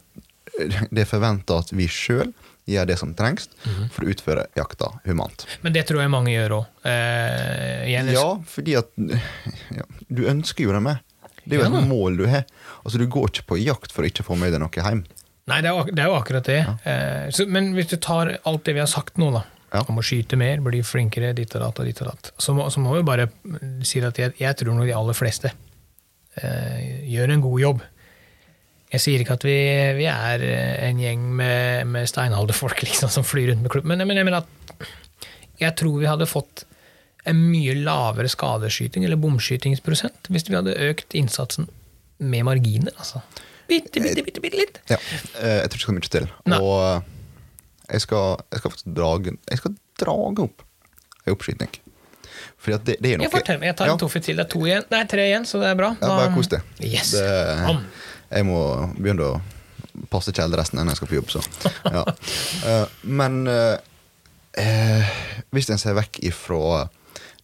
det 0.92 1.06
forventer 1.08 1.58
at 1.58 1.70
vi 1.72 1.86
sjøl 1.88 2.32
gjør 2.68 2.86
det 2.86 2.98
som 2.98 3.14
trengs 3.14 3.48
Mhm. 3.66 3.90
for 3.92 4.04
å 4.04 4.08
utføre 4.14 4.46
jakta 4.56 4.92
humant. 5.04 5.46
Men 5.62 5.72
det 5.72 5.86
tror 5.86 6.00
jeg 6.00 6.10
mange 6.10 6.32
gjør 6.32 6.50
òg. 6.60 6.66
Eh, 6.84 8.12
Ja, 8.12 8.36
fordi 8.48 8.76
at 8.78 8.88
ja, 9.78 9.84
Du 10.10 10.22
ønsker 10.24 10.64
jo 10.64 10.72
det 10.72 10.82
med. 10.82 10.98
Det 11.46 11.58
er 11.58 11.64
jo 11.64 11.70
Ja 11.74 11.78
et 11.82 11.88
mål 11.88 12.16
du 12.16 12.26
har. 12.26 12.44
Altså, 12.84 12.98
Du 12.98 13.06
går 13.06 13.28
ikke 13.30 13.46
på 13.52 13.58
jakt 13.64 13.92
for 13.92 14.02
å 14.02 14.06
ikke 14.08 14.24
få 14.24 14.36
med 14.38 14.52
deg 14.52 14.60
noe 14.60 14.70
hjem. 14.70 15.04
Nei, 15.46 15.60
det 15.60 15.68
er, 15.68 15.84
det 15.92 15.98
er 16.00 16.08
jo 16.08 16.16
akkurat 16.16 16.44
det. 16.48 16.60
Eh, 16.88 17.26
så, 17.30 17.44
men 17.46 17.74
hvis 17.74 17.88
du 17.90 17.96
tar 18.00 18.38
alt 18.46 18.64
det 18.64 18.72
vi 18.74 18.80
har 18.80 18.88
sagt 18.88 19.18
nå, 19.20 19.30
da, 19.32 19.42
Ja. 19.74 19.82
om 19.88 19.98
å 19.98 20.02
skyte 20.06 20.38
mer, 20.38 20.60
bli 20.64 20.80
flinkere, 20.80 21.34
ditt 21.34 21.54
og 21.56 21.60
datt 21.60 21.80
og 21.80 21.84
ditt 21.84 22.00
og 22.00 22.06
datt, 22.08 22.30
så 22.38 22.54
må, 22.54 22.70
så 22.72 22.80
må 22.80 22.94
vi 22.96 23.02
bare 23.02 23.28
si 23.84 24.00
at 24.00 24.16
jeg, 24.16 24.32
jeg 24.38 24.56
tror 24.56 24.72
nok 24.78 24.86
de 24.86 24.94
aller 24.96 25.12
fleste 25.18 25.50
eh, 26.40 27.02
gjør 27.10 27.32
en 27.34 27.42
god 27.44 27.60
jobb. 27.60 27.82
Jeg 28.94 29.02
sier 29.02 29.22
ikke 29.24 29.34
at 29.38 29.44
vi, 29.46 29.54
vi 29.98 30.04
er 30.10 30.42
eh, 30.46 30.84
en 30.88 31.00
gjeng 31.02 31.22
med, 31.40 31.88
med 31.90 32.06
steinalderfolk 32.10 32.82
liksom, 32.86 33.10
som 33.10 33.26
flyr 33.26 33.50
rundt 33.52 33.64
med 33.66 33.72
klubb, 33.74 33.88
men, 33.90 34.04
men 34.06 34.20
jeg 34.20 34.28
mener 34.28 34.44
at 34.44 34.86
jeg 35.60 35.74
tror 35.78 35.98
vi 36.00 36.08
hadde 36.10 36.26
fått 36.30 36.64
en 37.26 37.38
mye 37.48 37.72
lavere 37.80 38.28
skadeskyting, 38.28 39.06
eller 39.06 39.16
bomskytingsprosent, 39.20 40.28
hvis 40.30 40.44
vi 40.50 40.56
hadde 40.58 40.74
økt 40.90 41.14
innsatsen 41.16 41.66
med 42.20 42.44
marginer. 42.46 42.92
altså. 43.00 43.22
Bitte, 43.70 44.02
bitte, 44.04 44.22
bitte, 44.26 44.42
bitte 44.44 44.58
litt. 44.60 44.80
Ja, 44.92 44.98
eh, 45.40 45.62
Jeg 45.62 45.70
tror 45.72 45.78
ikke 45.78 45.78
det 45.78 45.86
skal 45.86 45.96
mye 45.96 46.12
til. 46.18 46.26
Nei. 46.52 46.58
Og 46.60 46.82
eh, 46.84 47.08
jeg 47.94 48.04
skal, 48.04 48.36
jeg 48.52 48.60
skal 48.60 48.72
faktisk 48.74 48.92
drage 48.96 49.32
Jeg 49.50 49.60
skal 49.60 49.74
drage 50.00 50.44
opp 50.46 50.62
ei 51.24 51.32
oppskyting. 51.32 51.72
Fordi 52.60 52.74
at 52.76 52.84
det, 52.88 52.94
det 53.04 53.10
er 53.14 53.18
noe 53.20 53.26
Jeg 53.26 53.32
forteller 53.32 53.60
meg, 53.62 53.70
jeg 53.72 53.76
tar 53.80 53.88
Ja. 53.88 53.94
en 53.96 54.02
toffe 54.04 54.20
til. 54.24 54.36
Det 54.36 54.44
er 54.44 54.50
to 54.52 54.60
igjen. 54.68 54.84
Nei, 54.92 55.00
tre 55.08 55.24
igjen, 55.30 55.46
så 55.48 55.60
det 55.62 55.70
er 55.72 55.78
bra. 55.80 55.90
Ja, 56.00 56.10
bare 56.12 56.34
kos 56.36 56.50
deg. 56.52 56.68
Yes. 56.84 57.14
Det-. 57.16 57.78
Jeg 58.30 58.46
må 58.48 58.60
begynne 58.96 59.28
å 59.28 59.40
passe 60.10 60.34
kjeledressen 60.34 60.80
når 60.80 60.94
jeg 60.94 61.00
skal 61.00 61.10
på 61.10 61.18
jobb, 61.20 61.32
så. 61.36 61.42
Ja. 61.84 62.04
Eh, 62.64 62.86
men 63.20 63.42
eh, 63.50 63.76
eh, 64.60 65.16
hvis 65.52 65.68
en 65.70 65.80
ser 65.80 65.96
vekk 65.98 66.22
ifra 66.24 66.86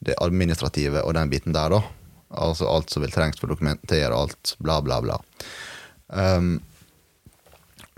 det 0.01 0.16
administrative 0.22 1.03
og 1.05 1.14
den 1.18 1.31
biten 1.33 1.55
der, 1.55 1.74
da, 1.74 1.83
altså 2.41 2.68
alt 2.70 2.93
som 2.93 3.05
vil 3.05 3.12
trengs 3.12 3.41
for 3.41 3.49
å 3.49 3.55
dokumentere 3.55 4.16
alt, 4.16 4.55
bla, 4.62 4.78
bla, 4.81 5.01
bla 5.03 5.18
um, 6.07 6.55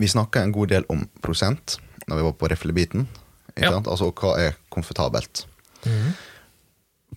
Vi 0.01 0.09
snakka 0.11 0.41
en 0.41 0.51
god 0.55 0.73
del 0.73 0.87
om 0.91 1.05
prosent 1.23 1.77
når 2.09 2.19
vi 2.19 2.25
var 2.25 2.35
på 2.35 2.49
riflebiten. 2.51 3.07
Ja. 3.55 3.77
Altså 3.77 4.09
hva 4.11 4.33
er 4.41 4.57
komfortabelt. 4.73 5.45
Mhm. 5.85 6.13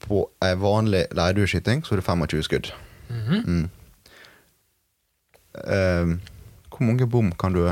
På 0.07 0.27
ei 0.45 0.53
vanlig 0.61 1.07
leirdueskyting 1.17 1.83
så 1.83 1.97
er 1.97 2.03
det 2.03 2.07
25 2.07 2.45
skudd. 2.45 2.69
Mm. 3.09 3.67
Eh, 5.65 6.17
hvor 6.71 6.85
mange 6.85 7.07
bom 7.09 7.31
kan 7.41 7.55
du 7.57 7.63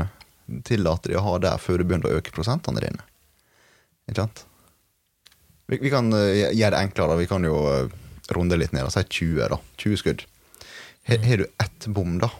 tillate 0.65 1.09
deg 1.09 1.19
å 1.19 1.25
ha 1.25 1.37
der 1.41 1.61
før 1.61 1.81
du 1.81 1.87
begynner 1.87 2.09
å 2.09 2.19
øke 2.19 2.33
prosentene 2.35 2.81
dine? 2.83 3.05
Ikke 4.09 4.23
sant? 4.23 4.45
Vi, 5.69 5.79
vi 5.81 5.89
kan 5.93 6.11
uh, 6.13 6.29
gjøre 6.29 6.75
det 6.75 6.81
enklere. 6.81 7.17
Vi 7.17 7.27
kan 7.29 7.45
jo 7.45 7.55
uh, 7.65 7.93
runde 8.35 8.57
litt 8.57 8.73
ned 8.75 8.85
og 8.85 8.93
si 8.93 9.01
20. 9.01 9.47
da 9.49 9.57
20 9.81 10.01
skudd. 10.01 10.25
Har 11.09 11.21
har 11.25 11.41
du 11.41 11.45
ett 11.61 11.87
bom, 11.93 12.17
da, 12.21 12.31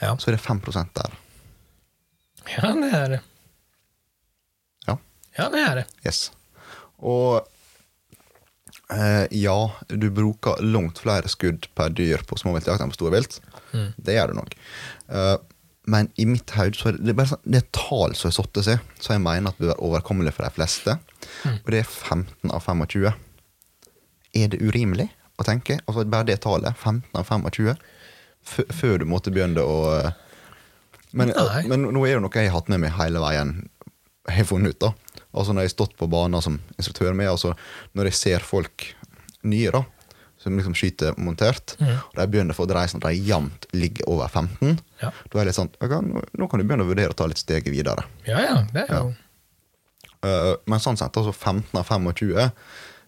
Ja. 0.00 0.14
så 0.16 0.30
er 0.30 0.36
det 0.36 0.44
5 0.44 0.60
der. 0.96 1.16
ja, 2.56 2.72
det 2.72 2.92
er 2.94 3.08
det. 3.08 3.20
Ja. 4.86 4.98
Ja, 5.38 5.48
det 5.52 5.60
er 5.60 5.74
det. 5.80 5.86
Yes. 6.04 6.30
Og 6.98 7.44
eh, 8.92 9.24
ja, 9.30 9.58
du 9.88 10.08
bruker 10.10 10.62
langt 10.64 11.00
flere 11.02 11.30
skudd 11.30 11.68
per 11.74 11.92
dyr 11.96 12.24
på 12.26 12.38
småviltjakt 12.40 12.82
enn 12.82 12.92
på 12.92 12.98
storvilt. 12.98 13.40
Mm. 13.72 13.92
Det 13.96 14.16
gjør 14.16 14.32
du 14.32 14.40
nok. 14.40 14.56
Eh, 15.08 15.36
men 15.86 16.10
i 16.18 16.26
mitt 16.26 16.50
hode 16.56 16.90
er 16.90 16.98
det, 16.98 17.14
bare 17.14 17.30
sånn, 17.30 17.44
det 17.46 17.62
er 17.62 17.68
tall 17.76 18.16
som 18.18 18.32
har 18.32 18.36
satt 18.40 18.62
seg, 18.66 18.88
så 18.98 19.14
jeg 19.14 19.22
mener 19.22 19.52
at 19.52 19.60
det 19.62 19.70
er 19.70 19.84
overkommelig 19.86 20.34
for 20.34 20.46
de 20.46 20.54
fleste. 20.56 20.96
Mm. 21.44 21.60
Og 21.60 21.70
det 21.72 21.82
er 21.82 21.92
15 21.92 22.50
av 22.50 22.66
25. 22.66 23.06
Er 24.36 24.50
det 24.52 24.62
urimelig 24.64 25.08
å 25.38 25.46
tenke? 25.46 25.78
Altså 25.86 26.06
Bare 26.10 26.26
det 26.26 26.40
tallet, 26.44 26.74
15 26.74 27.20
av 27.20 27.30
25, 27.30 27.76
f 28.46 28.58
før 28.78 29.00
du 29.02 29.06
måtte 29.10 29.32
begynne 29.34 29.62
å 29.62 29.78
eh, 29.94 30.14
men, 31.16 31.32
men 31.70 31.86
nå 31.94 32.02
er 32.04 32.18
det 32.18 32.22
noe 32.24 32.34
jeg 32.34 32.50
har 32.50 32.58
hatt 32.58 32.68
med 32.68 32.82
meg 32.82 32.92
hele 32.98 33.22
veien, 33.22 33.54
har 34.28 34.48
funnet 34.48 34.74
ut. 34.74 34.82
da. 34.82 34.90
Altså 35.36 35.52
Når 35.52 35.62
jeg 35.66 35.70
har 35.70 35.74
stått 35.76 35.96
på 36.00 36.08
banen 36.10 36.42
som 36.42 36.56
instruktør 36.78 37.12
med, 37.14 37.28
altså 37.30 37.52
når 37.94 38.10
jeg 38.10 38.14
ser 38.20 38.40
folk 38.46 38.86
nye 39.46 39.70
da, 39.74 39.82
som 40.40 40.56
liksom 40.56 40.74
skyter 40.78 41.14
montert, 41.18 41.74
mm. 41.80 41.92
og 42.10 42.16
de 42.18 42.26
begynner 42.32 42.54
å 42.54 42.58
få 42.58 42.66
dreie 42.70 42.88
sånn 42.88 43.02
at 43.04 43.10
de 43.12 43.20
jevnt 43.28 43.66
ligger 43.76 44.08
over 44.08 44.28
15, 44.28 44.78
Ja. 45.02 45.10
da 45.12 45.38
er 45.38 45.44
det 45.44 45.46
litt 45.50 45.58
sånn 45.58 45.70
nå, 46.08 46.22
nå 46.38 46.48
kan 46.48 46.60
du 46.60 46.64
begynne 46.66 46.86
å 46.86 46.90
vurdere 46.90 47.12
å 47.12 47.18
ta 47.18 47.26
litt 47.28 47.38
steget 47.42 47.68
videre. 47.72 48.04
Ja, 48.26 48.40
ja. 48.40 48.58
Det 48.72 48.86
er 48.88 49.00
jo 49.02 49.14
Eh, 50.26 50.54
men 50.66 50.80
sånn 50.82 50.96
sett, 50.98 51.16
altså 51.16 51.32
15 51.32 51.76
av 51.78 51.84
25, 51.86 52.50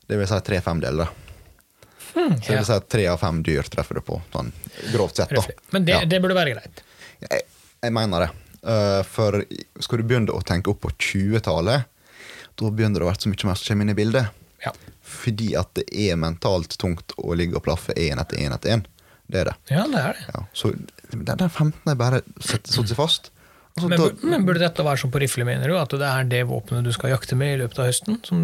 det 0.09 0.19
vil 0.21 0.29
si 0.31 0.41
tre 0.47 0.61
femdeler. 0.65 1.09
hmm, 2.15 2.35
Så 2.37 2.47
det 2.47 2.53
ja. 2.53 2.59
vil 2.61 2.67
si 2.69 2.77
at 2.77 2.89
tre 2.93 3.07
av 3.11 3.19
fem 3.23 3.41
dyr 3.43 3.69
treffer 3.73 3.99
du 3.99 4.05
på, 4.05 4.21
sånn 4.33 4.53
grovt 4.93 5.17
sett. 5.21 5.33
da. 5.35 5.43
Men 5.73 5.85
det, 5.85 5.93
Ja. 5.93 6.05
det 6.05 6.21
burde 6.23 6.37
være 6.37 6.55
greit. 6.55 6.83
Jeg, 7.21 7.43
jeg 7.83 7.93
mener 7.93 8.27
det. 8.27 8.31
Uh, 8.59 9.03
for 9.07 9.45
skal 9.81 9.99
du 9.99 10.05
begynne 10.05 10.35
å 10.35 10.43
tenke 10.43 10.71
opp 10.73 10.81
på 10.83 10.91
20-tallet, 10.91 11.87
da 12.59 12.71
begynner 12.75 13.01
det 13.01 13.07
å 13.07 13.11
være 13.13 13.23
så 13.25 13.31
mye 13.33 13.49
mer 13.51 13.59
som 13.61 13.71
kommer 13.73 13.87
inn 13.89 13.95
i 13.95 13.99
bildet. 13.99 14.29
Ja. 14.65 14.73
Fordi 15.09 15.53
at 15.57 15.71
det 15.79 15.85
er 15.95 16.17
mentalt 16.21 16.75
tungt 16.83 17.15
å 17.23 17.35
ligge 17.39 17.57
og 17.61 17.65
plaffe 17.69 17.95
én 17.95 18.19
etter 18.21 18.41
én 18.43 18.55
etter 18.57 18.75
én. 18.77 18.85
Det 19.29 19.43
er 19.43 19.51
det. 19.51 19.57
ja, 19.71 19.83
det 19.93 20.01
er 20.01 20.17
det. 20.17 20.27
Ja. 20.35 20.45
Så 20.57 20.71
den, 21.13 21.25
den 21.29 21.51
15 21.51 21.93
er 21.93 21.99
bare 22.01 22.23
satt 22.41 22.67
seg 22.73 22.95
fast. 22.97 23.31
Altså, 23.77 23.89
Men, 23.93 24.01
da- 24.01 24.29
men 24.33 24.47
burde 24.49 24.63
dette 24.65 24.83
være 24.83 24.99
som 25.05 25.13
på 25.15 25.21
rifle, 25.23 25.45
mener 25.47 25.69
du? 25.71 25.77
At 25.79 25.93
det 25.95 26.09
er 26.09 26.25
det 26.33 26.41
våpenet 26.49 26.89
du 26.89 26.91
skal 26.97 27.13
jakte 27.13 27.37
med 27.39 27.55
i 27.55 27.59
løpet 27.61 27.79
av 27.85 27.91
høsten, 27.93 28.17
som, 28.27 28.41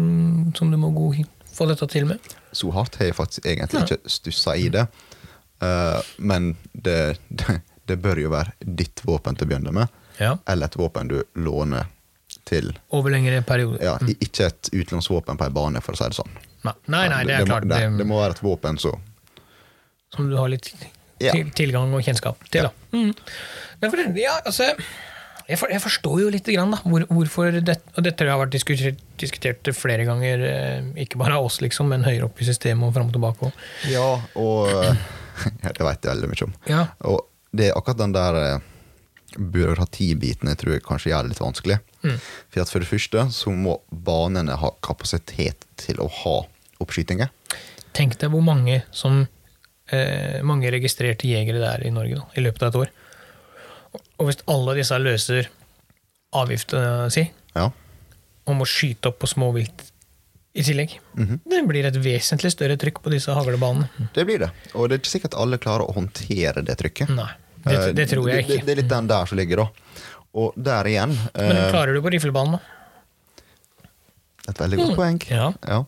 som 0.55 0.69
du 0.71 0.77
må 0.79 0.93
gå, 0.95 1.09
få 1.55 1.67
dette 1.71 1.87
til 1.91 2.05
med? 2.07 2.19
så 2.55 2.69
hardt 2.71 2.95
har 3.01 3.09
jeg 3.09 3.15
faktisk 3.17 3.45
egentlig 3.51 3.81
ikke 3.83 3.97
stussa 4.13 4.53
i 4.55 4.69
det. 4.71 4.85
Uh, 5.59 5.99
men 6.23 6.53
det, 6.71 7.17
det, 7.27 7.57
det 7.89 7.97
bør 7.99 8.21
jo 8.21 8.29
være 8.31 8.53
ditt 8.63 9.01
våpen 9.03 9.35
til 9.35 9.47
å 9.47 9.51
begynne 9.51 9.73
med, 9.75 9.91
Ja. 10.21 10.37
eller 10.47 10.69
et 10.71 10.77
våpen 10.79 11.09
du 11.11 11.17
låner 11.35 11.89
til 12.45 12.71
Over 12.93 13.09
lengre 13.15 13.41
perioder. 13.45 13.81
ja, 13.83 13.95
mm. 14.01 14.11
Ikke 14.21 14.47
et 14.51 14.69
utlånsvåpen 14.73 15.37
på 15.39 15.47
ei 15.47 15.53
bane, 15.55 15.81
for 15.81 15.95
å 15.95 15.99
si 15.99 16.09
det 16.11 16.17
sånn. 16.19 16.35
Nei, 16.65 16.73
nei, 16.87 17.07
nei, 17.09 17.23
det 17.29 17.39
er 17.39 17.45
klart. 17.49 17.65
det, 17.69 17.79
Det, 17.81 17.97
det 18.01 18.05
må 18.09 18.19
være 18.21 18.37
et 18.37 18.43
våpen 18.45 18.77
så 18.81 18.93
som 20.15 20.29
du 20.29 20.37
har 20.39 20.47
litt 20.53 20.69
Ja. 21.19 21.31
til, 21.31 21.49
tilgang 21.55 21.91
og 21.95 22.01
kjennskap 22.03 22.39
til. 22.51 22.67
Da. 22.67 22.71
Mm. 22.95 23.11
Men 23.81 23.91
for, 23.91 24.01
ja, 24.19 24.33
altså, 24.45 24.69
jeg, 25.47 25.57
for, 25.59 25.69
jeg 25.71 25.81
forstår 25.83 26.21
jo 26.21 26.29
lite 26.31 26.53
grann 26.55 26.71
da, 26.71 26.79
hvor, 26.83 27.03
hvorfor 27.09 27.51
det, 27.63 27.75
og 27.97 28.03
dette 28.03 28.27
har 28.29 28.39
vært 28.39 28.53
diskutert, 28.55 28.99
diskutert 29.21 29.67
flere 29.75 30.05
ganger, 30.07 30.43
eh, 30.47 30.87
ikke 31.05 31.19
bare 31.21 31.35
av 31.39 31.45
oss, 31.49 31.59
liksom, 31.63 31.87
men 31.91 32.03
høyere 32.07 32.27
opp 32.29 32.39
i 32.41 32.47
systemet 32.47 32.87
og 32.87 32.93
fram 32.95 33.07
og 33.11 33.15
tilbake. 33.17 33.49
også. 33.49 33.91
Ja, 33.91 34.07
og 34.39 34.71
ja, 35.65 35.71
Det 35.75 35.83
veit 35.87 36.03
jeg 36.07 36.11
veldig 36.15 36.31
mye 36.31 36.47
om. 36.47 36.55
Ja. 36.71 36.83
Og 37.11 37.25
det 37.55 37.69
er 37.69 37.77
akkurat 37.79 37.99
den 38.05 38.15
der 38.15 38.39
eh, 38.43 38.59
byråkratibiten 39.39 40.51
jeg 40.51 40.59
tror 40.61 40.75
jeg 40.77 40.83
kanskje 40.85 41.11
gjør 41.11 41.25
det 41.27 41.33
litt 41.35 41.43
vanskelig. 41.43 41.77
Mm. 42.05 42.19
For 42.53 42.65
for 42.69 42.83
det 42.85 42.89
første 42.89 43.23
så 43.33 43.51
må 43.55 43.79
banene 43.89 44.55
ha 44.61 44.69
kapasitet 44.85 45.65
til 45.81 45.97
å 46.03 46.07
ha 46.21 46.35
oppskytinger. 46.83 47.29
Tenk 47.95 48.17
deg 48.21 48.29
hvor 48.33 48.43
mange 48.45 48.81
som 48.95 49.23
eh, 49.91 50.41
mange 50.43 50.69
registrerte 50.73 51.27
jegere 51.29 51.61
det 51.61 51.69
er 51.71 51.87
i 51.87 51.93
Norge 51.95 52.19
da, 52.19 52.25
i 52.37 52.43
løpet 52.45 52.63
av 52.63 52.69
et 52.73 52.79
år. 52.83 52.93
Og 54.19 54.27
hvis 54.29 54.41
alle 54.51 54.75
disse 54.77 54.97
løser 54.99 55.49
avgifta 56.35 57.09
si 57.13 57.29
Ja. 57.55 57.69
og 58.45 58.55
må 58.59 58.65
skyte 58.67 59.07
opp 59.09 59.19
på 59.23 59.27
småvilt 59.31 59.91
i 60.55 60.63
tillegg, 60.63 60.99
Mhm. 61.15 61.39
det 61.49 61.67
blir 61.67 61.85
et 61.85 61.95
vesentlig 61.95 62.51
større 62.51 62.77
trykk 62.77 63.01
på 63.03 63.11
disse 63.11 63.27
haglebanene. 63.33 63.89
Det 64.13 64.25
blir 64.25 64.39
det. 64.39 64.51
Og 64.73 64.89
det 64.89 64.95
er 64.95 64.99
ikke 65.03 65.19
sikkert 65.19 65.37
alle 65.39 65.57
klarer 65.57 65.87
å 65.87 65.93
håndtere 65.95 66.63
det 66.63 66.77
trykket. 66.77 67.09
Nei, 67.09 67.31
det, 67.65 67.73
Eh, 67.89 67.93
det 67.93 68.09
tror 68.09 68.29
jeg 68.29 68.47
Det, 68.47 68.57
ikke. 68.59 68.65
det 68.65 68.71
er 68.77 68.81
litt 68.81 68.87
den 68.89 69.07
der 69.07 69.25
som 69.25 69.37
ligger, 69.37 69.55
da. 69.57 69.67
Og 70.35 70.55
der 70.59 70.87
igjen 70.91 71.13
Men 71.15 71.55
den 71.55 71.69
klarer 71.71 71.95
du 71.95 72.01
på 72.03 72.11
riflebanen, 72.11 72.57
da? 72.57 72.71
Et 74.51 74.59
veldig 74.61 74.77
godt 74.81 74.97
poeng. 74.99 75.19
Ja. 75.31 75.51
Ja. 75.65 75.79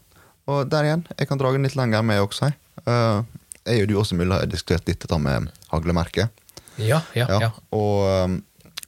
Og 0.48 0.70
der 0.72 0.88
igjen, 0.88 1.04
jeg 1.20 1.28
kan 1.30 1.40
dra 1.42 1.52
den 1.54 1.68
litt 1.68 1.76
lenger 1.78 2.06
med 2.08 2.24
også. 2.24 2.50
Uh, 2.88 3.22
jeg 3.68 3.84
og 3.84 3.90
du 3.92 3.98
også 4.00 4.16
mulig 4.18 4.32
har 4.34 4.48
diskutert 4.50 4.88
dette 4.88 5.20
med 5.20 5.50
haglemerket. 5.74 6.32
Ja, 6.80 7.02
ja, 7.18 7.28
Ja. 7.42 7.52
Og 7.76 8.06
um, 8.26 8.38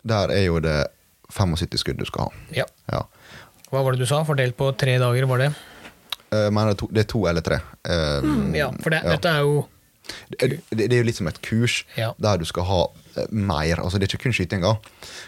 der 0.08 0.32
er 0.32 0.46
jo 0.48 0.60
det 0.64 0.78
75 1.34 1.82
skudd 1.84 2.00
du 2.00 2.06
skal 2.08 2.30
ha. 2.30 2.46
ja. 2.62 2.66
Ja. 2.90 3.04
Hva 3.70 3.84
var 3.86 3.94
det 3.94 4.02
du 4.02 4.08
sa? 4.10 4.24
Fordelt 4.26 4.56
på 4.58 4.72
tre 4.80 4.96
dager, 4.98 5.28
var 5.30 5.44
det? 5.44 5.50
Uh, 6.34 6.48
men 6.50 6.64
det 6.64 6.72
er, 6.72 6.78
to, 6.80 6.88
det 6.96 7.04
er 7.04 7.10
to 7.12 7.26
eller 7.30 7.46
tre. 7.46 7.60
Uh, 7.86 8.56
Ja, 8.58 8.72
for 8.82 8.90
det, 8.96 9.04
dette 9.06 9.30
er 9.30 9.44
jo 9.46 9.68
det, 10.30 10.62
det 10.72 10.88
er 10.92 11.02
jo 11.02 11.08
litt 11.08 11.20
som 11.20 11.28
et 11.30 11.42
kurs 11.46 11.84
Ja. 11.98 12.14
der 12.20 12.38
du 12.42 12.46
skal 12.46 12.64
ha 12.70 12.80
eh, 13.16 13.26
mer. 13.32 13.82
Altså 13.84 14.00
Det 14.00 14.08
er 14.08 14.16
ikke 14.16 14.24
kun 14.30 14.36
skytinga. 14.38 14.76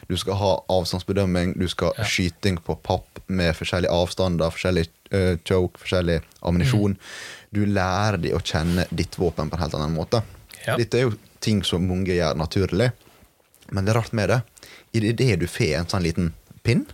Du 0.09 0.15
skal 0.17 0.39
ha 0.39 0.51
avstandsbedømming, 0.69 1.55
du 1.59 1.67
skal 1.71 1.93
Ja. 1.97 2.03
skyting 2.07 2.57
på 2.65 2.75
papp 2.83 3.19
med 3.27 3.55
forskjellige 3.55 3.91
avstander, 3.91 4.51
forskjellig 4.51 4.87
uh, 5.13 5.37
choke, 5.47 5.79
forskjellig 5.79 6.21
ammunisjon. 6.43 6.95
Mm. 6.97 7.51
Du 7.53 7.65
lærer 7.65 8.17
de 8.21 8.33
å 8.35 8.41
kjenne 8.43 8.85
ditt 8.91 9.15
våpen 9.19 9.49
på 9.49 9.55
en 9.57 9.63
helt 9.63 9.75
annen 9.75 9.95
måte. 9.95 10.23
Ja. 10.65 10.75
Dette 10.77 10.97
er 10.99 11.07
jo 11.09 11.13
ting 11.41 11.63
som 11.63 11.87
mange 11.87 12.13
gjør 12.13 12.35
naturlig, 12.37 12.91
men 13.71 13.85
det 13.85 13.93
er 13.95 13.99
rart 14.01 14.13
med 14.13 14.29
det. 14.29 14.41
I 14.93 15.11
det 15.11 15.39
du 15.39 15.47
får 15.47 15.77
en 15.79 15.87
sånn 15.87 16.03
liten 16.03 16.33
pinn, 16.63 16.85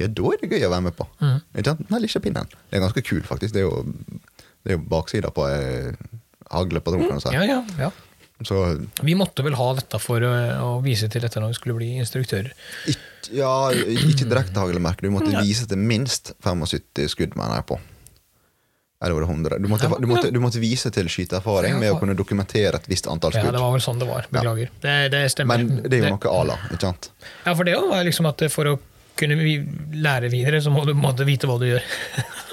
ja, 0.00 0.08
da 0.08 0.32
er 0.32 0.40
det 0.42 0.50
gøy 0.50 0.66
å 0.66 0.72
være 0.72 0.84
med 0.88 0.96
på. 0.98 1.06
Mm. 1.20 1.38
Ikke 1.54 1.70
sant? 1.70 1.82
Den 1.88 2.02
lille 2.02 2.22
pinnen. 2.24 2.48
Det 2.70 2.78
er 2.78 2.82
ganske 2.84 3.04
kul, 3.06 3.22
faktisk. 3.26 3.54
Det 3.54 3.62
er 3.62 3.68
jo, 3.68 3.82
det 4.64 4.72
er 4.72 4.78
jo 4.78 4.84
baksida 4.90 5.30
på 5.34 5.44
ei 5.48 5.92
haglepatron, 6.52 7.06
på 7.08 7.18
du 7.18 7.24
si. 7.24 7.34
Ja, 7.36 7.44
ja, 7.48 7.60
ja. 7.80 7.92
Så 8.42 8.58
Vi 9.02 9.14
måtte 9.14 9.44
vel 9.46 9.54
ha 9.54 9.68
dette 9.78 10.00
for 10.02 10.24
å, 10.26 10.72
vise 10.82 11.08
til 11.12 11.22
dette 11.22 11.40
når 11.40 11.52
vi 11.52 11.58
skulle 11.60 11.78
bli 11.78 11.90
instruktører. 12.02 12.50
ikke, 12.90 13.36
ja, 13.38 13.54
ikke 13.70 14.26
direkte 14.26 14.58
haglemerke. 14.58 15.06
Du 15.06 15.14
måtte 15.14 15.30
vise 15.44 15.68
til 15.70 15.78
minst 15.78 16.34
75 16.42 17.06
skudd, 17.12 17.36
mener 17.38 17.60
jeg 17.60 17.68
på. 17.70 17.78
Eller 19.02 19.16
var 19.18 19.24
det 19.24 19.28
100? 19.28 19.58
Du 19.58 19.68
måtte, 19.68 19.88
Ja, 19.90 19.98
du 19.98 20.06
måtte, 20.06 20.30
du 20.30 20.38
måtte 20.42 20.60
vise 20.62 20.90
til 20.94 21.08
skyteerfaring 21.10 21.74
med 21.80 21.90
å 21.90 21.98
kunne 21.98 22.14
dokumentere 22.14 22.78
et 22.78 22.86
visst 22.90 23.08
antall 23.10 23.34
skudd. 23.34 23.48
Ja, 23.48 23.54
det 23.56 23.62
var 23.62 23.74
vel 23.74 23.82
sånn 23.82 23.98
det 23.98 24.06
var. 24.06 24.28
Beklager. 24.30 24.70
Det, 24.84 24.94
det 25.10 25.22
stemmer. 25.34 25.58
Men 25.58 25.82
det 25.82 25.98
er 25.98 26.06
jo 26.06 26.14
noe 26.14 26.34
ala, 26.42 26.58
ikke 26.70 26.84
sant? 26.86 27.10
Ja, 27.42 27.56
for 27.56 27.66
det 27.66 27.74
var 27.82 28.06
liksom 28.06 28.30
at 28.30 28.46
for 28.54 28.70
å 28.70 28.76
kunne 29.18 29.36
vi 29.42 29.56
lære 29.98 30.30
videre, 30.32 30.62
så 30.62 30.70
må 30.72 30.84
du 30.86 30.94
måtte 30.96 31.26
vite 31.28 31.50
hva 31.50 31.58
du 31.60 31.66
gjør. 31.66 31.82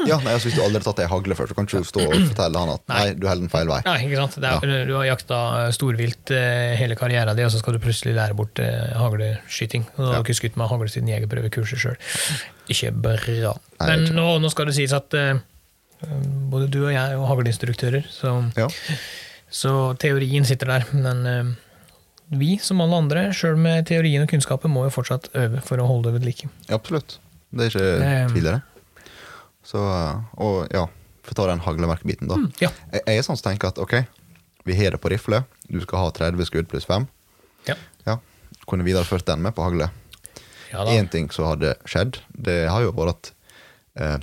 Ja, 0.09 0.17
nei, 0.25 0.33
altså 0.35 0.49
Hvis 0.49 0.57
du 0.57 0.61
aldri 0.65 0.79
har 0.81 0.85
tatt 0.89 0.99
ei 1.03 1.07
hagle 1.11 1.35
før, 1.37 1.47
så 1.51 1.55
kan 1.57 1.67
ikke 1.69 1.81
du 1.83 1.87
stå 1.89 2.03
og 2.07 2.15
fortelle 2.31 2.63
han 2.63 2.71
at 2.73 2.83
nei, 2.91 3.03
du 3.15 3.27
holder 3.29 3.43
den 3.45 3.51
feil 3.53 3.69
vei. 3.71 3.79
Nei, 3.85 3.97
ikke 4.07 4.19
sant? 4.23 4.37
Er, 4.43 4.85
Du 4.89 4.93
har 4.97 5.05
jakta 5.09 5.39
storvilt 5.75 6.33
eh, 6.35 6.73
hele 6.79 6.97
karrieren 6.99 7.37
din, 7.37 7.45
og 7.47 7.53
så 7.53 7.61
skal 7.61 7.77
du 7.77 7.81
plutselig 7.83 8.15
lære 8.17 8.35
bort 8.39 8.59
eh, 8.63 8.91
hagleskyting. 8.99 9.85
Og 9.95 10.01
du 10.01 10.07
har 10.09 10.17
Ja. 10.19 10.23
ikke 10.25 10.37
skutt 10.41 10.57
med 10.59 10.67
hagle 10.71 10.89
siden 10.91 11.09
jegerprøvekurset 11.13 11.79
sjøl. 11.85 11.97
Ikke 12.69 12.91
bra. 12.93 13.53
Nei, 13.79 13.87
Men 13.93 14.05
ikke. 14.09 14.17
nå, 14.19 14.27
nå 14.43 14.51
skal 14.53 14.69
det 14.69 14.75
sies 14.77 14.93
at 14.93 15.13
uh, 15.17 15.39
både 16.51 16.67
du 16.71 16.81
og 16.85 16.91
jeg 16.93 17.01
er 17.15 17.25
hagleinstruktører, 17.31 18.05
så, 18.13 18.35
Ja, 18.57 18.67
så 19.49 19.73
teorien 19.99 20.45
sitter 20.45 20.69
der. 20.75 20.85
Men 20.93 21.25
uh, 21.25 21.55
vi, 22.37 22.57
som 22.61 22.81
alle 22.85 22.99
andre, 23.01 23.23
sjøl 23.33 23.57
med 23.57 23.87
teorien 23.89 24.21
og 24.25 24.29
kunnskapen, 24.29 24.69
må 24.73 24.83
jo 24.85 24.91
fortsatt 24.93 25.31
øve 25.33 25.63
for 25.65 25.81
å 25.81 25.87
holde 25.89 26.11
det 26.11 26.19
ved 26.19 26.27
like. 26.29 26.49
absolutt. 26.69 27.17
Det 27.49 27.65
er 27.65 27.73
ikke 27.73 28.33
tidligere. 28.35 28.59
Så, 29.69 29.81
og 30.41 30.71
ja, 30.73 30.87
for 31.21 31.35
å 31.35 31.37
ta 31.37 31.47
den 31.51 31.61
haglemerkebiten, 31.61 32.29
da. 32.31 32.39
Ja. 32.63 32.71
Jeg, 32.89 33.03
jeg 33.05 33.21
er 33.21 33.25
sånn 33.27 33.37
som 33.37 33.51
tenker 33.51 33.69
at 33.69 33.81
ok, 33.81 33.99
vi 34.65 34.77
har 34.79 34.95
det 34.95 35.01
på 35.03 35.11
rifle. 35.13 35.43
Du 35.69 35.77
skal 35.83 36.07
ha 36.07 36.13
30 36.15 36.49
skudd 36.49 36.69
pluss 36.71 36.87
5. 36.89 37.05
Ja. 37.69 37.75
Ja. 38.07 38.17
Kunne 38.69 38.87
videreført 38.87 39.27
den 39.29 39.43
med 39.45 39.53
på 39.57 39.65
hagle. 39.65 39.91
Ja 40.69 40.85
ting 41.09 41.31
som 41.33 41.47
hadde 41.49 41.73
skjedd, 41.89 42.19
det 42.29 42.67
har 42.69 42.83
jo 42.85 42.91
vært 42.93 43.15
at 43.15 43.29
eh, 43.97 44.17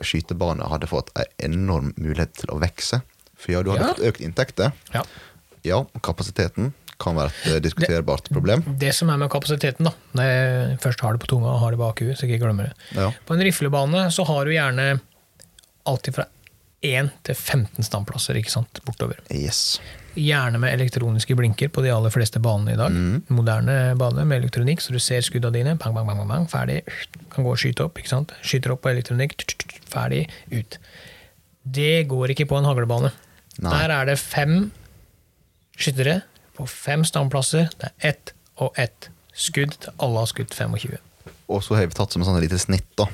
skytebane 0.00 0.64
hadde 0.64 0.88
fått 0.88 1.10
en 1.18 1.28
enorm 1.44 1.90
mulighet 2.00 2.32
til 2.40 2.52
å 2.54 2.60
vokse. 2.62 3.02
For 3.38 3.52
ja, 3.52 3.60
du 3.62 3.72
hadde 3.74 3.90
fått 3.92 4.06
økt 4.08 4.24
inntekter. 4.24 4.72
Ja. 4.94 5.04
Ja, 5.66 5.82
kapasiteten 6.04 6.72
kan 6.98 7.18
være 7.18 7.30
et 7.32 7.52
eh, 7.52 7.60
diskuterbart 7.62 8.30
problem. 8.32 8.64
Det 8.80 8.90
som 8.96 9.10
er 9.12 9.20
med 9.20 9.30
kapasiteten, 9.32 9.86
da, 9.86 9.92
når 10.18 10.30
jeg 10.30 10.80
først 10.82 11.04
har 11.04 11.14
det 11.14 11.22
på 11.22 11.30
tunga 11.30 11.52
og 11.52 11.62
har 11.62 11.74
det 11.74 11.80
bak 11.82 12.02
huet, 12.02 12.16
så 12.18 12.26
jeg 12.26 12.34
ikke 12.36 12.48
glemmer 12.48 12.70
det. 12.70 12.88
Ja. 12.98 13.12
På 13.26 13.36
en 13.36 13.44
riflebane 13.46 14.08
så 14.14 14.26
har 14.28 14.48
du 14.48 14.54
gjerne 14.56 14.88
alltid 15.88 16.18
fra 16.18 16.26
1 16.84 17.10
til 17.26 17.34
15 17.34 17.86
standplasser 17.86 18.38
ikke 18.38 18.52
sant, 18.52 18.80
bortover. 18.86 19.18
Yes. 19.34 19.78
Gjerne 20.18 20.60
med 20.62 20.74
elektroniske 20.74 21.34
blinker 21.38 21.70
på 21.74 21.82
de 21.82 21.90
aller 21.94 22.12
fleste 22.14 22.42
banene 22.42 22.74
i 22.74 22.78
dag. 22.78 22.94
Moderne 23.34 23.76
baner 23.98 24.26
med 24.26 24.42
elektronikk, 24.42 24.82
så 24.82 24.94
du 24.94 24.98
ser 25.02 25.22
skuddene 25.26 25.54
dine. 25.54 25.74
Bang, 25.78 25.94
bang, 25.94 26.06
bang, 26.06 26.22
bang, 26.30 26.46
ferdig. 26.50 26.80
Kan 27.34 27.46
gå 27.46 27.54
og 27.54 27.60
skyte 27.60 27.86
opp. 27.86 27.98
ikke 27.98 28.10
sant? 28.10 28.34
Skyter 28.46 28.74
opp 28.74 28.82
på 28.86 28.92
elektronikk. 28.92 29.42
Ferdig. 29.90 30.24
Ut. 30.54 30.78
Det 31.62 32.06
går 32.10 32.34
ikke 32.34 32.48
på 32.50 32.58
en 32.58 32.66
haglebane. 32.66 33.12
Nei. 33.58 33.74
Der 33.74 33.94
er 33.94 34.10
det 34.10 34.18
fem 34.22 34.70
skyttere 35.78 36.20
på 36.58 36.66
fem 36.66 37.04
standplasser. 37.06 37.70
Det 37.78 37.92
er 37.92 38.12
ett 38.12 38.34
og 38.58 38.74
ett 38.78 39.10
skudd 39.38 39.76
til 39.78 39.94
alle 40.02 40.24
har 40.24 40.30
skutt 40.30 40.54
25. 40.54 40.98
Og 41.48 41.62
så 41.64 41.78
har 41.78 41.86
vi 41.86 41.96
tatt 41.96 42.12
som 42.12 42.24
et 42.24 42.28
sånn 42.28 42.40
lite 42.42 42.58
snitt. 42.60 42.88
da. 42.98 43.06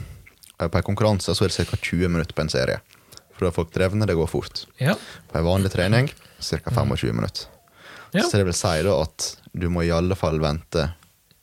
Eh, 0.60 0.68
På 0.68 0.80
en 0.80 0.86
konkurranse 0.86 1.34
så 1.36 1.44
er 1.44 1.52
det 1.52 1.68
ca. 1.68 1.76
20 1.76 2.08
minutter 2.08 2.34
på 2.34 2.42
en 2.42 2.52
serie. 2.52 2.80
For 3.34 3.44
da 3.44 3.50
er 3.50 3.58
folk 3.58 3.72
drevne, 3.74 4.06
det 4.06 4.16
går 4.16 4.30
fort. 4.30 4.64
Ja. 4.80 4.96
På 5.30 5.38
en 5.38 5.44
vanlig 5.44 5.74
trening 5.74 6.08
ca. 6.08 6.70
25 6.70 7.12
minutter. 7.12 7.50
Ja. 8.14 8.22
Så 8.22 8.38
det 8.38 8.46
vil 8.46 8.56
si 8.56 8.82
da 8.86 9.00
at 9.02 9.30
du 9.52 9.68
må 9.68 9.82
i 9.82 9.90
alle 9.90 10.14
fall 10.14 10.38
vente 10.38 10.92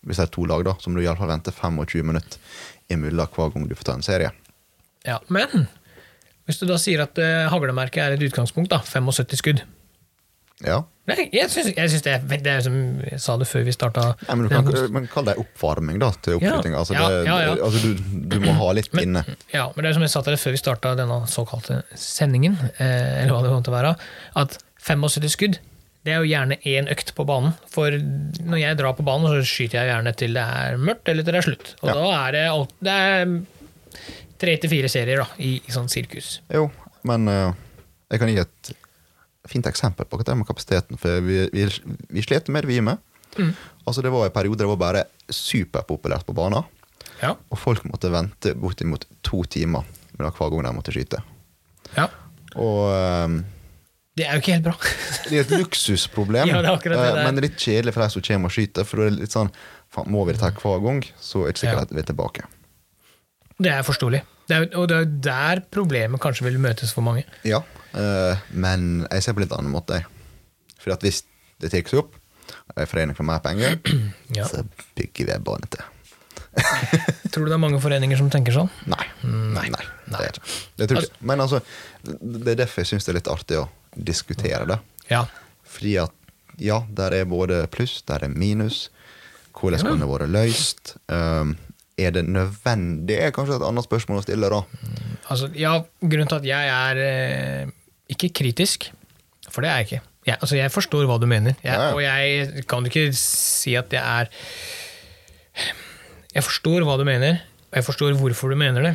Hvis 0.02 0.18
det 0.18 0.24
er 0.24 0.30
to 0.34 0.46
lag, 0.50 0.64
da, 0.66 0.74
så 0.82 0.90
må 0.90 0.98
du 0.98 1.04
i 1.04 1.08
alle 1.08 1.20
fall 1.20 1.30
vente 1.30 1.52
25 1.54 2.08
minutter 2.08 2.40
imellom 2.90 3.28
hver 3.36 3.52
gang 3.54 3.68
du 3.70 3.76
får 3.78 3.86
ta 3.86 3.94
en 3.94 4.02
serie. 4.02 4.32
Ja, 5.06 5.20
men 5.30 5.68
hvis 6.50 6.58
du 6.58 6.66
da 6.66 6.80
sier 6.82 7.04
at 7.04 7.22
uh, 7.22 7.46
haglemerket 7.54 8.02
er 8.02 8.16
et 8.16 8.26
utgangspunkt, 8.26 8.72
da, 8.74 8.80
75 8.82 9.38
skudd 9.38 9.62
Ja, 10.66 10.82
Nei, 11.10 11.24
jeg 11.34 11.50
syns, 11.50 11.72
jeg 11.74 11.90
syns 11.90 12.04
det, 12.06 12.12
er, 12.14 12.42
det 12.46 12.52
er 12.52 12.60
som 12.64 12.76
jeg 13.02 13.18
sa 13.20 13.34
det 13.42 13.48
før 13.50 13.64
vi 13.66 13.74
starta. 13.74 14.04
Nei, 14.28 14.36
men 14.38 14.52
kan 14.52 14.68
men 14.94 15.08
kall 15.10 15.26
det 15.28 15.34
oppvarming 15.42 15.98
da, 16.00 16.12
til 16.24 16.38
oppskyting. 16.38 16.76
Altså, 16.78 16.94
det, 16.94 17.08
ja, 17.26 17.38
ja. 17.42 17.56
altså 17.58 17.82
du, 17.82 18.04
du 18.30 18.38
må 18.44 18.54
ha 18.60 18.68
litt 18.78 18.94
inne. 19.02 19.24
Ja, 19.52 19.66
men 19.74 19.82
det 19.84 19.90
er 19.92 19.98
som 19.98 20.06
jeg 20.06 20.14
sa 20.14 20.22
til 20.22 20.36
deg 20.36 20.44
før 20.44 20.54
vi 20.56 20.62
starta 20.62 20.94
denne 21.00 21.18
såkalte 21.32 21.80
sendingen, 21.98 22.56
eh, 22.78 23.24
eller 23.24 23.34
hva 23.34 23.42
det 23.44 23.52
kom 23.56 23.66
til 23.66 23.74
å 23.74 23.78
være, 23.80 23.96
at 24.44 24.58
75 24.86 25.34
skudd 25.34 25.58
det 26.06 26.14
er 26.16 26.24
jo 26.24 26.30
gjerne 26.32 26.56
én 26.66 26.88
økt 26.90 27.12
på 27.18 27.26
banen. 27.30 27.52
For 27.70 27.94
når 27.94 28.58
jeg 28.62 28.78
drar 28.80 28.96
på 28.98 29.04
banen, 29.06 29.28
så 29.30 29.42
skyter 29.46 29.82
jeg 29.82 29.92
gjerne 29.92 30.14
til 30.18 30.38
det 30.38 30.46
er 30.62 30.80
mørkt 30.82 31.12
eller 31.12 31.26
til 31.28 31.36
det 31.36 31.42
er 31.42 31.46
slutt. 31.46 31.74
Og 31.82 31.92
Ja. 31.92 31.98
da 31.98 32.06
er 32.22 32.32
det, 32.38 32.46
alt- 32.50 32.78
det 32.82 32.96
er 33.10 33.36
tre 34.42 34.56
til 34.58 34.72
fire 34.72 34.90
serier 34.90 35.22
da, 35.22 35.28
i, 35.38 35.52
i 35.62 35.74
sånn 35.76 35.90
sirkus. 35.94 36.40
Jo, 36.50 36.72
men 37.06 37.30
uh, 37.30 37.52
jeg 38.10 38.22
kan 38.24 38.32
gi 38.34 38.40
et 38.42 38.72
fint 39.50 39.68
eksempel 39.70 40.06
på 40.06 40.20
dette 40.22 40.36
med 40.38 40.48
kapasiteten. 40.48 41.00
For 41.02 41.24
vi, 41.26 41.44
vi, 41.54 41.68
vi 42.10 42.26
slet 42.26 42.50
med 42.52 42.66
det, 42.66 42.72
vi 42.72 42.82
med. 42.86 43.02
Mm. 43.38 43.54
Altså, 43.86 44.04
det 44.04 44.12
var 44.14 44.28
en 44.28 44.36
periode 44.36 44.62
det 44.62 44.70
var 44.70 44.82
bare 44.82 45.06
superpopulært 45.32 46.28
på 46.28 46.36
banen. 46.38 46.68
Ja. 47.22 47.36
Og 47.54 47.60
folk 47.62 47.86
måtte 47.90 48.12
vente 48.12 48.54
bortimot 48.58 49.06
to 49.26 49.44
timer 49.50 49.86
mellom 50.18 50.36
hver 50.36 50.54
gang 50.54 50.68
de 50.68 50.76
måtte 50.78 50.96
skyte. 50.96 51.24
ja. 51.98 52.10
Og 52.60 52.90
um, 52.92 53.38
Det 54.18 54.26
er 54.26 54.36
jo 54.36 54.42
ikke 54.42 54.56
helt 54.58 54.66
bra. 54.66 54.74
det 55.30 55.38
er 55.38 55.46
et 55.46 55.54
luksusproblem, 55.56 56.50
Ja, 56.50 56.58
det 56.60 56.72
er 56.74 56.82
det 56.84 56.98
eh, 56.98 57.14
det 57.16 57.22
men 57.24 57.38
det 57.38 57.46
litt 57.46 57.62
kjedelig 57.64 57.94
for 57.96 58.04
de 58.04 58.10
som 58.12 58.26
kommer 58.28 58.52
og 58.52 58.56
skyter. 58.58 58.88
For 58.88 59.00
da 59.00 59.06
er 59.06 59.14
det 59.14 59.22
litt 59.22 59.36
sånn 59.38 59.52
Må 60.12 60.26
vi 60.28 60.36
dette 60.36 60.50
hver 60.60 60.84
gang, 60.84 61.00
så 61.16 61.46
er 61.46 61.48
det 61.48 61.54
ikke 61.54 61.62
sikkert 61.64 61.88
at 61.88 61.94
vi 61.96 62.02
er 62.02 62.10
tilbake. 62.10 62.50
Det 63.62 63.72
er 63.72 63.86
forståelig. 63.88 64.22
Det 64.50 64.58
er, 64.58 64.68
og 64.76 64.90
det 64.92 64.98
er 64.98 65.10
der 65.30 65.62
problemet 65.72 66.20
kanskje 66.20 66.50
vil 66.50 66.60
møtes 66.60 66.92
for 66.92 67.06
mange. 67.08 67.24
Ja, 67.48 67.62
men 67.94 69.06
jeg 69.12 69.24
ser 69.26 69.36
på 69.36 69.44
litt 69.44 69.54
annen 69.56 69.72
måte. 69.74 70.02
For 70.82 70.94
at 70.96 71.04
hvis 71.06 71.24
det 71.62 71.72
tar 71.74 71.84
seg 71.86 72.00
opp, 72.02 72.16
og 72.72 72.80
en 72.84 72.88
forening 72.90 73.16
får 73.18 73.28
mer 73.28 73.42
penger, 73.44 73.80
Ja. 74.38 74.46
så 74.48 74.64
bygger 74.98 75.28
vi 75.30 75.36
en 75.36 75.44
bane 75.48 75.68
til. 75.72 75.84
Tror 77.32 77.46
du 77.46 77.52
det 77.52 77.56
er 77.56 77.62
mange 77.64 77.80
foreninger 77.84 78.20
som 78.20 78.30
tenker 78.32 78.56
sånn? 78.56 78.72
Nei. 78.92 79.06
Nei. 79.24 79.68
Nei. 79.72 79.84
Det 80.12 80.24
er. 80.28 80.40
Det 80.80 80.88
tror 80.90 81.00
jeg 81.00 81.08
ikke. 81.12 81.22
Men 81.32 81.44
altså, 81.44 81.62
det 82.04 82.56
er 82.56 82.60
derfor 82.66 82.84
jeg 82.84 82.90
syns 82.92 83.08
det 83.08 83.14
er 83.14 83.20
litt 83.22 83.30
artig 83.32 83.60
å 83.62 83.68
diskutere 83.96 84.66
det. 84.68 84.80
Ja. 85.12 85.22
Fordi 85.72 85.94
at 86.02 86.16
ja, 86.62 86.82
der 86.92 87.16
er 87.22 87.30
både 87.32 87.62
pluss, 87.72 88.02
der 88.08 88.26
er 88.28 88.34
minus. 88.34 88.90
Hvordan 89.56 89.84
kan 89.86 90.02
det 90.04 90.10
være 90.10 90.28
løst? 90.32 90.96
Um, 91.12 91.56
er 92.00 92.12
det 92.16 92.26
nødvendig? 92.28 93.08
Det 93.14 93.20
er 93.24 93.34
kanskje 93.36 93.56
et 93.60 93.66
annet 93.68 93.88
spørsmål 93.88 94.20
å 94.20 94.26
stille, 94.26 94.50
da. 94.52 94.60
Altså, 95.32 95.48
ja, 95.56 95.78
grunnen 96.02 96.30
til 96.32 96.40
at 96.42 96.48
jeg 96.50 96.72
er 96.76 97.02
eh, 97.06 97.72
ikke 98.14 98.32
kritisk, 98.42 98.90
for 99.50 99.64
det 99.64 99.72
er 99.72 99.82
jeg 99.82 99.90
ikke. 99.90 100.02
Jeg, 100.28 100.38
altså, 100.38 100.58
jeg 100.60 100.70
forstår 100.70 101.08
hva 101.10 101.18
du 101.18 101.26
mener, 101.30 101.56
jeg, 101.64 101.74
Ja, 101.74 101.94
og 101.96 102.02
jeg 102.04 102.66
kan 102.70 102.86
ikke 102.86 103.08
si 103.18 103.74
at 103.80 103.90
jeg 103.90 104.02
er 104.06 104.30
Jeg 106.36 106.46
forstår 106.46 106.86
hva 106.86 107.00
du 107.00 107.06
mener, 107.08 107.42
og 107.72 107.80
jeg 107.80 107.88
forstår 107.88 108.14
hvorfor 108.20 108.54
du 108.54 108.60
mener 108.60 108.86
det. 108.86 108.94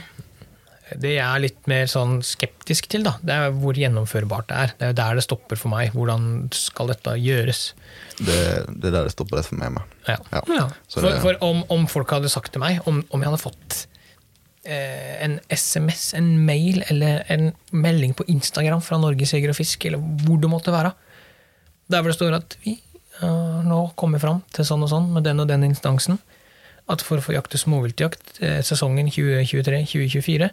Det 1.03 1.17
jeg 1.17 1.25
er 1.27 1.43
litt 1.43 1.67
mer 1.67 1.89
sånn 1.91 2.21
skeptisk 2.23 2.87
til, 2.93 3.03
da, 3.03 3.17
det 3.27 3.35
er 3.35 3.57
hvor 3.59 3.75
gjennomførbart 3.75 4.47
det 4.53 4.61
er. 4.62 4.75
Det 4.79 4.87
er 4.87 4.95
der 5.01 5.19
det 5.19 5.25
stopper 5.27 5.59
for 5.59 5.73
meg. 5.73 5.91
Hvordan 5.97 6.47
skal 6.55 6.93
dette 6.93 7.17
gjøres? 7.19 7.62
Det, 8.21 8.39
det 8.71 8.93
er 8.93 8.95
der 9.01 9.09
det 9.09 9.17
stopper 9.17 9.43
for 9.43 9.59
meg 9.59 9.75
med. 9.75 9.97
Ja. 10.07 10.17
Ja. 10.31 10.69
For, 10.95 11.11
for 11.25 11.43
om, 11.45 11.64
om 11.75 11.89
folk 11.91 12.14
hadde 12.14 12.31
sagt 12.33 12.55
til 12.55 12.62
meg, 12.62 12.79
om, 12.87 13.03
om 13.11 13.25
jeg 13.25 13.33
hadde 13.33 13.43
fått 13.43 13.83
en 14.67 15.39
SMS, 15.53 16.09
en 16.19 16.33
mail 16.47 16.83
eller 16.91 17.23
en 17.33 17.53
melding 17.71 18.17
på 18.19 18.27
Instagram 18.33 18.83
fra 18.83 18.99
Norges 18.99 19.35
Jeger 19.35 19.53
og 19.53 19.59
Fisk, 19.59 19.85
eller 19.87 20.03
hvor 20.25 20.41
det 20.43 20.51
måtte 20.51 20.75
være, 20.75 20.91
der 21.87 22.03
hvor 22.03 22.11
det 22.11 22.19
står 22.19 22.37
at 22.41 22.59
vi 22.64 22.75
har 22.75 22.83
nå 23.64 23.81
kommer 23.97 24.21
fram 24.21 24.43
til 24.55 24.67
sånn 24.69 24.85
og 24.85 24.91
sånn 24.93 25.11
med 25.14 25.25
den 25.27 25.41
og 25.41 25.49
den 25.49 25.64
instansen, 25.64 26.19
at 26.87 27.03
for 27.03 27.19
å 27.19 27.25
få 27.25 27.35
jakte 27.35 27.59
småviltjakt 27.59 28.39
eh, 28.45 28.61
sesongen 28.67 29.09
2023-2024, 29.11 30.51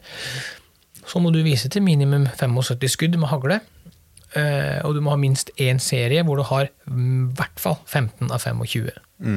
så 1.03 1.21
må 1.21 1.33
du 1.33 1.41
vise 1.45 1.69
til 1.69 1.83
minimum 1.85 2.25
75 2.39 2.89
skudd 2.89 3.17
med 3.19 3.29
hagle. 3.29 3.59
uh, 4.37 4.79
Og 4.87 4.95
du 4.95 5.01
må 5.03 5.11
ha 5.11 5.19
minst 5.19 5.51
én 5.59 5.81
serie 5.83 6.23
hvor 6.23 6.39
du 6.39 6.45
har 6.47 6.69
i 6.69 7.07
hvert 7.37 7.59
fall 7.59 7.75
15 7.85 8.31
av 8.31 8.39
25 8.39 8.89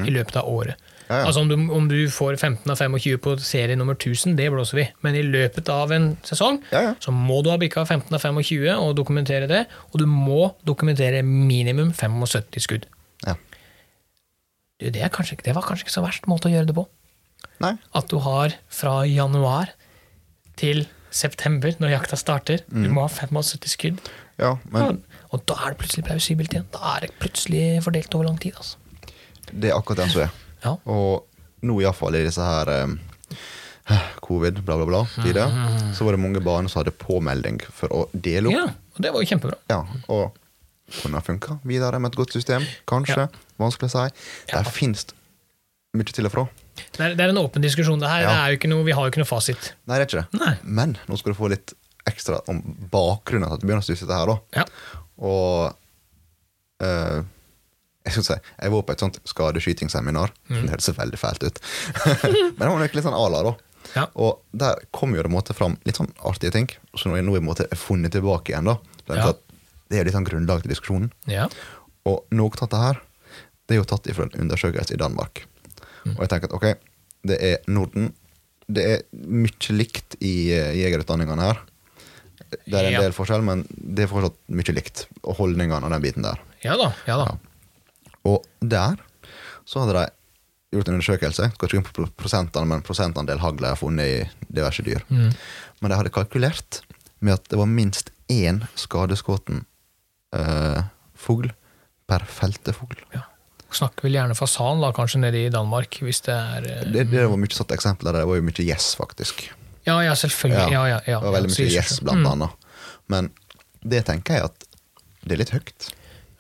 i 0.07 0.15
løpet 0.15 0.39
av 0.41 0.49
året. 0.49 0.79
Ja, 1.09 1.21
ja. 1.21 1.27
Altså 1.29 1.41
om 1.45 1.49
du, 1.49 1.55
om 1.71 1.85
du 1.89 2.09
får 2.11 2.35
15 2.41 2.71
av 2.73 2.77
25 2.81 3.19
på 3.23 3.37
serie 3.39 3.77
nummer 3.79 3.95
1000, 3.95 4.35
det 4.39 4.49
blåser 4.51 4.81
vi. 4.81 4.87
Men 5.07 5.15
i 5.15 5.23
løpet 5.23 5.69
av 5.71 5.93
en 5.95 6.09
sesong 6.27 6.59
Ja, 6.73 6.95
så 7.01 7.13
må 7.15 7.43
du 7.47 7.51
ha 7.53 7.57
bikka 7.63 7.85
15 7.87 8.11
av 8.17 8.21
25 8.25 8.67
og 8.75 8.97
dokumentere 8.99 9.47
det. 9.51 9.67
Og 9.93 10.01
du 10.03 10.07
må 10.11 10.49
dokumentere 10.67 11.23
minimum 11.23 11.93
75 11.95 12.59
skudd. 12.67 12.87
Ja. 13.27 13.37
Du, 14.81 14.91
Det, 14.91 15.01
er 15.03 15.09
kanskje, 15.15 15.39
det 15.45 15.55
var 15.57 15.63
kanskje 15.63 15.87
ikke 15.87 15.95
så 15.95 16.03
verst 16.05 16.27
måte 16.29 16.51
å 16.51 16.53
gjøre 16.53 16.67
det 16.73 16.75
på. 16.77 16.87
Nei. 17.63 17.77
At 17.97 18.11
du 18.11 18.19
har 18.21 18.53
fra 18.69 19.05
januar 19.09 19.71
til 20.61 20.87
september, 21.11 21.73
når 21.81 21.95
jakta 21.95 22.17
starter, 22.19 22.61
Mm. 22.69 22.83
du 22.83 22.89
må 22.93 23.07
ha 23.07 23.09
75 23.09 23.71
skudd. 23.73 24.01
Ja, 24.39 24.57
men 24.71 25.03
og 25.33 25.47
da 25.49 25.55
er 25.65 25.71
det 25.73 25.79
plutselig 25.81 26.05
plausibelt 26.05 26.53
igjen. 26.53 26.67
Da 26.73 26.97
er 26.97 27.07
det 27.07 27.15
plutselig 27.21 27.83
fordelt 27.85 28.13
over 28.15 28.27
lang 28.27 28.39
tid. 28.41 28.53
Altså. 28.57 28.77
det 29.53 29.71
er 29.71 29.77
akkurat 29.79 30.03
den 30.03 30.11
som 30.11 30.23
er. 30.27 30.31
Ja. 30.65 30.77
Og 30.87 31.27
nå 31.67 31.77
iallfall 31.83 32.17
i 32.19 32.25
disse 32.27 32.43
her 32.45 32.71
eh, 32.73 34.01
covid, 34.25 34.63
bla, 34.67 34.77
bla, 34.81 34.87
bla, 34.89 35.03
tider, 35.23 35.53
så 35.95 36.05
var 36.07 36.17
det 36.17 36.23
mange 36.23 36.41
barn 36.45 36.69
som 36.69 36.81
hadde 36.83 36.95
påmelding 36.99 37.61
for 37.71 37.93
å 37.95 38.05
dele 38.13 38.51
opp. 38.51 38.57
ja, 38.57 38.67
og 38.97 39.03
det 39.05 39.13
var 39.15 39.23
jo 39.23 39.31
kjempebra. 39.31 39.59
Ja, 39.71 39.83
og 40.13 40.37
kunne 41.03 41.19
ha 41.19 41.25
funka 41.27 41.59
videre 41.67 41.99
med 42.03 42.13
et 42.13 42.19
godt 42.19 42.35
system. 42.35 42.65
Kanskje. 42.87 43.29
Vanskelig 43.59 43.91
å 43.91 43.95
si. 43.97 44.27
Ja. 44.53 44.63
fins 44.71 45.07
mye 45.97 46.05
til 46.13 46.29
og 46.29 46.33
fra. 46.35 46.45
Det 46.77 47.01
er, 47.01 47.15
det 47.17 47.25
er 47.25 47.33
en 47.33 47.41
åpen 47.41 47.65
diskusjon. 47.65 47.99
Det 48.03 48.09
her, 48.11 48.23
Ja. 48.27 48.35
det 48.53 48.69
noe, 48.69 48.85
vi 48.85 48.93
har 48.93 49.07
jo 49.07 49.11
ikke 49.11 49.23
noe 49.23 49.29
fasit. 49.29 49.73
Nei, 49.89 49.97
det 49.99 50.05
er 50.05 50.09
ikke 50.11 50.23
det. 50.27 50.41
Nei. 50.43 50.55
Men 50.63 50.97
nå 51.09 51.17
skal 51.19 51.33
du 51.33 51.39
få 51.39 51.49
litt 51.51 51.73
ekstra 52.07 52.39
om 52.53 52.61
bakgrunnen 52.93 53.49
til 53.49 53.57
at 53.57 53.63
du 53.63 53.67
begynner 53.67 53.83
å 53.83 53.87
stusse 53.87 54.07
dette 54.07 54.19
her. 54.21 54.27
da. 54.27 54.37
Ja. 54.61 54.67
Og 55.27 55.77
eh, 56.85 57.23
jeg 58.07 58.25
si, 58.25 58.35
jeg 58.63 58.73
var 58.73 58.83
på 58.87 58.93
et 58.95 59.03
sånt 59.05 59.19
skadeskytingsseminar. 59.29 60.33
Mm. 60.49 60.61
Det 60.67 60.73
hørtes 60.75 60.91
veldig 60.99 61.19
fælt 61.21 61.47
ut. 61.47 61.61
Men 62.23 62.63
det 62.63 62.69
var 62.71 62.79
nok 62.83 62.95
litt 62.99 63.07
sånn 63.07 63.17
ala, 63.19 63.43
da. 63.51 63.55
Ja. 63.97 64.05
Og 64.19 64.41
der 64.53 64.81
kom 64.95 65.15
jo 65.15 65.23
det 65.23 65.31
måte 65.33 65.55
fram 65.57 65.77
litt 65.87 65.99
sånn 66.01 66.11
artige 66.27 66.53
ting, 66.55 66.67
som 66.99 67.13
nå 67.15 67.37
er 67.39 67.45
måte 67.45 67.69
funnet 67.79 68.13
tilbake 68.17 68.53
igjen. 68.53 68.67
da. 68.73 68.77
Ja. 69.15 69.33
Det 69.91 70.01
er 70.01 70.09
litt 70.09 70.17
sånn 70.17 70.27
grunnlag 70.27 70.65
til 70.65 70.73
diskusjonen. 70.75 71.13
Ja. 71.31 71.47
Og 72.07 72.25
noe 72.35 72.51
av 72.51 72.61
dette 72.65 72.81
her, 72.83 73.01
det 73.67 73.77
er 73.77 73.81
jo 73.83 73.87
tatt 73.91 74.07
ifra 74.11 74.27
en 74.27 74.35
undersøkelse 74.47 74.95
i 74.95 75.01
Danmark. 75.01 75.45
Mm. 76.05 76.17
Og 76.17 76.21
jeg 76.25 76.31
tenker 76.33 76.51
at 76.51 76.57
ok, 76.59 76.67
det 77.27 77.39
er 77.43 77.57
Norden. 77.71 78.13
Det 78.67 78.83
er 78.91 79.03
mye 79.15 79.75
likt 79.79 80.17
i 80.23 80.51
eh, 80.55 80.73
jegerutdanningene 80.83 81.47
her. 81.51 81.63
Det 82.67 82.75
er 82.79 82.87
en 82.89 82.95
Ja. 82.95 83.01
del 83.07 83.15
forskjell, 83.15 83.43
men 83.47 83.65
det 83.71 84.05
er 84.07 84.11
fortsatt 84.11 84.37
mye 84.55 84.75
likt. 84.75 85.07
Og 85.23 85.39
holdningene 85.39 85.83
og 85.87 85.91
den 85.95 86.03
biten 86.03 86.27
der. 86.27 86.43
ja 86.63 86.77
da. 86.79 86.93
Ja 87.07 87.17
da. 87.23 87.37
Og 88.27 88.45
der 88.61 88.99
så 89.67 89.83
hadde 89.83 89.97
de 89.99 90.05
gjort 90.77 90.89
en 90.91 90.97
undersøkelse. 90.99 91.49
Skal 91.55 91.71
ikke 91.79 91.93
på 91.95 92.07
prosentene, 92.19 92.67
men 92.71 92.83
prosentandel 92.87 93.41
hagl 93.43 93.63
de 93.63 93.71
har 93.71 93.79
funnet 93.81 94.11
i 94.11 94.51
diverse 94.59 94.83
dyr. 94.87 95.03
Mm. 95.09 95.31
Men 95.81 95.93
de 95.93 95.99
hadde 96.01 96.13
kalkulert 96.15 96.81
med 97.25 97.37
at 97.39 97.47
det 97.51 97.59
var 97.61 97.71
minst 97.71 98.11
én 98.33 98.65
skadeskåten 98.79 99.63
eh, 100.37 100.83
fugl 101.17 101.53
per 102.11 102.27
feltefugl. 102.31 102.99
Ja. 103.15 103.25
Snakker 103.77 104.07
vel 104.07 104.15
gjerne 104.19 104.37
fasan, 104.39 104.79
da, 104.83 104.93
kanskje 104.95 105.21
nede 105.25 105.41
i 105.47 105.51
Danmark, 105.53 105.99
hvis 106.07 106.21
det 106.27 106.35
er 106.35 106.67
eh, 106.71 106.85
Det, 106.95 107.07
det 107.11 107.25
var 107.31 107.41
mye 107.41 107.55
satt 107.57 107.73
eksempler 107.75 108.13
der. 108.15 108.23
Det 108.25 108.31
var 108.31 108.39
jo 108.41 108.47
mye 108.47 108.67
gjess, 108.69 108.93
faktisk. 108.99 109.47
Ja, 109.87 109.99
ja, 110.03 110.15
selvfølgelig. 110.19 110.73
Ja, 110.75 110.85
ja, 110.91 111.01
ja, 111.07 111.19
det 111.23 111.27
var 111.31 111.37
veldig 111.41 111.53
mye 111.55 111.73
gjess, 111.75 111.99
blant 112.03 112.23
Mm. 112.23 112.31
annet. 112.33 112.71
Men 113.11 113.31
det 113.87 114.05
tenker 114.09 114.39
jeg 114.41 114.49
at 114.51 114.65
det 115.27 115.35
er 115.37 115.43
litt 115.43 115.55
høyt. 115.55 115.89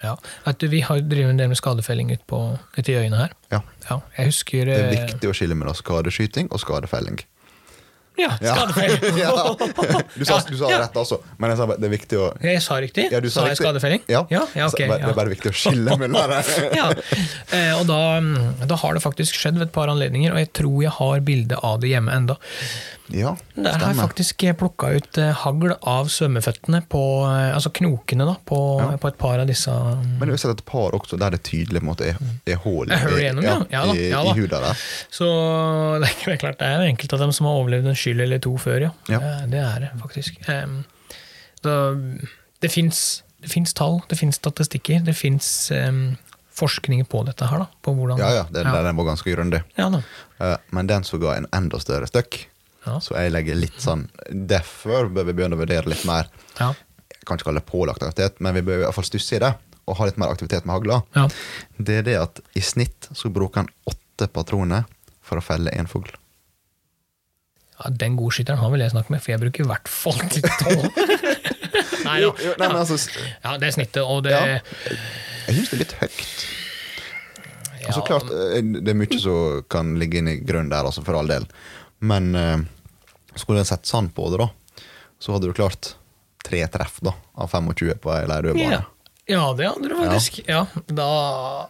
Ja. 0.02 0.16
Vet 0.44 0.58
du, 0.60 0.68
vi 0.68 0.82
har 0.84 1.00
driver 1.00 1.32
en 1.32 1.40
del 1.40 1.48
med 1.52 1.58
skadefelling 1.58 2.12
ute 2.12 2.42
ut, 2.76 2.88
i 2.88 2.98
øyene 2.98 3.22
her. 3.22 3.32
Ja. 3.52 3.62
Ja, 3.88 4.00
jeg 4.18 4.32
husker 4.32 4.68
Det 4.68 4.76
er 4.76 4.90
eh, 4.90 5.06
viktig 5.06 5.30
å 5.30 5.36
skille 5.36 5.56
mellom 5.58 5.76
skadeskyting 5.76 6.52
og 6.52 6.60
skadefelling. 6.62 7.22
Ja, 8.16 8.30
skadefelling! 8.40 9.18
ja. 9.24 9.56
Du 10.14 10.24
sa, 10.24 10.40
du 10.48 10.56
sa 10.56 10.70
rett, 10.72 10.96
altså, 10.96 11.18
men 11.36 11.52
jeg 11.52 11.60
sa 11.60 11.66
bare 11.68 11.80
det 11.82 11.88
er 11.88 11.92
viktig 11.92 12.18
å 12.20 12.28
Jeg 12.40 12.62
sa 12.64 12.78
riktig? 12.80 13.06
Ja, 13.12 13.20
du 13.20 13.28
sa 13.32 13.44
jeg 13.50 13.58
skadefelling? 13.60 14.04
Ja, 14.08 14.22
ja, 14.32 14.46
ja 14.56 14.68
ok. 14.70 14.78
Så 14.78 14.88
Det 14.88 15.10
er 15.10 15.18
bare 15.18 15.32
viktig 15.32 15.52
å 15.52 15.56
skille 15.56 15.98
mellom 16.00 16.32
det. 16.32 16.40
ja. 16.80 16.88
Eh, 17.52 17.72
og 17.76 17.84
da, 17.90 18.00
mm, 18.24 18.66
da 18.72 18.80
har 18.80 18.96
det 18.96 19.04
faktisk 19.04 19.36
skjedd 19.36 19.60
ved 19.60 19.68
et 19.68 19.74
par 19.76 19.92
anledninger, 19.92 20.32
og 20.32 20.40
jeg 20.40 20.52
tror 20.56 20.78
jeg 20.86 20.94
har 20.96 21.24
bilde 21.28 21.60
av 21.60 21.82
det 21.84 21.92
hjemme 21.92 22.16
enda. 22.16 22.38
Ja, 23.14 23.36
Der 23.54 23.76
har 23.78 23.92
jeg 23.92 23.96
faktisk 24.00 24.42
plukka 24.58 24.88
ut 24.96 25.18
eh, 25.22 25.32
hagl 25.44 25.72
av 25.86 26.08
svømmeføttene, 26.10 26.80
på, 26.90 27.02
eh, 27.28 27.52
altså 27.54 27.70
knokene, 27.70 28.26
da, 28.26 28.34
på, 28.48 28.58
Ja. 28.80 28.88
på 28.98 29.08
et 29.12 29.18
par 29.18 29.38
av 29.38 29.46
disse 29.46 29.70
mm, 29.70 30.18
Men 30.18 30.28
du 30.28 30.32
har 30.34 30.40
sett 30.42 30.54
et 30.58 30.64
par 30.66 30.96
også 30.98 31.18
der 31.20 31.30
det 31.36 31.42
tydelig 31.46 31.82
måte 31.86 32.08
er, 32.10 32.18
er 32.46 32.58
hull 32.64 32.90
Er 32.90 33.06
igjennom, 33.14 33.44
ja. 33.44 33.56
Ja 33.70 33.84
i, 33.94 34.08
i 34.10 34.34
huda 34.40 34.60
der. 34.64 34.82
Så 35.10 35.28
det 36.02 36.10
er, 36.26 36.36
klart, 36.42 36.58
det 36.58 36.66
er 36.66 36.86
enkelte 36.88 37.14
av 37.14 37.26
dem 37.26 37.32
som 37.36 37.46
har 37.46 37.60
overlevd 37.60 37.86
en 37.92 37.98
skyld 37.98 38.20
eller 38.26 38.42
to 38.42 38.56
før, 38.58 38.88
ja. 38.88 38.92
Det 39.46 39.62
er 39.62 39.86
det 39.86 39.92
faktisk. 40.02 40.42
Da, 41.62 41.76
det 42.62 42.70
fins 42.72 43.74
tall, 43.74 44.00
det 44.10 44.18
fins 44.18 44.38
statistikker, 44.42 45.04
det 45.06 45.14
fins 45.16 45.70
forskninger 46.56 47.04
på 47.10 47.22
dette 47.28 47.48
her, 47.50 47.64
da. 47.64 47.68
På 47.84 47.94
hvordan 47.96 48.20
Ja, 48.20 48.30
ja, 48.40 48.44
den, 48.50 48.68
den 48.72 48.96
var 48.98 49.08
ganske 49.10 49.32
grundig. 49.34 49.62
Ja, 49.76 49.88
da. 49.92 50.00
Eh, 50.40 50.56
Men 50.72 50.88
den 50.88 51.04
som 51.04 51.20
ga 51.20 51.36
en 51.36 51.48
enda 51.54 51.80
større 51.82 52.08
støkk, 52.08 52.46
Ja. 52.86 52.98
så 53.02 53.16
jeg 53.18 53.32
legger 53.34 53.56
litt 53.58 53.80
sånn 53.82 54.04
Derfor 54.30 55.08
bør 55.10 55.24
vi 55.26 55.32
begynne 55.34 55.56
å 55.58 55.62
vurdere 55.64 55.88
litt 55.90 56.04
mer 56.06 56.28
Ja. 56.60 56.68
Jeg 57.10 57.24
kan 57.26 57.36
ikke 57.40 57.48
kalle 57.48 57.58
det 57.60 57.66
pålagt 57.70 58.02
aktivitet, 58.06 58.40
men 58.40 58.54
vi 58.54 58.62
bør 58.62 58.78
i 58.80 58.84
hvert 58.84 58.94
fall 58.94 59.04
stusse 59.08 59.34
i 59.34 59.40
det. 59.42 59.48
Og 59.88 59.96
ha 59.98 60.04
litt 60.06 60.16
mer 60.18 60.30
aktivitet 60.30 60.64
med 60.66 60.76
hagla. 60.76 61.00
Ja. 61.16 61.24
Det 61.78 61.96
er 61.98 62.02
det 62.06 62.14
at 62.20 62.40
i 62.54 62.60
snitt 62.62 63.08
så 63.18 63.30
bruker 63.34 63.64
han 63.64 63.68
åtte 63.90 64.28
patroner 64.30 64.84
for 65.26 65.38
å 65.38 65.42
felle 65.42 65.70
én 65.74 65.86
fugl. 65.90 66.10
ja, 67.78 67.90
Den 67.90 68.14
godskytteren 68.16 68.58
har 68.62 68.70
vel 68.70 68.80
jeg 68.84 68.92
snakket 68.94 69.10
med, 69.10 69.22
for 69.24 69.32
jeg 69.34 69.40
bruker 69.42 69.64
i 69.64 69.68
hvert 69.72 69.88
fall 69.90 70.20
til 70.30 70.46
tolv. 70.62 70.86
Nei 72.06 72.20
da. 72.22 72.22
Jo, 72.22 72.30
nei, 72.60 72.68
Ja. 72.68 72.76
altså, 72.78 72.96
Ja, 73.42 73.56
det 73.58 73.66
er 73.72 73.74
snittet, 73.74 74.02
og 74.06 74.22
det 74.24 74.30
Ja. 74.36 74.60
jeg 75.48 75.56
syns 75.56 75.70
det 75.70 75.74
er 75.74 75.82
litt 75.82 75.96
høyt. 75.98 76.46
ja, 77.80 77.86
Altså 77.88 78.04
klart, 78.06 78.30
eh, 78.30 78.62
Det 78.62 78.88
er 78.88 78.94
mye 79.02 79.18
som 79.20 79.62
kan 79.68 79.94
ligge 79.98 80.18
inn 80.22 80.28
i 80.28 80.36
grunnen 80.40 80.70
der, 80.70 80.84
altså, 80.86 81.02
for 81.04 81.18
all 81.18 81.26
del. 81.26 81.46
Men 82.00 82.34
eh, 82.34 82.56
skulle 83.40 83.62
jeg 83.62 83.66
sett 83.70 83.86
sånn 83.88 84.08
på 84.14 84.28
det, 84.32 84.38
da, 84.42 84.48
så 85.20 85.32
hadde 85.36 85.48
du 85.50 85.52
klart 85.56 85.94
tre 86.46 86.60
treff 86.70 87.00
da, 87.02 87.12
av 87.36 87.50
25 87.50 87.98
på 88.02 88.12
ei 88.14 88.26
leirdødbane. 88.30 88.70
ja. 88.78 88.82
ja, 89.26 89.44
det 89.58 89.66
hadde 89.66 89.88
du 89.90 89.96
faktisk. 89.98 90.40
Ja. 90.48 90.64
Da, 90.86 91.06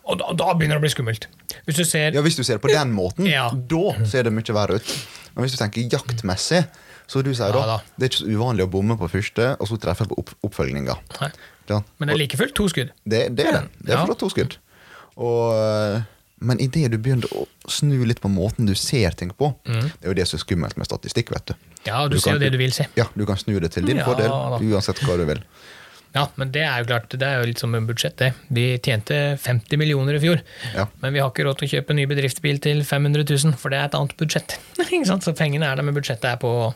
og 0.04 0.18
da, 0.20 0.32
da 0.36 0.50
begynner 0.54 0.76
det 0.76 0.82
å 0.82 0.86
bli 0.86 0.92
skummelt. 0.92 1.28
Hvis 1.66 1.78
du 1.80 1.84
ser 1.88 2.12
Ja, 2.14 2.20
Hvis 2.22 2.36
du 2.36 2.42
ser 2.44 2.58
på 2.60 2.68
den 2.68 2.92
måten, 2.92 3.26
Ja. 3.30 3.48
da 3.50 3.94
ser 4.06 4.24
det 4.28 4.32
mye 4.36 4.52
verre 4.54 4.76
ut. 4.76 4.90
Men 5.34 5.44
hvis 5.46 5.56
du 5.56 5.60
tenker 5.62 5.88
jaktmessig, 5.88 6.66
så 7.06 7.22
du 7.22 7.30
sier 7.34 7.52
da, 7.54 7.60
Ja 7.62 7.66
da. 7.66 7.78
det 7.96 8.04
er 8.04 8.10
ikke 8.12 8.22
så 8.24 8.30
uvanlig 8.36 8.66
å 8.66 8.70
bomme 8.70 8.96
på 8.98 9.08
første, 9.08 9.56
og 9.60 9.68
så 9.70 9.78
treffe 9.80 10.06
på 10.10 10.18
opp 10.18 10.34
oppfølginga. 10.44 10.96
Ja. 11.68 11.80
Men 11.98 12.08
det 12.08 12.14
er 12.14 12.18
like 12.20 12.36
fullt 12.38 12.54
to 12.54 12.68
skudd. 12.68 12.90
Det, 13.06 13.24
det 13.34 13.46
er 13.46 13.52
det. 13.60 13.64
Det 13.80 13.90
er 13.94 13.96
Ja. 13.96 14.04
fortsatt 14.04 14.18
to 14.20 14.28
skudd. 14.30 14.56
Og, 15.16 15.54
eh, 15.56 16.02
men 16.40 16.58
idet 16.60 16.90
du 16.92 16.98
begynner 16.98 17.26
å 17.32 17.46
snu 17.68 18.04
litt 18.04 18.20
på 18.20 18.28
måten 18.28 18.66
du 18.66 18.74
ser 18.74 19.10
ting 19.16 19.30
på 19.30 19.54
Det 19.64 19.92
er 20.02 20.08
jo 20.10 20.14
det 20.14 20.26
som 20.28 20.36
er 20.38 20.44
skummelt 20.44 20.76
med 20.76 20.86
statistikk. 20.86 21.30
vet 21.32 21.46
du. 21.46 21.54
Ja, 21.86 22.06
du, 22.08 22.18
ser 22.18 22.32
kan- 22.32 22.40
jo 22.40 22.44
det 22.44 22.52
du 22.52 22.58
vil 22.58 22.72
se. 22.72 22.86
Ja, 22.96 23.04
Du 23.16 23.24
kan 23.26 23.36
snu 23.36 23.58
det 23.60 23.72
til 23.72 23.84
din 23.86 23.96
Ja, 23.96 24.04
fordel, 24.04 24.28
da. 24.28 24.58
uansett 24.60 24.98
hva 25.00 25.16
du 25.16 25.24
vil. 25.24 25.42
Ja, 26.14 26.28
men 26.36 26.50
det 26.50 26.62
er 26.62 26.78
jo 26.80 26.84
klart, 26.88 27.08
det 27.10 27.22
er 27.22 27.40
jo 27.42 27.46
litt 27.46 27.58
som 27.58 27.74
en 27.74 27.86
budsjett, 27.86 28.16
det. 28.16 28.32
Vi 28.50 28.78
tjente 28.78 29.36
50 29.38 29.76
millioner 29.76 30.14
i 30.14 30.18
fjor, 30.18 30.40
Ja. 30.74 30.86
men 31.02 31.12
vi 31.12 31.18
har 31.20 31.30
ikke 31.30 31.44
råd 31.44 31.58
til 31.58 31.68
å 31.68 31.72
kjøpe 31.74 31.90
en 31.90 31.96
ny 31.96 32.06
bedriftsbil 32.06 32.58
til 32.60 32.82
500 32.84 33.24
000, 33.28 33.52
for 33.56 33.68
det 33.68 33.78
er 33.80 33.84
et 33.84 33.94
annet 33.94 34.16
budsjett. 34.16 34.56
Så 35.24 35.32
pengene 35.36 35.64
er 35.66 35.76
der, 35.76 35.82
men 35.82 35.94
budsjettet 35.94 36.24
er 36.24 36.36
på 36.36 36.74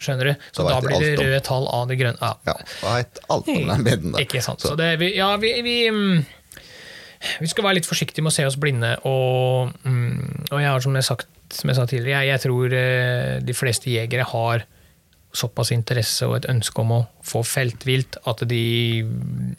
Skjønner 0.00 0.24
du? 0.24 0.34
Så 0.56 0.64
Da 0.64 0.80
da 0.80 0.80
blir 0.80 1.00
det 1.00 1.18
røde 1.20 1.40
tall 1.44 1.66
av 1.68 1.88
det 1.88 1.98
grønne. 2.00 2.16
Ja. 2.22 2.34
Ja, 2.46 2.54
Da 2.80 3.04
alt 3.28 3.48
om 3.52 3.66
den 3.68 3.84
bilden 3.84 4.12
der. 4.14 4.20
Ikke 4.24 4.40
sant. 4.42 4.60
Så- 4.60 4.68
Så 4.70 4.76
det, 4.76 4.98
vi, 4.98 5.14
ja, 5.14 5.36
vi, 5.36 5.50
vi, 5.60 5.90
mm, 5.90 6.24
vi 7.40 7.48
skal 7.50 7.66
være 7.66 7.78
litt 7.80 7.88
forsiktige 7.88 8.24
med 8.24 8.32
å 8.32 8.36
se 8.38 8.46
oss 8.48 8.58
blinde, 8.60 8.94
og, 9.08 9.74
mm, 9.84 10.48
og 10.50 10.56
jeg 10.62 10.70
har, 10.70 10.84
som 10.84 10.96
jeg, 10.96 11.06
sagt, 11.06 11.28
som 11.52 11.70
jeg 11.72 11.78
sa 11.78 11.86
tidligere, 11.90 12.24
jeg, 12.24 12.32
jeg 12.32 12.44
tror 12.46 12.76
eh, 12.80 13.34
de 13.44 13.56
fleste 13.56 13.92
jegere 13.92 14.26
har 14.32 14.64
såpass 15.36 15.70
interesse 15.74 16.26
og 16.26 16.40
et 16.40 16.48
ønske 16.50 16.82
om 16.82 16.96
å 16.96 17.00
få 17.22 17.44
feltvilt 17.46 18.16
at 18.26 18.42
de 18.50 18.62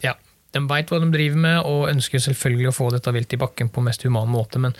ja, 0.03 0.17
de 0.51 0.61
veit 0.67 0.89
hva 0.91 0.99
de 0.99 1.11
driver 1.13 1.39
med, 1.45 1.59
og 1.63 1.89
ønsker 1.93 2.19
selvfølgelig 2.25 2.71
å 2.71 2.75
få 2.75 2.89
dette 2.91 3.13
vilt 3.15 3.37
i 3.37 3.39
bakken 3.39 3.69
på 3.71 3.83
mest 3.85 4.03
human 4.07 4.31
måte, 4.31 4.59
men 4.59 4.75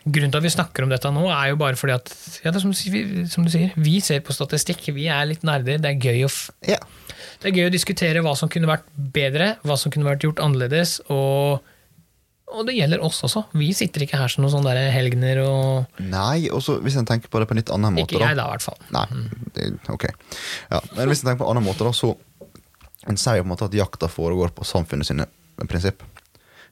Grunnen 0.00 0.32
til 0.32 0.40
at 0.40 0.44
vi 0.46 0.52
snakker 0.54 0.86
om 0.86 0.88
dette 0.88 1.10
nå, 1.12 1.26
er 1.28 1.50
jo 1.50 1.58
bare 1.60 1.76
fordi 1.76 1.92
at 1.92 2.08
ja, 2.40 2.48
det 2.48 2.56
er 2.56 2.62
som, 2.62 2.72
som 3.28 3.44
du 3.44 3.50
sier, 3.52 3.74
vi 3.76 3.98
ser 4.00 4.22
på 4.24 4.32
statistikk, 4.32 4.86
vi 4.96 5.10
er 5.12 5.26
litt 5.28 5.42
nerder. 5.44 5.76
Det 5.76 5.90
er 5.90 5.98
gøy 6.00 6.24
å, 6.24 6.30
Ja. 6.64 6.78
det 7.42 7.50
er 7.50 7.58
gøy 7.58 7.66
å 7.68 7.74
diskutere 7.74 8.22
hva 8.24 8.32
som 8.38 8.48
kunne 8.48 8.70
vært 8.70 8.88
bedre, 8.96 9.50
hva 9.60 9.76
som 9.76 9.92
kunne 9.92 10.08
vært 10.08 10.24
gjort 10.24 10.40
annerledes. 10.40 10.94
Og, 11.12 11.60
og 12.52 12.66
det 12.68 12.74
gjelder 12.76 13.02
oss 13.06 13.20
også. 13.26 13.44
Vi 13.58 13.68
sitter 13.76 14.04
ikke 14.06 14.18
her 14.20 14.32
som 14.32 14.42
noen 14.44 14.52
sånne 14.56 14.72
helgener 14.94 15.40
og 15.44 16.00
Nei, 16.02 16.48
også 16.52 16.78
hvis 16.84 16.96
en 17.00 17.06
tenker 17.08 17.30
på 17.32 17.40
det 17.42 17.46
på 17.50 17.54
en 17.56 17.60
litt 17.62 17.70
annen 17.74 17.94
måte 17.96 18.14
Ikke 18.16 18.24
jeg, 18.24 18.36
da. 18.38 18.44
da, 18.44 18.48
i 18.48 18.56
hvert 18.56 18.66
fall. 18.66 18.80
Nei, 18.96 19.06
det, 19.56 19.68
ok. 19.92 20.08
Ja, 20.72 20.80
men 20.96 21.10
hvis 21.12 21.22
en 21.22 21.30
tenker 21.30 21.42
på 21.44 21.48
en 21.48 21.54
annen 21.56 21.68
måte, 21.70 21.86
da, 21.86 21.94
så 21.96 22.14
En 23.08 23.16
sier 23.16 23.38
jo 23.38 23.44
på 23.46 23.48
en 23.48 23.52
måte 23.54 23.64
at 23.70 23.74
jakta 23.78 24.10
foregår 24.12 24.50
på 24.52 24.64
samfunnet 24.68 25.08
sine 25.08 25.24
prinsipp. 25.70 26.02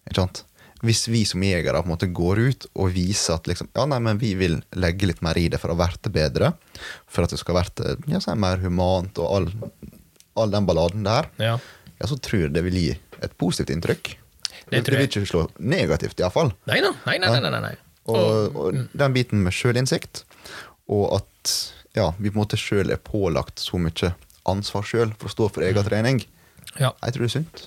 Ikke 0.05 0.19
sant? 0.21 0.43
Hvis 0.85 1.07
vi 1.11 1.23
som 1.27 1.43
jegere 1.43 1.81
på 1.81 1.89
en 1.89 1.93
måte 1.95 2.07
går 2.15 2.39
ut 2.51 2.67
og 2.79 2.93
viser 2.95 3.39
at 3.39 3.49
liksom, 3.51 3.71
ja, 3.75 3.87
nei, 3.89 3.97
men 4.05 4.21
vi 4.21 4.35
vil 4.39 4.59
legge 4.79 5.09
litt 5.09 5.23
mer 5.25 5.39
i 5.41 5.47
det 5.51 5.59
for 5.59 5.73
å 5.73 5.79
verte 5.81 6.13
bedre, 6.13 6.53
for 7.09 7.25
at 7.25 7.33
det 7.33 7.41
skal 7.41 7.57
verte 7.57 7.97
ja, 8.13 8.21
si, 8.23 8.35
mer 8.39 8.61
humant 8.63 9.19
og 9.25 9.33
all, 9.39 9.49
all 10.39 10.53
den 10.53 10.69
balladen 10.69 11.09
der, 11.09 11.33
Ja. 11.43 11.57
ja, 11.97 12.07
så 12.13 12.21
tror 12.23 12.45
jeg 12.45 12.55
det 12.55 12.63
vil 12.69 12.77
gi 12.79 12.91
et 13.25 13.35
positivt 13.41 13.73
inntrykk. 13.75 14.13
Det 14.71 14.85
tror 14.87 14.99
vil 15.01 15.09
ikke 15.09 15.25
slå 15.31 15.43
negativt, 15.59 16.21
iallfall. 16.21 16.53
Nei 16.71 16.81
da. 16.85 16.93
Nei, 17.07 17.19
nei, 17.23 17.31
nei. 17.41 17.51
nei, 17.51 17.61
nei. 17.69 17.75
Og, 18.09 18.57
og 18.57 18.79
den 18.97 19.13
biten 19.17 19.43
med 19.45 19.53
sjølinnsikt, 19.53 20.23
og 20.89 21.19
at 21.19 21.55
ja, 21.97 22.11
vi 22.19 22.31
på 22.31 22.37
en 22.39 22.43
måte 22.45 22.57
sjøl 22.61 22.93
er 22.95 23.01
pålagt 23.05 23.61
så 23.61 23.77
mye 23.81 24.15
ansvar 24.49 24.87
sjøl 24.89 25.11
for 25.19 25.29
å 25.29 25.35
stå 25.35 25.49
for 25.53 25.67
egen 25.67 25.85
trening, 25.85 26.23
Ja. 26.79 26.93
jeg 27.05 27.13
tror 27.17 27.25
det 27.27 27.29
er 27.29 27.35
sunt. 27.41 27.67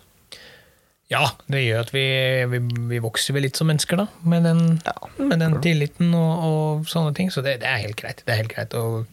Ja, 1.11 1.25
det 1.51 1.59
gjør 1.65 1.81
at 1.83 1.89
vi, 1.91 2.01
vi, 2.47 2.59
vi 2.93 2.99
vokser 3.03 3.35
vel 3.35 3.43
litt 3.43 3.57
som 3.59 3.67
mennesker, 3.67 3.99
da. 3.99 4.05
Med 4.23 4.45
den, 4.47 4.61
Ja. 4.87 4.93
med 5.19 5.41
den 5.43 5.57
tilliten 5.61 6.13
og, 6.15 6.45
og 6.47 6.85
sånne 6.87 7.11
ting. 7.17 7.27
Så 7.33 7.43
det, 7.43 7.57
det 7.59 7.67
er 7.67 7.81
helt 7.83 7.97
greit. 7.99 8.21
Det 8.25 8.31
er 8.31 8.39
helt 8.39 8.53
greit. 8.53 8.73
Og, 8.79 9.03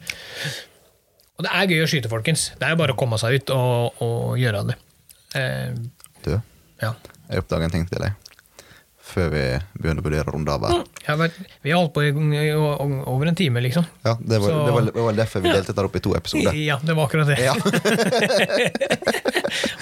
og 1.35 1.43
det 1.47 1.51
er 1.51 1.73
gøy 1.75 1.83
å 1.83 1.89
skyte, 1.91 2.13
folkens. 2.13 2.53
Det 2.61 2.69
er 2.69 2.77
jo 2.77 2.81
bare 2.85 2.95
å 2.95 2.99
komme 3.01 3.19
seg 3.19 3.41
ut 3.41 3.51
og, 3.57 3.99
og 4.07 4.39
gjøre 4.39 4.63
det. 4.71 4.77
Eh, 5.43 5.75
Du, 6.25 6.31
ja. 6.83 6.93
Jeg 7.29 7.43
oppdaga 7.45 7.65
en 7.69 7.71
ting 7.77 7.87
til 7.91 8.03
deg. 8.07 8.13
Før 9.09 9.31
vi 9.33 9.43
begynner 9.81 10.03
å 10.03 10.05
vurdere 10.05 10.33
runde 10.35 10.53
av 10.53 10.65
her. 10.69 10.83
Ja, 11.07 11.15
men 11.17 11.33
vi 11.65 11.71
har 11.73 11.79
holdt 11.81 11.95
på 11.97 12.03
i, 12.05 12.11
over 12.53 13.31
en 13.31 13.39
time, 13.39 13.63
liksom. 13.65 13.87
Ja, 14.05 14.19
det 14.21 14.39
var, 14.43 14.51
Så- 14.53 14.65
det, 14.67 14.73
var, 14.75 14.83
det 14.93 15.05
var 15.07 15.17
derfor 15.17 15.41
vi 15.47 15.53
delte 15.55 15.73
dette 15.73 15.85
opp 15.89 15.97
i 15.97 16.03
to 16.05 16.13
episoder. 16.19 16.53
Ja, 16.61 16.77
det 16.85 16.93
var 16.99 17.09
akkurat 17.09 17.31
det. 17.31 17.39
Ja. 17.41 17.55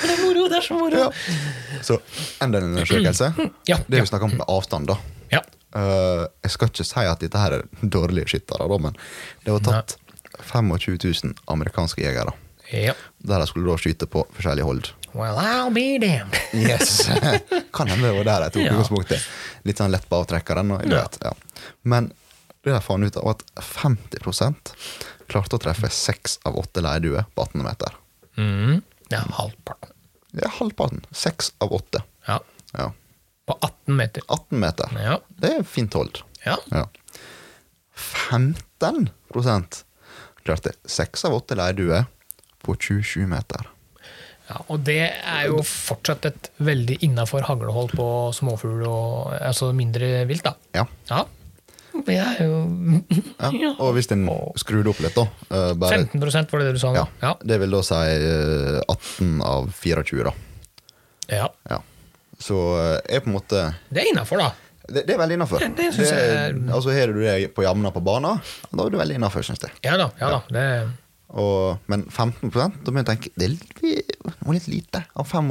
Det 0.06 0.12
er 0.12 0.20
moro, 0.22 0.46
det 0.50 0.58
er 0.60 0.64
så 0.64 0.76
moro. 0.78 1.00
Ja. 1.06 1.82
Så 1.84 1.96
enda 2.44 2.60
en 2.60 2.68
undersøkelse. 2.70 3.32
Ja, 3.68 3.78
Det 3.86 4.00
vi 4.00 4.06
snakker 4.06 4.28
om 4.30 4.36
med 4.38 4.46
avstand, 4.48 4.86
da. 4.90 4.96
Ja. 5.32 5.40
Uh, 5.76 6.24
jeg 6.46 6.52
skal 6.54 6.70
ikke 6.70 6.86
si 6.86 7.02
at 7.10 7.20
dette 7.24 7.40
her 7.40 7.56
er 7.58 7.64
dårlige 7.82 8.30
skyttere, 8.30 8.68
da, 8.70 8.78
men 8.80 8.94
det 9.44 9.52
var 9.56 9.64
tatt 9.66 9.96
25 10.46 10.98
000 11.02 11.34
amerikanske 11.52 12.04
jegere. 12.04 12.32
ja. 12.70 12.94
Der 13.26 13.42
de 13.42 13.46
skulle 13.50 13.66
da 13.72 13.76
skyte 13.82 14.06
på 14.06 14.22
forskjellige 14.36 14.64
hold. 14.68 14.92
Well, 15.16 15.38
I'll 15.40 15.72
be 15.72 15.98
damned. 15.98 16.36
Yes! 16.52 17.06
kan 17.72 17.88
det 17.88 18.12
var 18.12 18.24
der 18.28 18.46
jeg 18.46 18.52
tok 18.52 19.10
Ja. 19.10 19.18
Litt 19.64 19.80
sånn 19.80 19.90
lett 19.94 20.04
på 20.10 20.18
avtrekkeren. 20.20 20.74
Og, 20.76 20.84
Ja. 20.92 21.06
ja. 21.24 21.32
Men 21.82 22.10
det 22.62 22.74
jeg 22.74 22.84
fant 22.84 23.06
ut 23.06 23.16
av, 23.16 23.24
var 23.24 23.38
at 23.38 23.64
50 23.64 24.76
klarte 25.30 25.56
å 25.56 25.62
treffe 25.62 25.88
seks 25.90 26.36
av 26.44 26.58
åtte 26.60 26.82
leirduer 26.84 27.24
på 27.34 27.46
18 27.46 27.62
meter. 27.64 27.96
Mm. 28.36 28.82
Det 29.08 29.16
er 29.16 29.32
halvparten. 29.38 29.94
Det 30.36 30.44
er 30.44 30.54
halvparten. 30.58 31.04
Seks 31.14 31.52
av 31.64 31.72
åtte. 31.72 32.02
Ja. 32.28 32.40
Ja. 32.76 32.90
På 33.46 33.56
18 33.62 33.96
meter. 33.96 34.22
18 34.28 34.60
meter. 34.60 34.98
Ja. 35.00 35.18
Det 35.40 35.52
er 35.60 35.64
fint 35.64 35.94
hold. 35.96 36.20
Ja. 36.44 36.58
Ja. 36.74 36.84
15 37.96 39.08
klarte 40.44 40.74
seks 40.84 41.24
av 41.24 41.34
åtte 41.38 41.56
leirduer 41.58 42.04
på 42.62 42.76
27 42.76 43.26
meter. 43.30 43.70
Ja, 44.46 44.60
og 44.70 44.84
det 44.86 45.00
er 45.10 45.48
jo 45.48 45.62
fortsatt 45.66 46.28
et 46.28 46.50
veldig 46.62 47.00
innafor 47.02 47.46
haglehold 47.48 47.96
på 47.98 48.06
småfugl 48.36 48.84
og 48.86 49.32
altså 49.40 49.72
mindre 49.74 50.20
vilt, 50.28 50.46
da. 50.46 50.54
Ja. 50.76 50.86
Ja. 51.10 51.24
Det 52.06 52.18
er 52.20 52.42
jo 52.44 52.56
ja. 53.64 53.72
Og 53.80 53.94
hvis 53.96 54.10
en 54.12 54.26
skrur 54.60 54.84
det 54.84 54.92
opp 54.92 55.00
litt, 55.02 55.16
da 55.16 55.24
eh, 55.48 55.72
bare, 55.80 56.02
15 56.04 56.20
var 56.20 56.60
det 56.60 56.68
det 56.68 56.74
du 56.76 56.82
sa 56.82 56.92
nå? 56.94 57.06
ja. 57.22 57.32
Det 57.40 57.58
vil 57.62 57.72
da 57.74 57.82
si 57.88 58.02
eh, 58.12 58.78
18 58.84 59.42
av 59.42 59.70
24, 59.80 60.28
da. 60.28 60.34
ja. 61.40 61.50
Ja. 61.72 61.80
Så 62.38 62.60
eh, 62.76 63.16
er 63.16 63.24
på 63.24 63.32
en 63.32 63.38
måte 63.38 63.64
Det 63.88 64.04
er 64.04 64.12
innafor, 64.12 64.44
da. 64.44 64.52
Det, 64.86 65.02
det 65.08 65.16
er 65.16 65.18
veldig 65.18 65.38
innafor. 65.40 65.64
Altså, 65.64 66.92
Har 66.94 67.10
du 67.10 67.18
det 67.24 67.48
på 67.56 67.64
jamna 67.64 67.90
på 67.90 68.02
banen, 68.04 68.38
da 68.70 68.84
er 68.84 68.92
du 68.92 68.98
veldig 69.00 69.16
innafor, 69.18 69.42
syns 69.42 69.64
jeg. 69.64 69.72
Ja 69.82 69.96
da. 69.98 70.10
ja 70.20 70.28
da. 70.36 70.42
Det, 70.52 70.66
Og, 71.36 71.78
men 71.92 72.06
15 72.08 72.48
da 72.54 72.92
må 72.94 73.02
jeg 73.02 73.08
tenke 73.10 73.30
det 73.36 73.50
var 74.40 74.54
litt 74.56 74.68
lite 74.72 75.02
av 75.14 75.26
25 75.28 75.50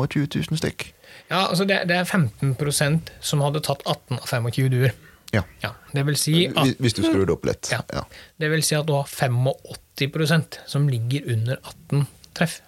000 0.49 0.57
stykk. 0.57 0.87
ja, 1.29 1.43
altså 1.45 1.65
det, 1.69 1.83
det 1.89 1.99
er 1.99 2.07
15% 2.09 3.11
som 3.21 3.43
hadde 3.45 3.61
tatt 3.61 3.83
18 3.85 4.17
av 4.17 4.25
25 4.25 4.69
duer. 4.73 4.95
Ja. 5.33 5.43
Ja, 5.61 5.73
det 5.93 6.05
vil 6.07 6.17
si 6.17 6.47
at, 6.47 6.77
Hvis, 6.79 6.93
du 6.97 7.03
skrur 7.03 7.25
det 7.27 7.33
opp 7.35 7.45
litt. 7.45 7.69
ja, 7.73 7.81
Ja. 7.93 8.03
det 8.41 8.49
vil 8.53 8.63
si 8.65 8.75
at 8.77 8.85
du 8.87 8.93
har 8.95 9.05
85% 9.09 10.59
som 10.65 10.89
ligger 10.89 11.31
under 11.33 11.59
18 11.63 12.05
treff. 12.33 12.61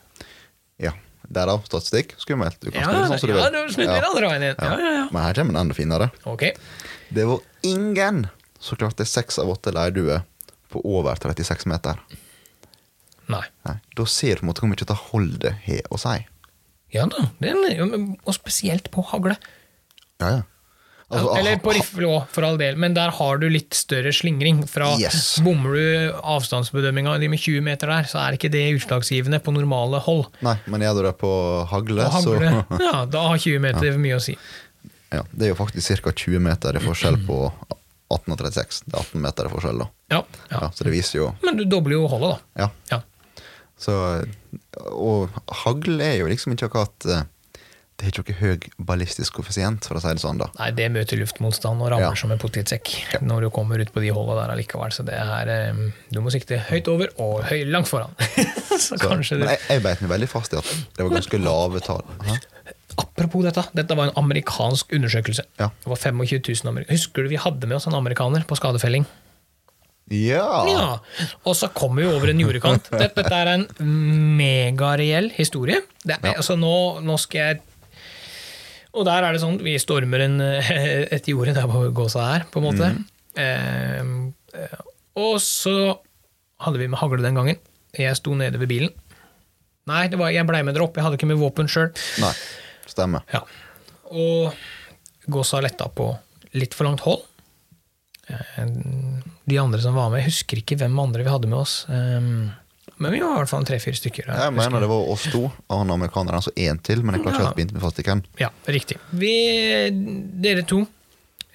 ja. 0.78 0.94
Derav 1.28 1.66
statistikk. 1.68 2.14
Skummelt. 2.18 2.56
Du 2.62 2.70
kan 2.72 2.82
Ja, 2.82 2.88
snu 2.88 3.08
sånn 3.10 3.20
som 3.20 3.28
du 3.28 3.34
ja, 3.36 3.50
vil. 3.52 3.74
du 3.76 3.82
den 3.84 4.06
andre 4.08 4.28
veien 4.30 4.44
igjen. 4.46 4.56
Ja, 4.64 4.78
ja, 4.80 4.92
ja. 4.96 5.08
Men 5.12 5.24
her 5.26 5.34
kommer 5.36 5.52
den 5.58 5.60
enda 5.60 5.76
finere. 5.76 6.06
Ok. 6.24 6.44
Det 7.12 7.26
var 7.28 7.42
ingen 7.68 8.28
som 8.64 8.78
klarte 8.80 9.04
seks 9.06 9.36
av 9.44 9.50
åtte 9.52 9.74
leirduer 9.76 10.22
på 10.72 10.80
over 10.88 11.20
36 11.20 11.66
meter. 11.68 12.00
Nei. 13.30 13.44
Nei. 13.68 13.78
Da 13.98 14.06
ser 14.06 14.36
du 14.36 14.42
på 14.42 14.46
en 14.48 14.52
måte 14.54 14.62
hvor 14.64 14.72
mye 14.72 14.88
det 14.88 15.00
holdet 15.12 15.58
har 15.68 15.88
å 15.92 16.00
si. 16.00 16.18
Ja 16.96 17.06
da. 17.12 17.26
Er, 17.44 17.58
ja, 17.76 17.86
men- 17.86 18.14
og 18.26 18.34
spesielt 18.38 18.92
på 18.94 19.04
hagle. 19.10 19.36
Ja, 20.22 20.30
ja. 20.38 20.44
Altså, 21.10 21.38
Eller 21.40 21.56
på 21.64 21.72
rifle 21.72 22.04
òg, 22.12 22.26
for 22.36 22.44
all 22.44 22.58
del, 22.60 22.76
men 22.76 22.94
der 22.94 23.14
har 23.16 23.38
du 23.40 23.46
litt 23.48 23.72
større 23.74 24.12
slingring. 24.12 24.66
Fra 24.68 24.90
Yes. 25.00 25.38
Bommer 25.40 25.72
du 25.78 26.12
avstandsbedømminga 26.20 27.14
di 27.22 27.30
med 27.32 27.40
20 27.40 27.62
meter 27.64 27.88
der, 27.88 28.04
så 28.12 28.20
er 28.26 28.36
ikke 28.36 28.52
det 28.52 28.66
utslagsgivende 28.76 29.40
på 29.40 29.54
normale 29.56 30.02
hold. 30.04 30.26
Nei, 30.44 30.58
men 30.68 30.82
gjør 30.84 31.00
du 31.00 31.02
det 31.08 31.14
på 31.22 31.32
hagle, 31.72 32.04
på 32.04 32.12
hagle, 32.12 32.52
så 32.68 32.82
ja, 32.90 33.06
da 33.06 33.24
har 33.30 33.38
20 33.40 33.60
meter 33.64 33.96
mye 34.04 34.18
å 34.20 34.24
si. 34.24 34.36
ja, 35.14 35.24
Det 35.32 35.48
er 35.48 35.54
jo 35.54 35.60
faktisk 35.64 36.04
ca. 36.04 36.12
20 36.12 36.40
meter 36.44 36.76
i 36.76 36.84
forskjell 36.84 37.22
på 37.26 37.40
18 38.12 38.34
og 38.36 38.40
36. 38.44 38.84
Det 38.88 38.94
er 38.94 39.00
18 39.06 39.22
meter 39.24 39.48
i 39.48 39.54
forskjell, 39.56 39.80
da. 39.80 39.88
Ja, 40.12 40.22
Ja, 40.52 40.60
ja. 40.60 40.70
så 40.76 40.84
det 40.84 40.92
viser 40.92 41.20
jo 41.22 41.30
Men 41.44 41.56
du 41.56 41.64
dobler 41.72 41.96
jo 42.02 42.08
holdet, 42.12 42.36
da. 42.36 42.66
Ja. 42.66 42.70
Ja. 42.92 43.02
Så, 43.78 43.94
og 44.92 45.30
hagl 45.64 46.00
er 46.02 46.16
jo 46.22 46.30
liksom 46.32 46.56
ikke 46.56 46.66
akkurat 46.72 47.06
eh, 47.14 47.26
Det 47.98 48.06
er 48.08 48.10
ikke 48.12 48.24
noe 48.34 48.38
høy 48.42 48.66
ballistisk 48.90 49.38
koeffisient, 49.38 49.86
for 49.90 49.98
å 49.98 50.02
si 50.02 50.12
det 50.14 50.22
sånn, 50.22 50.38
da. 50.42 50.48
Nei, 50.60 50.68
det 50.78 50.88
møter 50.94 51.18
luftmotstand 51.18 51.82
og 51.82 51.90
rammer 51.94 52.14
Ja. 52.14 52.18
som 52.18 52.34
en 52.34 52.42
potetsekk 52.42 52.92
når 53.26 53.48
du 53.48 53.50
kommer 53.54 53.82
ut 53.82 53.90
på 53.94 54.02
de 54.04 54.12
holda 54.14 54.36
der 54.44 54.54
allikevel. 54.54 54.94
Så 54.94 55.06
det 55.06 55.18
er 55.18 55.50
eh, 55.54 55.80
Du 56.14 56.20
må 56.22 56.34
sikte 56.34 56.60
høyt 56.70 56.90
over 56.94 57.10
og 57.22 57.44
høy, 57.50 57.64
langt 57.70 57.90
foran. 57.90 58.14
så 58.78 58.94
Så, 58.94 59.00
kanskje 59.02 59.38
men 59.40 59.48
du 59.48 59.54
jeg, 59.54 59.62
jeg 59.70 59.86
beit 59.86 60.02
meg 60.06 60.14
veldig 60.14 60.30
fast 60.30 60.54
i 60.54 60.62
at 60.62 60.70
det 60.98 61.06
var 61.08 61.16
ganske 61.18 61.42
lave 61.42 61.82
tall. 61.86 62.06
Apropos 62.98 63.44
dette, 63.46 63.62
dette 63.78 63.96
var 63.98 64.10
en 64.10 64.18
amerikansk 64.18 64.94
undersøkelse. 64.98 65.44
Ja. 65.62 65.68
Det 65.84 65.90
var 65.92 66.00
25 66.02 66.42
000 66.50 66.70
amerikanere. 66.72 66.94
Husker 66.98 67.26
du 67.26 67.30
vi 67.34 67.38
hadde 67.42 67.70
med 67.70 67.78
oss 67.78 67.86
en 67.90 67.98
amerikaner 67.98 68.46
på 68.50 68.58
skadefelling? 68.58 69.06
Ja! 70.14 70.50
Ja, 70.72 70.84
Og 71.44 71.56
så 71.60 71.68
kommer 71.76 72.06
vi 72.06 72.08
over 72.16 72.30
en 72.32 72.40
jordekant. 72.40 72.86
Dette, 73.02 73.24
dette 73.24 73.40
er 73.42 73.50
en 73.58 73.66
megareell 74.40 75.32
historie. 75.36 75.82
Det 76.04 76.16
er, 76.16 76.30
Ja. 76.30 76.36
altså 76.40 76.56
nå, 76.60 76.74
nå 77.04 77.18
skal 77.20 77.42
jeg 77.42 77.62
Og 78.98 79.04
der 79.06 79.26
er 79.28 79.36
det 79.36 79.42
sånn, 79.44 79.58
vi 79.62 79.76
stormer 79.78 80.24
en, 80.26 80.40
et 81.18 81.28
jorde 81.30 81.54
der 81.54 81.68
hvor 81.70 81.90
gåsa 81.94 82.24
er, 82.38 82.46
på 82.50 82.62
en 82.62 82.66
måte. 82.70 82.88
Mm. 82.96 84.32
Eh, 84.56 84.80
og 85.20 85.36
så 85.44 85.74
hadde 86.64 86.80
vi 86.82 86.88
med 86.90 86.98
hagle 86.98 87.22
den 87.22 87.36
gangen. 87.38 87.60
Jeg 87.98 88.16
sto 88.18 88.34
nede 88.34 88.58
ved 88.58 88.72
bilen. 88.72 88.90
Nei, 89.88 90.08
det 90.12 90.18
var, 90.20 90.32
jeg 90.34 90.48
blei 90.50 90.64
med 90.66 90.74
dere 90.76 90.88
opp, 90.88 90.98
jeg 90.98 91.06
hadde 91.06 91.20
ikke 91.20 91.30
med 91.30 91.38
våpen 91.40 91.70
sjøl. 91.70 91.92
Stemmer. 92.90 93.22
Ja. 93.36 93.44
Og 94.10 94.56
gåsa 95.30 95.62
letta 95.62 95.88
på 95.94 96.10
litt 96.58 96.74
for 96.74 96.88
langt 96.90 97.04
hold. 97.06 97.22
Eh, 98.32 98.66
De 99.48 99.58
andre 99.62 99.80
som 99.82 99.96
var 99.96 100.10
med, 100.12 100.22
jeg 100.24 100.32
husker 100.34 100.60
ikke 100.62 100.78
hvem 100.82 100.98
andre 101.00 101.24
vi 101.24 101.32
hadde 101.32 101.48
med 101.48 101.60
oss. 101.62 101.86
Um, 101.88 102.50
Men 102.98 103.14
vi 103.14 103.20
var 103.22 103.36
i 103.36 103.40
hvert 103.44 103.52
fall 103.52 103.66
tre-fire 103.68 103.96
stykker. 103.96 104.28
Jeg 104.28 104.44
jeg 104.44 104.54
mener 104.58 104.82
det 104.84 104.90
var 104.90 105.10
oss 105.14 105.28
to 105.32 105.44
og 105.48 105.74
han 105.78 105.92
amerikaneren, 105.94 106.40
altså 106.42 106.52
én 106.58 106.80
til, 106.84 107.04
men 107.06 107.16
jeg 107.16 107.24
klarer 107.24 107.36
ikke 107.38 107.46
helt 107.46 107.56
å 107.56 107.60
binde 107.62 107.76
meg 107.78 107.84
fast 107.86 108.00
i 108.02 108.06
hvem. 108.08 108.24
Ja, 108.42 108.50
riktig. 108.68 108.98
Vi, 109.12 109.34
dere 110.44 110.64
to, 110.68 110.82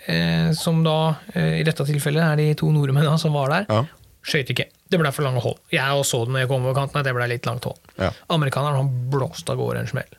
eh, 0.06 0.52
som 0.56 0.85
da 0.86 1.16
eh, 1.35 1.59
i 1.60 1.66
dette 1.66 1.85
tilfellet 1.89 2.23
er 2.23 2.36
de 2.40 2.47
to 2.62 2.70
nordmennene 2.73 3.19
som 3.19 3.35
var 3.35 3.51
der, 3.51 3.66
Ja. 3.69 3.82
skøyt 4.23 4.55
ikke. 4.55 4.69
Det 4.89 5.01
ble 5.01 5.10
for 5.12 5.27
lange 5.27 5.43
hold. 5.43 5.59
Jeg 5.73 5.82
også 5.98 6.14
så 6.14 6.24
det 6.24 6.32
når 6.36 6.44
jeg 6.44 6.48
kom 6.52 6.64
over 6.64 6.78
kanten, 6.78 7.02
det 7.05 7.14
ble 7.16 7.27
litt 7.28 7.47
langt 7.48 7.64
hold. 7.64 7.81
Ja. 7.98 8.12
Amerikaneren 8.31 8.77
han 8.78 9.10
blåste 9.10 9.51
av 9.52 9.59
gårde 9.59 9.81
en 9.82 9.90
smell. 9.90 10.12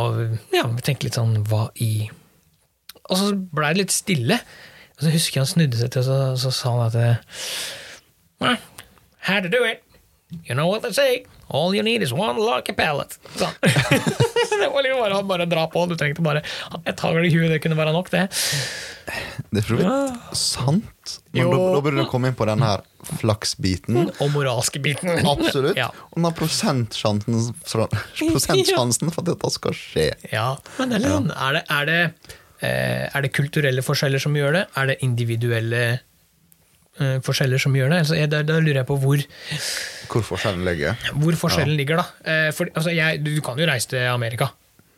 Og 0.00 0.38
ja, 0.54 0.64
vi 0.72 0.80
tenkte 0.86 1.04
litt 1.10 1.18
sånn, 1.18 1.42
hva 1.44 1.66
i 1.84 2.08
Og 3.10 3.18
så 3.18 3.32
blei 3.36 3.74
det 3.74 3.82
litt 3.82 3.92
stille. 3.92 4.38
Og 5.02 5.08
så 5.08 5.16
husker 5.16 5.40
jeg 5.40 5.42
han 5.42 5.50
snudde 5.50 5.78
seg 5.80 5.88
til, 5.90 6.04
og 6.04 6.06
så, 6.06 6.18
så 6.38 6.50
sa 6.54 6.72
han 6.76 6.84
at 6.86 6.98
eh, 7.00 7.32
well, 8.38 8.60
How 9.26 9.40
to 9.42 9.48
do 9.50 9.64
it? 9.66 9.82
You 10.46 10.54
know 10.54 10.68
what 10.70 10.82
they 10.82 10.92
say? 10.92 11.24
All 11.48 11.74
you 11.74 11.82
need 11.82 12.02
is 12.02 12.12
one 12.12 12.38
lucky 12.38 12.72
pallet. 12.72 13.18
Så. 13.36 13.48
det 14.62 14.68
var 14.72 14.82
liksom 14.82 15.00
bare, 15.00 15.14
han 15.14 15.28
bare 15.28 15.46
dra 15.46 15.66
på. 15.66 15.86
Du 15.86 15.96
trengte 15.98 16.22
bare 16.22 16.42
et 16.86 17.02
hagl 17.02 17.26
i 17.26 17.32
huet, 17.34 17.50
det 17.50 17.58
kunne 17.62 17.76
være 17.76 17.92
nok, 17.92 18.10
det. 18.14 18.28
Det 19.50 19.60
er 19.60 19.66
for 19.66 19.74
så 19.74 19.78
vidt 19.82 20.38
sant. 20.38 21.16
Men 21.34 21.50
da, 21.50 21.58
da 21.74 21.82
burde 21.82 21.98
du 21.98 22.08
komme 22.10 22.30
inn 22.30 22.38
på 22.38 22.46
den 22.48 22.62
her 22.62 22.86
flaksbiten. 23.20 24.12
Og 24.22 24.30
moralske 24.32 24.80
biten. 24.82 25.18
Absolutt. 25.34 25.76
Ja. 25.78 25.90
Og 26.12 26.22
den 26.22 26.38
prosentsjansen, 26.38 27.42
prosentsjansen 28.32 29.10
for 29.12 29.24
at 29.24 29.32
dette 29.34 29.52
skal 29.58 29.76
skje. 29.76 30.06
Ja, 30.32 30.54
men 30.78 30.94
det 30.94 31.02
er, 31.02 31.10
sånn, 31.10 31.34
er, 31.34 31.58
det, 31.58 31.64
er, 31.66 31.90
det, 31.90 32.38
er 32.68 33.24
det 33.26 33.32
kulturelle 33.34 33.82
forskjeller 33.82 34.22
som 34.22 34.36
gjør 34.36 34.52
det? 34.58 34.64
Er 34.78 34.86
det 34.92 34.96
individuelle 35.06 35.82
eh, 37.00 37.18
forskjeller 37.26 37.58
som 37.62 37.74
gjør 37.76 37.90
det? 37.94 38.00
Altså, 38.04 38.18
jeg, 38.18 38.30
da, 38.32 38.42
da 38.46 38.58
lurer 38.62 38.82
jeg 38.82 38.88
på 38.88 38.96
hvor, 39.02 39.22
Hvor 40.12 40.26
forskjellen 40.32 40.64
ligger. 40.68 41.06
hvor 41.22 41.38
forskjellen 41.44 41.76
ligger. 41.76 42.02
da. 42.02 42.06
Eh, 42.32 42.50
for, 42.56 42.70
altså, 42.74 42.90
jeg, 42.94 43.22
du 43.24 43.32
kan 43.44 43.58
jo 43.58 43.66
reise 43.70 43.88
til 43.94 44.06
Amerika, 44.10 44.50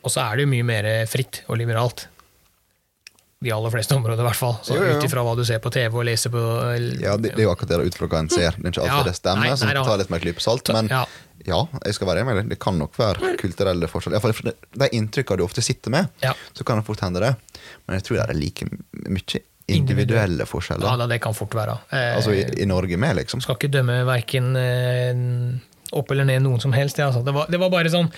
og 0.05 0.11
så 0.13 0.25
er 0.27 0.35
det 0.37 0.45
jo 0.45 0.53
mye 0.53 0.67
mer 0.67 0.89
fritt 1.09 1.43
og 1.47 1.57
liberalt. 1.61 2.07
De 3.45 3.51
aller 3.53 3.69
fleste 3.75 3.93
områder, 3.95 4.23
i 4.23 4.25
hvert 4.25 4.39
fall. 4.39 4.55
Så. 4.65 4.73
Ut 4.81 5.03
ifra 5.05 5.21
hva 5.27 5.35
du 5.37 5.43
ser 5.45 5.59
på 5.61 5.69
TV 5.75 5.93
og 6.01 6.05
leser 6.07 6.33
på 6.33 6.41
Ja, 7.03 7.13
det, 7.21 7.35
det 7.35 7.43
er 7.43 7.47
jo 7.47 7.53
akkurat 7.53 7.75
det 7.75 7.91
ut 7.91 7.97
fra 7.99 8.07
hva 8.09 8.19
en 8.23 8.29
ser. 8.33 8.57
Det 8.57 8.65
er 8.65 8.73
ikke 8.73 8.83
alltid 8.87 8.97
Ja, 8.97 9.03
det 9.05 9.15
stemmer, 9.19 9.45
nei, 9.45 9.55
så 9.61 9.69
da. 9.77 9.83
ta 9.85 9.95
litt 10.01 10.09
med 10.13 10.23
klype 10.25 10.41
salt. 10.43 10.71
Men 10.73 10.89
Ja. 10.89 11.03
ja, 11.45 11.59
jeg 11.85 11.93
skal 11.99 12.07
være 12.09 12.23
enig 12.23 12.31
med 12.31 12.39
deg. 12.41 12.49
Det 12.55 12.59
kan 12.65 12.79
nok 12.81 12.97
være 12.97 13.35
kulturelle 13.37 13.87
forskjeller. 13.91 14.17
Iallfall 14.19 14.49
det- 14.49 14.57
de 14.81 14.89
inntrykkene 14.97 15.37
du 15.37 15.43
ofte 15.45 15.61
sitter 15.61 15.91
med, 15.93 16.09
Ja. 16.25 16.33
så 16.57 16.65
kan 16.65 16.77
det 16.81 16.85
fort 16.89 16.99
hende 17.05 17.21
det. 17.21 17.35
Men 17.87 17.99
jeg 17.99 18.03
tror 18.09 18.17
det 18.17 18.29
er 18.29 18.33
like 18.39 18.65
mye 19.09 19.43
individuelle 19.67 20.45
forskjeller. 20.45 20.85
Ja, 20.99 21.07
det 21.07 21.21
kan 21.21 21.33
fort 21.33 21.53
være. 21.57 21.77
Eh, 21.91 22.15
Altså 22.17 22.33
i, 22.33 22.43
i 22.61 22.65
Norge 22.65 22.97
med, 22.97 23.15
liksom. 23.17 23.41
skal 23.41 23.55
ikke 23.57 23.71
dømme 23.73 24.03
verken 24.05 24.55
eh, 24.55 25.59
opp 25.99 26.11
eller 26.13 26.27
ned 26.27 26.43
noen 26.45 26.61
som 26.63 26.73
helst. 26.75 26.99
Ja, 27.01 27.09
altså. 27.09 27.23
det, 27.25 27.33
var, 27.35 27.49
det 27.51 27.59
var 27.61 27.71
bare 27.73 27.91
sånn 27.93 28.11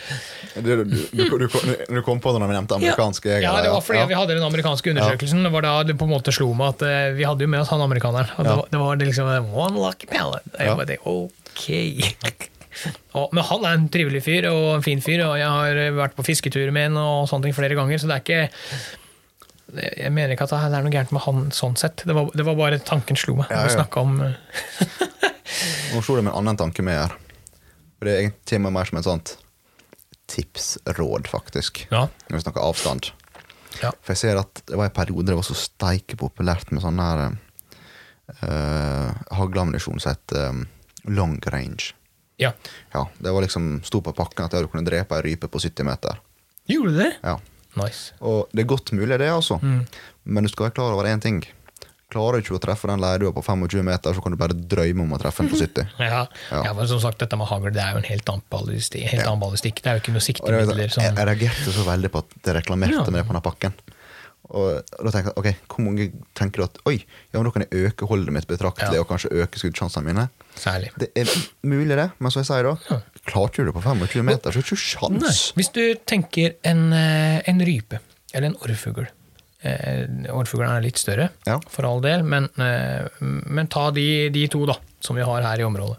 Du, 0.55 0.71
du, 0.83 0.83
du, 1.13 1.23
du, 1.23 1.47
kom- 1.51 1.69
du 1.69 2.01
kom 2.05 2.21
på 2.23 2.33
det 2.33 2.41
når 2.43 2.51
vi 2.51 2.57
nevnte 2.57 2.77
amerikanske 2.79 3.31
jegere. 3.31 3.45
Ja, 3.47 3.63
det 3.65 3.71
var 3.73 3.85
fordi 3.85 4.03
ja. 4.03 4.09
vi 4.09 4.19
hadde 4.19 4.37
den 4.37 4.47
amerikanske 4.47 4.93
undersøkelsen. 4.93 5.45
Det 5.47 5.53
var 5.53 5.67
da 5.67 5.77
det 5.87 5.97
på 5.99 6.07
en 6.09 6.13
måte 6.15 6.33
slo 6.35 6.51
meg 6.57 6.75
at 6.75 6.85
eh, 6.87 7.15
vi 7.17 7.27
hadde 7.27 7.47
jo 7.47 7.53
med 7.53 7.63
oss 7.63 7.71
han 7.73 7.83
amerikaneren. 7.85 8.29
Det, 8.37 8.53
var, 8.61 8.69
det 8.73 8.83
var 8.83 9.01
liksom 9.01 9.33
eh, 9.33 9.57
One 9.65 9.81
lucky 9.81 10.09
pallet. 10.11 10.53
Jeg 10.57 10.77
bare, 10.81 11.01
ok. 11.05 11.65
Og, 13.17 13.31
men 13.33 13.41
han 13.41 13.63
er 13.65 13.73
en 13.73 13.87
trivelig 13.89 14.19
fyr 14.21 14.45
og 14.51 14.67
en 14.75 14.83
fin 14.85 14.99
fyr, 15.01 15.23
og 15.25 15.33
jeg 15.39 15.49
har 15.49 15.79
vært 15.97 16.13
på 16.13 16.25
fisketur 16.27 16.69
med 16.69 16.91
han 16.91 16.99
og 17.01 17.23
sånne 17.25 17.47
ting 17.47 17.55
flere 17.57 17.73
ganger, 17.73 17.97
så 17.97 18.05
det 18.05 18.19
er 18.19 18.21
ikke 18.21 18.43
jeg 19.75 20.11
mener 20.15 20.31
ikke 20.31 20.45
at 20.47 20.53
det 20.71 20.77
er 20.77 20.85
noe 20.85 20.93
gærent 20.93 21.11
med 21.11 21.23
han 21.25 21.47
sånn 21.51 21.75
sett. 21.79 22.05
Det 22.07 22.15
var, 22.15 22.29
det 22.31 22.45
var 22.47 22.55
bare 22.55 22.79
tanken 22.79 23.19
slo 23.19 23.35
meg. 23.41 23.51
Ja, 23.51 23.65
ja. 23.67 23.83
Å 23.83 24.03
om 24.03 24.13
Nå 24.17 26.03
slo 26.03 26.15
det 26.15 26.23
med 26.23 26.31
en 26.31 26.37
annen 26.39 26.59
tanke 26.59 26.85
med 26.85 27.01
her. 27.01 27.15
Og 27.97 28.05
Det 28.05 28.13
er 28.13 28.23
egentlig 28.23 28.65
og 28.65 28.73
mer 28.73 28.89
som 28.89 28.99
et 28.99 29.07
sånt 29.07 29.35
tipsråd, 30.27 31.27
faktisk. 31.31 31.85
Ja. 31.91 32.07
Når 32.29 32.37
vi 32.37 32.43
snakker 32.43 32.65
avstand. 32.65 33.11
Ja. 33.81 33.91
For 34.01 34.13
jeg 34.13 34.21
ser 34.23 34.39
at 34.41 34.61
det 34.67 34.77
var 34.77 34.89
en 34.89 34.95
periode 34.95 35.29
det 35.29 35.37
var 35.37 35.45
så 35.45 35.55
steike 35.57 36.17
populært 36.19 36.71
med 36.73 36.83
sånn 36.83 36.99
her 37.01 37.23
uh, 38.41 39.11
hagleammunisjon 39.37 40.01
som 40.01 40.15
het 40.15 40.33
eh, 40.35 40.63
long 41.07 41.37
range. 41.53 41.93
ja. 42.37 42.51
Ja, 42.93 43.07
Det 43.19 43.31
var 43.31 43.41
liksom 43.41 43.81
sto 43.83 44.01
på 44.01 44.13
pakken 44.13 44.45
at 44.45 44.51
du 44.51 44.67
kunne 44.67 44.85
drepe 44.85 45.15
ei 45.17 45.23
rype 45.31 45.47
på 45.47 45.59
70 45.59 45.85
meter. 45.85 46.19
Gjorde 46.67 46.91
du 46.91 46.97
det? 47.03 47.11
Ja. 47.23 47.37
Nice. 47.77 48.13
Og 48.19 48.49
det 48.51 48.63
er 48.63 48.69
godt 48.73 48.91
mulig, 48.91 49.19
det, 49.19 49.29
altså. 49.29 49.59
Mm. 49.61 49.85
Men 50.23 50.43
du 50.43 50.49
skal 50.49 50.67
være 50.67 50.75
klar 50.79 50.93
over 50.93 51.05
én 51.05 51.21
ting. 51.21 51.43
Klarer 52.07 52.39
du 52.39 52.45
ikke 52.45 52.55
å 52.55 52.61
treffe 52.63 52.87
den 52.87 53.01
leirdua 53.03 53.33
på 53.35 53.41
25 53.43 53.83
meter, 53.83 54.13
så 54.15 54.21
kan 54.23 54.31
du 54.31 54.37
bare 54.39 54.55
drømme 54.55 55.03
om 55.03 55.11
å 55.11 55.19
treffe 55.19 55.43
den 55.43 55.51
på 55.51 55.59
70. 55.59 55.89
Ja, 55.99 56.21
Ja. 56.51 56.61
ja. 56.63 56.73
men 56.77 56.87
som 56.87 57.01
sagt, 57.03 57.19
dette 57.19 57.35
med 57.35 57.49
hagl 57.49 57.67
det 57.75 57.83
er 57.83 57.97
jo 57.97 57.99
en 57.99 58.07
helt 58.07 58.29
annen 58.31 58.45
ballistikk. 58.53 59.09
Helt 59.11 59.23
Ja. 59.25 59.27
annen 59.33 59.43
ballistikk. 59.43 59.81
Det 59.83 59.91
er 59.91 59.97
jo 59.99 60.03
ikke 60.05 60.13
noe 60.15 60.23
det 60.23 60.23
er 60.23 60.31
siktemidler. 60.31 60.93
sånn, 60.95 61.03
jeg, 61.03 61.17
jeg 61.19 61.27
reagerte 61.33 61.75
så 61.75 61.83
veldig 61.89 62.11
på 62.13 62.23
at 62.23 62.37
det 62.47 62.55
reklamerte 62.61 63.11
med 63.11 63.27
på 63.27 63.35
den 63.35 63.43
pakken. 63.49 63.75
Og, 64.47 64.77
og 64.79 65.03
da 65.03 65.11
tenker 65.11 65.33
jeg, 65.33 65.35
ok, 65.41 65.67
Hvor 65.73 65.83
mange 65.83 66.05
tenker 66.39 66.61
du 66.61 66.63
at 66.69 66.77
oi, 66.87 66.93
ja, 67.03 67.35
men 67.41 67.49
da 67.49 67.51
kan 67.51 67.65
jeg 67.65 67.89
øke 67.89 68.07
holdet 68.07 68.31
mitt 68.31 68.47
betraktelig 68.47 69.01
og 69.01 69.09
kanskje 69.09 69.33
øke 69.43 69.59
skuddsjansene 69.59 70.07
mine? 70.07 70.29
Særlig. 70.55 70.93
Det 70.95 71.09
er 71.19 71.27
mulig, 71.67 71.97
det, 71.99 72.05
men 72.23 72.31
som 72.31 72.39
jeg 72.39 72.47
sier 72.53 72.69
da, 72.69 73.01
klarte 73.27 73.59
du 73.59 73.67
det 73.67 73.75
på 73.75 73.83
25 73.83 74.23
meter, 74.23 74.55
så 74.55 74.61
er 74.61 74.63
det 74.63 74.71
ikke 74.71 74.79
Nei. 74.79 75.25
sjans. 75.27 75.41
Hvis 75.59 75.73
du 75.75 75.83
tenker 76.07 76.55
en, 76.63 76.85
eh, 76.95 77.41
en 77.51 77.59
rype, 77.67 77.99
eller 78.31 78.53
en 78.53 78.57
orrfugl 78.63 79.09
eh, 79.63 80.05
er 80.05 80.81
litt 80.81 80.97
større, 80.97 81.29
Ja. 81.47 81.59
for 81.69 81.85
all 81.85 82.01
del, 82.01 82.23
men, 82.23 82.49
eh, 82.57 83.07
men 83.21 83.67
ta 83.67 83.89
de, 83.91 84.29
de 84.29 84.47
to 84.47 84.65
da, 84.65 84.75
som 85.01 85.15
vi 85.15 85.23
har 85.23 85.41
her 85.41 85.59
i 85.59 85.63
området. 85.67 85.97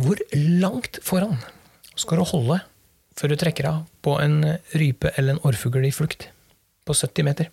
Hvor 0.00 0.16
langt 0.34 1.00
foran 1.02 1.38
skal 1.98 2.18
du 2.20 2.24
holde 2.24 2.60
før 3.18 3.28
du 3.32 3.36
trekker 3.36 3.66
av 3.68 3.80
på 4.04 4.14
en 4.22 4.38
rype 4.78 5.10
eller 5.16 5.34
en 5.34 5.42
orrfugl 5.44 5.84
i 5.84 5.90
flukt? 5.92 6.28
På 6.86 6.94
70 6.94 7.24
meter. 7.26 7.50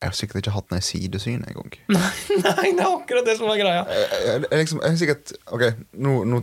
Jeg 0.00 0.08
har 0.08 0.16
sikkert 0.16 0.38
ikke 0.40 0.52
hatt 0.54 0.72
i 0.72 0.80
sidesyn 0.80 1.42
engang. 1.44 1.74
Nei, 1.90 2.70
det 2.72 2.80
er 2.80 2.86
akkurat 2.88 3.26
det 3.26 3.34
som 3.36 3.50
er 3.52 3.58
greia. 3.60 3.82
Jeg, 3.84 4.06
jeg, 4.10 4.38
jeg, 4.46 4.60
liksom, 4.62 4.80
jeg 4.80 4.94
er 4.94 5.00
sikkert 5.02 5.32
Ok, 5.52 5.64
nå, 6.00 6.14
nå 6.24 6.38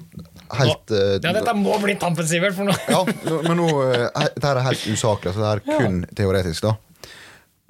helt 0.60 0.94
nå, 0.94 1.00
Ja, 1.26 1.34
dette 1.40 1.56
må 1.58 1.74
bli 1.82 1.96
tampen, 1.98 2.28
Sivert, 2.30 2.54
for 2.58 2.70
nå 2.70 2.76
Ja, 2.94 3.02
men 3.48 3.58
nå 3.58 3.66
eh, 3.88 4.06
Dette 4.36 4.52
er 4.54 4.62
helt 4.68 4.86
usaklig, 4.94 5.34
så 5.34 5.42
det 5.42 5.50
er 5.56 5.64
kun 5.82 6.04
teoretisk, 6.20 6.68
da. 6.70 6.76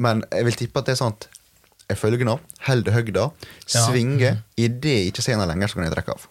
Men 0.03 0.25
jeg 0.27 0.49
vil 0.49 0.59
tippe 0.59 0.83
at 0.83 0.89
det 0.91 0.97
er 0.97 0.99
sånn 0.99 1.15
at 1.15 1.29
jeg 1.87 2.01
følger 2.01 2.27
nå, 2.27 2.35
holder 2.67 2.91
høgda, 2.97 3.29
Ja. 3.71 3.85
svinger. 3.87 4.41
Idet 4.59 4.91
jeg 4.91 5.11
ikke 5.13 5.23
ser 5.23 5.37
henne 5.37 5.47
lenger, 5.47 5.71
så 5.71 5.79
kan 5.79 5.85
jeg 5.87 5.93
trekke 5.95 6.17
av. 6.17 6.25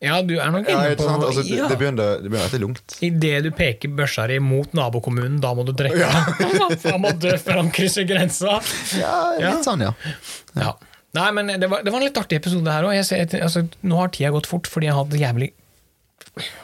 Ja, 0.00 0.22
du 0.24 0.32
er 0.40 0.48
nok 0.54 0.64
inne 0.64 0.92
ikke 0.94 1.02
på? 1.02 1.08
Altså, 1.12 1.42
det, 1.44 1.56
ja. 1.58 1.66
det 1.68 1.76
begynner 1.76 2.22
det 2.22 2.30
begynner 2.30 2.46
etter 2.48 2.62
lungt. 2.62 2.94
Idet 3.04 3.42
du 3.44 3.50
peker 3.52 3.92
børsa 3.98 4.24
di 4.30 4.38
mot 4.40 4.72
nabokommunen, 4.76 5.36
da 5.44 5.50
må 5.56 5.66
du 5.68 5.74
trekke. 5.76 6.06
Han 6.86 7.02
må 7.04 7.12
dø 7.20 7.34
før 7.40 7.60
han 7.60 7.68
krysser 7.74 8.06
grensa. 8.08 8.60
Ja, 8.96 9.12
Ja. 9.36 9.52
litt 9.58 9.68
sånn, 9.68 9.84
ja. 9.84 9.92
Ja. 10.56 10.72
Nei, 11.18 11.26
men 11.36 11.52
det 11.60 11.68
var, 11.68 11.82
det 11.84 11.92
var 11.92 12.00
en 12.00 12.06
litt 12.06 12.16
artig 12.20 12.38
episode 12.40 12.72
her 12.72 12.86
òg. 12.88 12.96
Altså, 12.96 13.66
nå 13.82 14.00
har 14.00 14.12
tida 14.14 14.32
gått 14.32 14.48
fort 14.48 14.70
fordi 14.70 14.88
jeg 14.88 14.94
har 14.96 15.04
hatt 15.04 15.12
det 15.12 15.20
jævlig 15.20 15.50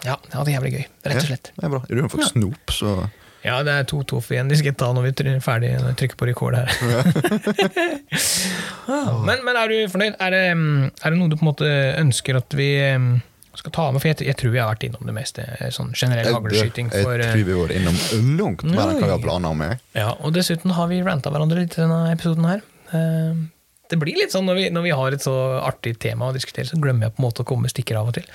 Ja, 0.07 0.15
jeg 0.17 0.33
det 0.47 0.53
jævlig 0.55 0.73
gøy, 0.77 0.85
rett 1.11 1.21
og 1.21 1.29
slett. 1.29 1.51
Ja, 1.53 1.61
det 1.61 1.69
er 1.69 1.73
bra. 1.77 1.83
Du 1.91 2.01
har 2.01 2.13
fått 2.13 2.29
snop, 2.31 2.73
så 2.73 2.97
Ja, 3.47 3.61
det 3.67 3.73
er 3.79 3.87
to 3.87 4.01
toff 4.11 4.33
igjen. 4.35 4.49
De 4.51 4.57
skal 4.59 4.73
jeg 4.73 4.79
ta 4.81 4.89
når 4.97 5.07
vi 5.07 5.13
er 5.31 5.39
ferdig 5.45 5.71
når 5.79 5.93
vi 5.93 5.99
trykker 6.03 6.19
på 6.19 6.27
record 6.33 6.59
her. 6.59 6.67
men, 9.29 9.41
men 9.47 9.59
er 9.61 9.71
du 9.71 9.79
fornøyd? 9.93 10.19
Er 10.23 10.35
det, 10.35 10.43
mm, 10.59 10.85
er 10.91 11.15
det 11.15 11.19
noe 11.21 11.31
du 11.33 11.37
på 11.39 11.45
en 11.47 11.51
måte 11.53 11.71
ønsker 12.03 12.39
at 12.41 12.57
vi 12.59 12.69
mm, 12.99 13.09
skal 13.61 13.75
ta 13.77 13.87
med? 13.93 14.03
For 14.03 14.11
jeg, 14.13 14.27
jeg 14.29 14.39
tror 14.41 14.55
vi 14.55 14.61
har 14.63 14.71
vært 14.73 14.87
innom 14.89 15.09
det 15.09 15.17
meste. 15.17 15.47
Sånn 15.75 15.93
generell 15.97 16.29
jeg, 16.31 16.37
haglskyting. 16.39 16.93
jeg 16.95 17.07
For, 17.07 17.23
tror 17.23 17.45
vi 17.49 17.57
har 17.57 17.65
vært 17.65 17.77
innom 17.81 18.01
langt 18.41 18.65
mer 18.67 18.93
enn 18.93 19.01
hva 19.01 19.11
vi 19.11 19.15
har 19.17 19.25
planer 19.27 19.55
om. 19.57 19.67
jeg. 19.71 19.83
ja, 20.01 20.11
og 20.21 20.35
dessuten 20.37 20.75
har 20.77 20.91
vi 20.93 21.03
ranta 21.07 21.33
hverandre 21.35 21.63
litt 21.65 21.77
i 21.79 21.85
denne 21.85 22.01
episoden 22.15 22.49
her. 22.51 22.65
Eh, 22.95 23.45
Det 23.91 24.01
blir 24.03 24.19
litt 24.19 24.33
sånn 24.35 24.49
når 24.51 24.57
vi, 24.59 24.65
når 24.75 24.83
vi 24.89 24.95
har 24.99 25.15
et 25.15 25.23
så 25.23 25.33
artig 25.63 25.93
tema 26.03 26.33
å 26.33 26.35
diskutere, 26.35 26.67
så 26.67 26.79
glemmer 26.83 27.07
jeg 27.07 27.15
på 27.17 27.23
en 27.23 27.27
måte 27.29 27.45
å 27.45 27.47
komme 27.47 27.69
med 27.69 27.75
stikker 27.75 28.01
av 28.01 28.09
og 28.11 28.17
til. 28.19 28.27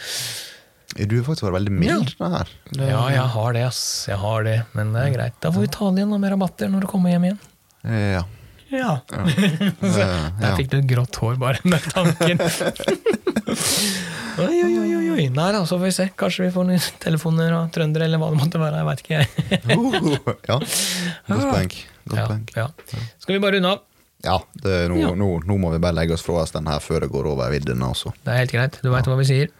Du 0.98 1.16
har 1.18 1.24
faktisk 1.28 1.48
vært 1.48 1.58
veldig 1.60 1.72
mild. 1.72 2.12
det 2.20 2.30
her. 2.36 2.52
Det, 2.72 2.90
Ja, 2.90 3.06
jeg 3.14 3.28
har 3.36 3.54
det, 3.56 3.64
ass. 3.70 3.82
Jeg 4.10 4.20
har 4.20 4.44
det. 4.44 4.58
Men 4.76 4.94
det 4.96 5.06
er 5.08 5.16
greit. 5.16 5.40
Da 5.44 5.52
får 5.54 5.66
vi 5.68 5.72
ta 5.72 5.90
det 5.92 6.04
igjen 6.04 6.14
med 6.20 6.32
rabatter 6.34 6.72
når 6.72 6.86
du 6.86 6.88
kommer 6.92 7.14
hjem 7.14 7.30
igjen. 7.30 7.42
Ja. 7.88 8.24
Ja. 8.72 8.92
Så, 9.82 10.06
Der 10.40 10.56
fikk 10.56 10.72
du 10.72 10.78
et 10.80 10.88
grått 10.88 11.16
hår 11.20 11.36
bare 11.42 11.60
med 11.68 11.84
tanken. 11.92 12.40
oi, 14.42 14.58
oi, 14.64 14.76
oi, 14.80 15.10
oi. 15.12 15.26
Nei 15.36 15.50
da, 15.52 15.64
så 15.68 15.76
får 15.78 15.86
vi 15.90 15.94
se. 15.96 16.08
Kanskje 16.20 16.48
vi 16.48 16.52
får 16.56 16.68
noen 16.70 16.86
telefoner 17.04 17.56
av 17.58 17.70
trøndere, 17.76 18.08
eller 18.08 18.22
hva 18.22 18.32
det 18.32 18.40
måtte 18.40 18.62
være. 18.62 18.82
Jeg 18.82 18.88
veit 18.92 19.06
ikke. 19.06 19.16
jeg. 19.20 19.28
Uh, 19.72 20.36
ja. 20.48 20.58
Godt 21.28 21.48
poeng. 21.48 21.72
Ja, 22.12 22.26
ja. 22.58 22.68
Skal 23.22 23.36
vi 23.38 23.42
bare 23.44 23.60
runde 23.60 23.72
av? 23.76 23.84
Ja, 24.26 24.38
det, 24.54 24.76
nå, 24.92 25.00
Ja. 25.02 25.12
Nå, 25.18 25.30
nå 25.48 25.58
må 25.62 25.72
vi 25.74 25.80
bare 25.82 25.98
legge 25.98 26.14
oss 26.16 26.24
fra 26.26 26.42
oss 26.44 26.54
den 26.54 26.68
her 26.70 26.80
før 26.84 27.06
det 27.06 27.12
går 27.14 27.30
over 27.32 27.52
viddene. 27.54 27.92
Det 27.96 28.34
er 28.34 28.40
helt 28.44 28.54
greit. 28.54 28.80
Du 28.84 28.92
veit 28.94 29.08
hva 29.10 29.18
vi 29.20 29.28
sier. 29.30 29.52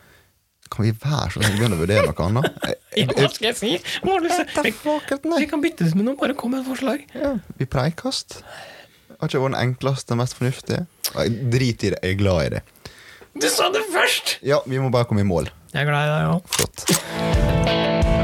Kan 0.72 0.86
vi 0.88 0.92
være 0.96 1.34
så 1.34 1.42
snill 1.42 1.58
begynne 1.60 1.76
å 1.76 1.82
vurdere 1.82 2.08
noe 2.08 2.28
annet? 2.30 2.52
Ja, 2.92 3.06
hva 3.08 3.30
skal 3.32 3.46
jeg 3.48 3.56
si? 3.56 3.70
Vi, 4.04 4.72
vi 5.40 5.46
kan 5.48 5.62
bytte 5.64 5.86
det 5.88 5.94
med 5.96 6.10
noe. 6.10 6.18
Bare 6.20 6.36
kom 6.36 6.52
med 6.52 6.60
et 6.60 6.68
forslag. 6.68 7.06
Ja, 7.16 7.38
vi 7.56 7.68
preikast. 7.72 8.42
Har 9.22 9.32
ikke 9.32 9.40
vært 9.46 9.54
den 9.54 9.62
enkleste, 9.62 10.18
mest 10.20 10.36
fornuftige. 10.36 10.84
Jeg 11.14 11.52
Drit 11.54 11.86
i 11.88 11.94
det, 11.94 12.02
jeg 12.04 12.18
er 12.18 12.20
glad 12.20 12.44
i 12.44 12.50
det. 12.58 12.64
Du 13.40 13.48
sa 13.48 13.72
det 13.72 13.86
først! 13.94 14.42
Ja, 14.44 14.60
vi 14.68 14.84
må 14.84 14.92
bare 14.92 15.08
komme 15.08 15.24
i 15.24 15.28
mål. 15.28 15.48
Jeg 15.72 15.86
er 15.86 15.88
glad 15.88 16.04
i 16.04 16.12
deg 16.18 16.34
òg. 16.36 16.42
Flott. 16.58 18.20